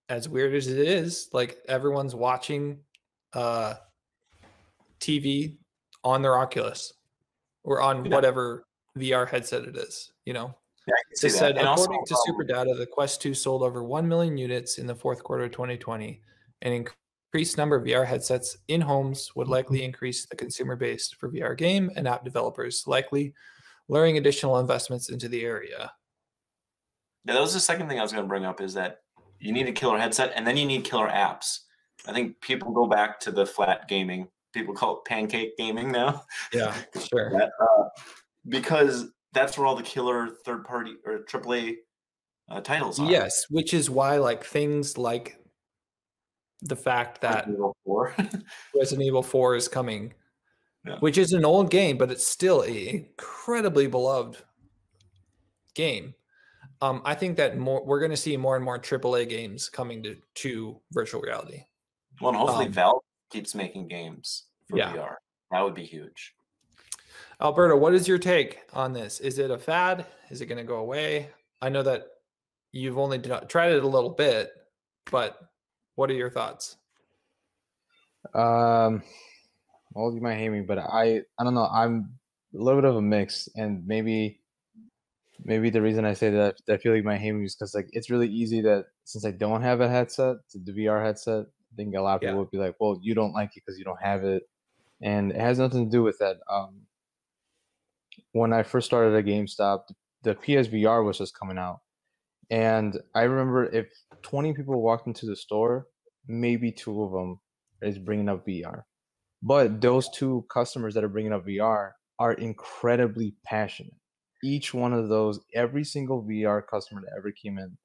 as 0.07 0.29
weird 0.29 0.55
as 0.55 0.67
it 0.67 0.79
is 0.79 1.27
like 1.33 1.57
everyone's 1.67 2.15
watching 2.15 2.79
uh 3.33 3.73
tv 5.01 5.57
on 6.03 6.21
their 6.21 6.37
oculus 6.37 6.93
or 7.63 7.81
on 7.81 8.05
Yeah. 8.05 8.15
whatever 8.15 8.65
vr 8.97 9.27
headset 9.27 9.65
it 9.65 9.75
is 9.75 10.13
you 10.23 10.31
know 10.31 10.55
Yeah, 10.87 10.93
It 11.11 11.31
said, 11.31 11.57
And 11.57 11.67
also, 11.67 11.83
according 11.83 12.05
to 12.05 12.15
um, 12.15 12.21
Super 12.25 12.43
Data, 12.43 12.73
the 12.73 12.85
Quest 12.85 13.21
2 13.21 13.33
sold 13.33 13.61
over 13.61 13.83
1 13.83 14.07
million 14.07 14.37
units 14.37 14.77
in 14.77 14.87
the 14.87 14.95
fourth 14.95 15.23
quarter 15.23 15.43
of 15.43 15.51
2020. 15.51 16.21
An 16.61 16.71
increased 16.71 17.57
number 17.57 17.75
of 17.75 17.83
VR 17.83 18.05
headsets 18.05 18.57
in 18.69 18.79
homes 18.79 19.35
would 19.35 19.49
likely 19.49 19.83
increase 19.83 20.25
the 20.25 20.35
consumer 20.35 20.75
base 20.75 21.11
for 21.11 21.29
VR 21.29 21.57
game 21.57 21.91
and 21.95 22.07
app 22.07 22.23
developers, 22.23 22.85
likely 22.87 23.33
luring 23.89 24.17
additional 24.17 24.59
investments 24.59 25.09
into 25.09 25.27
the 25.27 25.43
area. 25.43 25.91
Yeah, 27.25 27.33
that 27.33 27.41
was 27.41 27.53
the 27.53 27.59
second 27.59 27.89
thing 27.89 27.99
I 27.99 28.03
was 28.03 28.13
going 28.13 28.23
to 28.23 28.29
bring 28.29 28.45
up 28.45 28.61
is 28.61 28.73
that 28.75 29.01
you 29.39 29.51
need 29.51 29.67
a 29.67 29.73
killer 29.73 29.97
headset 29.97 30.31
and 30.35 30.47
then 30.47 30.55
you 30.57 30.65
need 30.65 30.83
killer 30.85 31.09
apps. 31.09 31.59
I 32.07 32.13
think 32.13 32.39
people 32.41 32.71
go 32.71 32.87
back 32.87 33.19
to 33.21 33.31
the 33.31 33.45
flat 33.45 33.87
gaming. 33.87 34.29
People 34.53 34.73
call 34.73 34.97
it 34.97 35.05
pancake 35.05 35.57
gaming 35.57 35.91
now. 35.91 36.23
Yeah, 36.53 36.73
sure. 37.09 37.31
That, 37.37 37.51
uh, 37.61 37.89
because 38.47 39.11
that's 39.37 39.57
where 39.57 39.67
all 39.67 39.75
the 39.75 39.83
killer 39.83 40.29
third 40.45 40.63
party 40.65 40.95
or 41.05 41.19
AAA 41.19 41.75
uh, 42.49 42.61
titles 42.61 42.99
are. 42.99 43.09
Yes, 43.09 43.45
which 43.49 43.73
is 43.73 43.89
why 43.89 44.17
like 44.17 44.43
things 44.43 44.97
like 44.97 45.37
the 46.61 46.75
fact 46.75 47.21
that 47.21 47.45
Resident 47.47 47.55
Evil 47.57 47.77
4. 47.85 48.15
Resident 48.75 49.05
Evil 49.07 49.23
4 49.23 49.55
is 49.55 49.67
coming, 49.67 50.13
Yeah. 50.85 50.97
which 50.99 51.17
is 51.17 51.33
an 51.33 51.45
old 51.45 51.69
game, 51.69 51.97
but 51.97 52.09
it's 52.11 52.25
still 52.25 52.63
a 52.63 52.89
incredibly 52.89 53.87
beloved 53.87 54.37
game. 55.75 56.15
Um, 56.81 57.01
I 57.05 57.15
think 57.15 57.37
that 57.37 57.57
more 57.57 57.83
we're 57.85 57.99
going 57.99 58.11
to 58.11 58.17
see 58.17 58.37
more 58.37 58.55
and 58.55 58.65
more 58.65 58.79
AAA 58.79 59.29
games 59.29 59.69
coming 59.69 60.01
to 60.03 60.15
to 60.35 60.81
virtual 60.91 61.21
reality. 61.21 61.63
well, 62.21 62.29
and 62.29 62.37
hopefully 62.37 62.65
Um, 62.67 62.71
Valve 62.73 63.01
keeps 63.31 63.53
making 63.55 63.87
games 63.87 64.45
for 64.69 64.77
yeah. 64.77 64.93
VR. 64.93 65.15
That 65.51 65.61
would 65.63 65.73
be 65.75 65.85
huge. 65.85 66.33
Alberto, 67.41 67.77
what 67.77 67.93
is 67.93 68.07
your 68.07 68.17
take 68.17 68.61
on 68.73 68.93
this? 68.93 69.19
Is 69.19 69.37
it 69.37 69.51
a 69.51 69.57
fad? 69.57 70.05
Is 70.29 70.41
it 70.41 70.47
going 70.47 70.57
to 70.57 70.63
go 70.63 70.77
away? 70.77 71.29
I 71.61 71.69
know 71.69 71.83
that 71.83 72.07
you've 72.71 72.97
only 72.97 73.19
tried 73.19 73.73
it 73.73 73.83
a 73.83 73.87
little 73.87 74.09
bit, 74.09 74.51
but 75.11 75.37
what 75.95 76.09
are 76.09 76.15
your 76.15 76.31
thoughts? 76.31 76.77
Um, 78.33 79.03
well, 79.93 80.13
you 80.13 80.21
might 80.21 80.35
hate 80.37 80.49
me, 80.49 80.61
but 80.61 80.79
I 80.79 81.21
I 81.39 81.43
don't 81.43 81.53
know. 81.53 81.67
I'm 81.67 82.19
a 82.53 82.57
little 82.57 82.81
bit 82.81 82.89
of 82.89 82.95
a 82.95 83.01
mix, 83.01 83.47
and 83.55 83.85
maybe 83.87 84.41
maybe 85.43 85.69
the 85.69 85.81
reason 85.81 86.05
I 86.05 86.13
say 86.13 86.31
that 86.31 86.57
I 86.69 86.77
feel 86.77 86.93
like 86.93 87.03
my 87.03 87.17
hate 87.17 87.31
me 87.33 87.45
is 87.45 87.55
because 87.55 87.75
like 87.75 87.89
it's 87.93 88.09
really 88.09 88.27
easy 88.29 88.61
that 88.61 88.85
since 89.05 89.25
I 89.25 89.31
don't 89.31 89.61
have 89.61 89.81
a 89.81 89.89
headset, 89.89 90.37
the 90.53 90.71
VR 90.73 91.03
headset, 91.03 91.45
I 91.45 91.75
think 91.75 91.95
a 91.95 92.01
lot 92.01 92.15
of 92.17 92.23
Yeah. 92.23 92.29
people 92.29 92.39
would 92.39 92.51
be 92.51 92.57
like, 92.57 92.75
"Well, 92.79 92.99
you 93.01 93.13
don't 93.15 93.33
like 93.33 93.55
it 93.55 93.63
because 93.65 93.77
you 93.79 93.85
don't 93.85 94.01
have 94.01 94.23
it," 94.23 94.43
and 95.01 95.31
it 95.31 95.39
has 95.39 95.59
nothing 95.59 95.85
to 95.85 95.91
do 95.91 96.03
with 96.03 96.17
that. 96.19 96.37
Um, 96.49 96.87
when 98.31 98.53
I 98.53 98.63
first 98.63 98.87
started 98.87 99.15
at 99.15 99.25
GameStop, 99.25 99.81
the 100.23 100.35
PSVR 100.35 101.05
was 101.05 101.17
just 101.17 101.37
coming 101.37 101.57
out, 101.57 101.79
and 102.49 102.97
I 103.13 103.23
remember 103.23 103.65
if 103.65 103.87
20 104.23 104.53
people 104.53 104.81
walked 104.81 105.07
into 105.07 105.25
the 105.25 105.35
store, 105.35 105.87
maybe 106.27 106.71
two 106.71 107.03
of 107.03 107.11
them 107.11 107.39
is 107.81 107.99
bringing 107.99 108.29
up 108.29 108.45
VR. 108.45 108.83
But 109.41 109.81
those 109.81 110.09
two 110.09 110.45
customers 110.51 110.93
that 110.95 111.03
are 111.03 111.09
bringing 111.09 111.33
up 111.33 111.45
VR 111.45 111.91
are 112.19 112.33
incredibly 112.33 113.35
passionate. 113.45 113.93
Each 114.43 114.73
one 114.73 114.93
of 114.93 115.09
those, 115.09 115.39
every 115.53 115.83
single 115.83 116.23
VR 116.23 116.61
customer 116.65 117.01
that 117.01 117.17
ever 117.17 117.31
came 117.31 117.57
in, 117.57 117.77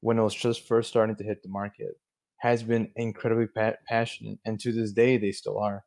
when 0.00 0.18
it 0.18 0.22
was 0.22 0.34
just 0.34 0.66
first 0.66 0.90
starting 0.90 1.16
to 1.16 1.24
hit 1.24 1.42
the 1.42 1.48
market, 1.48 1.94
has 2.40 2.62
been 2.62 2.90
incredibly 2.96 3.46
pa- 3.46 3.72
passionate, 3.88 4.38
and 4.44 4.60
to 4.60 4.72
this 4.72 4.92
day 4.92 5.16
they 5.16 5.32
still 5.32 5.58
are. 5.58 5.84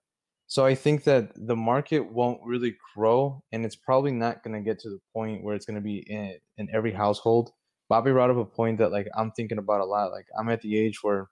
So 0.49 0.65
I 0.65 0.75
think 0.75 1.05
that 1.05 1.31
the 1.35 1.55
market 1.55 2.11
won't 2.11 2.41
really 2.43 2.75
grow, 2.95 3.43
and 3.51 3.65
it's 3.65 3.75
probably 3.77 4.11
not 4.11 4.43
going 4.43 4.55
to 4.55 4.67
get 4.67 4.79
to 4.79 4.89
the 4.89 4.99
point 5.13 5.43
where 5.43 5.55
it's 5.55 5.65
going 5.65 5.75
to 5.75 5.81
be 5.81 5.99
in 5.99 6.35
in 6.57 6.67
every 6.73 6.91
household. 6.91 7.51
Bobby 7.87 8.11
brought 8.11 8.29
up 8.29 8.37
a 8.37 8.45
point 8.45 8.79
that 8.79 8.91
like 8.91 9.07
I'm 9.15 9.31
thinking 9.31 9.59
about 9.59 9.81
a 9.81 9.85
lot. 9.85 10.11
Like 10.11 10.27
I'm 10.37 10.49
at 10.49 10.61
the 10.61 10.77
age 10.77 11.03
where 11.03 11.29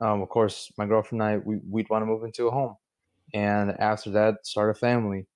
um, 0.00 0.22
of 0.22 0.28
course, 0.28 0.70
my 0.78 0.86
girlfriend 0.86 1.22
and 1.22 1.30
I, 1.30 1.36
we, 1.38 1.58
we'd 1.68 1.90
want 1.90 2.02
to 2.02 2.06
move 2.06 2.22
into 2.24 2.46
a 2.46 2.50
home. 2.50 2.76
And 3.34 3.72
after 3.78 4.10
that, 4.10 4.46
start 4.46 4.70
a 4.70 4.78
family. 4.78 5.26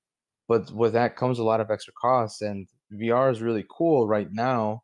But 0.49 0.71
with 0.71 0.93
that 0.93 1.17
comes 1.17 1.39
a 1.39 1.45
lot 1.45 1.61
of 1.61 1.71
extra 1.71 1.93
costs. 2.01 2.43
And 2.43 2.69
VR 2.93 3.31
is 3.33 3.43
really 3.43 3.65
cool 3.71 4.07
right 4.07 4.29
now. 4.31 4.83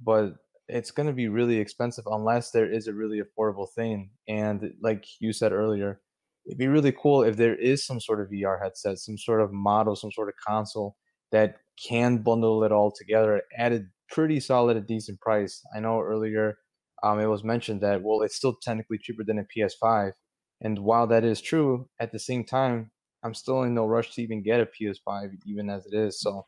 But 0.00 0.34
it's 0.68 0.90
going 0.90 1.06
to 1.06 1.14
be 1.14 1.28
really 1.28 1.56
expensive 1.56 2.04
unless 2.06 2.50
there 2.50 2.70
is 2.70 2.86
a 2.86 2.92
really 2.92 3.20
affordable 3.22 3.68
thing. 3.74 4.10
And 4.28 4.74
like 4.82 5.06
you 5.20 5.32
said 5.32 5.52
earlier, 5.52 6.00
it'd 6.48 6.58
be 6.58 6.66
really 6.66 6.92
cool 6.92 7.22
if 7.22 7.36
there 7.36 7.54
is 7.54 7.84
some 7.84 8.00
sort 8.00 8.20
of 8.20 8.28
VR 8.28 8.60
headset, 8.60 8.98
some 8.98 9.18
sort 9.18 9.42
of 9.42 9.52
model, 9.52 9.94
some 9.94 10.10
sort 10.10 10.28
of 10.28 10.34
console 10.46 10.96
that 11.30 11.56
can 11.88 12.18
bundle 12.18 12.64
it 12.64 12.72
all 12.72 12.90
together 12.90 13.42
at 13.56 13.72
a 13.72 13.84
pretty 14.10 14.40
solid, 14.40 14.76
a 14.76 14.80
decent 14.80 15.20
price. 15.20 15.62
I 15.76 15.80
know 15.80 16.00
earlier 16.00 16.56
um, 17.02 17.20
it 17.20 17.26
was 17.26 17.44
mentioned 17.44 17.82
that 17.82 18.02
well, 18.02 18.22
it's 18.22 18.34
still 18.34 18.56
technically 18.60 18.98
cheaper 18.98 19.24
than 19.24 19.38
a 19.38 19.44
PS5, 19.44 20.12
and 20.60 20.78
while 20.80 21.06
that 21.06 21.22
is 21.22 21.40
true, 21.40 21.88
at 22.00 22.12
the 22.12 22.18
same 22.18 22.44
time, 22.44 22.90
I'm 23.22 23.34
still 23.34 23.62
in 23.62 23.74
no 23.74 23.86
rush 23.86 24.14
to 24.14 24.22
even 24.22 24.42
get 24.42 24.60
a 24.60 24.66
PS5, 24.66 25.30
even 25.46 25.70
as 25.70 25.86
it 25.86 25.94
is. 25.94 26.20
So, 26.20 26.46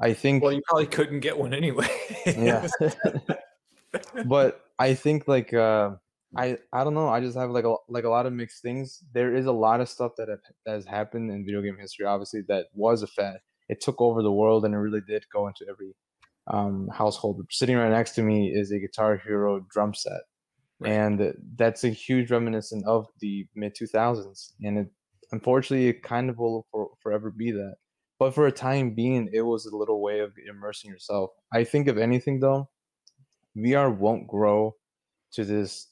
I 0.00 0.14
think. 0.14 0.42
Well, 0.42 0.52
you 0.52 0.62
probably 0.66 0.86
couldn't 0.86 1.20
get 1.20 1.38
one 1.38 1.54
anyway. 1.54 1.88
yeah. 2.26 2.66
but 4.26 4.64
I 4.78 4.94
think 4.94 5.28
like 5.28 5.54
uh, 5.54 5.90
I 6.36 6.58
I 6.72 6.84
don't 6.84 6.94
know. 6.94 7.08
I 7.08 7.20
just 7.20 7.36
have 7.36 7.50
like 7.50 7.64
a 7.64 7.74
like 7.88 8.04
a 8.04 8.08
lot 8.08 8.26
of 8.26 8.32
mixed 8.32 8.62
things. 8.62 9.02
There 9.12 9.34
is 9.34 9.46
a 9.46 9.52
lot 9.52 9.80
of 9.80 9.88
stuff 9.88 10.12
that 10.16 10.28
have, 10.28 10.40
that 10.64 10.72
has 10.72 10.86
happened 10.86 11.30
in 11.30 11.44
video 11.44 11.62
game 11.62 11.76
history. 11.78 12.06
Obviously, 12.06 12.42
that 12.48 12.66
was 12.74 13.02
a 13.02 13.06
fad. 13.06 13.38
It 13.68 13.80
took 13.80 14.00
over 14.00 14.22
the 14.22 14.32
world, 14.32 14.64
and 14.64 14.74
it 14.74 14.78
really 14.78 15.02
did 15.06 15.24
go 15.32 15.46
into 15.46 15.66
every 15.68 15.94
um, 16.46 16.88
household. 16.92 17.44
Sitting 17.50 17.76
right 17.76 17.90
next 17.90 18.12
to 18.12 18.22
me 18.22 18.48
is 18.48 18.70
a 18.70 18.78
Guitar 18.78 19.20
Hero 19.24 19.60
drum 19.70 19.94
set, 19.94 20.22
right. 20.80 20.92
and 20.92 21.34
that's 21.56 21.84
a 21.84 21.90
huge 21.90 22.30
reminiscent 22.30 22.84
of 22.86 23.06
the 23.20 23.46
mid 23.54 23.74
two 23.74 23.86
thousands. 23.86 24.54
And 24.62 24.78
it 24.78 24.86
unfortunately 25.32 25.88
it 25.88 26.02
kind 26.02 26.30
of 26.30 26.38
will 26.38 26.66
for, 26.70 26.90
forever 27.02 27.30
be 27.30 27.50
that. 27.52 27.76
But 28.18 28.34
for 28.34 28.46
a 28.46 28.52
time 28.52 28.94
being, 28.94 29.28
it 29.32 29.42
was 29.42 29.66
a 29.66 29.76
little 29.76 30.00
way 30.00 30.20
of 30.20 30.32
immersing 30.48 30.90
yourself. 30.90 31.30
I 31.52 31.64
think 31.64 31.88
if 31.88 31.96
anything 31.96 32.40
though, 32.40 32.68
VR 33.56 33.94
won't 33.94 34.28
grow 34.28 34.76
to 35.32 35.44
this 35.44 35.88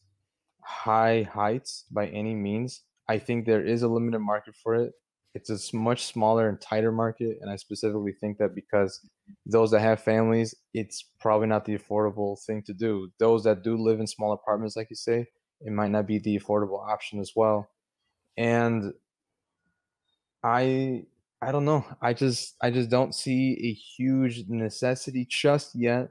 high 0.70 1.28
heights 1.32 1.84
by 1.90 2.06
any 2.09 2.34
means. 2.34 2.82
I 3.09 3.18
think 3.18 3.44
there 3.44 3.64
is 3.64 3.82
a 3.82 3.88
limited 3.88 4.20
market 4.20 4.55
for 4.62 4.74
it. 4.76 4.92
It's 5.34 5.51
a 5.51 5.76
much 5.76 6.06
smaller 6.06 6.48
and 6.48 6.60
tighter 6.60 6.90
market, 6.92 7.38
and 7.40 7.51
I 7.51 7.56
specifically 7.56 8.14
think 8.20 8.38
that 8.38 8.55
because 8.55 9.01
those 9.47 9.70
that 9.70 9.80
have 9.80 10.02
families, 10.02 10.55
it's 10.74 11.05
probably 11.20 11.47
not 11.47 11.64
the 11.64 11.78
affordable 11.78 12.36
thing 12.47 12.62
to 12.66 12.72
do. 12.72 13.10
Those 13.18 13.44
that 13.44 13.62
do 13.62 13.76
live 13.76 14.01
in 14.01 14.06
small 14.06 14.32
apartments, 14.32 14.76
like 14.76 14.88
you 14.90 14.97
say, 14.97 15.26
it 15.60 15.72
might 15.72 15.90
not 15.90 16.06
be 16.06 16.18
the 16.18 16.38
affordable 16.38 16.84
option 16.84 17.20
as 17.20 17.32
well. 17.36 17.68
And 18.36 18.92
I 20.42 21.05
I 21.42 21.52
don't 21.52 21.64
know. 21.64 21.84
I 22.02 22.12
just 22.12 22.56
I 22.60 22.70
just 22.70 22.90
don't 22.90 23.14
see 23.14 23.52
a 23.62 23.72
huge 23.72 24.44
necessity 24.48 25.26
just 25.30 25.74
yet 25.74 26.10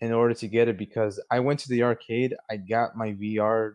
in 0.00 0.12
order 0.12 0.34
to 0.34 0.48
get 0.48 0.68
it 0.68 0.76
because 0.76 1.22
I 1.30 1.40
went 1.40 1.60
to 1.60 1.68
the 1.68 1.82
arcade, 1.82 2.34
I 2.50 2.56
got 2.56 2.96
my 2.96 3.12
VR, 3.12 3.74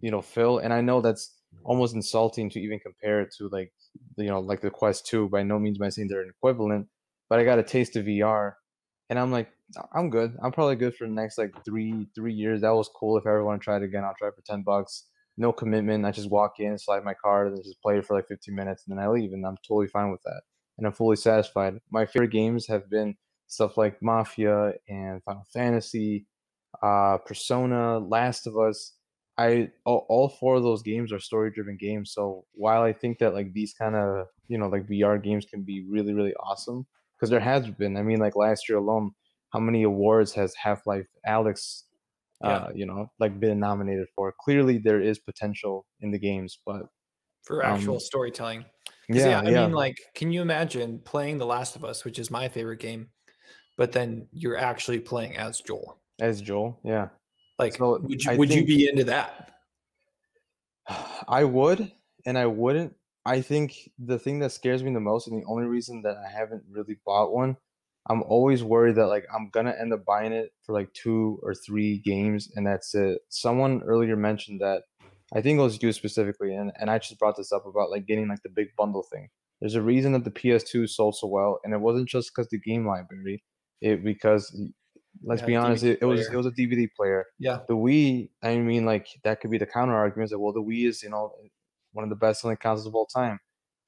you 0.00 0.10
know, 0.10 0.22
Phil, 0.22 0.58
and 0.58 0.72
I 0.72 0.80
know 0.80 1.00
that's 1.00 1.34
almost 1.64 1.94
insulting 1.94 2.50
to 2.50 2.60
even 2.60 2.78
compare 2.80 3.20
it 3.20 3.34
to 3.38 3.48
like 3.50 3.72
you 4.16 4.26
know 4.28 4.40
like 4.40 4.60
the 4.60 4.70
Quest 4.70 5.06
2. 5.06 5.28
By 5.28 5.42
no 5.42 5.58
means 5.58 5.78
am 5.80 5.86
I 5.86 5.88
saying 5.90 6.08
they're 6.08 6.22
an 6.22 6.32
equivalent, 6.36 6.86
but 7.28 7.38
I 7.38 7.44
got 7.44 7.58
a 7.58 7.62
taste 7.62 7.96
of 7.96 8.06
VR, 8.06 8.52
and 9.10 9.18
I'm 9.18 9.32
like, 9.32 9.48
I'm 9.94 10.10
good. 10.10 10.36
I'm 10.42 10.52
probably 10.52 10.76
good 10.76 10.94
for 10.94 11.06
the 11.06 11.12
next 11.12 11.38
like 11.38 11.52
three 11.64 12.08
three 12.14 12.34
years. 12.34 12.60
That 12.60 12.74
was 12.74 12.88
cool. 12.88 13.16
If 13.16 13.26
I 13.26 13.30
ever 13.30 13.44
want 13.44 13.60
to 13.60 13.64
try 13.64 13.76
it 13.76 13.82
again, 13.82 14.04
I'll 14.04 14.14
try 14.18 14.28
it 14.28 14.34
for 14.34 14.42
ten 14.46 14.62
bucks. 14.62 15.06
No 15.38 15.52
commitment. 15.52 16.06
I 16.06 16.12
just 16.12 16.30
walk 16.30 16.54
in, 16.60 16.78
slide 16.78 17.04
my 17.04 17.14
card, 17.14 17.48
and 17.48 17.62
just 17.62 17.82
play 17.82 17.98
it 17.98 18.06
for 18.06 18.16
like 18.16 18.26
15 18.28 18.54
minutes, 18.54 18.84
and 18.86 18.96
then 18.96 19.04
I 19.04 19.08
leave, 19.08 19.32
and 19.32 19.44
I'm 19.46 19.56
totally 19.68 19.86
fine 19.86 20.10
with 20.10 20.22
that. 20.24 20.40
And 20.78 20.86
I'm 20.86 20.94
fully 20.94 21.16
satisfied. 21.16 21.74
My 21.90 22.06
favorite 22.06 22.30
games 22.30 22.66
have 22.68 22.88
been 22.88 23.16
stuff 23.46 23.76
like 23.76 24.02
Mafia 24.02 24.72
and 24.88 25.22
Final 25.24 25.44
Fantasy, 25.52 26.26
uh, 26.82 27.18
Persona, 27.18 27.98
Last 27.98 28.46
of 28.46 28.56
Us. 28.56 28.95
I 29.38 29.70
all, 29.84 30.06
all 30.08 30.28
four 30.28 30.56
of 30.56 30.62
those 30.62 30.82
games 30.82 31.12
are 31.12 31.20
story 31.20 31.50
driven 31.50 31.76
games. 31.76 32.12
So 32.12 32.44
while 32.52 32.82
I 32.82 32.92
think 32.92 33.18
that 33.18 33.34
like 33.34 33.52
these 33.52 33.74
kind 33.74 33.94
of 33.94 34.26
you 34.48 34.58
know 34.58 34.68
like 34.68 34.86
VR 34.86 35.22
games 35.22 35.44
can 35.44 35.62
be 35.62 35.84
really 35.88 36.14
really 36.14 36.34
awesome 36.34 36.86
because 37.16 37.30
there 37.30 37.40
has 37.40 37.68
been. 37.68 37.96
I 37.96 38.02
mean, 38.02 38.18
like 38.18 38.36
last 38.36 38.68
year 38.68 38.78
alone, 38.78 39.12
how 39.52 39.60
many 39.60 39.82
awards 39.84 40.32
has 40.34 40.54
Half-Life 40.54 41.06
Alyx, 41.26 41.84
uh, 42.42 42.68
you 42.74 42.86
know, 42.86 43.10
like 43.18 43.40
been 43.40 43.58
nominated 43.58 44.06
for? 44.14 44.34
Clearly, 44.40 44.78
there 44.78 45.00
is 45.00 45.18
potential 45.18 45.86
in 46.00 46.10
the 46.10 46.18
games, 46.18 46.58
but 46.66 46.82
for 47.42 47.64
actual 47.64 47.94
um, 47.94 48.00
storytelling. 48.00 48.64
Yeah, 49.08 49.28
yeah, 49.28 49.40
I 49.40 49.50
yeah. 49.50 49.66
mean, 49.66 49.72
like, 49.72 49.96
can 50.14 50.32
you 50.32 50.42
imagine 50.42 51.00
playing 51.04 51.38
The 51.38 51.46
Last 51.46 51.76
of 51.76 51.84
Us, 51.84 52.04
which 52.04 52.18
is 52.18 52.30
my 52.30 52.48
favorite 52.48 52.80
game, 52.80 53.08
but 53.76 53.92
then 53.92 54.26
you're 54.32 54.56
actually 54.56 54.98
playing 54.98 55.36
as 55.36 55.60
Joel. 55.60 55.98
As 56.20 56.40
Joel, 56.40 56.80
yeah. 56.82 57.08
Like, 57.58 57.76
so 57.76 57.98
would 57.98 58.24
you 58.24 58.30
I 58.30 58.36
would 58.36 58.52
you 58.52 58.64
be 58.64 58.88
into 58.88 59.04
that? 59.04 59.54
I 61.28 61.44
would, 61.44 61.90
and 62.24 62.38
I 62.38 62.46
wouldn't. 62.46 62.94
I 63.24 63.40
think 63.40 63.90
the 63.98 64.18
thing 64.18 64.38
that 64.40 64.52
scares 64.52 64.84
me 64.84 64.92
the 64.92 65.00
most, 65.00 65.26
and 65.26 65.40
the 65.40 65.46
only 65.46 65.64
reason 65.64 66.02
that 66.02 66.16
I 66.16 66.30
haven't 66.30 66.62
really 66.70 66.98
bought 67.04 67.32
one, 67.32 67.56
I'm 68.08 68.22
always 68.22 68.62
worried 68.62 68.96
that 68.96 69.08
like 69.08 69.26
I'm 69.34 69.50
gonna 69.50 69.74
end 69.78 69.92
up 69.92 70.04
buying 70.04 70.32
it 70.32 70.52
for 70.62 70.72
like 70.72 70.92
two 70.92 71.40
or 71.42 71.54
three 71.54 71.98
games, 71.98 72.50
and 72.54 72.66
that's 72.66 72.94
it. 72.94 73.20
Someone 73.30 73.82
earlier 73.82 74.16
mentioned 74.16 74.60
that 74.60 74.82
I 75.34 75.40
think 75.40 75.58
it 75.58 75.62
was 75.62 75.82
you 75.82 75.92
specifically, 75.92 76.54
and, 76.54 76.72
and 76.78 76.90
I 76.90 76.98
just 76.98 77.18
brought 77.18 77.36
this 77.36 77.52
up 77.52 77.66
about 77.66 77.90
like 77.90 78.06
getting 78.06 78.28
like 78.28 78.42
the 78.42 78.48
big 78.48 78.68
bundle 78.76 79.02
thing. 79.10 79.28
There's 79.60 79.74
a 79.74 79.82
reason 79.82 80.12
that 80.12 80.24
the 80.24 80.30
PS2 80.30 80.88
sold 80.88 81.16
so 81.16 81.26
well, 81.26 81.58
and 81.64 81.72
it 81.72 81.80
wasn't 81.80 82.08
just 82.08 82.30
because 82.30 82.48
the 82.50 82.60
game 82.60 82.86
library 82.86 83.42
it 83.80 84.04
because 84.04 84.54
let's 85.22 85.42
yeah, 85.42 85.46
be 85.46 85.56
honest, 85.56 85.84
it, 85.84 86.02
was 86.02 86.28
it 86.28 86.36
was 86.36 86.46
a 86.46 86.50
DVD 86.50 86.88
player. 86.96 87.26
Yeah. 87.38 87.60
The 87.68 87.74
Wii, 87.74 88.30
I 88.42 88.56
mean, 88.58 88.84
like 88.84 89.08
that 89.24 89.40
could 89.40 89.50
be 89.50 89.58
the 89.58 89.66
counter 89.66 89.94
argument 89.94 90.30
that 90.30 90.38
well, 90.38 90.52
the 90.52 90.62
Wii 90.62 90.88
is 90.88 91.02
you 91.02 91.10
know 91.10 91.32
one 91.92 92.04
of 92.04 92.10
the 92.10 92.16
best 92.16 92.42
selling 92.42 92.56
consoles 92.56 92.86
of 92.86 92.94
all 92.94 93.06
time. 93.06 93.38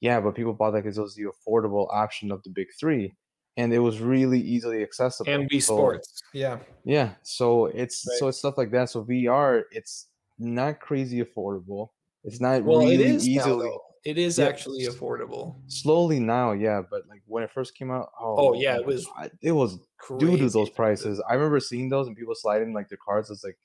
Yeah, 0.01 0.19
but 0.21 0.35
people 0.35 0.53
bought 0.53 0.71
that 0.71 0.83
because 0.83 0.97
it 0.97 1.01
was 1.01 1.15
the 1.15 1.25
affordable 1.25 1.87
option 1.93 2.31
of 2.31 2.41
the 2.43 2.49
big 2.49 2.67
three, 2.79 3.13
and 3.57 3.73
it 3.73 3.79
was 3.79 3.99
really 3.99 4.39
easily 4.39 4.81
accessible. 4.81 5.31
And 5.31 5.49
Wii 5.49 5.61
so, 5.61 5.75
Sports, 5.75 6.21
yeah, 6.33 6.59
yeah. 6.85 7.11
So 7.23 7.65
it's 7.67 8.05
right. 8.07 8.17
so 8.17 8.27
it's 8.29 8.37
stuff 8.37 8.57
like 8.57 8.71
that. 8.71 8.89
So 8.89 9.03
VR, 9.03 9.63
it's 9.71 10.07
not 10.37 10.79
crazy 10.79 11.21
affordable. 11.23 11.89
It's 12.23 12.39
not 12.39 12.63
well, 12.63 12.79
really 12.79 12.95
it 12.95 13.23
easily. 13.23 13.69
Now, 13.69 13.79
it 14.05 14.17
is 14.17 14.37
yeah, 14.37 14.47
actually 14.47 14.85
affordable. 14.85 15.55
Slowly 15.67 16.19
now, 16.19 16.51
yeah, 16.51 16.81
but 16.89 17.07
like 17.07 17.21
when 17.25 17.43
it 17.43 17.51
first 17.51 17.75
came 17.75 17.91
out, 17.91 18.09
oh, 18.19 18.35
oh 18.37 18.53
yeah, 18.53 18.75
it 18.75 18.85
was 18.85 19.07
it 19.41 19.51
was 19.51 19.79
due 20.17 20.37
to 20.37 20.49
those 20.49 20.69
prices. 20.69 21.21
I 21.29 21.33
remember 21.33 21.59
seeing 21.59 21.89
those 21.89 22.07
and 22.07 22.15
people 22.15 22.35
sliding 22.35 22.73
like 22.73 22.89
their 22.89 22.99
cards. 23.03 23.29
It's 23.29 23.43
like 23.43 23.57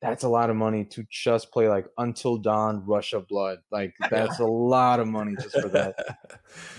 that's 0.00 0.24
a 0.24 0.28
lot 0.28 0.50
of 0.50 0.56
money 0.56 0.84
to 0.84 1.04
just 1.10 1.50
play 1.50 1.68
like 1.68 1.86
Until 1.98 2.36
Dawn, 2.36 2.84
Rush 2.86 3.12
of 3.12 3.26
Blood. 3.28 3.58
Like 3.70 3.94
that's 4.10 4.38
a 4.38 4.46
lot 4.46 5.00
of 5.00 5.08
money 5.08 5.34
just 5.36 5.60
for 5.60 5.68
that. 5.68 5.96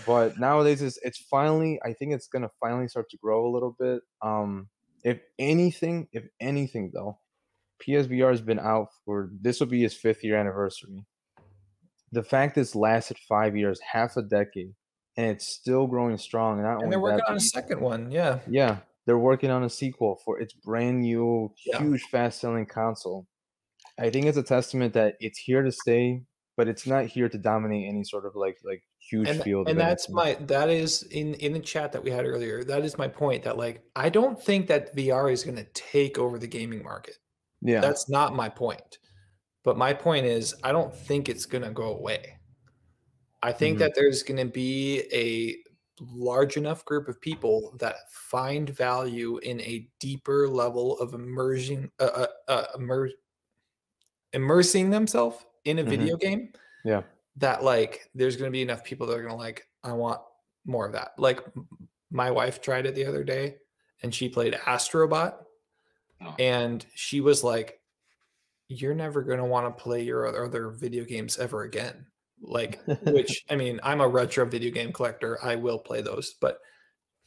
but 0.05 0.39
nowadays, 0.39 0.81
it's 0.81 0.97
it's 1.01 1.17
finally. 1.17 1.79
I 1.83 1.93
think 1.93 2.13
it's 2.13 2.27
gonna 2.27 2.51
finally 2.59 2.87
start 2.87 3.09
to 3.11 3.17
grow 3.17 3.47
a 3.47 3.51
little 3.51 3.75
bit. 3.79 4.01
Um, 4.21 4.67
if 5.03 5.19
anything, 5.37 6.07
if 6.11 6.25
anything 6.41 6.91
though, 6.93 7.19
PSVR 7.85 8.31
has 8.31 8.41
been 8.41 8.59
out 8.59 8.89
for 9.05 9.29
this 9.39 9.59
will 9.59 9.67
be 9.67 9.81
his 9.81 9.93
fifth 9.93 10.23
year 10.23 10.35
anniversary 10.35 11.05
the 12.11 12.23
fact 12.23 12.57
it's 12.57 12.75
lasted 12.75 13.17
five 13.27 13.55
years, 13.55 13.79
half 13.79 14.17
a 14.17 14.21
decade, 14.21 14.73
and 15.17 15.27
it's 15.27 15.47
still 15.47 15.87
growing 15.87 16.17
strong. 16.17 16.59
And, 16.59 16.83
and 16.83 16.91
they're 16.91 16.99
working 16.99 17.17
that, 17.17 17.31
on 17.31 17.37
a 17.37 17.41
second 17.41 17.81
one. 17.81 18.11
Yeah. 18.11 18.39
Yeah. 18.47 18.77
They're 19.05 19.17
working 19.17 19.49
on 19.49 19.63
a 19.63 19.69
sequel 19.69 20.19
for 20.23 20.39
its 20.39 20.53
brand 20.53 21.01
new, 21.01 21.51
yeah. 21.65 21.79
huge, 21.79 22.03
fast 22.03 22.39
selling 22.39 22.65
console. 22.65 23.27
I 23.99 24.09
think 24.09 24.27
it's 24.27 24.37
a 24.37 24.43
testament 24.43 24.93
that 24.93 25.15
it's 25.19 25.39
here 25.39 25.63
to 25.63 25.71
stay, 25.71 26.21
but 26.55 26.67
it's 26.67 26.85
not 26.85 27.05
here 27.05 27.27
to 27.27 27.37
dominate 27.37 27.87
any 27.87 28.03
sort 28.03 28.25
of 28.25 28.35
like 28.35 28.57
like 28.63 28.83
huge 29.09 29.27
and, 29.27 29.43
field. 29.43 29.67
And 29.67 29.79
that's 29.79 30.09
my 30.09 30.35
that 30.41 30.69
is 30.69 31.03
in 31.03 31.33
in 31.35 31.53
the 31.53 31.59
chat 31.59 31.91
that 31.93 32.03
we 32.03 32.11
had 32.11 32.25
earlier. 32.25 32.63
That 32.63 32.85
is 32.85 32.97
my 32.97 33.07
point. 33.07 33.43
That 33.43 33.57
like 33.57 33.81
I 33.95 34.09
don't 34.09 34.41
think 34.41 34.67
that 34.67 34.95
VR 34.95 35.31
is 35.31 35.43
going 35.43 35.57
to 35.57 35.65
take 35.73 36.17
over 36.17 36.37
the 36.37 36.47
gaming 36.47 36.83
market. 36.83 37.15
Yeah, 37.61 37.81
that's 37.81 38.09
not 38.09 38.35
my 38.35 38.47
point. 38.47 38.99
But 39.69 39.77
my 39.77 39.93
point 39.93 40.25
is, 40.25 40.55
I 40.63 40.71
don't 40.71 40.91
think 40.91 41.29
it's 41.29 41.45
going 41.45 41.63
to 41.63 41.69
go 41.69 41.93
away. 41.93 42.39
I 43.43 43.51
think 43.51 43.75
mm-hmm. 43.75 43.83
that 43.83 43.93
there's 43.93 44.23
going 44.23 44.39
to 44.39 44.51
be 44.51 45.03
a 45.13 45.57
large 46.11 46.57
enough 46.57 46.83
group 46.85 47.07
of 47.07 47.21
people 47.21 47.75
that 47.77 47.97
find 48.09 48.71
value 48.71 49.37
in 49.43 49.61
a 49.61 49.87
deeper 49.99 50.47
level 50.47 50.97
of 50.97 51.13
immersion, 51.13 51.91
uh, 51.99 52.03
uh, 52.03 52.27
uh, 52.47 52.65
immer- 52.77 53.11
immersing 54.33 54.89
themselves 54.89 55.45
in 55.65 55.77
a 55.77 55.81
mm-hmm. 55.81 55.89
video 55.91 56.17
game. 56.17 56.49
Yeah. 56.83 57.03
That 57.37 57.63
like, 57.63 58.09
there's 58.15 58.37
going 58.37 58.49
to 58.49 58.51
be 58.51 58.63
enough 58.63 58.83
people 58.83 59.05
that 59.05 59.17
are 59.17 59.21
going 59.21 59.35
to 59.35 59.35
like, 59.35 59.67
I 59.83 59.91
want 59.91 60.19
more 60.65 60.87
of 60.87 60.93
that. 60.93 61.11
Like, 61.19 61.45
my 62.09 62.31
wife 62.31 62.59
tried 62.59 62.87
it 62.87 62.95
the 62.95 63.05
other 63.05 63.23
day 63.23 63.57
and 64.01 64.15
she 64.15 64.29
played 64.29 64.55
Astrobot. 64.65 65.35
Oh. 66.25 66.33
And 66.39 66.83
she 66.95 67.21
was 67.21 67.43
like, 67.43 67.78
you're 68.69 68.93
never 68.93 69.23
going 69.23 69.39
to 69.39 69.45
want 69.45 69.65
to 69.65 69.83
play 69.83 70.03
your 70.03 70.27
other 70.45 70.69
video 70.69 71.03
games 71.03 71.37
ever 71.37 71.63
again. 71.63 72.05
Like, 72.41 72.79
which 73.03 73.43
I 73.49 73.55
mean, 73.55 73.79
I'm 73.83 73.99
a 73.99 74.07
retro 74.07 74.45
video 74.45 74.71
game 74.71 74.93
collector. 74.93 75.43
I 75.43 75.55
will 75.55 75.79
play 75.79 76.01
those, 76.01 76.35
but 76.39 76.59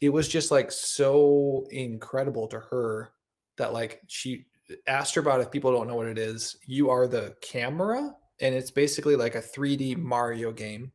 it 0.00 0.08
was 0.08 0.28
just 0.28 0.50
like 0.50 0.72
so 0.72 1.66
incredible 1.70 2.46
to 2.48 2.60
her 2.60 3.12
that 3.58 3.72
like 3.72 4.00
she 4.06 4.46
asked 4.86 5.14
her 5.16 5.20
about 5.20 5.40
if 5.40 5.50
people 5.50 5.72
don't 5.72 5.88
know 5.88 5.96
what 5.96 6.06
it 6.06 6.18
is. 6.18 6.56
You 6.66 6.90
are 6.90 7.06
the 7.06 7.34
camera, 7.42 8.14
and 8.40 8.54
it's 8.54 8.70
basically 8.70 9.16
like 9.16 9.34
a 9.34 9.42
3D 9.42 9.96
Mario 9.98 10.52
game 10.52 10.92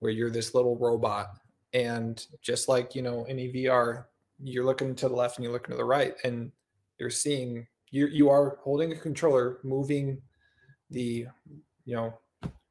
where 0.00 0.12
you're 0.12 0.30
this 0.30 0.54
little 0.54 0.76
robot, 0.78 1.28
and 1.72 2.24
just 2.42 2.68
like 2.68 2.94
you 2.94 3.02
know 3.02 3.24
any 3.28 3.52
VR, 3.52 4.04
you're 4.42 4.64
looking 4.64 4.94
to 4.96 5.08
the 5.08 5.14
left 5.14 5.36
and 5.36 5.44
you're 5.44 5.52
looking 5.52 5.72
to 5.72 5.78
the 5.78 5.84
right, 5.84 6.14
and 6.24 6.50
you're 6.98 7.10
seeing 7.10 7.66
you 7.90 8.06
you 8.06 8.30
are 8.30 8.58
holding 8.62 8.92
a 8.92 8.96
controller, 8.96 9.58
moving 9.62 10.20
the 10.90 11.26
you 11.84 11.94
know 11.94 12.18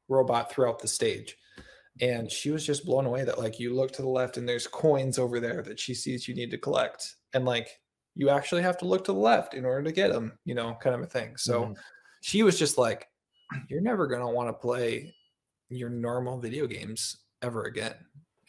robot 0.08 0.50
throughout 0.50 0.78
the 0.78 0.88
stage 0.88 1.36
and 2.00 2.30
she 2.30 2.50
was 2.50 2.64
just 2.64 2.84
blown 2.84 3.06
away 3.06 3.24
that 3.24 3.38
like 3.38 3.58
you 3.58 3.74
look 3.74 3.92
to 3.92 4.02
the 4.02 4.08
left 4.08 4.36
and 4.36 4.48
there's 4.48 4.66
coins 4.66 5.18
over 5.18 5.40
there 5.40 5.62
that 5.62 5.78
she 5.78 5.94
sees 5.94 6.28
you 6.28 6.34
need 6.34 6.50
to 6.50 6.58
collect 6.58 7.16
and 7.34 7.44
like 7.44 7.68
you 8.14 8.30
actually 8.30 8.62
have 8.62 8.78
to 8.78 8.86
look 8.86 9.04
to 9.04 9.12
the 9.12 9.18
left 9.18 9.54
in 9.54 9.64
order 9.64 9.82
to 9.82 9.92
get 9.92 10.12
them 10.12 10.38
you 10.44 10.54
know 10.54 10.76
kind 10.80 10.94
of 10.94 11.02
a 11.02 11.06
thing 11.06 11.36
so 11.36 11.64
Mhm. 11.64 11.76
she 12.22 12.42
was 12.42 12.58
just 12.58 12.78
like 12.78 13.08
you're 13.68 13.80
never 13.80 14.06
going 14.06 14.20
to 14.20 14.28
want 14.28 14.48
to 14.48 14.52
play 14.52 15.14
your 15.68 15.90
normal 15.90 16.38
video 16.38 16.66
games 16.66 17.16
ever 17.42 17.64
again 17.64 17.94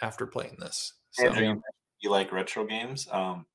after 0.01 0.25
playing 0.25 0.55
this 0.59 0.93
so 1.11 1.27
Andrew, 1.27 1.61
you 1.99 2.09
like 2.09 2.31
retro 2.31 2.65
games 2.65 3.07
um, 3.11 3.45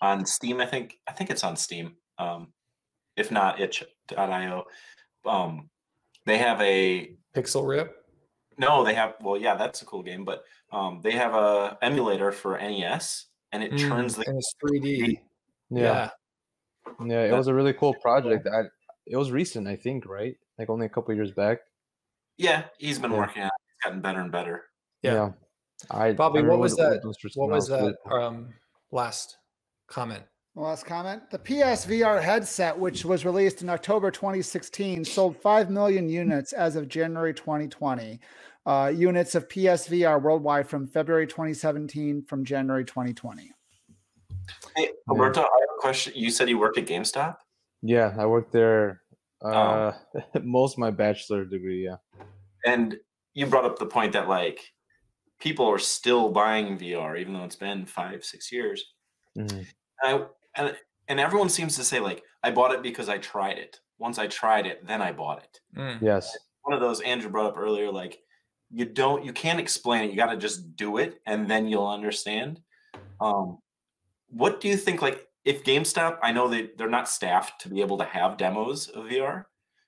on 0.00 0.24
Steam. 0.24 0.60
I 0.60 0.66
think 0.66 0.98
I 1.08 1.12
think 1.12 1.30
it's 1.30 1.44
on 1.44 1.56
Steam. 1.56 1.96
Um, 2.18 2.52
if 3.16 3.30
not, 3.30 3.60
itch.io. 3.60 4.64
Um, 5.24 5.70
they 6.26 6.38
have 6.38 6.60
a 6.60 7.16
Pixel 7.34 7.66
Ripped 7.66 7.94
no. 8.58 8.84
They 8.84 8.94
have 8.94 9.14
well, 9.20 9.36
yeah, 9.40 9.56
that's 9.56 9.82
a 9.82 9.86
cool 9.86 10.02
game, 10.02 10.24
but 10.24 10.44
um, 10.72 11.00
they 11.02 11.12
have 11.12 11.34
a 11.34 11.76
emulator 11.82 12.32
for 12.32 12.56
NES, 12.58 13.26
and 13.52 13.62
it 13.62 13.72
Mm, 13.72 13.88
turns 13.88 14.16
the 14.16 14.24
and 14.26 14.38
it's 14.38 14.54
3d 14.64 15.18
Yeah. 15.70 15.80
yeah 15.80 16.10
Yeah, 17.06 17.22
it 17.24 17.32
was 17.32 17.48
a 17.48 17.54
really 17.54 17.72
cool 17.72 17.94
project. 17.94 18.46
I, 18.46 18.62
it 19.06 19.16
was 19.16 19.30
recent, 19.32 19.66
I 19.68 19.76
think, 19.76 20.06
right? 20.06 20.36
Like 20.58 20.70
only 20.70 20.86
a 20.86 20.88
couple 20.88 21.14
years 21.14 21.32
back. 21.32 21.58
yeah. 22.36 22.64
He's 22.78 22.98
been 22.98 23.10
Yeah. 23.12 23.18
working 23.18 23.42
on. 23.42 23.48
it. 23.48 23.52
It's 23.68 23.84
gotten 23.84 24.00
better 24.00 24.20
and 24.20 24.32
better. 24.32 24.64
yeah, 25.02 25.32
I 25.90 26.12
bobby 26.12 26.40
I 26.40 26.42
what 26.42 26.58
was 26.60 26.76
that 26.76 27.00
what 27.34 27.50
was 27.50 27.68
that 27.68 27.96
um 28.10 28.54
last 28.90 29.38
comment 29.88 30.24
Last 30.56 30.86
comment. 30.86 31.28
The 31.30 31.38
PSVR 31.38 32.22
headset, 32.22 32.78
which 32.78 33.04
was 33.04 33.24
released 33.24 33.62
in 33.62 33.68
October 33.68 34.12
2016, 34.12 35.04
sold 35.04 35.36
5 35.36 35.68
million 35.68 36.08
units 36.08 36.52
as 36.52 36.76
of 36.76 36.86
January 36.88 37.34
2020. 37.34 38.20
Uh, 38.64 38.92
units 38.94 39.34
of 39.34 39.48
PSVR 39.48 40.22
worldwide 40.22 40.68
from 40.68 40.86
February 40.86 41.26
2017 41.26 42.22
from 42.22 42.44
January 42.44 42.84
2020. 42.84 43.50
Hey, 44.76 44.90
Alberto, 45.08 45.40
I 45.40 45.44
have 45.44 45.68
a 45.76 45.80
question. 45.80 46.12
You 46.14 46.30
said 46.30 46.48
you 46.48 46.58
worked 46.58 46.78
at 46.78 46.86
GameStop. 46.86 47.36
Yeah, 47.82 48.14
I 48.16 48.26
worked 48.26 48.52
there 48.52 49.00
Oh. 49.42 49.50
uh 49.50 49.92
most 50.42 50.74
of 50.74 50.78
my 50.78 50.90
bachelor 50.90 51.44
degree, 51.44 51.84
yeah. 51.84 51.96
And 52.64 52.96
you 53.34 53.44
brought 53.46 53.66
up 53.66 53.78
the 53.78 53.84
point 53.86 54.12
that 54.12 54.26
like 54.28 54.60
people 55.40 55.66
are 55.66 55.78
still 55.78 56.30
buying 56.30 56.78
VR, 56.78 57.18
even 57.18 57.34
though 57.34 57.44
it's 57.44 57.56
been 57.56 57.84
five, 57.84 58.24
six 58.24 58.50
years. 58.50 58.82
Mhm. 59.36 59.66
I, 60.02 60.24
and 60.56 60.76
and 61.08 61.20
everyone 61.20 61.48
seems 61.48 61.76
to 61.76 61.84
say 61.84 62.00
like, 62.00 62.22
I 62.42 62.50
bought 62.50 62.72
it 62.74 62.82
because 62.82 63.08
I 63.08 63.18
tried 63.18 63.58
it. 63.58 63.80
Once 63.98 64.18
I 64.18 64.26
tried 64.26 64.66
it, 64.66 64.86
then 64.86 65.00
I 65.02 65.12
bought 65.12 65.42
it. 65.42 65.60
Mm. 65.76 66.00
Yes. 66.02 66.36
One 66.62 66.74
of 66.74 66.80
those 66.80 67.00
Andrew 67.02 67.30
brought 67.30 67.46
up 67.46 67.58
earlier, 67.58 67.90
like 67.90 68.18
you 68.70 68.86
don't, 68.86 69.24
you 69.24 69.32
can't 69.32 69.60
explain 69.60 70.02
it. 70.04 70.10
You 70.10 70.16
got 70.16 70.30
to 70.30 70.36
just 70.36 70.74
do 70.76 70.96
it, 70.96 71.20
and 71.26 71.48
then 71.48 71.68
you'll 71.68 71.86
understand. 71.86 72.60
Um, 73.20 73.58
what 74.28 74.60
do 74.60 74.68
you 74.68 74.76
think? 74.76 75.00
Like, 75.02 75.28
if 75.44 75.62
GameStop, 75.62 76.18
I 76.22 76.32
know 76.32 76.48
they 76.48 76.70
they're 76.76 76.88
not 76.88 77.08
staffed 77.08 77.60
to 77.62 77.68
be 77.68 77.80
able 77.82 77.98
to 77.98 78.04
have 78.04 78.36
demos 78.38 78.88
of 78.88 79.04
VR, 79.04 79.44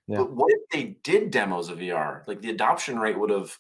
Yeah. 0.07 0.19
but 0.19 0.33
what 0.33 0.53
if 0.53 0.69
they 0.71 0.97
did 1.03 1.31
demos 1.31 1.69
of 1.71 1.79
VR? 1.79 2.27
Like 2.29 2.43
the 2.43 2.51
adoption 2.51 2.99
rate 2.99 3.19
would 3.19 3.31
have 3.31 3.59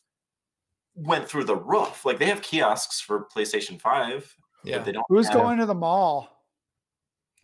went 0.94 1.26
through 1.28 1.44
the 1.44 1.56
roof. 1.56 2.04
Like 2.04 2.18
they 2.18 2.26
have 2.26 2.42
kiosks 2.42 3.00
for 3.00 3.26
PlayStation 3.34 3.80
Five, 3.80 4.32
yeah 4.62 4.76
but 4.76 4.84
they 4.84 4.92
don't. 4.92 5.04
Who's 5.08 5.26
have- 5.28 5.38
going 5.38 5.58
to 5.58 5.66
the 5.66 5.74
mall? 5.74 6.28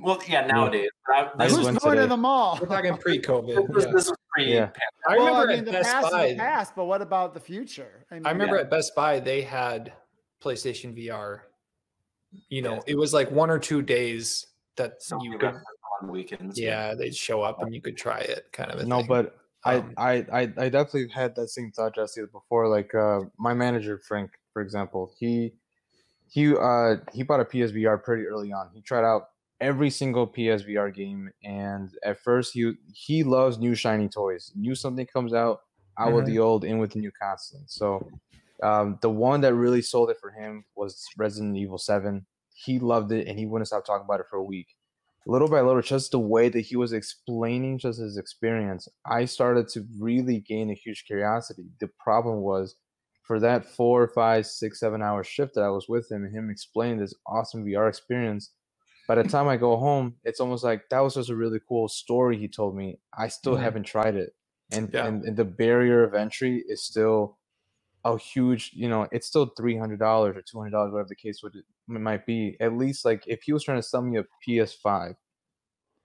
Well, 0.03 0.21
yeah, 0.29 0.47
nowadays. 0.47 0.91
but 1.07 1.17
I- 1.17 1.31
I 1.39 1.45
Who's 1.49 1.57
was- 1.59 1.67
went 1.67 1.81
going 1.81 1.99
to 1.99 2.07
the 2.07 2.17
mall? 2.17 2.59
we're 2.61 2.67
talking 2.67 2.97
pre-covid 2.99 3.73
this, 3.75 3.85
yeah. 3.87 3.93
this 3.93 4.09
was 4.11 4.13
pre. 4.33 4.53
Yeah. 4.55 4.71
i 5.09 5.17
Well, 5.17 5.27
remember 5.27 5.43
I 5.53 5.57
mean, 5.57 5.59
at 5.61 5.65
the 5.67 5.73
best 5.73 5.91
past 5.93 6.11
buy 6.13 6.29
the 6.29 6.37
past, 6.37 6.75
but 6.77 6.85
what 6.87 7.03
about 7.03 7.35
the 7.35 7.41
future? 7.41 8.07
mean, 8.15 8.27
I 8.27 8.31
remember 8.31 8.57
Yeah. 8.57 8.63
at 8.63 8.71
Best 8.71 8.95
Buy 8.95 9.21
they 9.21 9.43
had 9.43 9.93
PlayStation 10.43 10.95
VR. 10.97 11.41
You 12.49 12.63
know, 12.63 12.75
Yes. 12.75 12.85
it 12.87 12.97
was 12.97 13.13
like 13.13 13.31
one 13.31 13.51
or 13.51 13.59
two 13.59 13.83
days 13.83 14.47
that 14.77 15.03
So 15.03 15.19
you 15.23 15.33
you 15.33 15.39
could, 15.39 15.53
got 15.53 15.63
on 16.03 16.09
weekends. 16.11 16.59
yeah, 16.59 16.95
they'd 16.95 17.15
show 17.15 17.43
up 17.43 17.61
and 17.63 17.75
you 17.75 17.83
could 17.83 17.97
try 17.97 18.19
it, 18.21 18.47
kind 18.53 18.71
of 18.71 18.81
a 18.81 18.85
No, 18.87 18.99
thing. 18.99 19.07
but 19.07 19.37
I, 19.65 19.77
Um, 19.77 19.95
I 19.97 20.13
I 20.33 20.41
I 20.57 20.69
definitely 20.71 21.09
had 21.09 21.35
that 21.37 21.49
same 21.49 21.71
thought 21.73 21.95
Jesse 21.95 22.23
before. 22.33 22.69
Like 22.69 22.95
uh 22.95 23.21
my 23.39 23.53
manager 23.55 23.99
Frank, 23.99 24.31
for 24.53 24.63
example, 24.63 25.13
he 25.19 25.53
he 26.27 26.57
uh 26.57 26.97
he 27.13 27.23
bought 27.23 27.41
a 27.41 27.45
PSVR 27.45 28.03
pretty 28.03 28.25
early 28.27 28.51
on. 28.53 28.71
He 28.73 28.81
tried 28.81 29.05
out 29.05 29.29
every 29.63 29.89
single 29.89 30.27
PSVR 30.27 30.95
game, 30.95 31.31
and 31.43 31.91
at 32.05 32.19
first 32.19 32.53
he 32.53 32.75
he 32.93 33.23
loves 33.23 33.59
new 33.59 33.75
shiny 33.75 34.09
toys. 34.09 34.53
New 34.55 34.75
something 34.75 35.07
comes 35.07 35.33
out, 35.33 35.61
out 35.99 36.13
with 36.13 36.27
the 36.27 36.39
old, 36.39 36.65
in 36.65 36.79
with 36.79 36.93
the 36.93 36.99
new 36.99 37.13
constant. 37.13 37.71
So 37.71 38.07
um 38.63 38.99
the 39.01 39.11
one 39.11 39.41
that 39.41 39.55
really 39.55 39.83
sold 39.83 40.11
it 40.11 40.19
for 40.21 40.31
him 40.31 40.65
was 40.77 41.07
Resident 41.17 41.57
Evil 41.57 41.79
Seven. 41.79 42.27
He 42.53 42.79
loved 42.79 43.13
it, 43.13 43.27
and 43.27 43.39
he 43.39 43.47
wouldn't 43.47 43.69
stop 43.69 43.87
talking 43.87 44.05
about 44.05 44.21
it 44.21 44.27
for 44.29 44.37
a 44.37 44.45
week 44.45 44.69
little 45.27 45.49
by 45.49 45.61
little, 45.61 45.83
just 45.83 46.11
the 46.11 46.19
way 46.19 46.49
that 46.49 46.61
he 46.61 46.77
was 46.77 46.93
explaining 46.93 47.79
just 47.79 48.01
his 48.01 48.17
experience, 48.17 48.89
I 49.07 49.25
started 49.25 49.69
to 49.69 49.87
really 49.99 50.41
gain 50.41 50.71
a 50.71 50.75
huge 50.75 51.05
curiosity. 51.07 51.67
The 51.81 51.91
problem 52.03 52.41
was 52.41 52.77
for 53.23 53.39
that 53.41 53.65
four, 53.65 54.09
five, 54.09 54.47
six, 54.47 54.81
seven 54.81 55.03
hour 55.03 55.23
shift 55.23 55.55
that 55.55 55.65
I 55.65 55.71
was 55.71 55.89
with 55.89 56.11
him 56.11 56.25
and 56.25 56.35
him 56.35 56.51
explaining 56.51 56.99
this 56.99 57.15
awesome 57.27 57.65
VR 57.65 57.89
experience. 57.89 58.51
By 59.09 59.17
the 59.17 59.25
time 59.25 59.49
I 59.49 59.57
go 59.57 59.77
home, 59.77 60.17
it's 60.25 60.41
almost 60.41 60.65
like 60.65 60.89
that 60.91 61.01
was 61.01 61.15
just 61.15 61.31
a 61.31 61.37
really 61.37 61.61
cool 61.69 61.89
story 61.89 62.39
he 62.39 62.49
told 62.49 62.77
me. 62.77 63.01
I 63.19 63.29
still 63.29 63.57
Mhm. 63.57 63.63
haven't 63.63 63.85
tried 63.85 64.17
it. 64.17 64.35
And, 64.73 64.93
Yeah. 64.93 65.07
and 65.07 65.25
and 65.25 65.37
the 65.37 65.45
barrier 65.45 66.05
of 66.05 66.15
entry 66.15 66.65
is 66.69 66.85
still 66.85 67.39
a 68.05 68.19
huge, 68.19 68.73
you 68.75 68.89
know, 68.89 69.09
it's 69.13 69.27
still 69.29 69.47
three 69.57 69.77
hundred 69.79 70.01
dollars 70.01 70.37
or 70.37 70.43
two 70.43 70.59
hundred 70.59 70.73
dollars, 70.73 70.93
whatever 70.93 71.09
the 71.09 71.17
case 71.17 71.43
would 71.43 71.57
it 71.57 71.65
might 71.89 72.27
be. 72.27 72.57
At 72.61 72.75
least 72.79 73.05
like 73.05 73.25
if 73.29 73.43
he 73.45 73.53
was 73.53 73.65
trying 73.65 73.79
to 73.79 73.83
sell 73.83 74.03
me 74.03 74.19
a 74.19 74.25
PS5, 74.47 75.17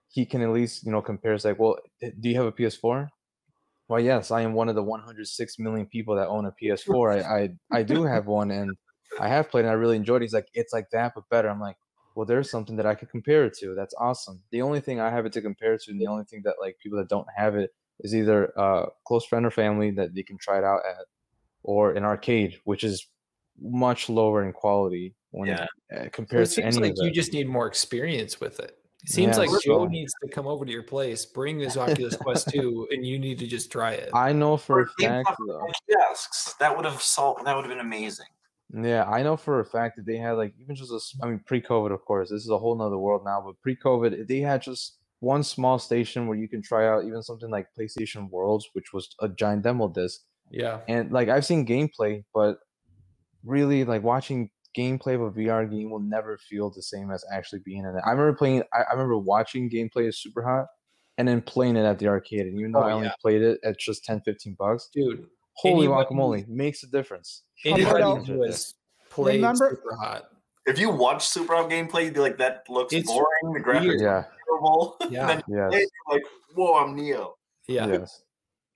he 0.10 0.26
can 0.26 0.42
at 0.42 0.50
least 0.52 0.86
you 0.86 0.92
know 0.92 1.02
compare. 1.02 1.34
It's 1.34 1.46
like, 1.46 1.60
well, 1.60 1.78
do 2.02 2.30
you 2.30 2.36
have 2.38 2.46
a 2.48 2.52
PS4? 2.52 3.10
Well, 3.90 4.00
yes, 4.02 4.32
I 4.32 4.42
am 4.42 4.54
one 4.54 4.70
of 4.70 4.76
the 4.76 4.84
106 4.84 5.60
million 5.60 5.88
people 5.88 6.16
that 6.18 6.28
own 6.28 6.46
a 6.46 6.52
PS4. 6.52 7.12
I 7.24 7.44
I, 7.44 7.80
I 7.80 7.84
do 7.84 8.04
have 8.04 8.28
one, 8.28 8.52
and 8.52 8.78
I 9.20 9.30
have 9.30 9.50
played, 9.50 9.66
and 9.66 9.72
I 9.72 9.76
really 9.76 9.96
enjoyed 9.98 10.22
it. 10.22 10.26
He's 10.26 10.34
like, 10.34 10.50
it's 10.54 10.74
like 10.74 10.90
that, 10.92 11.14
but 11.16 11.30
better. 11.30 11.50
I'm 11.50 11.60
like, 11.62 11.78
well, 12.18 12.26
there's 12.26 12.50
something 12.50 12.76
that 12.78 12.88
I 12.88 12.96
could 12.96 13.12
compare 13.12 13.46
it 13.46 13.54
to. 13.60 13.76
That's 13.76 13.94
awesome. 14.00 14.42
The 14.50 14.64
only 14.64 14.80
thing 14.80 15.00
I 15.00 15.12
have 15.12 15.28
it 15.28 15.34
to 15.34 15.42
compare 15.42 15.76
it 15.76 15.84
to, 15.84 15.92
and 15.92 16.02
the 16.02 16.08
only 16.08 16.24
thing 16.26 16.42
that 16.46 16.56
like 16.60 16.76
people 16.82 16.98
that 16.98 17.10
don't 17.10 17.28
have 17.36 17.56
it 17.56 17.70
is 18.00 18.16
either 18.16 18.46
a 18.58 18.88
close 19.06 19.24
friend 19.24 19.46
or 19.46 19.52
family 19.52 19.92
that 19.92 20.16
they 20.16 20.24
can 20.24 20.38
try 20.40 20.58
it 20.58 20.64
out 20.64 20.82
at, 20.84 21.06
or 21.62 21.92
an 21.92 22.04
arcade, 22.04 22.58
which 22.64 22.84
is 22.84 23.08
much 23.62 24.10
lower 24.10 24.44
in 24.44 24.52
quality 24.52 25.14
when 25.30 25.50
Yeah. 25.50 25.62
uh, 25.64 25.68
But 25.92 26.06
it 26.08 26.14
compared 26.14 26.46
to 26.48 26.52
seems 26.52 26.78
any 26.78 26.88
like 26.88 26.98
of 27.00 27.06
you 27.06 27.12
just 27.12 27.34
need 27.34 27.48
more 27.48 27.68
experience 27.68 28.42
with 28.42 28.60
it. 28.60 28.78
It 29.04 29.10
seems 29.12 29.38
Yeah, 29.38 29.44
like 29.46 29.50
Joe 29.64 29.84
so- 29.84 29.86
needs 29.86 30.12
to 30.24 30.30
come 30.30 30.48
over 30.48 30.66
to 30.66 30.72
your 30.72 30.82
place, 30.84 31.24
bring 31.24 31.60
his 31.60 31.78
Oculus 31.78 32.16
Quest 32.16 32.50
2, 32.52 32.88
and 32.92 33.06
you 33.06 33.20
need 33.20 33.38
to 33.40 33.46
just 33.48 33.72
try 33.72 33.92
it. 33.92 34.10
I 34.16 34.32
know 34.34 34.58
for 34.58 34.80
a 34.80 34.84
Or 34.84 34.88
GameStop 35.00 35.24
fact 35.26 35.38
though. 35.48 35.68
kiosks. 35.88 36.56
That 36.60 36.76
would 36.76 36.86
have 36.86 37.00
solved. 37.02 37.46
That 37.46 37.56
would 37.56 37.64
have 37.66 37.70
been 37.72 37.86
amazing. 37.86 38.26
Yeah, 38.74 39.06
I 39.06 39.24
know 39.24 39.38
for 39.38 39.60
a 39.62 39.66
fact 39.66 39.96
that 39.96 40.06
they 40.06 40.18
had 40.18 40.32
like 40.34 40.54
even 40.60 40.76
just 40.76 40.92
a, 40.92 41.00
I 41.26 41.30
mean 41.30 41.40
pre-COVID, 41.46 41.92
of 41.94 42.04
course. 42.04 42.30
This 42.30 42.44
is 42.44 42.50
a 42.50 42.58
whole 42.58 42.76
nother 42.76 42.98
world 42.98 43.24
now, 43.24 43.42
but 43.46 43.62
pre-COVID, 43.62 44.28
they 44.28 44.40
had 44.40 44.62
just 44.62 44.98
one 45.20 45.42
small 45.44 45.80
station 45.80 46.28
where 46.28 46.38
you 46.38 46.48
can 46.48 46.62
try 46.62 46.88
out 46.88 47.06
even 47.06 47.24
something 47.24 47.50
like 47.50 47.68
PlayStation 47.80 48.30
Worlds, 48.30 48.68
which 48.74 48.92
was 48.94 49.16
a 49.22 49.30
giant 49.30 49.64
demo 49.64 49.88
disc. 49.88 50.22
yeah. 50.52 50.82
And 50.88 51.12
like 51.12 51.30
I've 51.30 51.46
seen 51.46 51.66
gameplay, 51.66 52.24
but 52.34 52.60
really 53.44 53.84
like 53.86 54.04
watching 54.04 54.50
gameplay 54.78 55.16
of 55.16 55.22
a 55.22 55.32
VR 55.32 55.70
game 55.70 55.90
will 55.90 56.00
never 56.02 56.38
feel 56.38 56.70
the 56.70 56.84
same 56.84 57.10
as 57.10 57.24
actually 57.34 57.60
being 57.66 57.80
in 57.86 57.96
it. 57.96 58.04
I 58.06 58.12
remember 58.12 58.34
playing 58.34 58.64
I, 58.74 58.80
I 58.90 58.92
remember 58.94 59.18
watching 59.18 59.70
gameplay 59.70 60.08
of 60.08 60.14
Superhot 60.14 60.66
and 61.18 61.28
then 61.28 61.42
playing 61.42 61.78
it 61.78 61.86
at 61.86 61.98
the 62.00 62.08
arcade. 62.08 62.42
And 62.42 62.60
even 62.60 62.74
though 62.74 62.84
Oh, 62.84 62.88
I 62.88 62.92
only 62.92 63.08
yeah. 63.08 63.14
played 63.22 63.42
it 63.42 63.60
at 63.64 63.80
just 63.80 64.04
10, 64.06 64.22
15 64.22 64.56
bucks, 64.60 64.90
Dude, 64.94 65.26
holy 65.58 65.86
Anybody- 65.88 66.16
guacamole, 66.16 66.48
makes 66.48 66.84
a 66.84 66.88
difference. 66.88 67.44
anybody 67.66 68.26
who 68.26 68.44
has 68.44 68.74
played 69.10 69.36
Remember- 69.36 69.82
Superhot. 69.84 70.24
If 70.66 70.78
you 70.80 70.90
watch 70.90 71.26
Superhot 71.26 71.70
gameplay, 71.72 72.06
you'd 72.06 72.14
be 72.14 72.20
like, 72.20 72.38
"That 72.38 72.66
looks 72.70 72.94
It's 72.94 73.08
boring. 73.08 73.54
The 73.54 73.62
graphics 73.62 73.86
weird. 73.86 74.02
are 74.02 74.04
Yeah, 74.04 74.24
terrible." 74.50 74.98
Yeah. 75.10 75.22
and 75.30 75.30
then 75.30 75.44
yes. 75.48 75.72
you're 75.82 76.16
like, 76.16 76.24
"Whoa, 76.56 76.74
I'm 76.76 76.94
Neo." 76.96 77.36
Yeah. 77.70 77.88
Yes. 77.88 78.22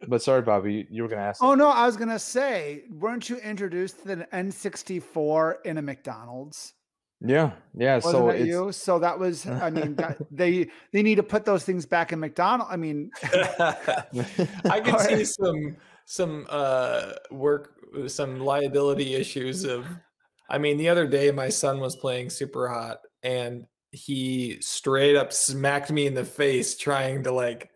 But 0.08 0.22
sorry, 0.24 0.42
Bobby, 0.42 0.74
you, 0.74 0.88
you 0.90 1.04
were 1.04 1.10
gonna 1.10 1.22
ask. 1.22 1.44
Oh 1.44 1.48
something. 1.52 1.60
no, 1.60 1.68
I 1.68 1.86
was 1.86 1.98
gonna 1.98 2.18
say, 2.18 2.86
weren't 2.90 3.30
you 3.30 3.38
introduced 3.38 4.02
to 4.04 4.16
the 4.16 4.28
N64 4.34 5.56
in 5.66 5.78
a 5.78 5.82
McDonald's? 5.82 6.74
Yeah, 7.20 7.52
yeah. 7.76 7.96
Wasn't 7.96 8.12
so 8.14 8.28
that 8.28 8.36
it's 8.38 8.48
you? 8.48 8.72
So 8.72 8.98
that 9.00 9.20
was. 9.20 9.46
I 9.46 9.70
mean, 9.70 9.96
that, 9.96 10.18
they 10.32 10.70
they 10.92 11.04
need 11.04 11.16
to 11.16 11.24
put 11.24 11.46
those 11.46 11.64
things 11.64 11.86
back 11.86 12.14
in 12.14 12.20
McDonald's. 12.20 12.72
I 12.74 12.78
mean, 12.78 13.12
I 13.24 14.80
can 14.84 14.98
see 15.00 15.26
some 15.26 15.76
some 16.06 16.46
uh 16.50 17.14
work 17.30 17.76
some 18.08 18.40
liability 18.40 19.16
issues 19.16 19.64
of 19.64 19.86
I 20.50 20.58
mean 20.58 20.78
the 20.78 20.90
other 20.90 21.08
day 21.08 21.32
my 21.32 21.50
son 21.50 21.80
was 21.80 21.96
playing 21.96 22.28
Superhot 22.28 22.98
and 23.24 23.66
he 23.92 24.58
straight 24.62 25.16
up 25.16 25.34
smacked 25.34 25.92
me 25.92 26.08
in 26.08 26.14
the 26.14 26.26
face 26.26 26.78
trying 26.78 27.24
to 27.24 27.32
like 27.32 27.70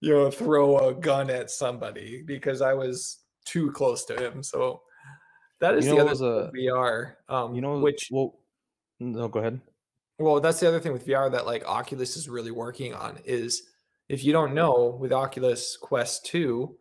you 0.00 0.12
know 0.12 0.30
throw 0.30 0.88
a 0.88 0.94
gun 0.94 1.30
at 1.30 1.50
somebody 1.50 2.22
because 2.26 2.62
I 2.62 2.74
was 2.74 3.18
too 3.44 3.72
close 3.72 4.04
to 4.06 4.16
him. 4.16 4.42
So 4.42 4.82
that 5.60 5.74
is 5.74 5.86
You 5.86 5.96
the 5.96 6.00
other 6.02 6.14
thing 6.14 6.24
was 6.26 6.52
with 6.52 6.54
VR. 6.54 7.14
Um 7.28 7.54
you 7.54 7.60
know 7.60 7.78
which 7.78 8.08
well 8.10 8.38
no 9.00 9.28
go 9.28 9.40
ahead. 9.40 9.60
well, 10.18 10.40
that's 10.40 10.60
the 10.60 10.68
other 10.68 10.80
thing 10.80 10.92
with 10.92 11.06
VR 11.06 11.30
that 11.32 11.46
like 11.46 11.66
Oculus 11.66 12.16
is 12.16 12.28
really 12.28 12.50
working 12.50 12.94
on 12.94 13.18
is 13.24 13.62
if 14.08 14.24
you 14.24 14.32
don't 14.32 14.54
know 14.54 14.96
with 15.00 15.12
Oculus 15.12 15.76
Quest 15.76 16.24
2, 16.26 16.74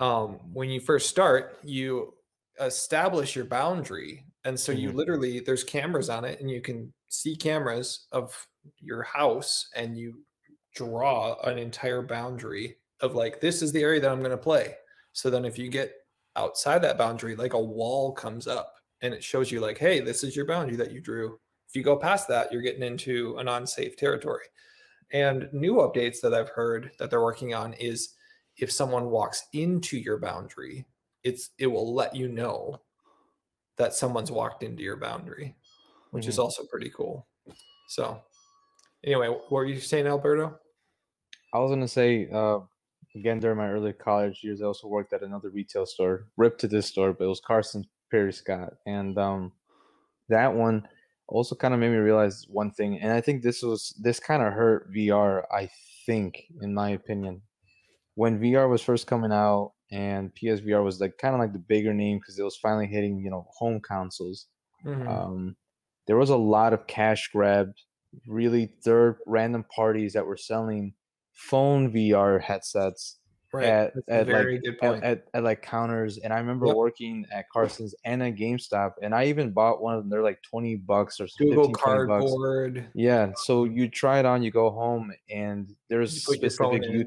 um, 0.00 0.34
when 0.52 0.70
you 0.70 0.80
first 0.80 1.08
start, 1.08 1.58
you 1.64 2.14
establish 2.60 3.36
your 3.36 3.44
boundary. 3.44 4.24
And 4.44 4.58
so 4.58 4.72
you 4.72 4.90
Mhm. 4.90 4.92
literally 4.92 5.40
there's 5.40 5.64
cameras 5.64 6.08
on 6.10 6.24
it 6.24 6.40
and 6.40 6.50
you 6.50 6.60
can 6.60 6.92
see 7.08 7.36
cameras 7.36 8.06
of 8.12 8.46
your 8.78 9.02
house 9.02 9.68
and 9.74 9.96
you 9.96 10.24
draw 10.74 11.40
an 11.42 11.58
entire 11.58 12.02
boundary 12.02 12.76
of 13.00 13.14
like 13.14 13.40
this 13.40 13.62
is 13.62 13.72
the 13.72 13.82
area 13.82 14.00
that 14.00 14.10
I'm 14.10 14.18
going 14.20 14.30
to 14.30 14.36
play. 14.36 14.76
So 15.12 15.30
then 15.30 15.44
if 15.44 15.58
you 15.58 15.68
get 15.68 15.94
outside 16.36 16.80
that 16.82 16.98
boundary, 16.98 17.34
like 17.36 17.54
a 17.54 17.60
wall 17.60 18.12
comes 18.12 18.46
up 18.46 18.74
and 19.00 19.14
it 19.14 19.24
shows 19.24 19.50
you 19.50 19.60
like, 19.60 19.78
hey, 19.78 20.00
this 20.00 20.22
is 20.24 20.36
your 20.36 20.46
boundary 20.46 20.76
that 20.76 20.92
you 20.92 21.00
drew. 21.00 21.38
If 21.68 21.76
you 21.76 21.82
go 21.82 21.96
past 21.96 22.28
that, 22.28 22.52
you're 22.52 22.62
getting 22.62 22.82
into 22.82 23.36
an 23.38 23.48
unsafe 23.48 23.96
territory. 23.96 24.44
And 25.10 25.48
new 25.52 25.76
updates 25.76 26.20
that 26.22 26.34
I've 26.34 26.50
heard 26.50 26.92
that 26.98 27.10
they're 27.10 27.22
working 27.22 27.54
on 27.54 27.72
is 27.74 28.14
if 28.58 28.70
someone 28.72 29.10
walks 29.10 29.44
into 29.52 29.96
your 29.96 30.18
boundary, 30.18 30.86
it's 31.22 31.50
it 31.58 31.66
will 31.66 31.94
let 31.94 32.14
you 32.14 32.28
know 32.28 32.80
that 33.76 33.94
someone's 33.94 34.30
walked 34.32 34.62
into 34.62 34.82
your 34.82 34.96
boundary, 34.96 35.56
which 36.10 36.26
is 36.26 36.36
Mhm. 36.36 36.42
also 36.44 36.64
pretty 36.66 36.90
cool. 36.90 37.28
So 37.88 38.22
anyway, 39.04 39.28
what 39.28 39.50
were 39.50 39.64
you 39.64 39.80
saying, 39.80 40.06
Alberto? 40.06 40.58
I 41.52 41.58
was 41.60 41.70
gonna 41.70 41.88
say, 41.88 42.28
uh, 42.30 42.60
again 43.14 43.38
during 43.40 43.56
my 43.58 43.68
early 43.70 43.92
college 43.92 44.42
years, 44.42 44.60
I 44.60 44.66
also 44.66 44.88
worked 44.88 45.12
at 45.12 45.22
another 45.22 45.50
retail 45.50 45.86
store. 45.86 46.28
Ripped 46.36 46.60
to 46.60 46.68
this 46.68 46.86
store, 46.86 47.12
but 47.12 47.24
it 47.24 47.28
was 47.28 47.40
Carson 47.40 47.84
Pirie 48.12 48.34
Scott, 48.34 48.74
and 48.86 49.16
um, 49.18 49.52
that 50.28 50.52
one 50.54 50.88
also 51.28 51.54
kind 51.54 51.74
of 51.74 51.80
made 51.80 51.90
me 51.90 51.96
realize 51.98 52.46
one 52.48 52.70
thing. 52.70 52.98
And 53.00 53.12
I 53.12 53.20
think 53.20 53.42
this 53.42 53.62
was 53.62 53.90
this 54.02 54.18
kind 54.20 54.42
of 54.42 54.52
hurt 54.52 54.90
VR. 54.92 55.46
I 55.52 55.70
think, 56.06 56.44
in 56.62 56.72
my 56.74 56.90
opinion, 56.90 57.42
when 58.18 58.40
VR 58.40 58.68
was 58.68 58.82
first 58.82 59.06
coming 59.06 59.30
out 59.30 59.74
and 59.92 60.34
PSVR 60.34 60.82
was 60.82 61.00
like 61.00 61.16
kind 61.18 61.34
of 61.36 61.40
like 61.40 61.52
the 61.52 61.58
bigger 61.74 61.94
name 61.94 62.18
because 62.18 62.36
it 62.36 62.42
was 62.42 62.56
finally 62.56 62.88
hitting 62.88 63.20
you 63.24 63.30
know 63.30 63.46
home 63.58 63.80
consoles. 63.80 64.46
Mhm. 64.84 65.06
Um, 65.08 65.56
there 66.08 66.16
was 66.16 66.30
a 66.30 66.36
lot 66.36 66.72
of 66.72 66.86
cash 66.88 67.28
grab, 67.32 67.68
really 68.26 68.66
third 68.84 69.18
random 69.26 69.64
parties 69.74 70.14
that 70.14 70.26
were 70.26 70.36
selling 70.36 70.94
phone 71.32 71.92
VR 71.92 72.40
headsets 72.42 73.20
Right. 73.50 73.64
at, 73.64 73.92
at 74.08 74.28
like 74.28 74.46
at, 74.82 75.02
at, 75.02 75.24
at 75.32 75.42
like 75.42 75.62
counters. 75.62 76.18
And 76.18 76.34
I 76.34 76.38
remember 76.38 76.66
Yep. 76.66 76.76
working 76.76 77.24
at 77.32 77.46
Carson's 77.50 77.94
and 78.04 78.22
at 78.22 78.34
GameStop, 78.34 78.92
and 79.02 79.14
I 79.14 79.24
even 79.26 79.52
bought 79.52 79.80
one 79.80 79.94
of 79.94 80.02
them. 80.02 80.10
They're 80.10 80.22
like 80.30 80.42
twenty 80.42 80.74
bucks 80.76 81.18
or 81.20 81.28
something. 81.28 81.48
Google 81.56 81.68
15, 81.68 81.84
20 81.94 82.06
bucks. 82.08 82.24
Cardboard. 82.30 82.88
Yeah, 82.94 83.32
so 83.36 83.64
you 83.64 83.88
try 83.88 84.18
it 84.18 84.26
on, 84.26 84.42
you 84.42 84.50
go 84.50 84.70
home, 84.70 85.12
and 85.30 85.74
there's 85.88 86.22
specific. 86.24 86.82
YouTube. 86.82 87.06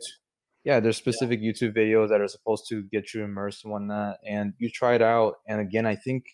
Yeah, 0.64 0.80
there's 0.80 0.98
specific 0.98 1.42
YouTube 1.42 1.76
videos 1.76 2.10
that 2.10 2.22
are 2.22 2.28
supposed 2.28 2.68
to 2.70 2.84
get 2.84 3.14
you 3.14 3.24
immersed 3.24 3.64
and 3.64 3.72
whatnot, 3.74 4.18
and 4.26 4.54
you 4.60 4.70
try 4.70 4.94
it 4.96 5.02
out. 5.02 5.36
And 5.48 5.60
again, 5.60 5.86
I 5.88 5.96
think 5.96 6.26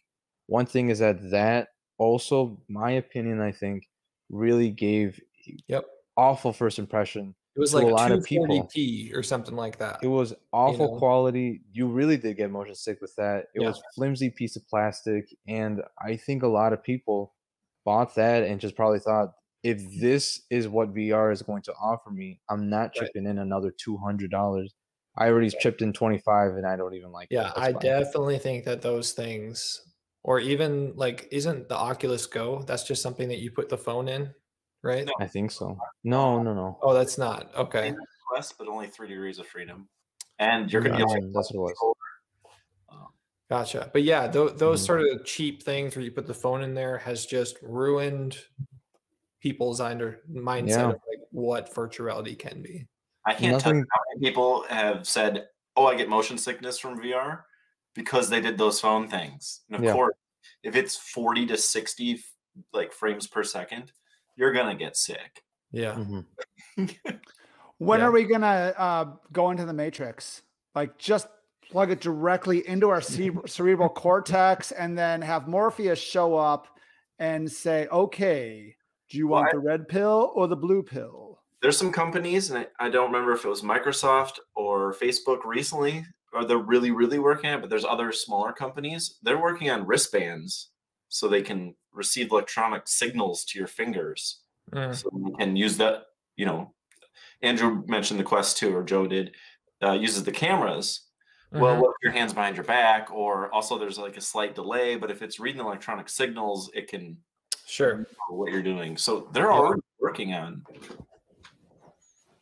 one 0.48 0.66
thing 0.66 0.90
is 0.90 1.00
that 1.00 1.32
that 1.32 1.70
also, 1.98 2.62
my 2.68 2.92
opinion, 2.92 3.42
I 3.42 3.52
think, 3.54 3.88
really 4.30 4.70
gave 4.72 5.22
Yep. 5.68 5.86
awful 6.18 6.52
first 6.54 6.78
impression 6.80 7.36
It 7.56 7.60
was 7.60 7.74
like 7.74 7.86
a 7.86 7.88
lot 7.88 8.12
of 8.12 8.24
people. 8.24 8.46
240p 8.46 9.14
or 9.16 9.24
something 9.24 9.56
like 9.56 9.78
that. 9.78 10.00
It 10.04 10.08
was 10.08 10.34
awful 10.54 10.88
know? 10.88 11.00
quality. 11.00 11.62
You 11.72 11.88
really 11.88 12.18
did 12.18 12.38
get 12.38 12.52
motion 12.52 12.76
sick 12.76 13.00
with 13.02 13.16
that. 13.16 13.48
It 13.56 13.62
Yeah. 13.62 13.68
was 13.70 13.82
flimsy 13.96 14.30
piece 14.30 14.56
of 14.56 14.68
plastic, 14.68 15.26
and 15.48 15.82
I 16.00 16.18
think 16.18 16.44
a 16.44 16.48
lot 16.48 16.74
of 16.74 16.84
people 16.84 17.34
bought 17.86 18.14
that 18.16 18.44
and 18.44 18.60
just 18.60 18.76
probably 18.76 19.00
thought, 19.00 19.34
if 19.64 19.82
this 20.00 20.44
is 20.50 20.68
what 20.68 20.90
VR 20.94 21.32
is 21.32 21.42
going 21.42 21.62
to 21.64 21.74
offer 21.74 22.10
me, 22.12 22.40
I'm 22.50 22.70
not 22.70 22.92
Right. 23.00 23.08
chipping 23.08 23.26
in 23.28 23.40
another 23.40 23.72
two 23.72 23.98
hundred 23.98 24.32
dollars. 24.32 24.74
I 25.18 25.28
already 25.30 25.50
chipped 25.50 25.82
in 25.82 25.94
twenty 25.94 26.20
five, 26.20 26.56
and 26.56 26.66
I 26.66 26.76
don't 26.76 26.94
even 26.94 27.12
like. 27.12 27.28
Yeah, 27.32 27.52
That's 27.56 27.60
I 27.60 27.72
definitely 27.74 28.38
think 28.40 28.66
that 28.66 28.82
those 28.82 29.14
things, 29.14 29.82
or 30.24 30.40
even 30.40 30.96
like, 30.96 31.28
isn't 31.32 31.70
the 31.70 31.76
Oculus 31.76 32.26
Go? 32.28 32.62
That's 32.64 32.84
just 32.84 33.02
something 33.02 33.28
that 33.30 33.40
you 33.40 33.52
put 33.52 33.70
the 33.70 33.78
phone 33.78 34.08
in, 34.08 34.34
right? 34.84 35.10
I 35.20 35.28
think 35.28 35.52
so. 35.52 35.78
No, 36.04 36.42
no, 36.42 36.54
no. 36.54 36.80
Oh, 36.82 36.94
that's 36.94 37.18
not 37.18 37.54
okay. 37.56 37.90
Same 37.90 37.98
Quest, 38.30 38.58
but 38.58 38.68
only 38.68 38.88
three 38.88 39.08
degrees 39.08 39.40
of 39.40 39.48
freedom. 39.48 39.90
And 40.40 40.72
you're 40.72 40.82
gonna 40.82 41.00
Yeah, 41.00 41.06
get 41.06 41.34
that's 41.34 41.52
what 41.54 41.74
it 41.74 41.76
was. 41.80 41.96
Gotcha. 43.50 43.90
But 43.94 44.04
yeah, 44.04 44.28
tho- 44.28 44.50
those 44.50 44.82
Mhm. 44.82 44.86
sort 44.86 45.02
of 45.04 45.26
cheap 45.26 45.64
things 45.64 45.96
where 45.96 46.04
you 46.04 46.12
put 46.12 46.28
the 46.28 46.34
phone 46.34 46.62
in 46.64 46.74
there 46.74 46.98
has 46.98 47.26
just 47.26 47.58
ruined 47.62 48.38
people's 49.48 49.80
under 49.80 50.22
mindset 50.32 50.68
Yeah. 50.70 50.90
of 50.90 51.02
like 51.10 51.20
what 51.32 51.74
virtual 51.74 52.06
reality 52.08 52.36
can 52.36 52.62
be. 52.62 52.86
I 53.26 53.34
can't 53.34 53.60
tell 53.62 53.74
you 53.76 53.86
how 53.92 54.02
many 54.14 54.28
people 54.28 54.64
have 54.70 55.08
said, 55.08 55.48
"Oh, 55.76 55.86
I 55.86 55.96
get 55.96 56.10
motion 56.10 56.38
sickness 56.38 56.80
from 56.80 57.00
VR," 57.02 57.44
because 57.94 58.30
they 58.30 58.42
did 58.42 58.58
those 58.58 58.80
phone 58.80 59.08
things. 59.08 59.62
And 59.70 59.78
of 59.78 59.84
Yeah. 59.84 59.94
course, 59.94 60.16
if 60.64 60.76
it's 60.76 60.96
forty 60.96 61.46
to 61.48 61.58
sixty 61.58 62.24
like 62.74 62.92
frames 62.94 63.28
per 63.28 63.44
second, 63.44 63.92
you're 64.36 64.54
gonna 64.54 64.76
get 64.76 64.96
sick. 64.98 65.44
Yeah. 65.72 65.94
Mhm. 65.96 66.26
when 67.78 68.00
Yeah. 68.00 68.06
are 68.08 68.12
we 68.12 68.24
gonna 68.24 68.74
uh, 68.78 69.06
go 69.32 69.52
into 69.52 69.66
the 69.66 69.74
matrix? 69.74 70.42
Like 70.76 70.98
just 70.98 71.28
plug 71.70 71.92
it 71.92 72.00
directly 72.00 72.66
into 72.68 72.90
our 72.90 73.02
cere- 73.02 73.46
cerebral 73.48 73.90
cortex, 73.90 74.72
and 74.72 74.98
then 74.98 75.22
have 75.22 75.48
Morpheus 75.48 76.00
show 76.00 76.36
up 76.36 76.68
and 77.20 77.52
say, 77.52 77.88
"Okay, 77.92 78.77
do 79.10 79.18
you 79.18 79.28
Well, 79.28 79.42
want 79.42 79.54
I- 79.54 79.58
the 79.58 79.64
red 79.64 79.88
pill 79.88 80.32
or 80.36 80.48
the 80.48 80.56
blue 80.56 80.84
pill?" 80.84 81.40
There's 81.62 81.78
some 81.78 81.92
companies, 81.92 82.52
and 82.52 82.60
I, 82.80 82.86
I 82.86 82.90
don't 82.90 83.12
remember 83.12 83.32
if 83.34 83.44
it 83.44 83.50
was 83.50 83.64
Microsoft 83.64 84.40
or 84.56 84.94
Facebook 84.94 85.44
recently, 85.44 86.06
or 86.34 86.46
they're 86.46 86.58
really, 86.60 86.92
really 86.92 87.18
working 87.20 87.50
on 87.50 87.58
it. 87.58 87.62
But 87.62 87.70
there's 87.72 87.86
other 87.86 88.12
smaller 88.12 88.54
companies. 88.54 89.18
They're 89.24 89.42
working 89.42 89.70
on 89.72 89.88
wristbands 89.88 90.70
so 91.10 91.28
they 91.28 91.42
can 91.42 91.76
receive 91.94 92.32
electronic 92.32 92.88
signals 92.88 93.44
to 93.46 93.58
your 93.60 93.68
fingers. 93.68 94.42
Mm. 94.74 94.94
so 94.94 95.10
you 95.14 95.34
can 95.40 95.56
use 95.56 95.78
that 95.78 96.08
you 96.36 96.46
know 96.46 96.74
andrew 97.42 97.82
mentioned 97.88 98.20
the 98.20 98.24
quest 98.26 98.58
2 98.58 98.76
or 98.76 98.84
joe 98.84 99.08
did 99.08 99.34
uh, 99.82 99.94
uses 99.94 100.26
the 100.26 100.32
cameras 100.32 101.08
well 101.54 101.78
Mhm. 101.78 101.80
what 101.80 101.92
if 101.92 102.04
your 102.04 102.12
hands 102.12 102.34
behind 102.34 102.58
your 102.58 102.66
back 102.66 103.10
or 103.10 103.50
also 103.54 103.78
there's 103.80 103.98
like 103.98 104.18
a 104.18 104.22
slight 104.22 104.56
delay 104.56 104.98
but 104.98 105.10
if 105.10 105.22
it's 105.22 105.40
reading 105.40 105.62
electronic 105.62 106.10
signals 106.10 106.70
it 106.74 106.90
can 106.90 107.16
Sure. 107.68 108.08
what 108.30 108.52
you're 108.52 108.64
doing 108.64 108.96
so 108.98 109.28
they're 109.34 109.52
already 109.52 109.82
working 110.00 110.34
on 110.34 110.64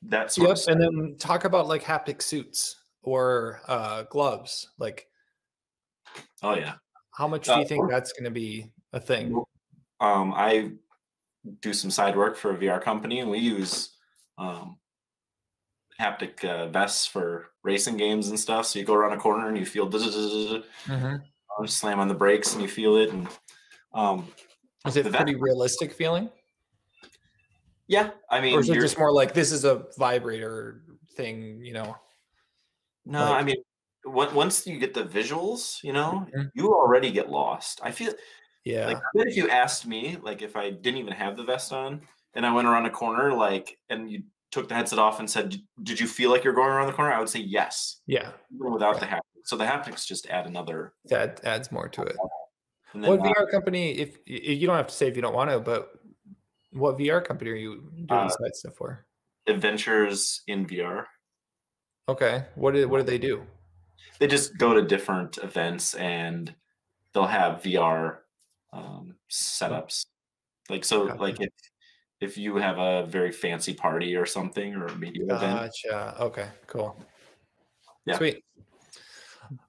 that 0.04 0.32
sort 0.32 0.50
Yep. 0.50 0.68
And 0.68 0.82
then 0.82 1.16
talk 1.18 1.46
about 1.46 1.68
like 1.68 1.82
haptic 1.84 2.22
suits 2.22 2.76
or 3.02 3.62
uh, 3.68 4.04
gloves. 4.04 4.70
Like, 4.78 5.08
oh 6.44 6.54
yeah 6.56 6.76
how 7.18 7.28
much 7.28 7.46
do 7.46 7.54
Uh, 7.54 7.60
you 7.60 7.66
think 7.66 7.90
that's 7.90 8.12
going 8.14 8.26
to 8.26 8.30
be 8.32 8.70
a 8.94 9.00
thing? 9.00 9.42
um, 10.02 10.34
I 10.36 10.72
do 11.62 11.72
some 11.74 11.90
side 11.90 12.16
work 12.18 12.36
for 12.36 12.52
a 12.52 12.58
VR 12.58 12.82
company, 12.82 13.20
and 13.22 13.32
we 13.32 13.38
use 13.40 13.96
um, 14.38 14.78
haptic 16.00 16.44
uh, 16.44 16.68
vests 16.68 17.06
for 17.06 17.52
racing 17.64 17.96
games 17.98 18.28
and 18.28 18.40
stuff. 18.40 18.66
So 18.66 18.80
you 18.80 18.86
go 18.86 18.94
around 18.96 19.14
a 19.14 19.18
corner 19.18 19.48
and 19.48 19.58
you 19.58 19.66
feel 19.66 19.90
Mhm. 19.90 21.22
uh, 21.58 21.66
slam 21.68 22.00
on 22.00 22.10
the 22.10 22.14
brakes 22.14 22.54
and 22.54 22.62
you 22.62 22.68
feel 22.68 22.98
it. 22.98 23.12
And 23.12 23.30
um, 23.94 24.28
Is 24.86 24.98
it 24.98 25.12
pretty 25.12 25.36
realistic 25.36 25.92
feeling? 25.94 26.30
yeah, 27.88 28.12
I 28.32 28.42
mean, 28.42 28.56
Or 28.56 28.60
is 28.62 28.70
it 28.70 28.74
you're- 28.74 28.86
just 28.86 28.98
more 28.98 29.12
like 29.12 29.34
this 29.34 29.52
is 29.52 29.64
a 29.64 29.86
vibrator 29.98 30.82
thing, 31.16 31.64
you 31.64 31.74
know? 31.74 31.96
no, 33.06 33.20
like- 33.20 33.42
I 33.42 33.44
mean, 33.44 33.58
on- 34.08 34.34
once 34.36 34.66
you 34.66 34.80
get 34.80 34.94
the 34.94 35.04
visuals, 35.04 35.84
you 35.84 35.94
know, 35.94 36.28
Mhm. 36.36 36.52
you 36.56 36.74
already 36.74 37.12
get 37.12 37.30
lost. 37.30 37.80
I 37.84 37.92
feel 37.92 38.14
Yeah. 38.64 38.88
like 38.88 39.02
if 39.16 39.38
you 39.38 39.50
asked 39.50 39.86
me, 39.86 40.18
like 40.18 40.42
if 40.42 40.56
I 40.56 40.72
didn't 40.72 40.98
even 41.00 41.14
have 41.14 41.38
the 41.38 41.44
vest 41.44 41.72
on 41.72 42.08
and 42.34 42.46
I 42.46 42.52
went 42.52 42.68
around 42.68 42.86
a 42.86 42.90
corner, 42.92 43.34
like, 43.34 43.78
and 43.90 44.10
you 44.12 44.24
took 44.52 44.68
the 44.70 44.76
headset 44.76 44.98
off 45.00 45.20
and 45.20 45.30
said, 45.30 45.50
"Did- 45.50 45.68
"Did 45.84 46.00
you 46.00 46.08
feel 46.08 46.30
like 46.32 46.44
you're 46.44 46.54
going 46.54 46.70
around 46.70 46.88
the 46.88 46.94
corner?" 46.94 47.12
I 47.14 47.20
would 47.20 47.30
say 47.30 47.40
yes, 47.40 48.02
yeah. 48.08 48.32
even 48.54 48.72
without 48.72 49.00
the 49.00 49.06
haptics. 49.06 49.22
So 49.44 49.56
the 49.58 49.66
haptics 49.66 50.06
just 50.08 50.26
add 50.28 50.48
another. 50.48 50.94
That 51.06 51.44
adds 51.44 51.72
more 51.72 51.88
to 51.90 52.02
it. 52.02 52.16
What 53.02 53.20
VR 53.20 53.50
company? 53.50 53.92
If 53.92 54.20
you 54.26 54.68
don't 54.68 54.78
have 54.78 54.88
to 54.88 54.94
say 54.94 55.08
if 55.08 55.16
you 55.16 55.22
don't 55.22 55.34
want 55.34 55.50
to, 55.52 55.60
but 55.60 55.92
what 56.72 56.98
VR 56.98 57.24
company 57.24 57.52
are 57.52 57.56
you 57.56 57.92
doing 57.94 58.08
Uh, 58.10 58.30
side 58.30 58.56
stuff 58.56 58.76
for? 58.76 59.06
Adventures 59.48 60.42
in 60.48 60.66
VR. 60.66 61.06
Okay, 62.08 62.46
what 62.56 62.74
do 62.74 62.88
what 62.88 63.00
do 63.00 63.04
they 63.04 63.18
do? 63.18 63.46
They 64.20 64.28
just 64.28 64.58
go 64.58 64.74
to 64.74 64.82
different 64.82 65.38
events 65.40 65.96
and 65.96 66.54
they'll 67.14 67.26
have 67.26 67.62
VR 67.62 68.20
um, 68.72 69.16
setups. 69.30 70.06
Like 70.70 70.86
so, 70.86 71.08
Gotcha. 71.08 71.22
like 71.22 71.42
if 71.42 71.50
if 72.22 72.38
you 72.38 72.56
have 72.58 72.78
a 72.78 73.06
very 73.06 73.32
fancy 73.32 73.74
party 73.74 74.16
or 74.16 74.26
something 74.26 74.74
or 74.76 74.88
a 74.88 74.96
media 74.96 75.24
event, 75.26 75.72
Gotcha. 75.84 76.16
Okay, 76.22 76.48
cool. 76.68 77.04
Yeah. 78.06 78.18
Sweet. 78.18 78.44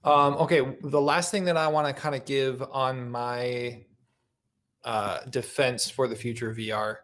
Um, 0.03 0.35
okay, 0.35 0.75
the 0.81 1.01
last 1.01 1.31
thing 1.31 1.45
that 1.45 1.57
I 1.57 1.67
want 1.67 1.87
to 1.87 1.93
kind 1.93 2.15
of 2.15 2.25
give 2.25 2.61
on 2.61 3.09
my 3.09 3.83
uh, 4.83 5.19
defense 5.29 5.89
for 5.89 6.07
the 6.07 6.15
future 6.15 6.49
of 6.49 6.57
VR 6.57 6.97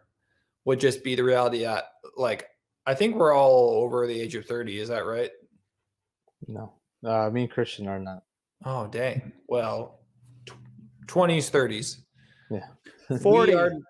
would 0.64 0.80
just 0.80 1.04
be 1.04 1.14
the 1.14 1.24
reality 1.24 1.64
that, 1.64 1.84
like 2.16 2.48
I 2.86 2.94
think 2.94 3.16
we're 3.16 3.34
all 3.34 3.82
over 3.82 4.06
the 4.06 4.18
age 4.18 4.34
of 4.34 4.46
30, 4.46 4.78
is 4.80 4.88
that 4.88 5.06
right? 5.06 5.30
No, 6.46 6.72
uh, 7.04 7.30
me 7.30 7.42
and 7.42 7.50
Christian 7.50 7.86
are 7.88 7.98
not. 7.98 8.22
Oh, 8.64 8.86
dang. 8.86 9.32
Well, 9.48 10.00
tw- 10.46 10.54
20s, 11.06 11.50
30s. 11.50 11.98
Yeah. 12.50 13.18
40. 13.18 13.54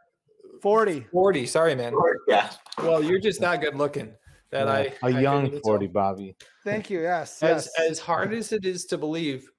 We 0.65 0.71
40. 0.71 1.07
40. 1.13 1.47
Sorry, 1.47 1.75
man. 1.75 1.93
yeah, 2.27 2.51
Well, 2.79 3.03
you're 3.05 3.21
just 3.21 3.39
that 3.43 3.61
good 3.61 3.77
looking 3.77 4.15
that 4.55 4.67
Yeah, 4.67 4.93
I 5.03 5.11
a 5.11 5.17
I 5.17 5.21
young 5.21 5.47
even 5.47 5.61
tell. 5.61 5.61
forty, 5.63 5.87
Bobby. 5.87 6.37
Thank 6.63 6.89
you. 6.89 7.03
Yes. 7.03 7.43
as 7.43 7.69
yes. 7.77 7.91
as 7.91 7.99
hard 7.99 8.33
as 8.33 8.53
it 8.53 8.65
is 8.65 8.87
to 8.87 8.97
believe 8.99 9.51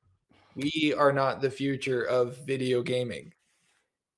we 0.56 0.94
are 0.98 1.12
not 1.12 1.42
the 1.42 1.52
future 1.52 2.04
of 2.04 2.38
video 2.46 2.82
gaming 2.82 3.34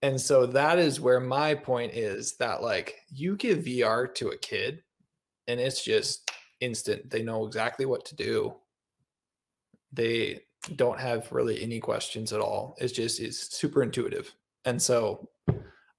and 0.04 0.22
so 0.22 0.46
that 0.46 0.78
is 0.78 1.02
where 1.02 1.20
my 1.20 1.56
point 1.56 1.94
is 1.94 2.36
that 2.38 2.62
like 2.62 2.96
you 3.10 3.36
give 3.36 3.60
vr 3.66 4.14
to 4.14 4.30
a 4.30 4.38
kid 4.38 4.84
and 5.48 5.60
it's 5.60 5.84
just 5.84 6.32
instant 6.60 7.10
they 7.10 7.24
know 7.24 7.48
exactly 7.48 7.86
what 7.88 8.06
to 8.06 8.16
do 8.16 8.54
they 9.92 10.40
don't 10.76 11.00
have 11.00 11.32
really 11.32 11.62
any 11.64 11.80
questions 11.80 12.32
at 12.32 12.40
all 12.40 12.76
it's 12.80 12.94
just 12.94 13.20
it's 13.20 13.58
super 13.58 13.82
intuitive 13.82 14.32
and 14.66 14.80
so 14.80 15.28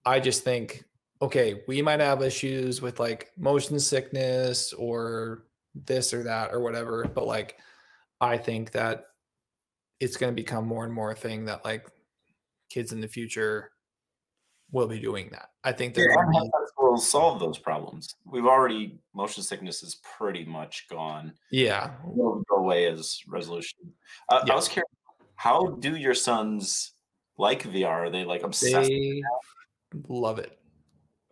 i 0.06 0.20
just 0.20 0.44
think 0.44 0.84
okay 1.20 1.62
we 1.66 1.82
might 1.82 2.00
have 2.00 2.22
issues 2.22 2.80
with 2.80 3.00
like 3.00 3.30
motion 3.36 3.78
sickness 3.78 4.72
or 4.72 5.44
this 5.86 6.12
or 6.14 6.22
that 6.22 6.52
or 6.52 6.60
whatever 6.60 7.04
but 7.14 7.26
like 7.26 7.56
i 8.20 8.36
think 8.36 8.70
that 8.72 9.06
it's 10.00 10.16
going 10.16 10.32
to 10.32 10.40
become 10.42 10.66
more 10.66 10.84
and 10.84 10.92
more 10.92 11.10
a 11.10 11.14
thing 11.14 11.44
that 11.44 11.64
like 11.64 11.86
kids 12.70 12.92
in 12.92 13.00
the 13.00 13.08
future 13.08 13.70
will 14.70 14.86
be 14.86 14.98
doing 15.00 15.28
that 15.30 15.50
i 15.64 15.72
think 15.72 15.96
yeah, 15.96 16.04
they're 16.04 16.14
gonna 16.24 16.40
be- 16.42 16.50
will 16.78 16.96
solve 16.96 17.38
those 17.40 17.58
problems. 17.58 18.14
We've 18.24 18.46
already 18.46 18.98
motion 19.14 19.42
sickness 19.42 19.82
is 19.82 20.00
pretty 20.16 20.44
much 20.44 20.86
gone. 20.90 21.32
yeah 21.50 21.90
Will 22.04 22.42
go 22.48 22.56
away 22.56 22.86
as 22.86 23.20
resolution. 23.28 23.78
Uh, 24.28 24.42
Yeah. 24.46 24.52
I 24.52 24.56
was 24.56 24.68
curious, 24.68 24.88
how 25.36 25.66
do 25.80 25.96
your 25.96 26.14
sons 26.14 26.92
like 27.36 27.62
VR? 27.64 28.06
Are 28.06 28.10
they 28.10 28.24
like 28.24 28.42
obsessed? 28.42 28.88
they 28.88 29.22
love 30.08 30.38
it 30.38 30.58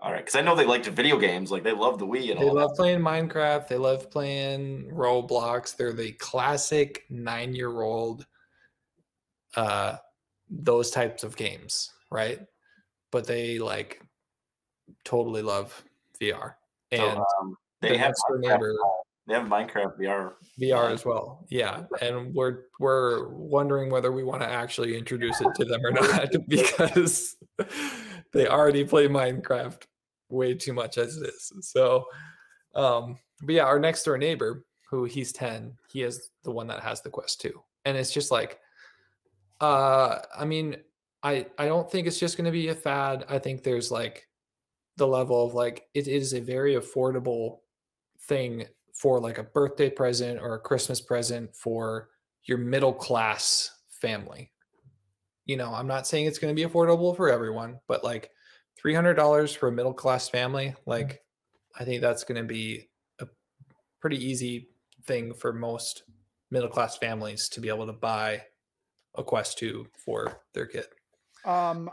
All 0.06 0.12
right, 0.12 0.24
because 0.24 0.36
I 0.36 0.40
know 0.40 0.54
they 0.54 0.64
liked 0.64 0.86
video 0.86 1.18
games. 1.18 1.50
Like 1.50 1.64
they 1.64 1.72
love 1.72 1.98
the 1.98 2.06
Wii 2.06 2.30
and 2.30 2.38
all 2.38 2.44
they 2.44 2.50
love 2.52 2.70
that. 2.70 2.76
playing 2.76 3.00
minecraft 3.00 3.66
they 3.66 3.76
love 3.76 4.08
playing 4.08 4.88
roblox 4.92 5.76
they're 5.76 5.92
the 5.92 6.12
classic 6.12 7.04
nine 7.10 7.56
year 7.56 7.80
old 7.80 8.24
uh 9.56 9.96
those 10.48 10.92
types 10.92 11.24
of 11.24 11.36
games 11.36 11.92
right 12.12 12.38
but 13.10 13.26
they 13.26 13.58
like 13.58 14.00
totally 15.04 15.42
love 15.42 15.82
vr 16.20 16.54
and 16.92 17.00
So, 17.00 17.24
um, 17.40 17.56
the 17.80 17.88
they 17.88 17.96
have 17.96 18.10
next 18.10 18.24
neighbor 18.38 18.76
they 19.26 19.34
have 19.34 19.48
Minecraft 19.48 19.98
VR. 19.98 20.34
VR 20.60 20.92
as 20.92 21.04
well. 21.04 21.44
Yeah, 21.48 21.82
and 22.00 22.32
we're 22.32 22.66
we're 22.78 23.26
wondering 23.26 23.90
whether 23.90 24.12
we 24.12 24.22
want 24.22 24.42
to 24.42 24.48
actually 24.48 24.96
introduce 24.96 25.40
it 25.40 25.48
to 25.56 25.64
them 25.64 25.84
or 25.84 25.90
not 25.90 26.28
because 26.48 27.36
they 28.32 28.46
already 28.46 28.84
play 28.84 29.08
Minecraft 29.08 29.82
way 30.28 30.54
too 30.54 30.72
much 30.72 30.98
as 30.98 31.16
it 31.16 31.28
is. 31.28 31.52
So, 31.60 32.06
um, 32.74 33.18
but 33.42 33.54
yeah, 33.54 33.64
our 33.64 33.78
next 33.78 34.04
door 34.04 34.18
neighbor, 34.18 34.64
who 34.90 35.04
he's 35.04 35.32
ten, 35.32 35.74
he 35.90 36.02
is 36.02 36.30
the 36.44 36.50
one 36.50 36.66
that 36.68 36.82
has 36.82 37.02
the 37.02 37.10
Quest 37.10 37.40
2, 37.40 37.52
and 37.84 37.96
it's 37.96 38.12
just 38.12 38.30
like, 38.30 38.58
uh, 39.60 40.18
I 40.36 40.44
mean, 40.44 40.76
I 41.22 41.46
I 41.58 41.66
don't 41.66 41.90
think 41.90 42.06
it's 42.06 42.20
just 42.20 42.36
going 42.36 42.44
to 42.44 42.50
be 42.50 42.68
a 42.68 42.74
fad. 42.74 43.24
I 43.28 43.38
think 43.38 43.62
there's 43.62 43.90
like 43.90 44.28
the 44.96 45.06
level 45.06 45.44
of 45.44 45.54
like 45.54 45.86
it 45.94 46.08
is 46.08 46.32
a 46.32 46.40
very 46.40 46.74
affordable 46.74 47.58
thing 48.22 48.64
for 48.94 49.20
like 49.20 49.38
a 49.38 49.42
birthday 49.42 49.90
present 49.90 50.40
or 50.40 50.54
a 50.54 50.60
Christmas 50.60 51.00
present 51.00 51.54
for 51.54 52.08
your 52.44 52.58
middle 52.58 52.94
class 52.94 53.70
family. 53.90 54.50
You 55.44 55.56
know, 55.56 55.72
I'm 55.72 55.86
not 55.86 56.06
saying 56.06 56.26
it's 56.26 56.38
going 56.38 56.54
to 56.54 56.60
be 56.60 56.68
affordable 56.68 57.16
for 57.16 57.30
everyone, 57.30 57.78
but 57.88 58.02
like 58.02 58.30
$300 58.82 59.56
for 59.56 59.68
a 59.68 59.72
middle 59.72 59.94
class 59.94 60.28
family, 60.28 60.74
like 60.86 61.22
I 61.78 61.84
think 61.84 62.00
that's 62.00 62.24
going 62.24 62.40
to 62.40 62.46
be 62.46 62.88
a 63.20 63.26
pretty 64.00 64.24
easy 64.24 64.68
thing 65.04 65.34
for 65.34 65.52
most 65.52 66.04
middle 66.50 66.68
class 66.68 66.96
families 66.96 67.48
to 67.50 67.60
be 67.60 67.68
able 67.68 67.86
to 67.86 67.92
buy 67.92 68.42
a 69.14 69.24
Quest 69.24 69.58
2 69.58 69.86
for 70.04 70.40
their 70.52 70.66
kid. 70.66 70.86
Um, 71.44 71.90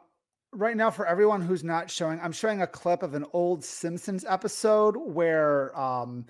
right 0.52 0.76
now, 0.76 0.92
for 0.92 1.08
everyone 1.08 1.42
who's 1.42 1.64
not 1.64 1.90
showing, 1.90 2.20
I'm 2.22 2.32
showing 2.32 2.62
a 2.62 2.68
clip 2.68 3.04
of 3.04 3.14
an 3.14 3.26
old 3.34 3.64
Simpsons 3.64 4.26
episode 4.28 4.96
where 4.98 5.78
um, 5.80 6.26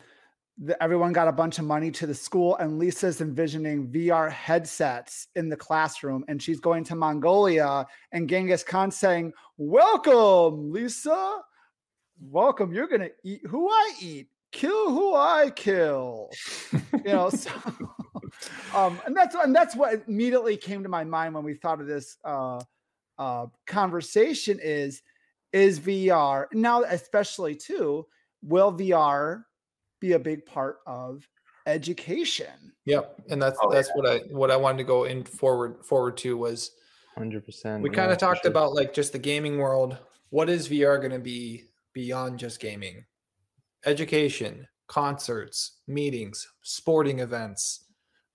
the, 0.58 0.82
everyone 0.82 1.14
got 1.14 1.28
a 1.28 1.32
bunch 1.32 1.60
of 1.60 1.66
money 1.66 1.90
to 1.92 2.08
the 2.08 2.14
school, 2.14 2.56
and 2.58 2.78
Lisa's 2.78 3.22
envisioning 3.22 3.88
VR 3.88 4.32
headsets 4.32 5.28
in 5.36 5.50
the 5.50 5.58
classroom, 5.58 6.24
and 6.28 6.42
she's 6.42 6.60
going 6.60 6.84
to 6.86 6.96
Mongolia, 6.96 7.86
and 8.12 8.30
Genghis 8.30 8.64
Khan 8.64 8.92
saying, 8.92 9.34
"Welcome, 9.58 10.72
Lisa. 10.72 11.40
Welcome. 12.20 12.72
You're 12.72 12.88
gonna 12.88 13.10
eat 13.24 13.42
who 13.48 13.70
I 13.70 13.92
eat." 14.00 14.28
Kill 14.52 14.92
who 14.92 15.16
I 15.16 15.50
kill, 15.56 16.30
you 16.72 17.06
know. 17.06 17.32
So, 17.32 17.50
um, 18.76 19.02
and 19.04 19.18
that's 19.18 19.34
and 19.34 19.56
that's 19.56 19.76
what 19.76 20.04
immediately 20.08 20.58
came 20.58 20.84
to 20.84 20.90
my 20.90 21.04
mind 21.04 21.34
when 21.34 21.44
we 21.44 21.56
thought 21.56 21.82
of 21.82 21.88
this 21.88 22.18
uh, 22.24 22.62
uh, 23.18 23.48
conversation 23.66 24.60
is 24.62 25.02
is 25.54 25.80
VR 25.80 26.46
now, 26.54 26.84
especially 26.84 27.56
too, 27.56 28.06
will 28.44 28.72
VR 28.74 29.44
be 30.04 30.12
a 30.14 30.20
big 30.20 30.46
part 30.46 30.80
of 30.86 31.26
education? 31.66 32.74
Yep, 32.86 33.22
and 33.30 33.42
that's 33.42 33.58
Oh, 33.64 33.72
that's 33.72 33.90
what 33.96 34.06
I 34.06 34.18
what 34.30 34.52
I 34.52 34.58
wanted 34.58 34.80
to 34.80 34.84
go 34.84 35.06
in 35.06 35.24
forward 35.24 35.86
forward 35.86 36.18
to 36.18 36.38
was 36.38 36.72
Hundred 37.16 37.46
percent. 37.46 37.82
we 37.82 37.90
kind 37.90 38.12
of 38.12 38.18
talked 38.18 38.46
about 38.46 38.74
like 38.74 38.94
just 38.94 39.14
the 39.14 39.20
gaming 39.20 39.58
world. 39.60 39.98
What 40.30 40.50
is 40.50 40.68
VR 40.68 40.98
going 41.00 41.12
to 41.12 41.20
be 41.20 41.66
beyond 41.94 42.38
just 42.40 42.60
gaming? 42.60 43.06
Education, 43.86 44.68
concerts, 44.88 45.80
meetings, 45.88 46.46
sporting 46.64 47.20
events, 47.20 47.86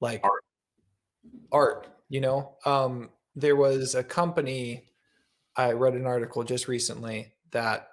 like 0.00 0.24
Art. 0.24 0.44
art, 1.52 1.88
you 2.08 2.20
know. 2.22 2.56
Um 2.64 3.10
there 3.36 3.56
was 3.56 3.94
a 3.94 4.02
company 4.02 4.84
I 5.54 5.72
read 5.72 5.94
an 5.94 6.06
article 6.06 6.44
just 6.44 6.66
recently 6.66 7.32
that 7.50 7.88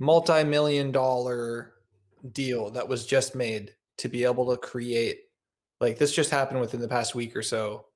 multi-million 0.00 0.90
dollar 0.90 1.74
deal 2.32 2.70
that 2.70 2.88
was 2.88 3.06
just 3.06 3.34
made 3.34 3.74
to 3.98 4.08
be 4.08 4.24
able 4.24 4.50
to 4.50 4.56
create 4.56 5.20
like 5.80 5.98
this 5.98 6.14
just 6.14 6.30
happened 6.30 6.60
within 6.60 6.80
the 6.80 6.88
past 6.88 7.14
week 7.14 7.34
or 7.34 7.42
so 7.42 7.86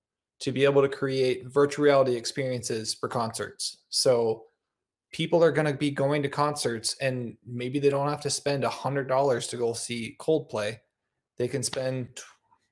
to 0.41 0.53
be 0.53 0.65
able 0.65 0.83
to 0.83 0.89
create 0.89 1.47
virtual 1.47 1.85
reality 1.85 2.15
experiences 2.15 2.93
for 2.93 3.09
concerts. 3.09 3.79
So 3.89 4.45
people 5.13 5.43
are 5.43 5.53
going 5.53 5.67
to 5.67 5.73
be 5.73 5.91
going 5.91 6.23
to 6.23 6.29
concerts 6.29 6.97
and 7.01 7.37
maybe 7.47 7.79
they 7.79 7.89
don't 7.89 8.09
have 8.09 8.21
to 8.23 8.31
spend 8.31 8.65
a 8.65 8.69
hundred 8.69 9.09
dollars 9.09 9.47
to 9.49 9.57
go 9.57 9.73
see 9.73 10.17
Coldplay. 10.21 10.79
They 11.39 11.49
can 11.49 11.63
spend 11.63 12.09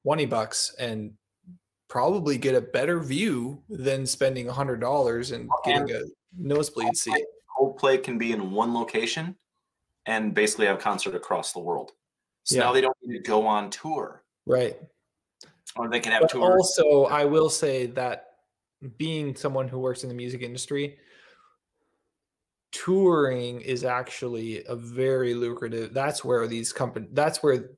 20 0.03 0.27
bucks 0.27 0.75
and 0.79 1.13
probably 1.89 2.37
get 2.37 2.55
a 2.55 2.61
better 2.61 3.01
view 3.01 3.63
than 3.69 4.05
spending 4.05 4.49
a 4.49 4.53
hundred 4.53 4.81
dollars 4.81 5.31
and 5.31 5.49
getting 5.65 5.91
a 5.93 6.01
nosebleed 6.37 6.97
seat. 6.97 7.25
Coldplay 7.59 8.03
can 8.03 8.19
be 8.19 8.33
in 8.33 8.51
one 8.51 8.75
location 8.75 9.37
and 10.07 10.35
basically 10.35 10.67
have 10.67 10.79
concert 10.79 11.15
across 11.15 11.53
the 11.53 11.59
world. 11.61 11.93
So 12.45 12.57
Yeah. 12.57 12.65
now 12.65 12.73
they 12.73 12.81
don't 12.81 12.97
need 13.03 13.17
to 13.17 13.23
go 13.23 13.47
on 13.47 13.71
tour, 13.71 14.25
Right. 14.47 14.79
or 15.77 15.89
they 15.89 16.01
can 16.01 16.13
have 16.13 16.23
But 16.23 16.31
tours. 16.31 16.43
also, 16.79 17.05
I 17.07 17.25
will 17.25 17.49
say 17.49 17.87
that 17.87 18.39
being 18.99 19.35
someone 19.35 19.69
who 19.69 19.79
works 19.79 20.03
in 20.03 20.09
the 20.11 20.15
music 20.15 20.43
industry, 20.43 20.99
touring 22.71 23.61
is 23.61 23.85
actually 23.85 24.65
a 24.65 24.75
very 24.77 25.33
lucrative. 25.33 25.95
That's 25.95 26.25
where 26.25 26.47
these 26.47 26.73
companies. 26.73 27.11
That's 27.13 27.43
where 27.43 27.71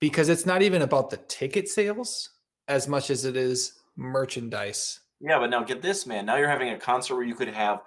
because 0.00 0.28
it's 0.28 0.46
not 0.46 0.62
even 0.62 0.82
about 0.82 1.10
the 1.10 1.18
ticket 1.18 1.68
sales 1.68 2.30
as 2.66 2.88
much 2.88 3.10
as 3.10 3.24
it 3.24 3.36
is 3.36 3.78
merchandise 3.94 5.00
Yeah, 5.20 5.38
but 5.38 5.50
now 5.50 5.62
get 5.62 5.82
this, 5.82 6.06
man. 6.06 6.26
Now 6.26 6.36
you're 6.36 6.48
having 6.48 6.70
a 6.70 6.78
concert 6.78 7.14
where 7.14 7.24
you 7.24 7.34
could 7.36 7.48
have 7.48 7.82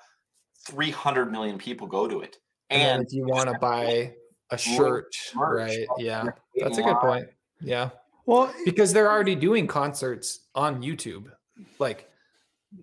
300 0.69 1.29
million 1.31 1.57
people 1.57 1.87
go 1.87 2.07
to 2.07 2.21
it. 2.21 2.37
And, 2.69 2.81
And 2.81 3.03
if 3.05 3.13
you 3.13 3.25
want 3.25 3.49
to 3.49 3.57
buy 3.59 4.13
a 4.51 4.57
shirt, 4.57 5.15
right? 5.35 5.87
Yeah, 5.97 6.25
that's 6.55 6.77
a 6.77 6.83
good 6.83 6.97
point. 6.97 7.27
Yeah, 7.61 7.89
Well, 8.25 8.53
because 8.65 8.93
they're 8.93 9.11
already 9.11 9.35
doing 9.35 9.67
concerts 9.67 10.47
on 10.55 10.81
YouTube. 10.81 11.31
Like 11.79 12.09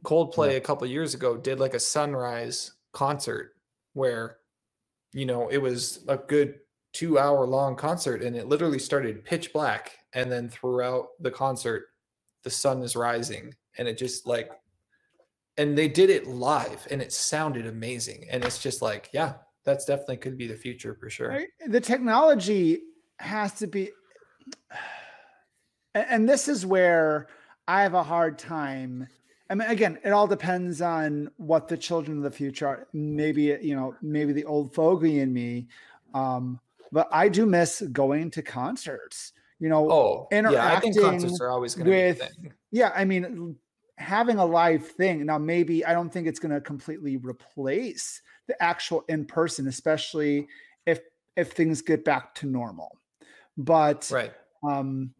Coldplay 0.02 0.56
a 0.56 0.60
couple 0.60 0.86
years 0.86 1.14
ago 1.14 1.36
did 1.36 1.60
like 1.60 1.74
a 1.74 1.80
sunrise 1.80 2.72
concert 2.92 3.54
where, 3.92 4.38
you 5.12 5.26
know, 5.26 5.48
it 5.48 5.59
was 5.59 6.04
a 6.09 6.16
good 6.16 6.60
two 6.92 7.18
hour 7.18 7.46
long 7.46 7.76
concert 7.76 8.22
and 8.22 8.36
it 8.36 8.48
literally 8.48 8.78
started 8.78 9.24
pitch 9.24 9.52
black. 9.52 9.92
And 10.14 10.30
then 10.30 10.48
throughout 10.48 11.09
the 11.20 11.30
concert, 11.30 11.86
the 12.44 12.50
sun 12.50 12.82
is 12.82 12.96
rising 12.96 13.54
and 13.78 13.88
it 13.88 13.98
just 13.98 14.26
like, 14.26 14.50
and 15.59 15.76
they 15.76 15.88
did 15.88 16.10
it 16.10 16.26
live 16.26 16.86
and 16.90 17.02
it 17.02 17.12
sounded 17.12 17.66
amazing. 17.66 18.26
And 18.30 18.44
it's 18.44 18.59
just 18.59 18.80
like, 18.82 19.10
yeah, 19.12 19.34
that's 19.64 19.84
definitely 19.84 20.16
could 20.16 20.36
be 20.36 20.47
the 20.47 20.56
future 20.56 20.94
for 20.94 21.09
sure. 21.09 21.44
The 21.66 21.80
technology 21.80 22.80
has 23.18 23.52
to 23.55 23.66
be 23.66 23.90
and 25.94 26.28
this 26.28 26.48
is 26.48 26.66
where 26.66 27.28
i 27.68 27.82
have 27.82 27.94
a 27.94 28.02
hard 28.02 28.39
time 28.39 29.06
i 29.51 29.55
mean 29.55 29.68
again 29.68 29.98
it 30.05 30.10
all 30.10 30.26
depends 30.26 30.80
on 30.82 31.30
what 31.36 31.68
the 31.68 31.76
children 31.76 32.16
of 32.18 32.22
the 32.24 32.30
future 32.30 32.66
are 32.66 32.89
maybe 32.93 33.56
you 33.62 33.76
know 33.76 33.94
maybe 34.02 34.32
the 34.32 34.44
old 34.44 34.74
fogey 34.74 35.20
in 35.20 35.32
me 35.32 35.68
um 36.14 36.59
but 36.90 37.09
i 37.12 37.28
do 37.28 37.47
miss 37.47 37.82
going 37.93 38.30
to 38.30 38.43
concerts 38.43 39.32
you 39.60 39.68
know 39.68 39.90
Oh, 39.90 40.28
yeah, 40.32 40.74
I 40.76 40.80
think 40.80 40.98
concerts 40.98 41.40
are 41.40 41.51
always 41.51 41.74
going 41.74 41.84
to 41.84 41.90
be 41.93 42.01
a 42.01 42.09
with 42.09 42.18
thing. 42.18 42.52
yeah 42.70 42.90
i 42.97 43.05
mean 43.05 43.55
having 43.98 44.39
a 44.39 44.44
live 44.44 44.84
thing 44.86 45.26
now 45.26 45.39
maybe 45.39 45.84
i 45.84 45.93
don't 45.93 46.10
think 46.12 46.26
it's 46.26 46.40
going 46.40 46.52
to 46.52 46.60
completely 46.60 47.18
replace 47.18 48.20
the 48.48 48.62
actual 48.62 49.05
in 49.09 49.24
person 49.24 49.69
especially 49.69 50.48
if 50.86 51.01
if 51.36 51.52
things 51.52 51.82
get 51.82 52.05
back 52.05 52.35
to 52.35 52.47
normal 52.47 52.98
but 53.56 54.10
Right. 54.10 54.32
um 54.66 55.14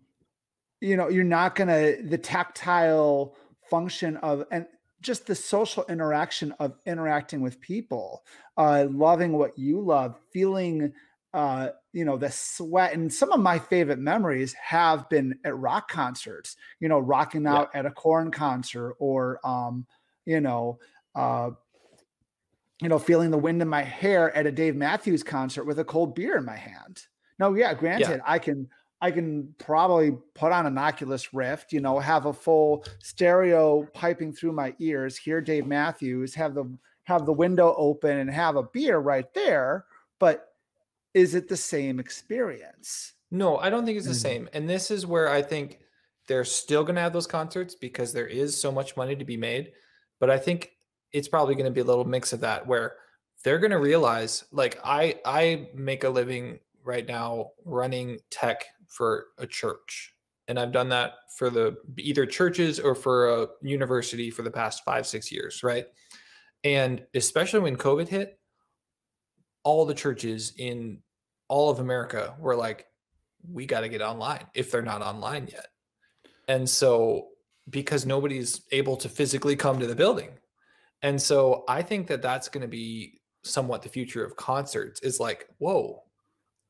you 0.81 0.97
know 0.97 1.09
you're 1.09 1.25
not 1.25 1.55
going 1.55 1.69
to 1.69 2.03
the 2.03 2.19
tactile 2.19 3.37
function 3.71 4.17
of 4.19 4.45
and 4.51 4.67
just 5.01 5.27
the 5.27 5.35
social 5.35 5.85
interaction 5.89 6.53
of 6.61 6.77
interacting 6.87 7.41
with 7.41 7.61
people 7.61 8.23
uh 8.57 8.87
loving 8.91 9.33
what 9.33 9.59
you 9.59 9.81
love 9.81 10.19
feeling 10.33 10.93
uh 11.35 11.69
you 11.93 12.05
know 12.05 12.17
the 12.17 12.31
sweat 12.31 12.93
and 12.93 13.13
some 13.13 13.33
of 13.33 13.41
my 13.41 13.59
favorite 13.59 13.99
memories 13.99 14.53
have 14.55 15.09
been 15.09 15.39
at 15.45 15.57
rock 15.57 15.89
concerts 15.89 16.57
you 16.81 16.89
know 16.89 16.99
rocking 16.99 17.47
out 17.47 17.75
at 17.75 17.87
a 17.87 17.91
Korn 17.91 18.31
concert 18.31 18.95
or 18.99 19.41
um 19.45 19.87
you 20.27 20.41
know 20.41 20.79
uh 21.15 21.51
you 22.83 22.89
know 22.89 22.99
feeling 22.99 23.31
the 23.31 23.39
wind 23.39 23.63
in 23.63 23.69
my 23.69 23.83
hair 23.83 24.35
at 24.37 24.47
a 24.47 24.53
dave 24.53 24.75
matthews 24.77 25.23
concert 25.23 25.65
with 25.65 25.79
a 25.79 25.85
cold 25.85 26.15
beer 26.15 26.37
in 26.37 26.45
my 26.45 26.57
hand 26.57 27.07
no 27.39 27.55
yeah 27.55 27.73
granted 27.73 28.21
i 28.27 28.39
can 28.39 28.69
i 29.01 29.11
can 29.11 29.55
probably 29.59 30.13
put 30.35 30.53
on 30.53 30.67
an 30.67 30.77
oculus 30.77 31.33
rift 31.33 31.73
you 31.73 31.81
know 31.81 31.99
have 31.99 32.27
a 32.27 32.33
full 32.33 32.85
stereo 32.99 33.85
piping 33.95 34.33
through 34.33 34.53
my 34.53 34.75
ears 34.81 35.17
hear 35.17 35.41
dave 35.41 35.67
matthews 35.67 36.35
have 36.35 36.55
the 36.55 36.65
have 37.05 37.25
the 37.25 37.33
window 37.33 37.75
open 37.77 38.19
and 38.19 38.31
have 38.31 38.57
a 38.57 38.63
beer 38.63 38.99
right 38.99 39.33
there 39.35 39.87
but 40.19 40.49
is 41.15 41.35
it 41.35 41.49
the 41.49 41.57
same 41.57 42.01
experience 42.01 43.15
No, 43.31 43.57
I 43.57 43.71
don't 43.71 43.87
think 43.87 43.97
it's 43.97 44.07
the 44.07 44.13
Mhm. 44.13 44.29
same. 44.29 44.49
And 44.53 44.69
this 44.69 44.91
is 44.91 45.07
where 45.07 45.29
I 45.31 45.41
think 45.41 45.79
they're 46.29 46.45
still 46.45 46.85
going 46.85 46.97
to 46.97 47.01
have 47.01 47.15
those 47.15 47.27
concerts 47.27 47.75
because 47.75 48.13
there 48.13 48.27
is 48.27 48.61
so 48.61 48.71
much 48.71 48.95
money 48.95 49.17
to 49.17 49.25
be 49.25 49.39
made. 49.39 49.73
But 50.21 50.29
I 50.29 50.37
think 50.37 50.73
it's 51.13 51.29
probably 51.29 51.55
going 51.55 51.67
to 51.67 51.71
be 51.71 51.81
a 51.81 51.85
little 51.85 52.05
mix 52.05 52.33
of 52.33 52.41
that 52.41 52.67
where 52.67 52.95
they're 53.45 53.59
going 53.59 53.71
to 53.71 53.79
realize 53.79 54.45
like 54.53 54.79
I 54.85 55.17
I 55.25 55.69
make 55.75 56.05
a 56.05 56.09
living 56.09 56.61
right 56.85 57.07
now 57.07 57.51
running 57.65 58.19
tech 58.31 58.65
for 58.89 59.27
a 59.39 59.47
church. 59.47 60.15
And 60.49 60.59
I've 60.59 60.73
done 60.73 60.89
that 60.91 61.15
for 61.37 61.51
the 61.51 61.77
either 61.99 62.27
churches 62.27 62.79
or 62.81 62.95
for 62.95 63.43
a 63.43 63.49
university 63.63 64.31
for 64.31 64.43
the 64.43 64.51
past 64.51 64.85
5 64.85 65.07
6 65.07 65.33
years, 65.33 65.63
right? 65.63 65.87
And 66.65 67.05
especially 67.15 67.61
when 67.61 67.77
COVID 67.77 68.09
hit, 68.09 68.39
all 69.65 69.87
the 69.87 69.95
churches 69.95 70.53
in 70.59 70.99
all 71.49 71.71
of 71.71 71.79
America 71.79 72.35
were 72.39 72.57
like, 72.57 72.87
we 73.51 73.67
got 73.67 73.81
to 73.81 73.89
get 73.89 74.03
online 74.03 74.45
if 74.55 74.71
they're 74.71 74.83
not 74.83 75.03
online 75.03 75.49
yet. 75.51 75.67
And 76.49 76.69
so, 76.69 77.29
because 77.71 78.05
nobody's 78.05 78.63
able 78.73 78.97
to 78.97 79.09
physically 79.09 79.55
come 79.55 79.79
to 79.79 79.87
the 79.87 79.95
building. 79.95 80.31
And 81.03 81.21
so, 81.21 81.65
I 81.69 81.83
think 81.83 82.07
that 82.09 82.23
that's 82.23 82.49
going 82.49 82.63
to 82.63 82.69
be 82.69 83.21
somewhat 83.45 83.83
the 83.83 83.89
future 83.89 84.25
of 84.25 84.37
concerts 84.37 85.01
is 85.01 85.19
like, 85.19 85.49
whoa, 85.59 86.03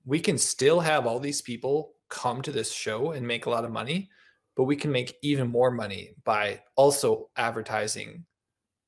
we 0.05 0.19
can 0.21 0.39
still 0.39 0.81
have 0.81 1.07
all 1.07 1.21
these 1.21 1.43
people 1.43 1.95
come 2.09 2.43
to 2.43 2.53
this 2.53 2.73
show 2.73 3.13
and 3.13 3.27
make 3.27 3.47
a 3.47 3.51
lot 3.51 3.65
of 3.65 3.71
money, 3.71 4.11
but 4.57 4.65
we 4.65 4.77
can 4.77 4.91
make 4.91 5.17
even 5.23 5.49
more 5.49 5.71
money 5.71 6.15
by 6.25 6.61
also 6.77 7.31
advertising. 7.37 8.25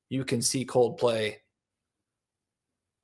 You 0.09 0.25
can 0.25 0.41
see 0.41 0.65
Coldplay 0.65 1.35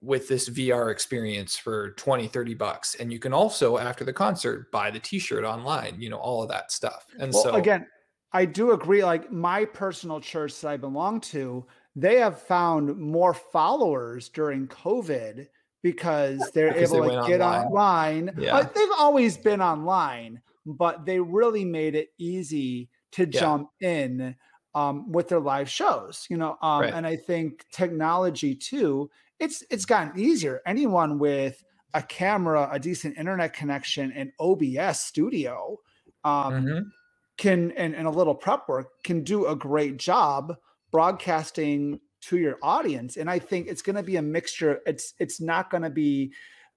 with 0.02 0.28
this 0.28 0.50
VR 0.50 0.92
experience 0.92 1.58
for 1.58 1.92
20, 1.92 2.28
30 2.28 2.54
bucks. 2.56 2.96
And 2.96 3.14
you 3.14 3.20
can 3.20 3.34
also, 3.34 3.78
after 3.78 4.04
the 4.04 4.14
concert, 4.14 4.72
buy 4.72 4.90
the 4.90 5.00
t 5.00 5.20
shirt 5.20 5.44
online, 5.44 5.96
you 6.00 6.10
know, 6.10 6.18
all 6.18 6.42
of 6.42 6.50
that 6.50 6.72
stuff. 6.72 7.06
And 7.20 7.32
well, 7.32 7.44
so, 7.44 7.56
again, 7.56 7.86
I 8.34 8.46
do 8.46 8.72
agree. 8.72 9.04
Like 9.04 9.32
my 9.32 9.66
personal 9.66 10.20
church 10.20 10.60
that 10.62 10.70
I 10.70 10.78
belong 10.78 11.22
to, 11.22 11.66
they 11.96 12.18
have 12.18 12.42
found 12.42 12.98
more 12.98 13.34
followers 13.34 14.30
during 14.30 14.68
COVID 14.68 15.48
because 15.84 16.52
they're 16.52 16.74
Because 16.74 16.92
they 16.92 17.00
able 17.00 17.04
to 17.04 17.12
get 17.26 17.42
online. 17.42 17.42
online. 17.42 18.36
Yeah. 18.36 18.52
Uh, 18.52 18.64
they've 18.76 18.92
always 18.98 19.38
been 19.38 19.62
online, 19.62 20.42
but 20.66 21.06
they 21.06 21.20
really 21.20 21.66
made 21.66 21.96
it 21.96 22.10
easy 22.20 22.90
to 23.14 23.26
Yeah. 23.32 23.42
jump 23.42 23.70
in 23.82 24.36
um, 24.74 25.12
with 25.12 25.28
their 25.30 25.40
live 25.40 25.70
shows. 25.70 26.28
You 26.30 26.38
know, 26.38 26.58
um, 26.62 26.90
Right. 26.90 26.94
and 26.94 27.06
I 27.06 27.16
think 27.18 27.66
technology 27.72 28.56
too. 28.56 29.10
It's 29.40 29.64
it's 29.70 29.86
gotten 29.86 30.20
easier. 30.20 30.62
Anyone 30.66 31.20
with 31.20 31.64
a 31.94 32.02
camera, 32.04 32.70
a 32.72 32.80
decent 32.80 33.18
internet 33.18 33.54
connection, 33.54 34.12
and 34.14 34.32
OBS 34.40 35.02
studio. 35.02 35.78
Um, 36.24 36.66
Mhm. 36.66 36.92
can 37.38 37.72
and, 37.72 37.96
and 37.96 38.08
a 38.08 38.12
little 38.12 38.36
prep 38.36 38.68
work 38.70 39.04
can 39.04 39.24
do 39.24 39.48
a 39.48 39.56
great 39.56 39.98
job 39.98 40.56
broadcasting 40.92 42.00
to 42.22 42.38
your 42.38 42.58
audience 42.62 43.18
and 43.18 43.30
i 43.30 43.40
think 43.40 43.68
it's 43.68 43.82
going 43.82 43.96
to 43.96 44.04
be 44.04 44.18
a 44.18 44.22
mixture 44.22 44.80
it's 44.86 45.14
it's 45.20 45.42
not 45.42 45.70
going 45.70 45.84
to 45.84 45.90
be 45.90 46.32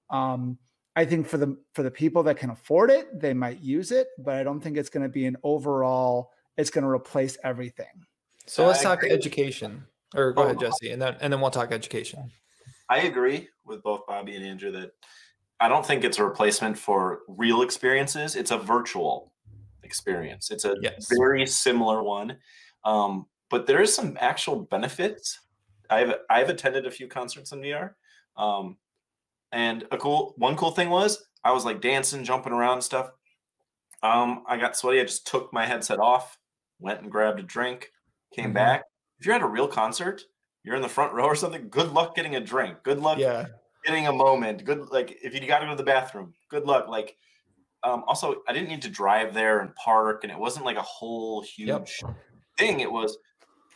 um 0.09 0.57
i 0.95 1.05
think 1.05 1.27
for 1.27 1.37
the 1.37 1.55
for 1.73 1.83
the 1.83 1.91
people 1.91 2.23
that 2.23 2.37
can 2.37 2.49
afford 2.49 2.89
it 2.89 3.19
they 3.19 3.33
might 3.33 3.59
use 3.61 3.91
it 3.91 4.07
but 4.17 4.35
i 4.35 4.43
don't 4.43 4.61
think 4.61 4.77
it's 4.77 4.89
going 4.89 5.03
to 5.03 5.09
be 5.09 5.25
an 5.25 5.37
overall 5.43 6.31
it's 6.57 6.69
going 6.69 6.83
to 6.83 6.89
replace 6.89 7.37
everything 7.43 8.05
so 8.47 8.63
Yeah, 8.63 8.67
let's 8.69 8.79
I 8.81 8.83
talk 8.83 8.99
agree. 8.99 9.11
education. 9.11 9.85
Or 10.15 10.31
go 10.31 10.43
Oh, 10.43 10.45
ahead, 10.45 10.59
Jesse, 10.59 10.91
and 10.91 11.01
then 11.01 11.17
and 11.19 11.33
then 11.33 11.41
we'll 11.41 11.51
talk 11.51 11.71
education. 11.71 12.31
I 12.87 12.99
agree 13.01 13.49
with 13.65 13.83
both 13.83 14.05
Bobby 14.07 14.35
and 14.35 14.45
Andrew 14.45 14.71
that 14.71 14.91
I 15.59 15.67
don't 15.67 15.85
think 15.85 16.03
it's 16.03 16.19
a 16.19 16.23
replacement 16.23 16.77
for 16.77 17.21
real 17.27 17.63
experiences. 17.63 18.35
It's 18.35 18.51
a 18.51 18.57
virtual 18.57 19.33
experience. 19.83 20.51
It's 20.51 20.63
a 20.63 20.75
Yes. 20.79 21.07
very 21.17 21.45
similar 21.47 22.01
one, 22.03 22.37
um, 22.85 23.25
but 23.49 23.65
there 23.67 23.81
is 23.81 23.93
some 23.93 24.17
actual 24.19 24.61
benefits. 24.61 25.39
I've 25.89 26.15
I've 26.29 26.49
attended 26.49 26.85
a 26.85 26.91
few 26.91 27.07
concerts 27.07 27.51
in 27.51 27.61
VR, 27.61 27.91
um, 28.37 28.77
and 29.51 29.85
a 29.91 29.97
cool 29.97 30.33
one 30.37 30.55
cool 30.55 30.71
thing 30.71 30.89
was 30.89 31.25
I 31.43 31.51
was 31.51 31.65
like 31.65 31.81
dancing, 31.81 32.23
jumping 32.23 32.53
around 32.53 32.81
stuff. 32.81 33.11
Um, 34.03 34.43
I 34.47 34.57
got 34.57 34.75
sweaty. 34.77 34.99
I 34.99 35.03
just 35.03 35.27
took 35.27 35.51
my 35.53 35.65
headset 35.65 35.99
off, 35.99 36.37
went 36.79 37.01
and 37.01 37.11
grabbed 37.11 37.39
a 37.39 37.43
drink, 37.43 37.91
came 38.33 38.51
Mhm. 38.51 38.55
back. 38.55 38.83
If 39.19 39.25
you're 39.25 39.35
at 39.35 39.41
a 39.41 39.47
real 39.47 39.67
concert, 39.67 40.23
you're 40.63 40.75
in 40.75 40.81
the 40.81 40.89
front 40.89 41.13
row 41.13 41.25
or 41.25 41.35
something. 41.35 41.69
Good 41.69 41.91
luck 41.91 42.15
getting 42.15 42.35
a 42.35 42.41
drink. 42.41 42.83
Good 42.83 42.99
luck 42.99 43.17
Yeah. 43.19 43.45
getting 43.85 44.07
a 44.07 44.11
moment. 44.13 44.65
Good 44.65 44.89
like 44.89 45.17
if 45.23 45.33
you 45.33 45.47
got 45.47 45.59
to 45.59 45.65
go 45.65 45.71
to 45.71 45.77
the 45.77 45.83
bathroom. 45.83 46.33
Good 46.49 46.65
luck. 46.65 46.87
Like 46.87 47.15
um 47.83 48.03
also 48.07 48.41
I 48.47 48.53
didn't 48.53 48.69
need 48.69 48.81
to 48.81 48.89
drive 48.89 49.33
there 49.35 49.59
and 49.59 49.73
park 49.75 50.23
and 50.23 50.31
it 50.31 50.37
wasn't 50.39 50.65
like 50.65 50.77
a 50.77 50.81
whole 50.81 51.41
huge 51.41 52.01
thing. 52.57 52.79
It 52.79 52.91
was 52.91 53.17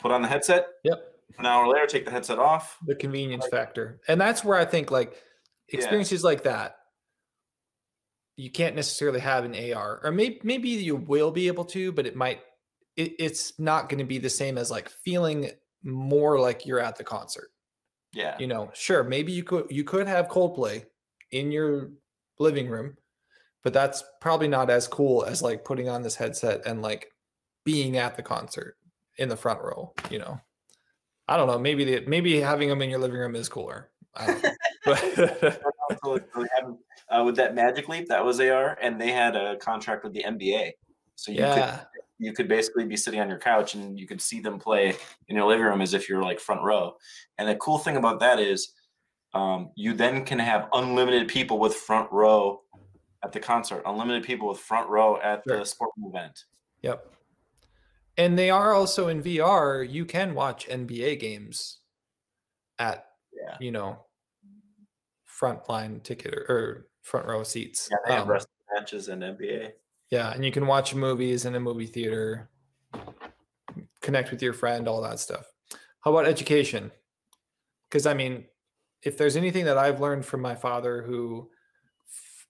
put 0.00 0.10
on 0.10 0.22
the 0.22 0.28
headset. 0.28 0.66
Yep. 0.84 0.98
An 1.38 1.46
hour 1.46 1.68
later 1.68 1.86
take 1.86 2.04
the 2.04 2.10
headset 2.10 2.38
off. 2.38 2.76
The 2.86 2.94
convenience 2.94 3.46
factor. 3.46 4.00
And 4.08 4.20
that's 4.20 4.44
where 4.44 4.58
I 4.58 4.64
think 4.64 4.90
like 4.90 5.14
Yeah. 5.68 5.78
experiences 5.78 6.24
like 6.24 6.42
that 6.44 6.76
you 8.36 8.50
can't 8.50 8.74
necessarily 8.74 9.20
have 9.20 9.44
an 9.44 9.54
AR 9.54 10.00
or 10.02 10.10
maybe 10.10 10.40
maybe 10.42 10.70
you 10.70 10.96
will 10.96 11.30
be 11.30 11.46
able 11.46 11.64
to 11.66 11.92
but 11.92 12.06
it 12.06 12.16
might 12.16 12.40
it, 12.96 13.12
it's 13.18 13.58
not 13.58 13.88
going 13.88 13.98
to 13.98 14.04
be 14.04 14.18
the 14.18 14.30
same 14.30 14.56
as 14.56 14.70
like 14.70 14.88
feeling 14.88 15.50
more 15.82 16.40
like 16.40 16.66
you're 16.66 16.80
at 16.80 16.96
the 16.96 17.04
concert. 17.04 17.50
Yeah. 18.12 18.36
You 18.38 18.46
know, 18.48 18.70
sure, 18.74 19.04
maybe 19.04 19.32
you 19.32 19.44
could 19.44 19.66
you 19.70 19.84
could 19.84 20.08
have 20.08 20.28
Coldplay 20.28 20.84
in 21.30 21.52
your 21.52 21.90
living 22.38 22.68
room, 22.68 22.96
but 23.62 23.72
that's 23.72 24.02
probably 24.20 24.48
not 24.48 24.70
as 24.70 24.88
cool 24.88 25.24
as 25.24 25.42
like 25.42 25.64
putting 25.64 25.88
on 25.88 26.02
this 26.02 26.16
headset 26.16 26.66
and 26.66 26.82
like 26.82 27.12
being 27.64 27.96
at 27.98 28.16
the 28.16 28.22
concert 28.22 28.76
in 29.20 29.28
the 29.28 29.36
front 29.36 29.60
row. 29.62 29.92
You 30.10 30.18
know, 30.18 30.40
I 31.28 31.36
don't 31.36 31.46
know. 31.46 31.58
Maybe 31.58 31.84
the, 31.84 32.06
maybe 32.06 32.40
having 32.40 32.68
them 32.68 32.82
in 32.82 32.90
your 32.90 32.98
living 32.98 33.18
room 33.18 33.36
is 33.36 33.48
cooler. 33.48 33.90
I 34.16 34.26
don't 34.26 34.42
know. 34.42 34.50
But 34.84 34.98
So 36.02 36.18
they 36.18 36.46
had, 36.54 36.74
uh, 37.10 37.24
with 37.24 37.36
that 37.36 37.54
Magic 37.54 37.88
Leap, 37.88 38.08
that 38.08 38.24
was 38.24 38.40
AR, 38.40 38.78
and 38.80 39.00
they 39.00 39.12
had 39.12 39.36
a 39.36 39.56
contract 39.56 40.04
with 40.04 40.12
the 40.12 40.24
NBA. 40.24 40.72
So 41.16 41.32
you 41.32 41.38
could 41.38 41.44
yeah, 41.44 41.80
you 42.18 42.32
could 42.32 42.48
basically 42.48 42.84
be 42.84 42.96
sitting 42.96 43.20
on 43.20 43.28
your 43.28 43.38
couch 43.38 43.74
and 43.74 43.98
you 43.98 44.06
could 44.06 44.20
see 44.20 44.40
them 44.40 44.58
play 44.58 44.96
in 45.28 45.36
your 45.36 45.46
living 45.46 45.64
room 45.64 45.80
as 45.80 45.94
if 45.94 46.08
you're 46.08 46.22
like 46.22 46.40
front 46.40 46.62
row. 46.62 46.94
And 47.38 47.48
the 47.48 47.56
cool 47.56 47.78
thing 47.78 47.96
about 47.96 48.20
that 48.20 48.38
is 48.38 48.72
um, 49.34 49.70
you 49.74 49.94
then 49.94 50.24
can 50.24 50.38
have 50.38 50.68
unlimited 50.72 51.28
people 51.28 51.58
with 51.58 51.74
front 51.74 52.10
row 52.10 52.62
at 53.22 53.32
the 53.32 53.40
concert, 53.40 53.82
unlimited 53.86 54.22
people 54.22 54.48
with 54.48 54.58
front 54.58 54.88
row 54.88 55.20
at 55.20 55.42
Sure. 55.46 55.58
the 55.58 55.64
sporting 55.64 56.04
event. 56.06 56.44
Yep. 56.82 57.06
And 58.20 58.38
they 58.38 58.50
are 58.50 58.74
also 58.74 59.08
in 59.08 59.22
VR. 59.22 59.82
You 59.82 60.04
can 60.04 60.34
watch 60.34 60.68
NBA 60.68 61.18
games 61.18 61.78
at 62.78 63.06
Yeah. 63.32 63.56
you 63.60 63.72
know 63.72 64.04
front 65.24 65.66
line 65.70 66.00
ticket 66.00 66.34
or, 66.34 66.44
or 66.48 66.86
front 67.02 67.26
row 67.26 67.42
seats. 67.42 67.88
Yeah, 67.90 67.96
they 68.06 68.12
have 68.14 68.22
Um, 68.24 68.28
wrestling 68.28 68.52
matches 68.74 69.08
in 69.08 69.20
NBA. 69.22 69.72
yeah, 70.10 70.32
and 70.34 70.44
you 70.44 70.52
can 70.52 70.66
watch 70.66 70.94
movies 70.94 71.46
in 71.46 71.54
a 71.54 71.60
movie 71.60 71.86
theater, 71.86 72.50
connect 74.02 74.30
with 74.30 74.42
your 74.42 74.52
friend, 74.52 74.86
all 74.86 75.00
that 75.02 75.18
stuff. 75.18 75.46
How 76.00 76.12
about 76.12 76.26
education? 76.26 76.92
Because 77.88 78.04
I 78.06 78.12
mean, 78.14 78.46
if 79.02 79.16
there's 79.16 79.36
anything 79.36 79.64
that 79.64 79.78
I've 79.78 80.00
learned 80.00 80.26
from 80.26 80.42
my 80.42 80.54
father, 80.54 81.02
who 81.02 81.50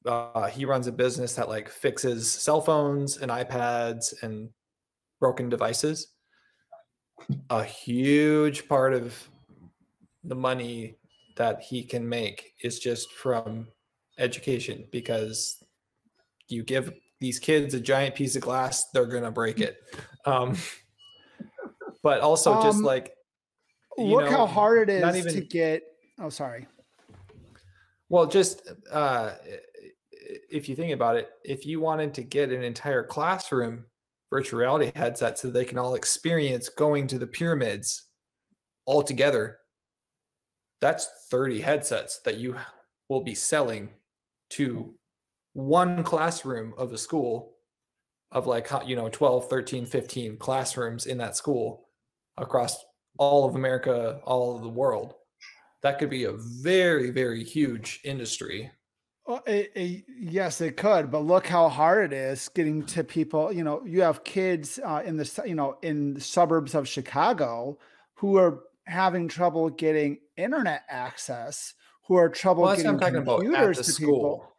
uh, 0.07 0.49
he 0.49 0.65
runs 0.65 0.87
a 0.89 0.93
business 0.93 1.35
that 1.35 1.49
like 1.49 1.69
fixes 1.69 2.29
cell 2.31 2.61
phones 2.61 3.19
and 3.19 3.31
iPads 3.31 4.21
and 4.23 4.51
broken 5.21 5.49
devices. 5.49 6.09
A 7.51 7.63
huge 7.63 8.67
part 8.67 8.95
of 8.95 9.29
the 10.25 10.35
money 10.35 10.97
that 11.37 11.61
he 11.61 11.85
can 11.85 12.09
make 12.09 12.55
is 12.63 12.79
just 12.79 13.13
from 13.13 13.69
education 14.19 14.87
because 14.91 15.63
you 16.49 16.63
give 16.63 16.93
these 17.21 17.39
kids 17.39 17.75
a 17.75 17.81
giant 17.81 18.15
piece 18.15 18.35
of 18.35 18.43
glass, 18.43 18.91
they're 18.91 19.07
gonna 19.07 19.31
break 19.31 19.61
it. 19.61 19.77
Um, 20.25 20.57
but 22.03 22.21
also 22.21 22.63
just 22.63 22.79
Um, 22.79 22.85
like 22.85 23.15
you 23.99 24.17
Look 24.17 24.31
how 24.31 24.47
hard 24.47 24.89
it 24.89 25.03
is 25.03 25.27
is 25.27 25.35
to 25.35 25.41
get. 25.43 25.83
Oh, 26.19 26.31
sorry. 26.31 26.67
Well, 28.09 28.27
just 28.27 28.63
uh, 28.91 29.33
if 30.51 30.69
you 30.69 30.77
think 30.77 30.93
about 30.93 31.17
it, 31.17 31.31
if 31.45 31.67
you 31.67 31.81
wanted 31.81 32.15
to 32.15 32.23
get 32.23 32.51
an 32.51 32.63
entire 32.63 33.05
classroom 33.05 33.85
virtual 34.31 34.61
reality 34.61 34.93
headset 34.95 35.39
so 35.39 35.51
they 35.51 35.65
can 35.65 35.79
all 35.79 35.95
experience 35.95 36.69
going 36.69 37.07
to 37.09 37.19
the 37.19 37.27
pyramids 37.27 38.05
all 38.87 39.03
together, 39.03 39.59
that's 40.81 41.09
30 41.31 41.61
headsets 41.61 42.21
that 42.25 42.39
you 42.39 42.57
will 43.09 43.23
be 43.23 43.35
selling 43.35 43.91
to 44.51 44.95
one 45.53 46.03
classroom 46.03 46.73
of 46.79 46.93
a 46.93 46.99
school 46.99 47.55
of 48.33 48.47
like 48.47 48.69
you 48.87 48.95
know 48.95 49.09
12 49.09 49.49
13 49.49 49.85
15 49.85 50.37
classrooms 50.37 51.07
in 51.07 51.19
that 51.19 51.37
school 51.37 51.89
across 52.37 52.85
all 53.19 53.45
of 53.45 53.57
america 53.57 54.21
all 54.25 54.57
of 54.57 54.63
the 54.63 54.69
world. 54.69 55.15
That 55.83 55.99
could 55.99 56.11
be 56.11 56.25
a 56.25 56.35
very 56.63 57.11
very 57.11 57.43
huge 57.43 58.01
industry 58.05 58.71
Well, 59.31 59.45
it, 59.47 59.71
it- 59.77 60.05
yes, 60.19 60.61
it 60.61 60.77
could, 60.77 61.09
but 61.09 61.21
look 61.21 61.47
how 61.47 61.69
hard 61.69 62.13
it 62.13 62.17
is 62.17 62.49
getting 62.49 62.85
to 62.87 63.05
people. 63.05 63.53
You 63.53 63.63
know, 63.63 63.81
you 63.87 64.03
have 64.03 64.25
kids 64.25 64.81
uh, 64.85 65.03
in 65.07 65.17
the 65.17 65.43
you 65.47 65.55
know 65.55 65.79
in 65.83 66.15
the 66.15 66.21
suburbs 66.21 66.75
of 66.75 66.89
Chicago 66.89 67.79
who 68.15 68.37
are 68.39 68.65
having 68.87 69.29
trouble 69.29 69.71
getting 69.71 70.19
internet 70.37 70.83
access, 70.89 71.75
who 72.09 72.17
are 72.17 72.29
trouble 72.29 72.65
well 72.65 72.75
getting 72.75 72.91
i'm 72.91 72.99
talking 72.99 73.19
about 73.19 73.43
computers 73.43 73.79
to 73.79 73.85
people. 73.85 73.95
school 73.95 74.53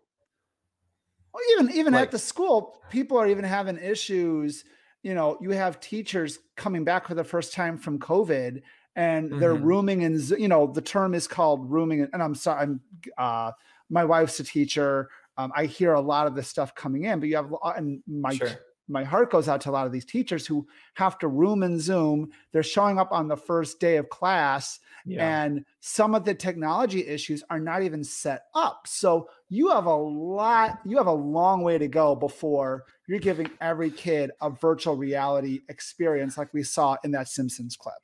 Well, 1.33 1.43
even 1.51 1.71
even 1.75 1.93
Like- 1.93 2.03
at 2.03 2.11
the 2.11 2.19
school, 2.19 2.81
people 2.89 3.17
are 3.17 3.27
even 3.27 3.43
having 3.43 3.77
issues. 3.77 4.63
You 5.03 5.15
know, 5.15 5.37
you 5.41 5.49
have 5.49 5.81
teachers 5.81 6.39
coming 6.55 6.85
back 6.85 7.07
for 7.09 7.13
the 7.15 7.25
first 7.25 7.51
time 7.53 7.77
from 7.77 7.99
COVID, 7.99 8.61
and 8.95 9.31
they're 9.41 9.55
Mhm. 9.55 9.63
rooming 9.65 10.01
in. 10.03 10.17
You 10.39 10.47
know, 10.47 10.67
the 10.67 10.81
term 10.81 11.13
is 11.13 11.27
called 11.27 11.69
rooming. 11.69 12.07
And 12.13 12.23
I'm 12.23 12.35
sorry, 12.35 12.61
I'm. 12.61 12.79
Uh, 13.17 13.51
my 13.91 14.03
wife's 14.05 14.39
a 14.39 14.43
teacher. 14.43 15.09
Um, 15.37 15.51
I 15.55 15.65
hear 15.65 15.93
a 15.93 16.01
lot 16.01 16.25
of 16.27 16.33
this 16.35 16.47
stuff 16.47 16.73
coming 16.75 17.03
in, 17.05 17.19
but 17.19 17.29
you 17.29 17.35
have, 17.35 17.51
a 17.51 17.53
lot- 17.55 17.77
and 17.77 18.01
my 18.07 18.33
Sure. 18.33 18.49
my 18.87 19.03
heart 19.03 19.31
goes 19.31 19.47
out 19.47 19.61
to 19.61 19.69
a 19.69 19.71
lot 19.71 19.85
of 19.85 19.91
these 19.93 20.03
teachers 20.05 20.45
who 20.47 20.67
have 20.95 21.17
to 21.19 21.27
room 21.29 21.63
and 21.63 21.79
Zoom. 21.79 22.29
They're 22.51 22.63
showing 22.63 22.99
up 22.99 23.11
on 23.11 23.27
the 23.29 23.37
first 23.37 23.79
day 23.79 23.95
of 23.97 24.09
class, 24.09 24.79
yeah 25.05 25.43
and 25.45 25.65
some 25.79 26.13
of 26.13 26.25
the 26.25 26.33
technology 26.35 27.07
issues 27.07 27.43
are 27.49 27.59
not 27.59 27.81
even 27.81 28.03
set 28.03 28.43
up 28.53 28.85
so 28.85 29.27
you 29.49 29.69
have 29.71 29.87
a 29.87 29.95
lot 29.95 30.77
you 30.85 30.95
have 30.97 31.07
a 31.07 31.11
long 31.11 31.63
way 31.63 31.79
to 31.79 31.87
go 31.87 32.13
before 32.15 32.83
you're 33.07 33.17
giving 33.17 33.49
every 33.61 33.89
kid 33.89 34.29
a 34.41 34.49
virtual 34.51 34.95
reality 34.95 35.61
experience 35.69 36.37
like 36.37 36.53
we 36.53 36.61
saw 36.61 36.95
in 37.03 37.09
that 37.09 37.27
simpsons 37.27 37.75
clip 37.75 37.95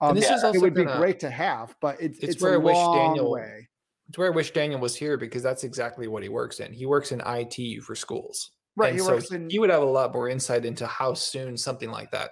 um, 0.00 0.14
this 0.14 0.30
is 0.30 0.44
it 0.44 0.60
would 0.60 0.72
be 0.72 0.84
gonna- 0.84 0.98
great 1.00 1.18
to 1.18 1.28
have 1.30 1.74
but 1.80 2.00
it's 2.00 2.18
it's 2.20 2.34
it's, 2.34 2.42
where 2.42 2.52
a 2.52 2.54
I 2.54 2.58
wish 2.58 2.76
Daniel- 2.76 3.32
way 3.32 3.68
it's 4.08 4.18
where 4.18 4.28
i 4.28 4.34
wish 4.34 4.52
daniel 4.52 4.80
was 4.80 4.96
here 4.96 5.16
because 5.16 5.42
that's 5.42 5.64
exactly 5.64 6.08
what 6.08 6.22
he 6.22 6.28
works 6.28 6.60
in. 6.60 6.72
He 6.72 6.86
works 6.86 7.12
in 7.12 7.20
it 7.20 7.82
for 7.82 7.94
schools. 7.94 8.50
Right 8.76 8.90
And 8.90 8.98
he 8.98 9.04
so 9.04 9.14
works 9.14 9.30
in 9.30 9.48
he 9.50 9.58
would 9.58 9.70
have 9.70 9.82
a 9.82 9.86
lot 9.86 10.12
more 10.12 10.28
insight 10.28 10.64
into 10.64 10.86
how 10.86 11.14
soon 11.14 11.56
something 11.56 11.90
like 11.90 12.10
that 12.10 12.30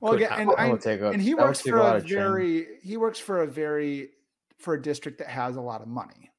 well 0.00 0.12
could 0.12 0.22
again 0.22 0.40
and, 0.40 0.50
happen. 0.50 0.70
That 0.70 0.74
I, 0.74 0.78
take 0.78 1.00
a- 1.00 1.10
and 1.10 1.20
he 1.20 1.34
that 1.34 1.42
works 1.42 1.60
for 1.60 1.76
a 1.78 1.96
a 1.96 2.00
very 2.00 2.66
he 2.82 2.96
works 2.96 3.18
for 3.18 3.42
a 3.42 3.46
very 3.46 4.10
for 4.58 4.74
a 4.74 4.82
district 4.82 5.18
that 5.18 5.28
has 5.28 5.56
a 5.56 5.60
lot 5.60 5.82
of 5.82 5.88
money. 5.88 6.30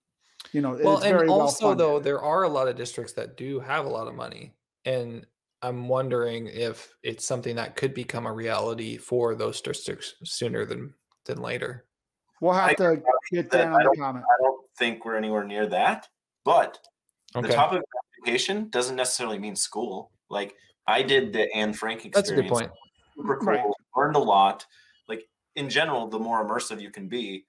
You 0.52 0.62
know 0.62 0.80
well 0.82 0.98
it's 0.98 1.06
and 1.06 1.18
very 1.18 1.28
also 1.28 1.74
though 1.74 1.86
well-funded. 1.86 2.04
there 2.04 2.22
are 2.22 2.44
a 2.44 2.50
lot 2.50 2.68
of 2.68 2.78
districts 2.78 3.14
that 3.14 3.36
do 3.36 3.60
have 3.60 3.86
a 3.86 3.90
lot 3.90 4.08
of 4.08 4.16
money 4.16 4.54
and 4.86 5.26
i'm 5.62 5.88
wondering 5.88 6.48
if 6.48 6.94
it's 7.04 7.28
something 7.28 7.56
that 7.56 7.76
could 7.76 7.94
become 7.94 8.26
a 8.26 8.32
reality 8.32 8.96
for 8.96 9.36
those 9.36 9.60
districts 9.60 10.16
sooner 10.24 10.64
than 10.64 10.94
than 11.26 11.42
later 11.42 11.86
we'll 12.46 12.54
have 12.54 12.70
I- 12.70 12.74
to 12.76 13.02
get 13.32 13.50
that 13.52 13.58
Dan 13.58 13.68
I 13.70 13.74
on 13.74 13.78
the 13.80 13.84
don't- 13.86 13.98
comment 14.00 14.26
I 14.30 14.42
don't 14.44 14.62
think 14.78 15.04
we're 15.06 15.16
anywhere 15.18 15.44
near 15.44 15.66
that. 15.68 16.08
But 16.44 16.80
okay 17.36 17.48
the 17.48 17.54
topic 17.54 17.80
of 17.80 17.86
education 18.22 18.70
doesn't 18.70 18.96
necessarily 18.96 19.40
mean 19.40 19.56
school. 19.56 20.12
Like 20.30 20.56
I 20.88 21.02
did 21.02 21.34
the 21.34 21.52
Anne 21.56 21.74
Frank 21.74 22.06
experience. 22.06 22.16
that's 22.16 22.30
a 22.30 22.36
good 22.42 22.50
point 22.50 22.72
Super 23.16 23.38
cool. 23.38 23.48
Right. 23.48 23.64
Learned 23.96 24.16
a 24.16 24.20
lot. 24.20 24.66
Like 25.08 25.24
in 25.56 25.70
general, 25.70 26.08
the 26.08 26.20
more 26.20 26.46
immersive 26.46 26.82
you 26.82 26.92
can 26.92 27.08
be, 27.08 27.46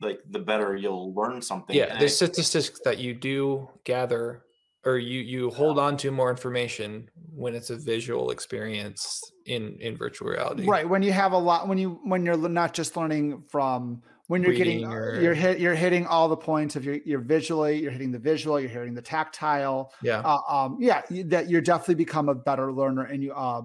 like 0.00 0.20
the 0.30 0.38
better 0.38 0.76
you'll 0.76 1.14
learn 1.14 1.40
something. 1.42 1.74
yeah 1.74 1.84
And 1.86 2.00
there's 2.00 2.12
I- 2.22 2.26
statistics 2.26 2.80
that 2.84 2.98
you 2.98 3.14
do 3.14 3.68
gather 3.84 4.44
or 4.86 4.98
you 4.98 5.20
you 5.20 5.50
hold 5.50 5.78
on 5.78 5.96
to 5.98 6.10
more 6.10 6.30
information 6.30 7.10
when 7.34 7.54
it's 7.54 7.70
a 7.70 7.76
visual 7.76 8.30
experience 8.30 9.20
in 9.44 9.76
in 9.80 9.96
virtual 9.96 10.28
reality. 10.28 10.64
Right 10.66 10.88
when 10.88 11.02
you 11.02 11.12
have 11.12 11.32
a 11.32 11.38
lot 11.38 11.68
when 11.68 11.76
you 11.76 12.00
when 12.04 12.24
you're 12.24 12.36
not 12.48 12.72
just 12.72 12.96
learning 12.96 13.42
from 13.50 14.02
when 14.28 14.42
you're 14.42 14.54
getting 14.54 14.78
Reading 14.78 14.92
or- 14.92 15.20
you're 15.20 15.34
hit 15.34 15.58
you're 15.60 15.74
hitting 15.74 16.06
all 16.06 16.28
the 16.28 16.36
points 16.36 16.76
of 16.76 16.84
your 16.84 16.96
you're 17.04 17.20
visually 17.20 17.82
you're 17.82 17.90
hitting 17.92 18.12
the 18.12 18.18
visual 18.18 18.58
you're 18.60 18.70
hitting 18.70 18.94
the 18.94 19.02
tactile. 19.02 19.92
Yeah. 20.02 20.20
Uh, 20.24 20.38
um 20.48 20.78
yeah 20.80 21.02
you- 21.10 21.24
that 21.24 21.50
you're 21.50 21.60
definitely 21.60 21.96
become 21.96 22.28
a 22.28 22.34
better 22.34 22.72
learner 22.72 23.02
and 23.02 23.22
you 23.22 23.32
uh 23.32 23.62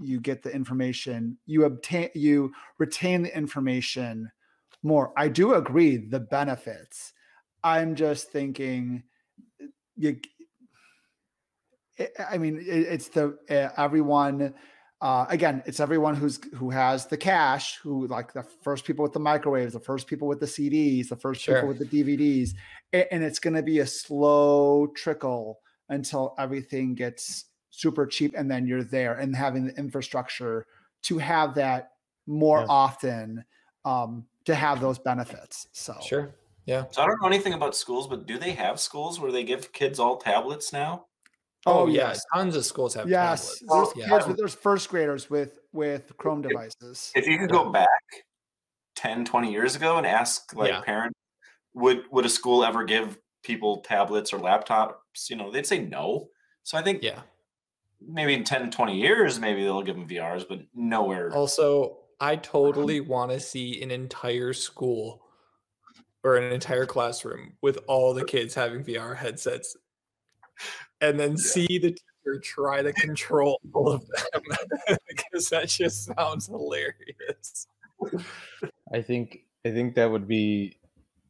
you 0.00 0.20
get 0.20 0.42
the 0.42 0.54
information 0.54 1.36
you 1.46 1.64
obtain 1.64 2.10
you 2.14 2.52
retain 2.78 3.22
the 3.22 3.36
information 3.36 4.30
more. 4.84 5.12
I 5.16 5.26
do 5.28 5.54
agree 5.54 5.96
the 5.96 6.20
benefits. 6.20 7.12
I'm 7.64 7.96
just 7.96 8.30
thinking 8.30 9.02
you 9.96 10.20
I- 11.98 12.08
I 12.32 12.38
mean, 12.38 12.62
it's 12.66 13.08
the 13.08 13.38
uh, 13.50 13.70
everyone. 13.76 14.54
Uh, 15.00 15.26
again, 15.28 15.62
it's 15.64 15.78
everyone 15.78 16.16
who's 16.16 16.40
who 16.54 16.70
has 16.70 17.06
the 17.06 17.16
cash, 17.16 17.78
who 17.78 18.06
like 18.08 18.32
the 18.32 18.42
first 18.42 18.84
people 18.84 19.02
with 19.04 19.12
the 19.12 19.20
microwaves, 19.20 19.72
the 19.72 19.78
first 19.80 20.08
people 20.08 20.26
with 20.26 20.40
the 20.40 20.46
CDs, 20.46 21.08
the 21.08 21.16
first 21.16 21.40
Sure. 21.40 21.54
people 21.56 21.68
with 21.68 21.78
the 21.78 21.84
DVDs, 21.86 22.50
a- 22.92 23.12
and 23.14 23.22
it's 23.22 23.38
going 23.38 23.54
to 23.54 23.62
be 23.62 23.78
a 23.78 23.86
slow 23.86 24.88
trickle 24.96 25.60
until 25.88 26.34
everything 26.38 26.94
gets 26.96 27.44
super 27.70 28.06
cheap, 28.06 28.34
and 28.36 28.50
then 28.50 28.66
you're 28.66 28.82
there, 28.82 29.14
and 29.14 29.36
having 29.36 29.66
the 29.66 29.74
infrastructure 29.76 30.66
to 31.02 31.18
have 31.18 31.54
that 31.54 31.92
more 32.26 32.60
Yeah. 32.60 32.66
often 32.68 33.44
um, 33.84 34.26
to 34.44 34.54
have 34.54 34.80
those 34.80 34.98
benefits. 34.98 35.68
So 35.72 35.94
sure 36.02 36.34
yeah 36.66 36.84
so 36.90 37.00
I 37.02 37.06
don't 37.06 37.18
know 37.22 37.28
anything 37.28 37.54
about 37.54 37.74
schools, 37.76 38.06
but 38.08 38.26
do 38.26 38.36
they 38.38 38.50
have 38.52 38.80
schools 38.80 39.20
where 39.20 39.30
they 39.32 39.44
give 39.44 39.72
kids 39.72 39.98
all 40.00 40.16
tablets 40.18 40.72
now? 40.72 41.06
Oh, 41.66 41.80
Oh, 41.80 41.86
yeah 41.86 42.08
yes. 42.08 42.24
tons 42.34 42.56
of 42.56 42.64
schools 42.64 42.94
have 42.94 43.08
yes, 43.08 43.58
tablets. 43.60 43.94
there's 43.94 44.08
yeah. 44.08 44.18
kids 44.26 44.38
there's 44.38 44.54
first 44.54 44.88
graders 44.88 45.28
with 45.30 45.58
with 45.72 46.16
Chrome 46.16 46.42
devices. 46.42 47.12
If 47.14 47.26
you 47.26 47.38
could 47.38 47.50
go 47.50 47.70
back 47.70 47.88
10, 48.96 49.24
20 49.24 49.52
years 49.52 49.76
ago 49.76 49.96
and 49.98 50.06
ask 50.06 50.54
like 50.54 50.70
Yeah. 50.70 50.80
parents, 50.80 51.18
would 51.74 52.04
would 52.10 52.26
a 52.26 52.28
school 52.28 52.64
ever 52.64 52.84
give 52.84 53.18
people 53.42 53.80
tablets 53.82 54.32
or 54.32 54.38
laptops? 54.38 54.94
You 55.28 55.36
know, 55.36 55.50
they'd 55.50 55.66
say 55.66 55.78
no. 55.80 56.28
So 56.64 56.76
I 56.78 56.82
think 56.82 57.02
yeah 57.02 57.22
maybe 58.00 58.32
in 58.32 58.44
10, 58.44 58.70
20 58.70 58.96
years, 58.96 59.40
maybe 59.40 59.64
they'll 59.64 59.82
give 59.82 59.96
them 59.96 60.06
VRs, 60.08 60.44
but 60.48 60.60
nowhere. 60.72 61.32
Also, 61.34 61.98
I 62.20 62.36
totally 62.36 63.00
want 63.00 63.32
to 63.32 63.40
see 63.40 63.82
an 63.82 63.90
entire 63.90 64.52
school 64.52 65.24
or 66.22 66.36
an 66.36 66.52
entire 66.52 66.86
classroom 66.86 67.54
with 67.60 67.78
all 67.88 68.14
the 68.14 68.24
kids 68.24 68.54
having 68.54 68.84
VR 68.84 69.16
headsets 69.16 69.76
and 71.00 71.18
then 71.18 71.36
see 71.36 71.66
the 71.78 71.90
teacher 71.90 72.40
try 72.42 72.82
to 72.82 72.92
control 72.92 73.60
all 73.72 73.92
of 73.92 74.06
them 74.06 74.42
because 75.08 75.48
that 75.50 75.68
just 75.68 76.10
sounds 76.16 76.46
hilarious. 76.46 77.66
I 78.92 79.02
think 79.02 79.40
I 79.66 79.70
think 79.70 79.94
that 79.94 80.10
would 80.10 80.28
be 80.28 80.78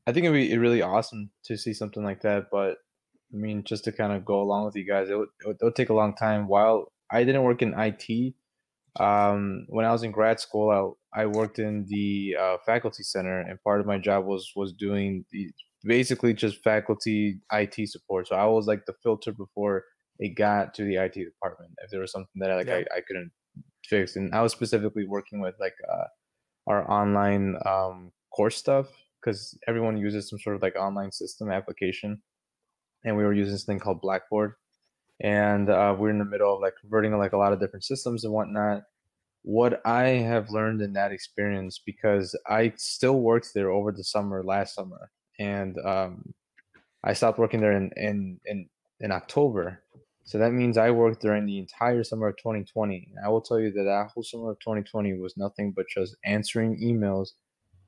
I 0.06 0.12
think 0.12 0.24
it'd 0.24 0.34
be 0.34 0.56
really 0.56 0.80
awesome 0.80 1.30
to 1.44 1.58
see 1.58 1.74
something 1.74 2.02
like 2.02 2.22
that. 2.22 2.46
But 2.50 2.78
I 3.32 3.36
mean, 3.36 3.62
just 3.64 3.84
to 3.84 3.92
kind 3.92 4.12
of 4.12 4.24
go 4.24 4.40
along 4.40 4.64
with 4.64 4.76
you 4.76 4.86
guys, 4.86 5.10
it 5.10 5.18
would, 5.18 5.28
it 5.42 5.46
would, 5.46 5.56
it 5.60 5.64
would 5.64 5.76
take 5.76 5.90
a 5.90 5.94
long 5.94 6.14
time. 6.14 6.48
While 6.48 6.92
I 7.10 7.24
didn't 7.24 7.42
work 7.42 7.60
in 7.60 7.74
IT, 7.78 8.34
um, 8.98 9.66
when 9.68 9.84
I 9.84 9.92
was 9.92 10.02
in 10.02 10.12
grad 10.12 10.40
school, 10.40 10.96
I, 11.14 11.22
I 11.22 11.26
worked 11.26 11.58
in 11.58 11.84
the 11.88 12.36
uh, 12.40 12.56
faculty 12.64 13.02
center, 13.02 13.40
and 13.40 13.62
part 13.62 13.80
of 13.80 13.86
my 13.86 13.98
job 13.98 14.24
was 14.24 14.50
was 14.56 14.72
doing 14.72 15.26
the 15.30 15.50
basically 15.84 16.34
just 16.34 16.62
faculty 16.62 17.40
IT 17.52 17.88
support. 17.88 18.28
So 18.28 18.36
I 18.36 18.46
was 18.46 18.66
like 18.66 18.86
the 18.86 18.94
filter 19.02 19.32
before 19.32 19.84
it 20.18 20.36
got 20.36 20.74
to 20.74 20.84
the 20.84 20.96
IT 20.96 21.14
department. 21.14 21.72
If 21.84 21.90
there 21.90 22.00
was 22.00 22.12
something 22.12 22.28
that 22.36 22.54
like 22.54 22.66
Yeah. 22.66 22.82
I, 22.92 22.98
I 22.98 23.00
couldn't 23.06 23.30
fix, 23.84 24.16
and 24.16 24.34
I 24.34 24.42
was 24.42 24.52
specifically 24.52 25.06
working 25.06 25.40
with 25.40 25.54
like 25.60 25.74
uh, 25.90 26.04
our 26.66 26.90
online 26.90 27.56
um, 27.64 28.12
course 28.34 28.56
stuff 28.56 28.88
because 29.20 29.58
everyone 29.66 29.96
uses 29.96 30.28
some 30.28 30.38
sort 30.38 30.56
of 30.56 30.62
like 30.62 30.76
online 30.76 31.12
system 31.12 31.50
application, 31.50 32.20
and 33.04 33.16
we 33.16 33.24
were 33.24 33.32
using 33.32 33.52
this 33.52 33.64
thing 33.64 33.78
called 33.78 34.00
Blackboard, 34.00 34.54
and 35.22 35.70
uh, 35.70 35.94
we're 35.96 36.10
in 36.10 36.18
the 36.18 36.24
middle 36.24 36.54
of 36.54 36.60
like 36.60 36.74
converting 36.80 37.16
like 37.16 37.32
a 37.32 37.38
lot 37.38 37.52
of 37.52 37.60
different 37.60 37.84
systems 37.84 38.24
and 38.24 38.32
whatnot. 38.32 38.82
What 39.42 39.80
I 39.86 40.08
have 40.08 40.50
learned 40.50 40.82
in 40.82 40.92
that 40.94 41.12
experience, 41.12 41.80
because 41.84 42.36
I 42.48 42.72
still 42.76 43.20
worked 43.20 43.54
there 43.54 43.70
over 43.70 43.92
the 43.92 44.04
summer 44.04 44.42
last 44.44 44.74
summer, 44.74 45.10
and 45.38 45.76
um, 45.84 46.34
I 47.04 47.12
stopped 47.12 47.38
working 47.38 47.60
there 47.60 47.72
in 47.72 47.90
in 47.96 48.40
in, 48.46 48.68
in 49.00 49.12
October. 49.12 49.82
So 50.24 50.36
that 50.36 50.52
means 50.52 50.76
I 50.76 50.90
worked 50.90 51.22
during 51.22 51.46
the 51.46 51.58
entire 51.58 52.04
summer 52.04 52.28
of 52.28 52.36
2020. 52.36 53.08
And 53.16 53.24
I 53.24 53.30
will 53.30 53.40
tell 53.40 53.58
you 53.58 53.72
that 53.72 53.84
that 53.84 54.10
whole 54.12 54.22
summer 54.22 54.50
of 54.50 54.58
2020 54.60 55.14
was 55.14 55.38
nothing 55.38 55.72
but 55.74 55.86
just 55.88 56.16
answering 56.22 56.78
emails 56.82 57.30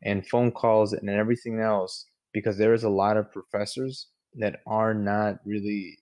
and 0.03 0.27
phone 0.27 0.51
calls 0.51 0.95
and 0.95 1.11
everything 1.11 1.61
else 1.61 2.07
because 2.33 2.57
there 2.57 2.73
is 2.73 2.85
a 2.85 2.89
lot 2.89 3.19
of 3.19 3.31
professors 3.31 4.09
that 4.39 4.61
are 4.67 4.95
not 4.95 5.37
really 5.45 5.99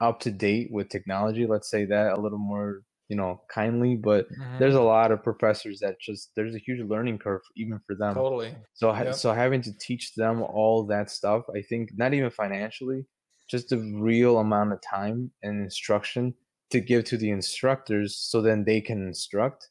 up 0.00 0.20
to 0.20 0.30
date 0.30 0.68
with 0.70 0.88
technology. 0.88 1.46
Let's 1.46 1.70
say 1.70 1.84
that 1.86 2.12
a 2.12 2.20
little 2.20 2.38
more, 2.38 2.82
you 3.08 3.16
know, 3.16 3.42
kindly, 3.50 3.96
but 3.96 4.26
Mhm. 4.30 4.58
there's 4.58 4.74
a 4.74 4.82
lot 4.82 5.12
of 5.12 5.22
professors 5.22 5.80
that 5.80 6.00
just 6.00 6.32
there's 6.36 6.54
a 6.54 6.58
huge 6.58 6.80
learning 6.88 7.18
curve 7.18 7.42
even 7.56 7.80
for 7.86 7.94
them. 7.96 8.26
Totally. 8.26 8.56
So 8.74 8.92
Yep. 8.96 9.12
so 9.12 9.32
having 9.32 9.62
to 9.62 9.72
teach 9.78 10.14
them 10.14 10.42
all 10.42 10.84
that 10.86 11.10
stuff, 11.10 11.44
I 11.54 11.62
think 11.62 11.90
not 11.94 12.14
even 12.14 12.30
financially, 12.30 13.06
just 13.48 13.68
the 13.68 13.78
real 13.78 14.38
amount 14.38 14.72
of 14.72 14.80
time 14.82 15.32
and 15.42 15.62
instruction 15.62 16.34
to 16.70 16.80
give 16.80 17.04
to 17.04 17.16
the 17.16 17.30
instructors 17.30 18.16
so 18.16 18.40
then 18.42 18.64
they 18.64 18.80
can 18.80 19.06
instruct. 19.06 19.68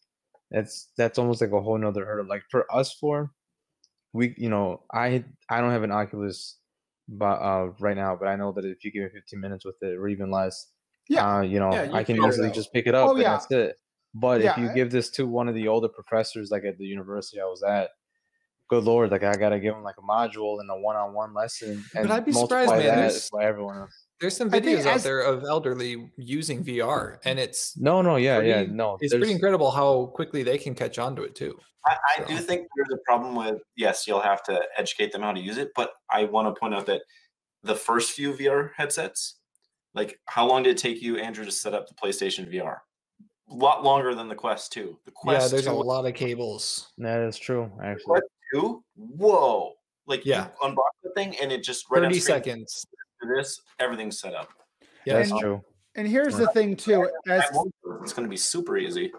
That's 0.52 0.92
that's 0.98 1.18
almost 1.20 1.42
like 1.42 1.52
a 1.52 1.62
whole 1.62 1.78
nother 1.78 2.06
hurdle. 2.06 2.28
Like 2.28 2.44
for 2.52 2.72
us 2.74 2.94
four, 2.94 3.34
we 4.14 4.34
you 4.38 4.50
know, 4.50 4.86
I 4.94 5.26
I 5.50 5.62
don't 5.62 5.72
have 5.72 5.84
an 5.84 5.92
Oculus 5.92 6.60
but 7.08 7.42
uh 7.42 7.74
right 7.80 7.98
now, 7.98 8.16
but 8.16 8.28
I 8.28 8.36
know 8.36 8.52
that 8.54 8.66
if 8.66 8.84
you 8.84 8.92
give 8.92 9.04
me 9.04 9.10
15 9.10 9.42
minutes 9.42 9.66
with 9.66 9.78
it 9.82 9.96
or 9.98 10.08
even 10.08 10.32
less, 10.32 10.73
Yeah. 11.10 11.38
uh, 11.38 11.42
you 11.42 11.60
know, 11.60 11.72
Yeah, 11.74 11.84
you 11.84 11.94
I 11.94 12.04
can 12.04 12.24
easily 12.24 12.52
just 12.52 12.72
pick 12.74 12.88
it 12.88 12.96
up 12.96 13.10
Oh, 13.10 13.12
and 13.14 13.22
yeah. 13.22 13.32
that's 13.32 13.52
it. 13.52 13.76
But 14.14 14.42
Yeah, 14.42 14.52
if 14.52 14.58
you 14.58 14.70
I- 14.70 14.74
give 14.74 14.92
this 14.92 15.10
to 15.12 15.28
one 15.28 15.48
of 15.48 15.56
the 15.56 15.68
older 15.68 15.90
professors, 15.90 16.50
like 16.52 16.64
at 16.64 16.78
the 16.78 16.86
university 16.86 17.40
I 17.42 17.46
was 17.46 17.64
at, 17.64 17.90
good 18.70 18.84
lord, 18.86 19.12
like 19.12 19.24
I 19.24 19.36
gotta 19.36 19.60
give 19.60 19.74
them 19.74 19.84
like 19.84 19.96
a 19.98 20.02
module 20.02 20.60
and 20.60 20.70
a 20.72 20.76
one-on-one 20.76 21.34
lesson, 21.34 21.84
and 21.96 22.12
I'd 22.12 22.26
be 22.26 22.32
surprised, 22.32 22.70
man, 22.72 22.80
that 22.80 22.96
there's- 22.96 23.30
by 23.30 23.44
everyone 23.44 23.78
else. 23.78 24.06
There's 24.22 24.38
some 24.38 24.50
videos 24.50 24.86
out 24.86 24.96
as- 24.96 25.04
there 25.04 25.20
of 25.20 25.44
elderly 25.44 26.10
using 26.16 26.64
VR, 26.64 27.20
and 27.26 27.38
it's 27.40 27.76
No, 27.78 28.02
no, 28.02 28.16
yeah, 28.16 28.40
yeah, 28.40 28.64
no. 28.64 28.98
it's 29.02 29.14
pretty 29.14 29.32
incredible 29.34 29.70
how 29.72 30.06
quickly 30.16 30.44
they 30.44 30.58
can 30.58 30.74
catch 30.76 30.98
on 30.98 31.16
to 31.18 31.24
it 31.24 31.36
too. 31.36 31.60
I, 31.86 31.98
I 32.20 32.24
do 32.24 32.38
think 32.38 32.68
there's 32.78 32.94
a 32.94 33.02
problem 33.06 33.36
with 33.36 33.62
yes, 33.76 34.08
you'll 34.08 34.22
have 34.22 34.42
to 34.44 34.62
educate 34.78 35.12
them 35.12 35.22
how 35.24 35.34
to 35.34 35.40
use 35.42 35.58
it, 35.58 35.72
but 35.76 35.92
I 36.10 36.24
want 36.24 36.48
to 36.54 36.58
point 36.58 36.74
out 36.74 36.86
that 36.86 37.02
the 37.64 37.76
first 37.76 38.12
few 38.12 38.32
VR 38.34 38.72
headsets, 38.78 39.40
like 39.94 40.20
how 40.26 40.48
long 40.48 40.64
did 40.64 40.72
it 40.72 40.78
take 40.78 41.02
you, 41.02 41.18
Andrew, 41.18 41.46
to 41.46 41.52
set 41.52 41.74
up 41.74 41.88
the 41.88 41.94
PlayStation 41.94 42.52
VR? 42.52 42.78
A 43.50 43.54
lot 43.54 43.84
longer 43.84 44.16
than 44.16 44.28
the 44.28 44.36
Quest 44.36 44.72
2. 44.74 44.98
The 45.06 45.12
Quest 45.12 45.46
Yeah, 45.46 45.48
there's 45.50 45.66
2, 45.66 45.72
a 45.72 45.74
lot 45.74 46.06
of 46.06 46.14
cables. 46.14 46.92
That 46.98 47.22
is 47.22 47.38
true, 47.38 47.72
actually. 47.84 48.06
Quest 48.06 48.24
2, 48.54 48.84
whoa. 48.96 49.74
Like 50.08 50.26
Yeah. 50.26 50.48
you 50.62 50.70
unbox 50.70 50.90
the 51.04 51.10
thing 51.12 51.36
and 51.42 51.52
it 51.52 51.64
just 51.64 51.90
right 51.90 52.02
30 52.02 52.20
screen, 52.20 52.36
seconds. 52.38 52.86
to 53.22 53.28
this, 53.36 53.62
everything's 53.80 54.20
set 54.20 54.34
up. 54.34 54.50
Yeah, 55.06 55.16
That's 55.18 55.32
And- 55.32 55.40
true. 55.40 55.62
And 55.96 56.08
here's 56.08 56.36
the 56.36 56.48
thing 56.48 56.76
too, 56.76 57.08
as 57.28 57.44
It's 58.02 58.14
going 58.14 58.26
to 58.26 58.30
be 58.30 58.38
super 58.38 58.78
easy. 58.78 59.12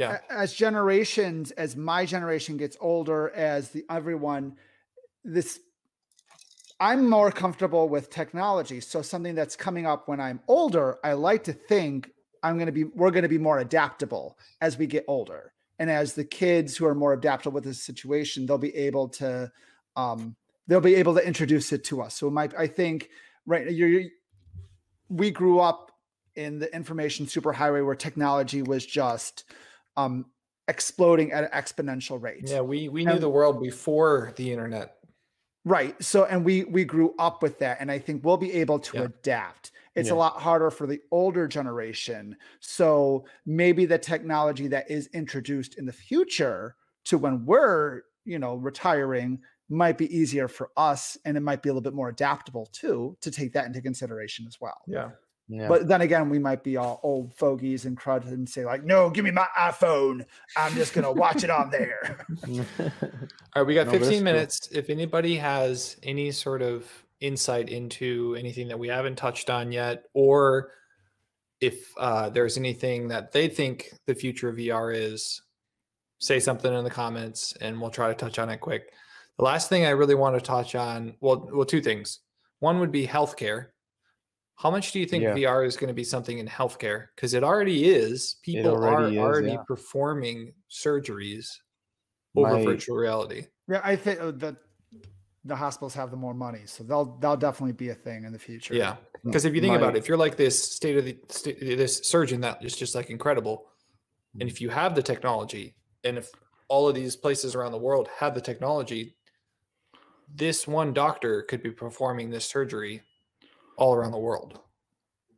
Yeah. 0.00 0.18
as 0.28 0.52
generations 0.52 1.52
as 1.52 1.76
my 1.76 2.04
generation 2.04 2.56
gets 2.56 2.76
older 2.80 3.30
as 3.30 3.70
the 3.70 3.84
everyone 3.88 4.56
this 5.22 5.60
i'm 6.80 7.08
more 7.08 7.30
comfortable 7.30 7.88
with 7.88 8.10
technology 8.10 8.80
so 8.80 9.02
something 9.02 9.34
that's 9.34 9.56
coming 9.56 9.86
up 9.86 10.08
when 10.08 10.20
i'm 10.20 10.40
older 10.48 10.98
i 11.04 11.12
like 11.12 11.44
to 11.44 11.52
think 11.52 12.10
i'm 12.42 12.56
going 12.56 12.66
to 12.66 12.72
be 12.72 12.84
we're 12.84 13.10
going 13.10 13.22
to 13.22 13.28
be 13.28 13.38
more 13.38 13.60
adaptable 13.60 14.38
as 14.60 14.76
we 14.76 14.86
get 14.86 15.04
older 15.08 15.52
and 15.78 15.90
as 15.90 16.14
the 16.14 16.24
kids 16.24 16.76
who 16.76 16.86
are 16.86 16.94
more 16.94 17.12
adaptable 17.12 17.54
with 17.54 17.64
this 17.64 17.82
situation 17.82 18.46
they'll 18.46 18.58
be 18.58 18.74
able 18.74 19.08
to 19.08 19.50
um 19.96 20.34
they'll 20.66 20.80
be 20.80 20.94
able 20.94 21.14
to 21.14 21.26
introduce 21.26 21.72
it 21.72 21.84
to 21.84 22.02
us 22.02 22.14
so 22.14 22.30
my 22.30 22.48
i 22.58 22.66
think 22.66 23.08
right 23.46 23.70
you're 23.70 24.02
we 25.08 25.30
grew 25.30 25.60
up 25.60 25.92
in 26.36 26.58
the 26.58 26.74
information 26.74 27.26
superhighway 27.26 27.84
where 27.84 27.94
technology 27.94 28.62
was 28.62 28.84
just 28.84 29.44
um, 29.96 30.26
exploding 30.68 31.32
at 31.32 31.44
an 31.44 31.50
exponential 31.50 32.20
rate. 32.20 32.42
Yeah, 32.44 32.60
we 32.60 32.88
we 32.88 33.04
knew 33.04 33.12
And- 33.12 33.20
the 33.20 33.28
world 33.28 33.60
before 33.62 34.32
the 34.36 34.50
internet. 34.50 34.93
Right. 35.64 36.00
So, 36.02 36.24
and 36.26 36.44
we 36.44 36.64
we 36.64 36.84
grew 36.84 37.14
up 37.18 37.42
with 37.42 37.58
that, 37.60 37.78
and 37.80 37.90
I 37.90 37.98
think 37.98 38.22
we'll 38.24 38.36
be 38.36 38.52
able 38.52 38.78
to 38.80 38.92
Yeah. 38.92 39.02
adapt. 39.02 39.72
It's 39.94 40.10
Yeah. 40.10 40.14
a 40.14 40.14
lot 40.14 40.40
harder 40.40 40.70
for 40.70 40.86
the 40.86 41.00
older 41.10 41.48
generation. 41.48 42.36
So 42.60 43.24
maybe 43.46 43.86
the 43.86 43.98
technology 43.98 44.66
that 44.68 44.90
is 44.90 45.06
introduced 45.14 45.78
in 45.78 45.86
the 45.86 45.92
future 45.92 46.76
to 47.04 47.16
when 47.18 47.46
we're 47.46 48.02
you 48.24 48.38
know 48.38 48.56
retiring 48.56 49.40
might 49.70 49.96
be 49.96 50.14
easier 50.14 50.48
for 50.48 50.70
us, 50.76 51.16
and 51.24 51.36
it 51.36 51.40
might 51.40 51.62
be 51.62 51.70
a 51.70 51.72
little 51.72 51.80
bit 51.82 51.94
more 51.94 52.10
adaptable 52.10 52.66
too 52.66 53.16
to 53.22 53.30
take 53.30 53.54
that 53.54 53.64
into 53.66 53.80
consideration 53.80 54.46
as 54.46 54.60
well. 54.60 54.82
Yeah. 54.86 55.12
Yeah. 55.48 55.68
But 55.68 55.88
then 55.88 56.00
again, 56.00 56.30
we 56.30 56.38
might 56.38 56.64
be 56.64 56.78
all 56.78 57.00
old 57.02 57.34
fogies 57.34 57.84
and 57.84 57.98
crud 57.98 58.26
and 58.26 58.48
say 58.48 58.64
like, 58.64 58.82
"No, 58.82 59.10
give 59.10 59.24
me 59.24 59.30
my 59.30 59.46
iPhone. 59.58 60.24
I'm 60.56 60.74
just 60.74 60.94
gonna 60.94 61.12
watch 61.12 61.44
it 61.44 61.50
on 61.50 61.70
there." 61.70 62.24
All 62.48 63.62
right, 63.62 63.66
we 63.66 63.74
got 63.74 63.86
No, 63.86 63.92
but 63.92 63.98
that's 64.00 64.08
15 64.08 64.12
cool. 64.12 64.24
minutes. 64.24 64.68
If 64.72 64.88
anybody 64.88 65.36
has 65.36 65.98
any 66.02 66.30
sort 66.30 66.62
of 66.62 66.90
insight 67.20 67.68
into 67.68 68.34
anything 68.38 68.68
that 68.68 68.78
we 68.78 68.88
haven't 68.88 69.16
touched 69.16 69.50
on 69.50 69.70
yet, 69.70 70.04
or 70.14 70.70
if 71.60 71.92
uh, 71.98 72.30
there's 72.30 72.56
anything 72.56 73.08
that 73.08 73.32
they 73.32 73.48
think 73.48 73.90
the 74.06 74.14
future 74.14 74.48
of 74.48 74.56
VR 74.56 74.94
is, 74.94 75.42
say 76.18 76.40
something 76.40 76.72
in 76.72 76.84
the 76.84 76.90
comments 76.90 77.54
and 77.60 77.80
we'll 77.80 77.90
try 77.90 78.08
to 78.08 78.14
touch 78.14 78.38
on 78.38 78.48
it 78.50 78.60
quick. 78.60 78.92
The 79.38 79.44
last 79.44 79.68
thing 79.68 79.84
I 79.84 79.90
really 79.90 80.14
want 80.14 80.36
to 80.36 80.40
touch 80.40 80.74
on, 80.74 81.14
well, 81.20 81.48
well, 81.52 81.64
two 81.64 81.80
things. 81.80 82.20
One 82.60 82.80
would 82.80 82.92
be 82.92 83.06
healthcare. 83.06 83.68
How 84.56 84.70
much 84.70 84.92
do 84.92 85.00
you 85.00 85.06
think 85.06 85.22
Yeah. 85.24 85.34
VR 85.34 85.66
is 85.66 85.76
going 85.76 85.88
to 85.88 85.94
be 85.94 86.04
something 86.04 86.38
in 86.38 86.46
healthcare? 86.46 87.08
Because 87.14 87.34
it 87.34 87.42
already 87.42 87.90
is. 87.90 88.36
People 88.42 88.70
already 88.70 89.16
is, 89.16 89.20
are 89.20 89.24
already 89.26 89.52
yeah. 89.52 89.62
performing 89.66 90.52
surgeries 90.70 91.48
over 92.36 92.58
My- 92.58 92.64
virtual 92.64 92.96
reality. 92.96 93.46
yeah, 93.68 93.80
I 93.84 93.96
think 93.96 94.20
uh, 94.20 94.30
the 94.30 94.56
the 95.46 95.54
hospitals 95.54 95.92
have 95.92 96.10
the 96.10 96.16
more 96.16 96.32
money, 96.32 96.62
so 96.64 96.82
they'll 96.84 97.18
they'll 97.18 97.36
definitely 97.36 97.74
be 97.74 97.90
a 97.90 97.94
thing 97.94 98.24
in 98.24 98.32
the 98.32 98.38
future. 98.38 98.74
Yeah, 98.74 98.96
because 99.24 99.44
if 99.44 99.54
you 99.54 99.60
think 99.60 99.76
about 99.76 99.94
it, 99.94 99.98
if 99.98 100.08
you're 100.08 100.16
like 100.16 100.36
this 100.36 100.72
state 100.72 100.96
of 100.96 101.04
the 101.04 101.18
sta- 101.28 101.58
this 101.60 101.98
surgeon 101.98 102.40
that 102.40 102.64
is 102.64 102.74
just 102.74 102.94
like 102.94 103.10
incredible, 103.10 103.66
and 104.40 104.48
if 104.48 104.60
you 104.60 104.70
have 104.70 104.94
the 104.94 105.02
technology, 105.02 105.74
and 106.02 106.16
if 106.16 106.30
all 106.68 106.88
of 106.88 106.94
these 106.94 107.14
places 107.14 107.54
around 107.54 107.72
the 107.72 107.78
world 107.78 108.08
had 108.16 108.34
the 108.34 108.40
technology, 108.40 109.16
this 110.34 110.66
one 110.66 110.94
doctor 110.94 111.42
could 111.42 111.62
be 111.62 111.70
performing 111.70 112.30
this 112.30 112.46
surgery 112.46 113.02
all 113.76 113.94
around 113.94 114.12
the 114.12 114.18
world. 114.18 114.60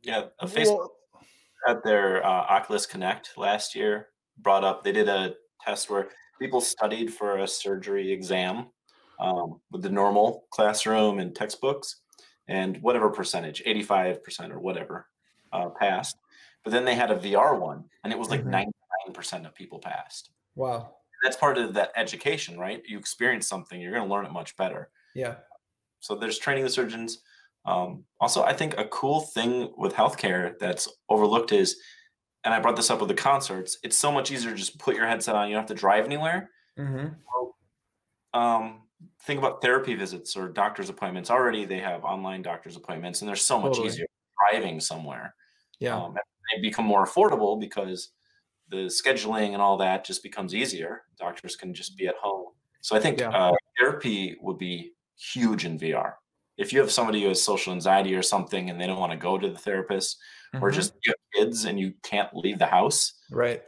Yeah, 0.03 0.25
a 0.39 0.47
Facebook 0.47 0.77
Well, 0.77 0.91
at 1.67 1.83
their 1.83 2.25
uh, 2.25 2.29
Oculus 2.29 2.85
Connect 2.85 3.37
last 3.37 3.75
year 3.75 4.09
brought 4.39 4.63
up 4.63 4.83
they 4.83 4.91
did 4.91 5.09
a 5.09 5.35
test 5.65 5.89
where 5.89 6.09
people 6.39 6.61
studied 6.61 7.13
for 7.13 7.37
a 7.39 7.47
surgery 7.47 8.11
exam 8.11 8.67
um, 9.19 9.59
with 9.71 9.81
the 9.81 9.89
normal 9.89 10.45
classroom 10.51 11.17
and 11.19 11.35
textbooks, 11.35 12.01
and 12.47 12.77
whatever 12.81 13.09
percentage, 13.09 13.63
85% 13.65 14.51
or 14.51 14.59
whatever, 14.59 15.07
uh, 15.51 15.69
passed. 15.69 16.15
but 16.63 16.71
then 16.71 16.85
they 16.85 16.95
had 16.95 17.11
a 17.11 17.15
VR 17.15 17.59
one, 17.59 17.85
and 18.03 18.11
it 18.13 18.19
was 18.19 18.29
like 18.29 18.43
Mhm. 18.43 18.51
99% 18.51 19.45
of 19.47 19.55
people 19.55 19.79
passed. 19.79 20.29
Wow. 20.55 20.97
That's 21.23 21.37
part 21.37 21.57
of 21.57 21.73
that 21.73 21.91
education, 21.95 22.59
right? 22.59 22.83
You 22.85 22.99
experience 22.99 23.47
something, 23.47 23.79
you're 23.81 23.93
going 23.93 24.07
to 24.07 24.13
learn 24.13 24.25
it 24.25 24.31
much 24.31 24.55
better. 24.57 24.91
Yeah. 25.15 25.37
So 26.01 26.13
there's 26.15 26.37
training 26.37 26.63
the 26.65 26.69
surgeons. 26.69 27.23
Um, 27.67 28.05
also, 28.19 28.43
I 28.43 28.53
think 28.53 28.75
a 28.77 28.85
cool 28.85 29.19
thing 29.21 29.73
with 29.77 29.93
healthcare 29.93 30.57
that's 30.59 30.87
overlooked 31.09 31.51
is, 31.51 31.77
and 32.43 32.53
I 32.53 32.59
brought 32.59 32.77
this 32.77 32.89
up 32.89 32.99
with 32.99 33.09
the 33.09 33.13
concerts. 33.15 33.77
It's 33.83 33.97
so 33.97 34.11
much 34.11 34.31
easier 34.31 34.51
to 34.51 34.57
just 34.57 34.79
put 34.79 34.95
your 34.95 35.05
headset 35.05 35.35
on. 35.35 35.49
You 35.49 35.55
don't 35.55 35.63
have 35.63 35.75
to 35.75 35.79
drive 35.79 36.05
anywhere. 36.05 36.49
Mm-hmm. 36.79 38.39
Um, 38.39 38.83
think 39.23 39.39
about 39.39 39.61
therapy 39.61 39.95
visits 39.95 40.35
or 40.35 40.47
doctor's 40.47 40.89
appointments. 40.89 41.29
Already, 41.29 41.65
they 41.65 41.79
have 41.79 42.03
online 42.05 42.41
doctor's 42.41 42.77
appointments, 42.77 43.21
and 43.21 43.27
they're 43.27 43.35
so 43.35 43.59
much 43.59 43.73
Totally. 43.73 43.87
easier 43.87 44.05
driving 44.51 44.79
somewhere. 44.79 45.35
Yeah. 45.79 45.97
Um, 45.97 46.11
and 46.11 46.17
they 46.55 46.61
become 46.61 46.85
more 46.85 47.05
affordable 47.05 47.59
because 47.59 48.11
the 48.69 48.85
scheduling 48.87 49.53
and 49.53 49.61
all 49.61 49.77
that 49.77 50.05
just 50.05 50.23
becomes 50.23 50.55
easier. 50.55 51.03
Doctors 51.19 51.55
can 51.55 51.73
just 51.73 51.97
be 51.97 52.07
at 52.07 52.15
home. 52.15 52.53
So 52.81 52.95
I 52.95 52.99
think 52.99 53.19
Yeah. 53.19 53.29
uh, 53.29 53.55
therapy 53.79 54.37
would 54.41 54.57
be 54.57 54.93
huge 55.17 55.65
in 55.65 55.77
VR. 55.77 56.13
If 56.57 56.73
you 56.73 56.79
have 56.79 56.91
somebody 56.91 57.21
who 57.21 57.27
has 57.29 57.41
social 57.41 57.71
anxiety 57.73 58.15
or 58.15 58.23
something 58.23 58.69
and 58.69 58.79
they 58.81 58.87
don't 58.87 58.99
want 58.99 59.11
to 59.11 59.17
go 59.17 59.37
to 59.37 59.49
the 59.49 59.57
therapist, 59.57 60.17
or 60.61 60.71
Mhm. 60.71 60.73
just 60.73 60.93
you 61.05 61.11
have 61.13 61.17
kids 61.45 61.65
and 61.65 61.79
you 61.79 61.93
can't 62.03 62.33
leave 62.35 62.57
the 62.59 62.65
house. 62.65 63.13
right. 63.31 63.61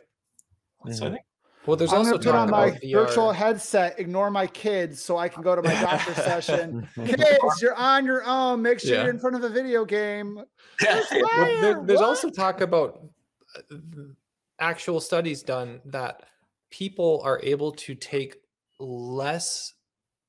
So 0.93 1.07
I 1.07 1.09
think 1.11 1.21
Well, 1.65 1.75
there's 1.75 1.91
I'm 1.91 1.99
also 1.99 2.11
gonna 2.17 2.23
put 2.23 2.35
on 2.35 2.49
my 2.49 2.71
VR. 2.79 3.05
virtual 3.05 3.31
headset, 3.33 3.99
ignore 3.99 4.31
my 4.31 4.47
kids, 4.47 5.03
so 5.03 5.17
I 5.17 5.27
can 5.27 5.43
go 5.43 5.55
to 5.55 5.61
my 5.61 5.73
doctor's 5.81 6.15
session. 6.15 6.87
Kids, 7.05 7.61
you're 7.61 7.75
on 7.75 8.05
your 8.05 8.23
own. 8.25 8.61
Make 8.61 8.79
sure 8.79 8.93
Yeah. 8.95 9.01
you're 9.03 9.09
in 9.11 9.19
front 9.19 9.35
of 9.35 9.43
a 9.43 9.49
video 9.49 9.83
game. 9.85 10.41
Yeah. 10.81 11.01
Well, 11.11 11.61
there, 11.61 11.81
there's 11.85 11.99
what? 11.99 12.07
also 12.07 12.29
talk 12.29 12.61
about 12.61 13.03
uh, 13.57 13.75
actual 14.59 15.01
studies 15.01 15.43
done 15.43 15.81
that 15.85 16.23
people 16.71 17.21
are 17.25 17.41
able 17.43 17.73
to 17.73 17.93
take 17.93 18.37
less 18.79 19.73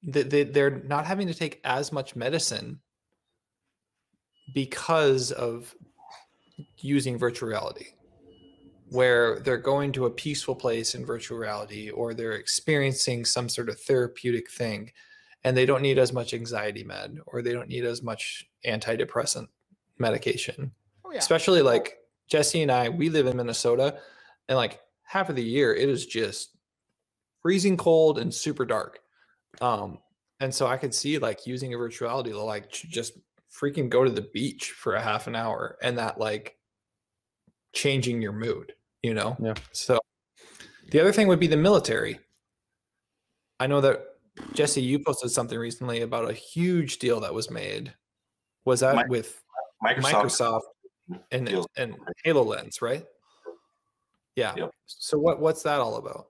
they, 0.03 0.23
they, 0.23 0.45
they're 0.45 0.83
not 0.87 1.07
having 1.07 1.27
to 1.27 1.35
take 1.35 1.61
as 1.65 1.93
much 1.93 2.17
medicine 2.17 2.81
because 4.55 5.31
of 5.33 5.75
using 6.79 7.19
virtual 7.19 7.49
reality 7.49 7.87
where 8.89 9.39
they're 9.41 9.57
going 9.57 9.93
to 9.93 10.07
a 10.07 10.11
peaceful 10.11 10.55
place 10.55 10.95
in 10.97 11.07
virtual 11.07 11.39
reality 11.39 11.91
or 11.91 12.13
they're 12.13 12.33
experiencing 12.33 13.25
some 13.25 13.49
sort 13.49 13.69
of 13.69 13.79
therapeutic 13.81 14.51
thing 14.51 14.91
and 15.45 15.57
they 15.57 15.65
don't 15.65 15.83
need 15.83 15.99
as 15.99 16.13
much 16.13 16.35
anxiety 16.35 16.83
med 16.83 17.19
or 17.27 17.41
they 17.41 17.53
don't 17.53 17.69
need 17.69 17.85
as 17.85 18.03
much 18.03 18.49
antidepressant 18.67 19.47
medication 19.99 20.73
Oh, 21.05 21.13
yeah. 21.13 21.19
especially 21.19 21.63
like 21.63 21.99
Jesse 22.29 22.63
and 22.63 22.71
I, 22.71 22.89
we 22.89 23.11
live 23.11 23.27
in 23.27 23.37
Minnesota, 23.37 23.99
and 24.49 24.57
like 24.57 24.81
half 25.03 25.29
of 25.29 25.35
the 25.35 25.43
year 25.43 25.75
it 25.75 25.89
is 25.89 26.07
just 26.07 26.57
freezing 27.43 27.77
cold 27.77 28.19
and 28.19 28.33
super 28.33 28.65
dark. 28.65 29.01
Um, 29.61 29.99
and 30.41 30.55
so 30.55 30.67
I 30.67 30.77
could 30.77 30.95
see 30.95 31.19
like 31.19 31.47
using 31.47 31.75
a 31.75 31.77
virtuality 31.77 32.31
to 32.31 32.41
like 32.41 32.71
just 32.71 33.19
freaking 33.53 33.89
go 33.89 34.05
to 34.05 34.11
the 34.11 34.23
beach 34.33 34.71
for 34.73 34.95
a 34.95 35.03
half 35.03 35.27
an 35.27 35.37
hour 35.37 35.77
and 35.83 35.99
that 35.99 36.19
like 36.19 36.57
changing 37.73 38.23
your 38.23 38.33
mood, 38.33 38.73
you 39.03 39.15
know? 39.15 39.37
Yeah. 39.41 39.55
So 39.73 40.01
the 40.91 41.01
other 41.01 41.13
thing 41.13 41.29
would 41.29 41.41
be 41.41 41.47
the 41.47 41.57
military. 41.57 42.19
I 43.59 43.67
know 43.67 43.81
that 43.83 44.07
Jesse, 44.55 44.81
you 44.81 44.99
posted 44.99 45.31
something 45.31 45.59
recently 45.59 46.01
about 46.01 46.31
a 46.31 46.33
huge 46.33 46.99
deal 46.99 47.21
that 47.21 47.35
was 47.35 47.51
made. 47.51 47.93
Was 48.65 48.81
that 48.81 48.97
Mi- 48.97 49.03
with 49.09 49.43
Microsoft, 49.85 50.03
Microsoft 50.13 50.61
and 51.31 51.47
deals- 51.47 51.67
and 51.77 51.97
HoloLens, 52.25 52.81
right? 52.81 53.05
Yeah. 54.37 54.55
Yep. 54.57 54.71
So 54.87 55.19
what 55.19 55.41
what's 55.41 55.63
that 55.65 55.81
all 55.81 55.97
about? 55.97 56.29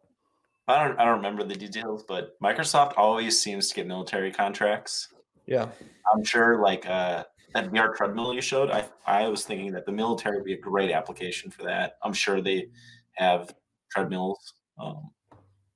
I 0.70 0.86
don't 0.88 0.98
I 0.98 1.04
don't 1.04 1.16
remember 1.16 1.44
the 1.44 1.54
details, 1.54 2.04
but 2.06 2.38
Microsoft 2.40 2.94
always 2.96 3.38
seems 3.38 3.68
to 3.68 3.74
get 3.74 3.86
military 3.86 4.30
contracts. 4.32 5.08
Yeah. 5.46 5.68
I'm 6.12 6.24
sure 6.24 6.60
like 6.62 6.86
uh 6.86 7.24
that 7.54 7.70
VR 7.72 7.94
treadmill 7.96 8.32
you 8.34 8.40
showed, 8.40 8.70
I 8.70 8.88
I 9.06 9.28
was 9.28 9.44
thinking 9.44 9.72
that 9.72 9.86
the 9.86 9.92
military 9.92 10.36
would 10.36 10.44
be 10.44 10.54
a 10.54 10.58
great 10.58 10.90
application 10.92 11.50
for 11.50 11.64
that. 11.64 11.94
I'm 12.02 12.12
sure 12.12 12.40
they 12.40 12.68
have 13.14 13.54
treadmills. 13.90 14.54
Um, 14.78 15.10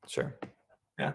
Sure. 0.07 0.35
Yeah. 0.99 1.13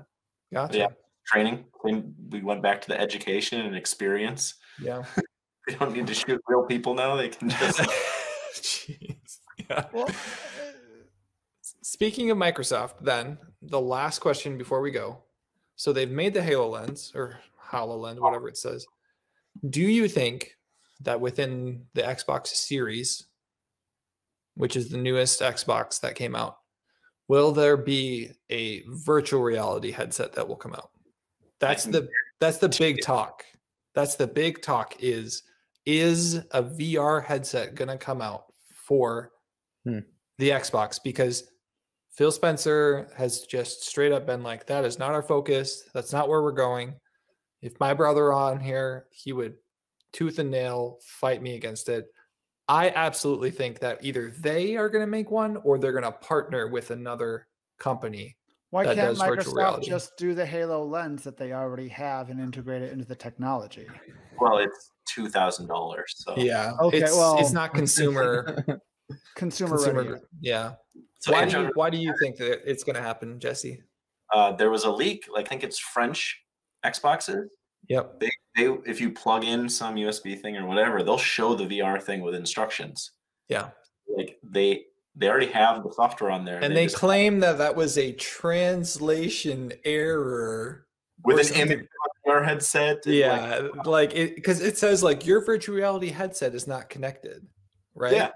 Gotcha. 0.51 0.77
yeah, 0.77 0.87
training. 1.27 1.65
When 1.81 2.15
we 2.29 2.41
went 2.41 2.61
back 2.63 2.81
to 2.81 2.87
the 2.87 2.99
education 2.99 3.61
and 3.61 3.75
experience. 3.75 4.55
Yeah. 4.81 5.03
They 5.67 5.75
don't 5.75 5.93
need 5.93 6.07
to 6.07 6.15
shoot 6.15 6.41
real 6.47 6.63
people 6.63 6.95
now. 6.95 7.15
They 7.15 7.29
can 7.29 7.47
just 7.51 7.79
Jeez. 8.55 9.37
Yeah. 9.69 9.85
Well, 9.93 10.09
Speaking 11.81 12.31
of 12.31 12.37
Microsoft, 12.37 12.95
then 13.01 13.37
the 13.61 13.79
last 13.79 14.19
question 14.19 14.57
before 14.57 14.81
we 14.81 14.91
go. 14.91 15.23
So 15.75 15.93
they've 15.93 16.11
made 16.11 16.33
the 16.33 16.43
Halo 16.43 16.67
lens 16.69 17.11
or 17.15 17.39
HoloLens, 17.71 18.19
whatever 18.19 18.49
it 18.49 18.57
says. 18.57 18.85
Do 19.69 19.81
you 19.81 20.07
think 20.07 20.57
that 21.01 21.19
within 21.19 21.85
the 21.93 22.01
Xbox 22.01 22.47
Series, 22.47 23.27
which 24.55 24.75
is 24.75 24.89
the 24.89 24.97
newest 24.97 25.39
Xbox 25.39 26.01
that 26.01 26.15
came 26.15 26.35
out, 26.35 26.57
will 27.29 27.51
there 27.51 27.77
be 27.77 28.31
a 28.49 28.83
virtual 28.87 29.41
reality 29.41 29.91
headset 29.91 30.33
that 30.33 30.47
will 30.47 30.57
come 30.57 30.73
out? 30.73 30.89
That's 31.59 31.85
the 31.85 32.09
that's 32.39 32.57
the 32.57 32.69
big 32.69 33.01
talk. 33.01 33.43
That's 33.95 34.15
the 34.15 34.27
big 34.27 34.61
talk 34.61 34.95
is 34.99 35.43
is 35.85 36.35
a 36.51 36.61
VR 36.61 37.23
headset 37.23 37.75
going 37.75 37.87
to 37.87 37.97
come 37.97 38.21
out 38.21 38.45
for 38.85 39.31
Hmm. 39.85 39.99
the 40.39 40.49
Xbox 40.49 40.99
because 41.01 41.49
Phil 42.19 42.33
Spencer 42.33 43.07
has 43.15 43.43
just 43.43 43.85
straight 43.87 44.11
up 44.11 44.25
been 44.27 44.43
like 44.43 44.65
that 44.65 44.83
is 44.83 44.99
not 44.99 45.13
our 45.13 45.21
focus. 45.21 45.89
That's 45.93 46.11
not 46.11 46.27
where 46.27 46.43
we're 46.43 46.51
going. 46.51 46.95
If 47.61 47.79
my 47.79 47.93
brother 47.93 48.33
on 48.33 48.59
here, 48.59 49.05
he 49.09 49.31
would 49.31 49.55
tooth 50.11 50.37
and 50.37 50.51
nail 50.51 50.97
fight 51.01 51.41
me 51.41 51.55
against 51.55 51.87
it. 51.87 52.07
I 52.67 52.89
absolutely 52.89 53.51
think 53.51 53.79
that 53.79 53.99
either 54.03 54.33
they 54.37 54.75
are 54.75 54.89
going 54.89 55.01
to 55.03 55.07
make 55.09 55.31
one 55.31 55.55
or 55.63 55.77
they're 55.77 55.93
going 55.93 56.03
to 56.03 56.11
partner 56.11 56.67
with 56.67 56.91
another 56.91 57.47
company. 57.79 58.35
why 58.71 58.83
that 58.83 58.97
can't 58.97 59.17
does 59.17 59.19
Microsoft 59.21 59.55
reality. 59.55 59.87
just 59.87 60.17
do 60.17 60.33
the 60.35 60.45
Halo 60.45 60.83
lens 60.83 61.23
that 61.23 61.37
they 61.37 61.53
already 61.53 61.87
have 61.87 62.29
and 62.29 62.41
integrate 62.41 62.81
it 62.81 62.91
into 62.91 63.05
the 63.05 63.15
technology? 63.15 63.87
well, 64.41 64.57
it's 64.57 64.91
two 65.07 65.29
thousand 65.29 65.67
dollars. 65.67 66.13
So 66.17 66.33
Yeah. 66.35 66.73
Okay, 66.81 66.97
it's, 66.97 67.13
well- 67.15 67.39
it's 67.39 67.53
not 67.53 67.73
consumer 67.73 68.61
Consumer, 69.37 69.77
consumer 69.77 70.03
ready. 70.03 70.21
yeah. 70.41 70.73
So 71.19 71.31
why 71.33 71.45
do 71.45 71.59
you 71.61 71.71
why 71.75 71.89
do 71.89 71.97
you 71.97 72.13
think 72.21 72.37
that 72.37 72.61
it's 72.69 72.83
going 72.83 72.95
to 72.95 73.01
happen, 73.01 73.39
Jesse? 73.39 73.81
uh, 74.33 74.51
there 74.53 74.69
was 74.69 74.83
a 74.83 74.91
leak. 74.91 75.25
Like, 75.31 75.47
I 75.47 75.49
think 75.49 75.63
it's 75.63 75.79
French 75.79 76.39
Xboxes. 76.85 77.45
Yep. 77.87 78.19
They, 78.19 78.29
they, 78.55 78.65
if 78.85 79.01
you 79.01 79.11
plug 79.11 79.43
in 79.43 79.67
some 79.67 79.95
USB 79.95 80.39
thing 80.39 80.55
or 80.55 80.67
whatever, 80.67 81.01
they'll 81.01 81.17
show 81.17 81.55
the 81.55 81.65
VR 81.65 81.99
thing 82.01 82.21
with 82.21 82.35
instructions. 82.35 83.11
Yeah. 83.47 83.69
Like 84.15 84.37
they, 84.43 84.83
they 85.15 85.27
already 85.29 85.47
have 85.47 85.83
the 85.83 85.91
software 85.91 86.29
on 86.29 86.45
there, 86.45 86.59
And 86.63 86.75
they 86.75 86.85
just- 86.85 86.97
claim 86.97 87.39
that 87.39 87.57
that 87.57 87.75
was 87.75 87.97
a 87.97 88.11
translation 88.13 89.73
error 89.83 90.85
with 91.23 91.39
an 91.39 91.43
something. 91.45 91.61
image 91.63 91.79
on 91.79 92.09
your 92.33 92.43
headset. 92.43 93.05
and, 93.05 93.15
like, 93.15 93.15
Yeah, 93.15 93.67
like 93.85 94.13
it 94.15 94.35
because 94.35 94.61
it 94.61 94.77
says 94.77 95.01
like 95.01 95.25
your 95.25 95.43
virtual 95.43 95.75
reality 95.75 96.09
headset 96.09 96.53
is 96.53 96.67
not 96.67 96.89
connected, 96.89 97.45
right? 97.95 98.13
Yeah. 98.13 98.29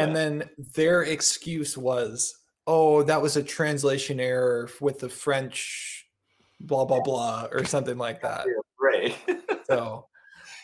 And 0.00 0.10
Yeah. 0.10 0.14
then 0.14 0.50
their 0.74 1.02
excuse 1.02 1.76
was, 1.76 2.34
"Oh, 2.66 3.02
that 3.02 3.20
was 3.20 3.36
a 3.36 3.42
translation 3.42 4.18
error 4.18 4.70
with 4.80 4.98
the 5.00 5.08
French, 5.08 6.08
blah 6.60 6.84
blah 6.86 7.00
blah, 7.00 7.48
or 7.52 7.64
something 7.64 7.98
like 7.98 8.20
that." 8.22 8.46
Ray. 8.78 9.14
So, 9.66 10.08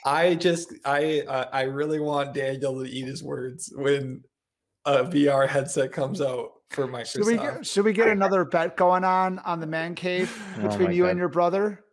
I 0.04 0.34
just 0.34 0.72
I 0.84 1.20
uh, 1.20 1.48
I 1.52 1.62
really 1.62 2.00
want 2.00 2.34
Daniel 2.34 2.82
to 2.82 2.90
eat 2.90 3.06
his 3.06 3.22
words 3.22 3.72
when 3.76 4.24
a 4.84 5.04
VR 5.04 5.46
headset 5.48 5.92
comes 5.92 6.20
out 6.20 6.50
for 6.70 6.88
Microsoft. 6.88 7.12
Should 7.12 7.26
we 7.26 7.36
get, 7.36 7.66
should 7.66 7.84
we 7.84 7.92
get 7.92 8.08
another 8.08 8.44
bet 8.44 8.76
going 8.76 9.04
on 9.04 9.38
on 9.40 9.60
the 9.60 9.66
man 9.66 9.94
cave 9.94 10.36
Oh 10.56 10.62
between 10.62 10.88
my 10.88 10.92
you 10.92 11.06
and 11.06 11.18
your 11.18 11.28
brother? 11.28 11.84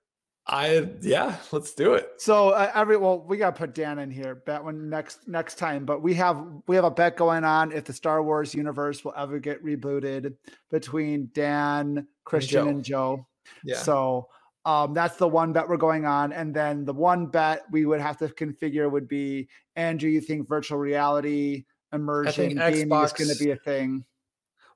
I 0.46 0.90
yeah, 1.02 1.38
let's 1.52 1.74
do 1.74 1.94
it. 1.94 2.10
So 2.18 2.50
uh, 2.50 2.70
every 2.76 2.98
well, 2.98 3.20
we 3.20 3.38
gotta 3.38 3.56
put 3.56 3.74
Dan 3.74 4.00
in 4.00 4.12
here. 4.12 4.36
Bet 4.36 4.62
one 4.64 4.90
next 4.90 5.28
next 5.28 5.56
time, 5.56 5.86
but 5.86 6.02
we 6.02 6.14
have 6.16 6.46
we 6.68 6.76
have 6.76 6.84
a 6.84 6.92
bet 6.92 7.16
going 7.16 7.46
on 7.46 7.72
if 7.72 7.86
the 7.86 7.94
Star 7.94 8.22
Wars 8.22 8.54
universe 8.54 9.06
will 9.06 9.14
ever 9.16 9.40
get 9.40 9.64
rebooted 9.64 10.36
between 10.70 11.30
Dan, 11.34 12.08
Christian, 12.26 12.66
Joe. 12.66 12.70
and 12.70 12.84
Joe. 12.84 13.28
Yeah. 13.64 13.78
So 13.78 14.28
um, 14.66 14.94
that's 14.94 15.16
the 15.16 15.28
one 15.28 15.54
bet 15.54 15.70
we're 15.70 15.78
going 15.78 16.06
on, 16.06 16.34
and 16.34 16.54
then 16.54 16.84
the 16.84 16.94
one 16.94 17.28
bet 17.28 17.64
we 17.72 17.86
would 17.86 18.02
have 18.02 18.18
to 18.18 18.28
configure 18.28 18.92
would 18.92 19.08
be 19.08 19.48
Andrew. 19.78 20.10
You 20.10 20.20
think 20.20 20.50
virtual 20.50 20.78
reality 20.78 21.64
immersion 21.94 22.58
gaming 22.58 22.92
is 23.04 23.14
going 23.14 23.30
to 23.30 23.38
be 23.42 23.52
a 23.52 23.56
thing? 23.56 24.04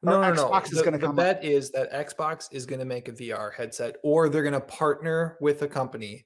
No, 0.03 0.18
Or 0.18 0.22
no, 0.22 0.34
no. 0.34 0.49
Xbox 0.49 0.65
is 0.65 0.78
the, 0.78 0.84
gonna 0.84 0.98
the 0.98 1.07
come 1.07 1.11
up. 1.19 1.26
bet 1.26 1.44
is 1.44 1.72
that 1.72 1.91
Xbox 1.91 2.48
is 2.52 2.65
going 2.65 2.80
to 2.80 2.86
make 2.86 3.07
a 3.07 3.11
VR 3.11 3.53
headset, 3.53 3.95
or 4.03 4.30
they're 4.30 4.44
going 4.44 4.53
to 4.53 4.61
partner 4.61 5.38
with 5.41 5.61
a 5.64 5.68
company 5.68 6.26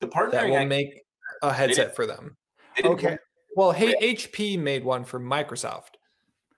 the 0.00 0.06
that 0.32 0.46
will 0.48 0.56
act- 0.58 0.68
make 0.68 1.02
a 1.42 1.52
headset 1.52 1.96
for 1.96 2.06
them. 2.06 2.36
Okay. 2.84 3.08
one- 3.08 3.18
Well, 3.56 3.72
hey, 3.72 3.94
HP 4.02 4.58
made 4.58 4.84
one 4.84 5.04
for 5.04 5.18
Microsoft, 5.18 5.94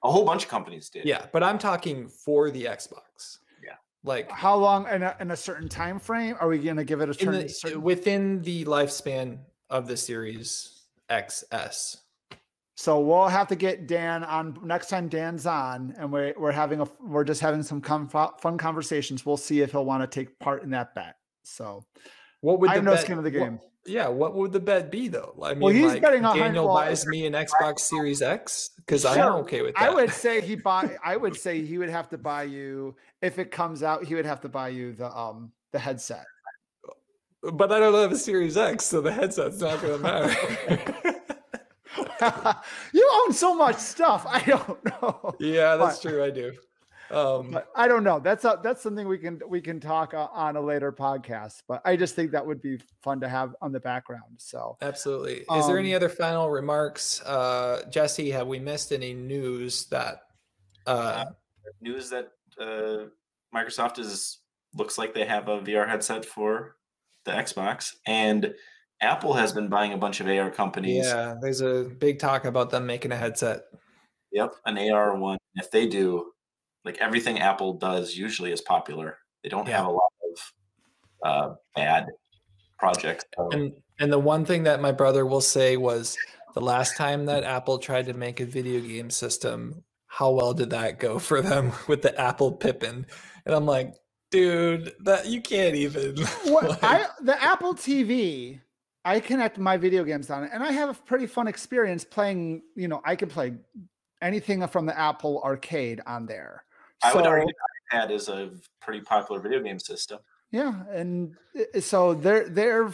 A 0.03 0.11
whole 0.11 0.25
bunch 0.25 0.45
of 0.45 0.51
companies 0.51 0.91
did. 0.91 1.05
Yeah, 1.05 1.27
but 1.33 1.43
I'm 1.45 1.59
talking 1.59 2.09
for 2.09 2.51
the 2.51 2.65
Xbox. 2.65 3.39
Yeah. 3.65 3.75
Like 4.03 4.29
How 4.31 4.57
long 4.57 4.89
in 4.89 5.03
a, 5.05 5.17
in 5.21 5.31
a 5.31 5.37
certain 5.37 5.69
time 5.69 6.01
frame 6.01 6.37
are 6.41 6.49
we 6.49 6.59
going 6.59 6.77
to 6.77 6.85
give 6.85 7.01
it 7.01 7.09
a 7.09 7.15
turn? 7.15 7.35
the, 7.35 7.49
certain- 7.49 7.83
within 7.83 8.43
the 8.43 8.65
lifespan 8.65 9.39
of 9.71 9.87
the 9.87 9.97
Series 9.97 10.87
XS. 11.09 11.99
So 12.81 13.01
we'll 13.01 13.27
have 13.27 13.49
to 13.49 13.57
get 13.57 13.89
Dan 13.89 14.23
on 14.23 14.57
next 14.63 14.87
time 14.89 15.09
Dan's 15.09 15.47
on, 15.47 15.97
and 15.99 16.13
we're 16.13 16.33
we're 16.39 16.53
having 16.53 16.81
a 16.81 16.87
we're 17.01 17.25
just 17.25 17.41
having 17.41 17.65
some 17.65 17.81
fun 17.83 18.57
conversations. 18.57 19.27
We'll 19.27 19.37
see 19.37 19.63
if 19.63 19.73
he'll 19.73 19.85
want 19.85 20.05
to 20.05 20.07
take 20.07 20.39
part 20.39 20.63
in 20.63 20.71
that 20.71 20.95
bet. 20.95 21.17
So 21.43 21.85
What 22.41 22.61
would 22.61 22.71
I 22.71 22.75
the 22.75 22.77
have 22.77 22.85
no 22.85 22.93
bet- 22.93 23.01
skin 23.01 23.19
in 23.19 23.25
the 23.25 23.31
what- 23.37 23.45
game. 23.47 23.59
yeah, 23.85 24.07
what 24.07 24.37
would 24.37 24.53
the 24.53 24.61
bet 24.61 24.93
be 24.93 25.09
though? 25.09 25.35
I 25.43 25.55
mean, 25.55 25.61
Well, 25.63 25.75
he's 25.75 25.87
like, 25.95 26.03
betting 26.03 26.23
Daniel 26.23 26.69
buys 26.73 27.05
me 27.05 27.27
an 27.27 27.33
Xbox 27.33 27.81
Series 27.81 28.23
X 28.23 28.71
because 28.77 29.05
I'm 29.05 29.33
okay 29.43 29.63
with 29.63 29.75
that. 29.75 29.83
I 29.83 29.91
would 29.93 30.13
say 30.13 30.41
he 30.41 30.55
buy. 30.55 30.89
I 31.05 31.17
would 31.17 31.35
say 31.37 31.61
he 31.65 31.79
would 31.79 31.91
have 31.91 32.09
to 32.11 32.17
buy 32.19 32.45
you 32.45 32.95
if 33.23 33.41
it 33.41 33.51
comes 33.51 33.83
out. 33.83 34.05
He 34.05 34.15
would 34.15 34.25
have 34.25 34.41
to 34.43 34.49
buy 34.49 34.69
you 34.69 34.93
the 34.93 35.11
um 35.19 35.51
the 35.73 35.81
headset. 35.81 36.27
but 37.43 37.73
I 37.73 37.81
don't 37.81 37.93
have 37.95 38.13
a 38.13 38.17
Series 38.17 38.57
X, 38.57 38.85
so 38.85 39.01
the 39.01 39.11
headset's 39.13 39.61
not 39.61 39.81
going 39.83 39.95
to 39.95 39.99
matter. 39.99 41.15
you 42.93 43.11
own 43.25 43.33
so 43.33 43.55
much 43.55 43.77
stuff. 43.77 44.27
I 44.29 44.41
don't 44.43 44.85
know. 45.03 45.35
yeah, 45.41 45.77
that's 45.77 46.03
But- 46.03 46.11
true. 46.11 46.25
I 46.25 46.31
do. 46.31 46.53
Um, 47.11 47.53
But 47.53 47.69
I 47.75 47.89
don't 47.89 48.05
know. 48.05 48.19
That's 48.19 48.45
a, 48.45 48.61
that's 48.63 48.83
something 48.83 49.09
we 49.09 49.17
can 49.17 49.41
we 49.49 49.63
can 49.63 49.81
talk 49.81 50.13
uh, 50.13 50.29
on 50.31 50.57
a 50.57 50.61
later 50.61 50.93
podcast. 50.93 51.63
But 51.67 51.81
I 51.87 51.97
just 51.97 52.15
think 52.15 52.33
that 52.33 52.45
would 52.45 52.61
be 52.61 52.79
fun 53.03 53.19
to 53.21 53.29
have 53.31 53.57
on 53.63 53.73
the 53.73 53.81
background. 53.81 54.35
So 54.37 54.77
Absolutely. 54.83 55.45
Is 55.57 55.67
there 55.67 55.79
any 55.79 55.95
Um, 55.95 55.97
other 55.97 56.11
final 56.11 56.51
remarks? 56.51 57.23
Uh, 57.25 57.83
Jesse, 57.89 58.31
have 58.33 58.47
we 58.47 58.59
missed 58.59 58.93
any 58.93 59.15
news 59.15 59.87
that 59.87 60.21
uh, 60.87 61.25
News 61.81 62.11
that 62.11 62.33
uh, 62.61 63.07
Microsoft 63.55 63.99
is 63.99 64.41
looks 64.75 64.99
like 64.99 65.15
they 65.15 65.25
have 65.25 65.49
a 65.49 65.61
VR 65.61 65.89
headset 65.89 66.27
for 66.27 66.77
the 67.25 67.31
Xbox, 67.33 67.95
and 68.07 68.55
Apple 69.01 69.35
has 69.35 69.53
been 69.53 69.69
buying 69.69 69.93
a 69.93 69.97
bunch 69.97 70.21
of 70.21 70.27
AR 70.27 70.51
companies. 70.51 71.07
yeah, 71.07 71.35
there's 71.41 71.61
a 71.61 71.85
big 71.85 72.19
talk 72.19 72.45
about 72.45 72.71
them 72.71 72.87
making 72.87 73.13
a 73.13 73.17
headset. 73.17 73.63
Yep, 74.33 74.55
an 74.67 74.79
AR 74.91 75.17
one. 75.17 75.39
If 75.55 75.71
they 75.71 75.87
do, 75.87 76.33
like 76.85 76.99
everything 76.99 77.39
Apple 77.39 77.75
does 77.75 78.17
usually 78.17 78.53
is 78.53 78.61
popular. 78.61 79.19
They 79.43 79.49
don't 79.49 79.69
have 79.69 79.87
a 79.87 79.91
lot 79.91 80.13
of 80.33 80.53
uh, 81.25 81.55
bad 81.75 82.07
projects. 82.79 83.25
So 83.37 83.49
And 83.51 83.73
and 83.99 84.13
the 84.13 84.19
one 84.19 84.45
thing 84.45 84.65
that 84.65 84.81
my 84.81 84.93
brother 84.93 85.27
will 85.27 85.41
say 85.41 85.77
was 85.77 86.17
the 86.55 86.61
last 86.61 86.97
time 86.97 87.27
that 87.27 87.45
Apple 87.45 87.79
tried 87.79 88.07
to 88.07 88.15
make 88.15 88.41
a 88.41 88.47
video 88.47 88.81
game 88.81 89.11
system, 89.11 89.85
how 90.07 90.31
well 90.31 90.55
did 90.55 90.71
that 90.71 90.99
go 90.99 91.19
for 91.29 91.41
them 91.41 91.73
with 91.87 92.03
the 92.03 92.19
Apple 92.21 92.53
Pippin? 92.53 93.07
And 93.47 93.55
I'm 93.55 93.67
like, 93.67 93.95
dude, 94.31 94.93
that 95.05 95.27
you 95.27 95.41
can't 95.41 95.75
even. 95.75 96.17
what 96.45 96.69
like- 96.69 96.85
I 96.85 97.07
the 97.23 97.41
Apple 97.43 97.75
TV, 97.75 98.61
I 99.05 99.21
connect 99.21 99.59
my 99.59 99.77
video 99.77 100.05
games 100.05 100.31
on 100.31 100.45
it, 100.45 100.51
and 100.53 100.63
I 100.63 100.73
have 100.73 100.91
a 100.91 100.95
pretty 100.95 101.27
fun 101.27 101.49
experience 101.49 102.05
playing. 102.05 102.63
You 102.75 102.89
know, 102.89 103.01
I 103.05 103.17
can 103.17 103.29
play 103.29 103.55
anything 104.21 104.67
from 104.69 104.87
the 104.87 104.99
Apple 104.99 105.41
Arcade 105.43 106.01
on 106.07 106.27
there. 106.27 106.65
I 107.03 107.15
would 107.15 107.27
argue 107.27 107.53
iPad 107.93 108.11
is 108.11 108.29
a 108.29 108.51
pretty 108.81 109.01
popular 109.01 109.41
video 109.41 109.63
game 109.63 109.79
system. 109.79 110.19
Yeah, 110.51 110.83
and 110.91 111.35
eh, 111.57 111.81
so 111.81 112.15
they're 112.15 112.49
they're 112.49 112.93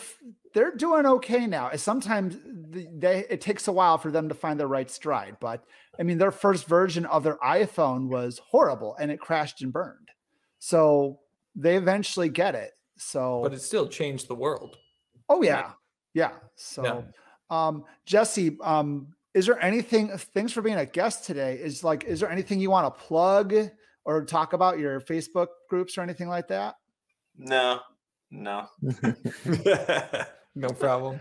they're 0.53 0.75
doing 0.75 1.07
okay 1.07 1.47
now. 1.47 1.71
Sometimes 1.77 2.37
the- 2.45 2.89
they 2.97 3.25
it 3.31 3.41
takes 3.41 3.67
a 3.69 3.73
while 3.73 3.97
for 3.99 4.11
them 4.11 4.29
to 4.29 4.35
find 4.35 4.59
the 4.61 4.67
right 4.67 4.91
stride, 4.91 5.37
but 5.41 5.65
I 5.99 6.03
mean 6.03 6.19
their 6.19 6.33
first 6.33 6.67
version 6.67 7.07
of 7.07 7.23
their 7.23 7.37
iPhone 7.39 8.09
was 8.09 8.41
horrible 8.51 8.97
and 9.01 9.11
it 9.11 9.21
crashed 9.21 9.63
and 9.63 9.73
burned. 9.73 10.11
So 10.59 11.21
they 11.57 11.77
eventually 11.77 12.29
get 12.29 12.55
it. 12.55 12.73
So 12.99 13.41
but 13.43 13.53
it 13.55 13.63
still 13.63 13.89
changed 13.89 14.29
the 14.29 14.35
world. 14.35 14.77
oh 15.29 15.43
yeah, 15.43 15.73
yeah. 16.15 16.31
So 16.55 17.05
um 17.51 17.85
Jesse, 18.07 18.57
um 18.63 19.09
is 19.35 19.47
there 19.47 19.63
anything 19.63 20.09
thanks 20.17 20.53
for 20.53 20.63
being 20.63 20.77
a 20.77 20.87
guest 20.87 21.25
today? 21.25 21.59
Is 21.61 21.85
like 21.85 22.05
is 22.05 22.21
there 22.21 22.31
anything 22.31 22.61
you 22.61 22.71
want 22.71 22.95
to 22.95 23.01
plug 23.03 23.55
or 24.05 24.25
talk 24.25 24.53
about 24.53 24.79
your 24.79 25.01
Facebook 25.01 25.49
groups 25.69 25.99
or 25.99 26.03
anything 26.03 26.29
like 26.29 26.49
that? 26.49 26.77
No, 27.37 27.81
no. 28.31 28.69
no 30.55 30.69
problem. 30.69 31.21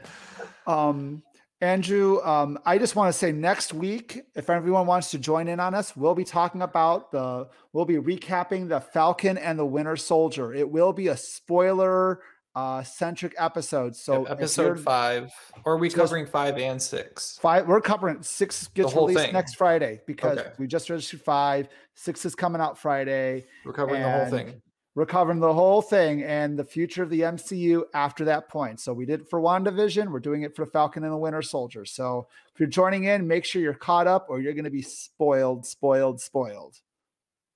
Um, 0.68 1.24
Andrew, 1.62 2.22
um, 2.24 2.60
I 2.66 2.78
just 2.78 2.96
want 2.96 3.12
to 3.12 3.18
say 3.18 3.32
next 3.32 3.74
week, 3.74 4.22
if 4.36 4.50
everyone 4.50 4.86
wants 4.86 5.12
to 5.12 5.18
join 5.18 5.48
in 5.48 5.62
on 5.62 5.74
us, 5.74 5.96
we'll 5.96 6.14
be 6.14 6.26
talking 6.26 6.62
about 6.62 7.12
the, 7.12 7.48
we'll 7.72 7.86
be 7.86 7.96
recapping 7.96 8.68
the 8.68 8.82
Falcon 8.82 9.38
and 9.38 9.58
the 9.58 9.66
Winter 9.66 9.96
Soldier. 9.96 10.54
It 10.54 10.70
will 10.70 10.92
be 10.92 11.08
a 11.08 11.16
spoiler 11.16 12.22
uh, 12.56 12.84
centric 12.84 13.34
episodes. 13.38 14.00
So 14.02 14.26
if 14.26 14.32
episode 14.32 14.80
five, 14.80 15.32
or 15.66 15.74
are 15.74 15.78
we 15.78 15.90
covering 15.90 16.26
five 16.26 16.58
and 16.58 16.82
six? 16.82 17.38
Five, 17.42 17.68
we're 17.68 17.82
covering 17.82 18.22
six 18.22 18.68
gets 18.68 18.94
whole 18.94 19.08
released 19.08 19.26
thing. 19.26 19.34
next 19.34 19.56
Friday 19.56 20.02
because 20.06 20.38
Okay. 20.38 20.52
we 20.60 20.68
just 20.68 20.90
registered 20.90 21.22
five. 21.22 21.68
Six 21.96 22.26
is 22.26 22.36
coming 22.36 22.62
out 22.62 22.78
Friday. 22.78 23.46
We're 23.66 23.74
covering 23.74 24.02
the 24.04 24.10
whole 24.12 24.26
thing. 24.30 24.62
We're 24.96 25.08
covering 25.08 25.40
the 25.40 25.52
whole 25.52 25.82
thing 25.82 26.22
and 26.22 26.58
the 26.58 26.64
future 26.64 27.02
of 27.02 27.10
the 27.10 27.22
MCU 27.22 27.86
after 27.96 28.26
that 28.26 28.48
point. 28.48 28.80
So 28.80 28.94
we 28.94 29.08
did 29.08 29.22
it 29.22 29.30
for 29.30 29.42
WandaVision. 29.42 30.12
We're 30.12 30.20
doing 30.20 30.44
it 30.44 30.56
for 30.56 30.66
the 30.66 30.72
Falcon 30.72 31.04
and 31.04 31.12
the 31.12 31.18
Winter 31.18 31.42
Soldier. 31.42 31.84
So 31.84 32.28
if 32.54 32.60
you're 32.60 32.70
joining 32.70 33.06
in, 33.06 33.28
make 33.28 33.44
sure 33.44 33.60
you're 33.60 33.74
caught 33.74 34.06
up 34.06 34.28
or 34.30 34.40
you're 34.40 34.54
going 34.54 34.66
to 34.66 34.70
be 34.70 34.84
spoiled, 34.84 35.66
spoiled, 35.66 36.22
spoiled. 36.22 36.76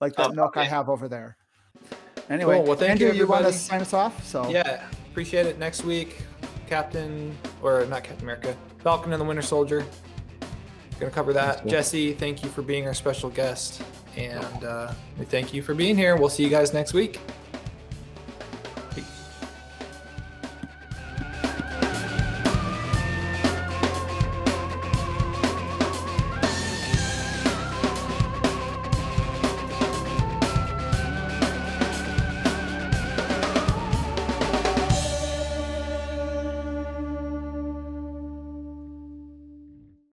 Like 0.01 0.15
that 0.15 0.31
Oh, 0.31 0.33
milk 0.33 0.57
I 0.57 0.63
have 0.63 0.89
over 0.89 1.07
there. 1.07 1.37
Anyway, 2.29 2.57
Cool. 2.57 2.65
Well, 2.65 2.75
thank 2.75 2.91
Andrew, 2.91 3.07
you, 3.07 3.13
you 3.13 3.27
want 3.27 3.45
to 3.45 3.53
sign 3.53 3.81
us 3.81 3.93
off? 3.93 4.25
So 4.25 4.49
Yeah, 4.49 4.83
appreciate 5.09 5.45
it. 5.45 5.57
Next 5.59 5.83
week, 5.83 6.17
Captain 6.67 7.35
or 7.61 7.85
not 7.85 8.03
Captain 8.03 8.23
America, 8.23 8.55
Falcon 8.79 9.13
and 9.13 9.21
the 9.21 9.25
Winter 9.25 9.41
Soldier. 9.41 9.85
Gonna 10.99 11.11
cover 11.11 11.31
that. 11.33 11.61
cool. 11.61 11.71
Jesse, 11.71 12.13
thank 12.13 12.43
you 12.43 12.49
for 12.49 12.63
being 12.63 12.87
our 12.87 12.93
special 12.93 13.29
guest, 13.29 13.83
and 14.15 14.63
uh, 14.63 14.91
we 15.19 15.25
thank 15.25 15.53
you 15.53 15.61
for 15.61 15.75
being 15.75 15.95
here. 15.95 16.15
We'll 16.15 16.29
see 16.29 16.43
you 16.43 16.49
guys 16.49 16.73
next 16.73 16.93
week. 16.93 17.19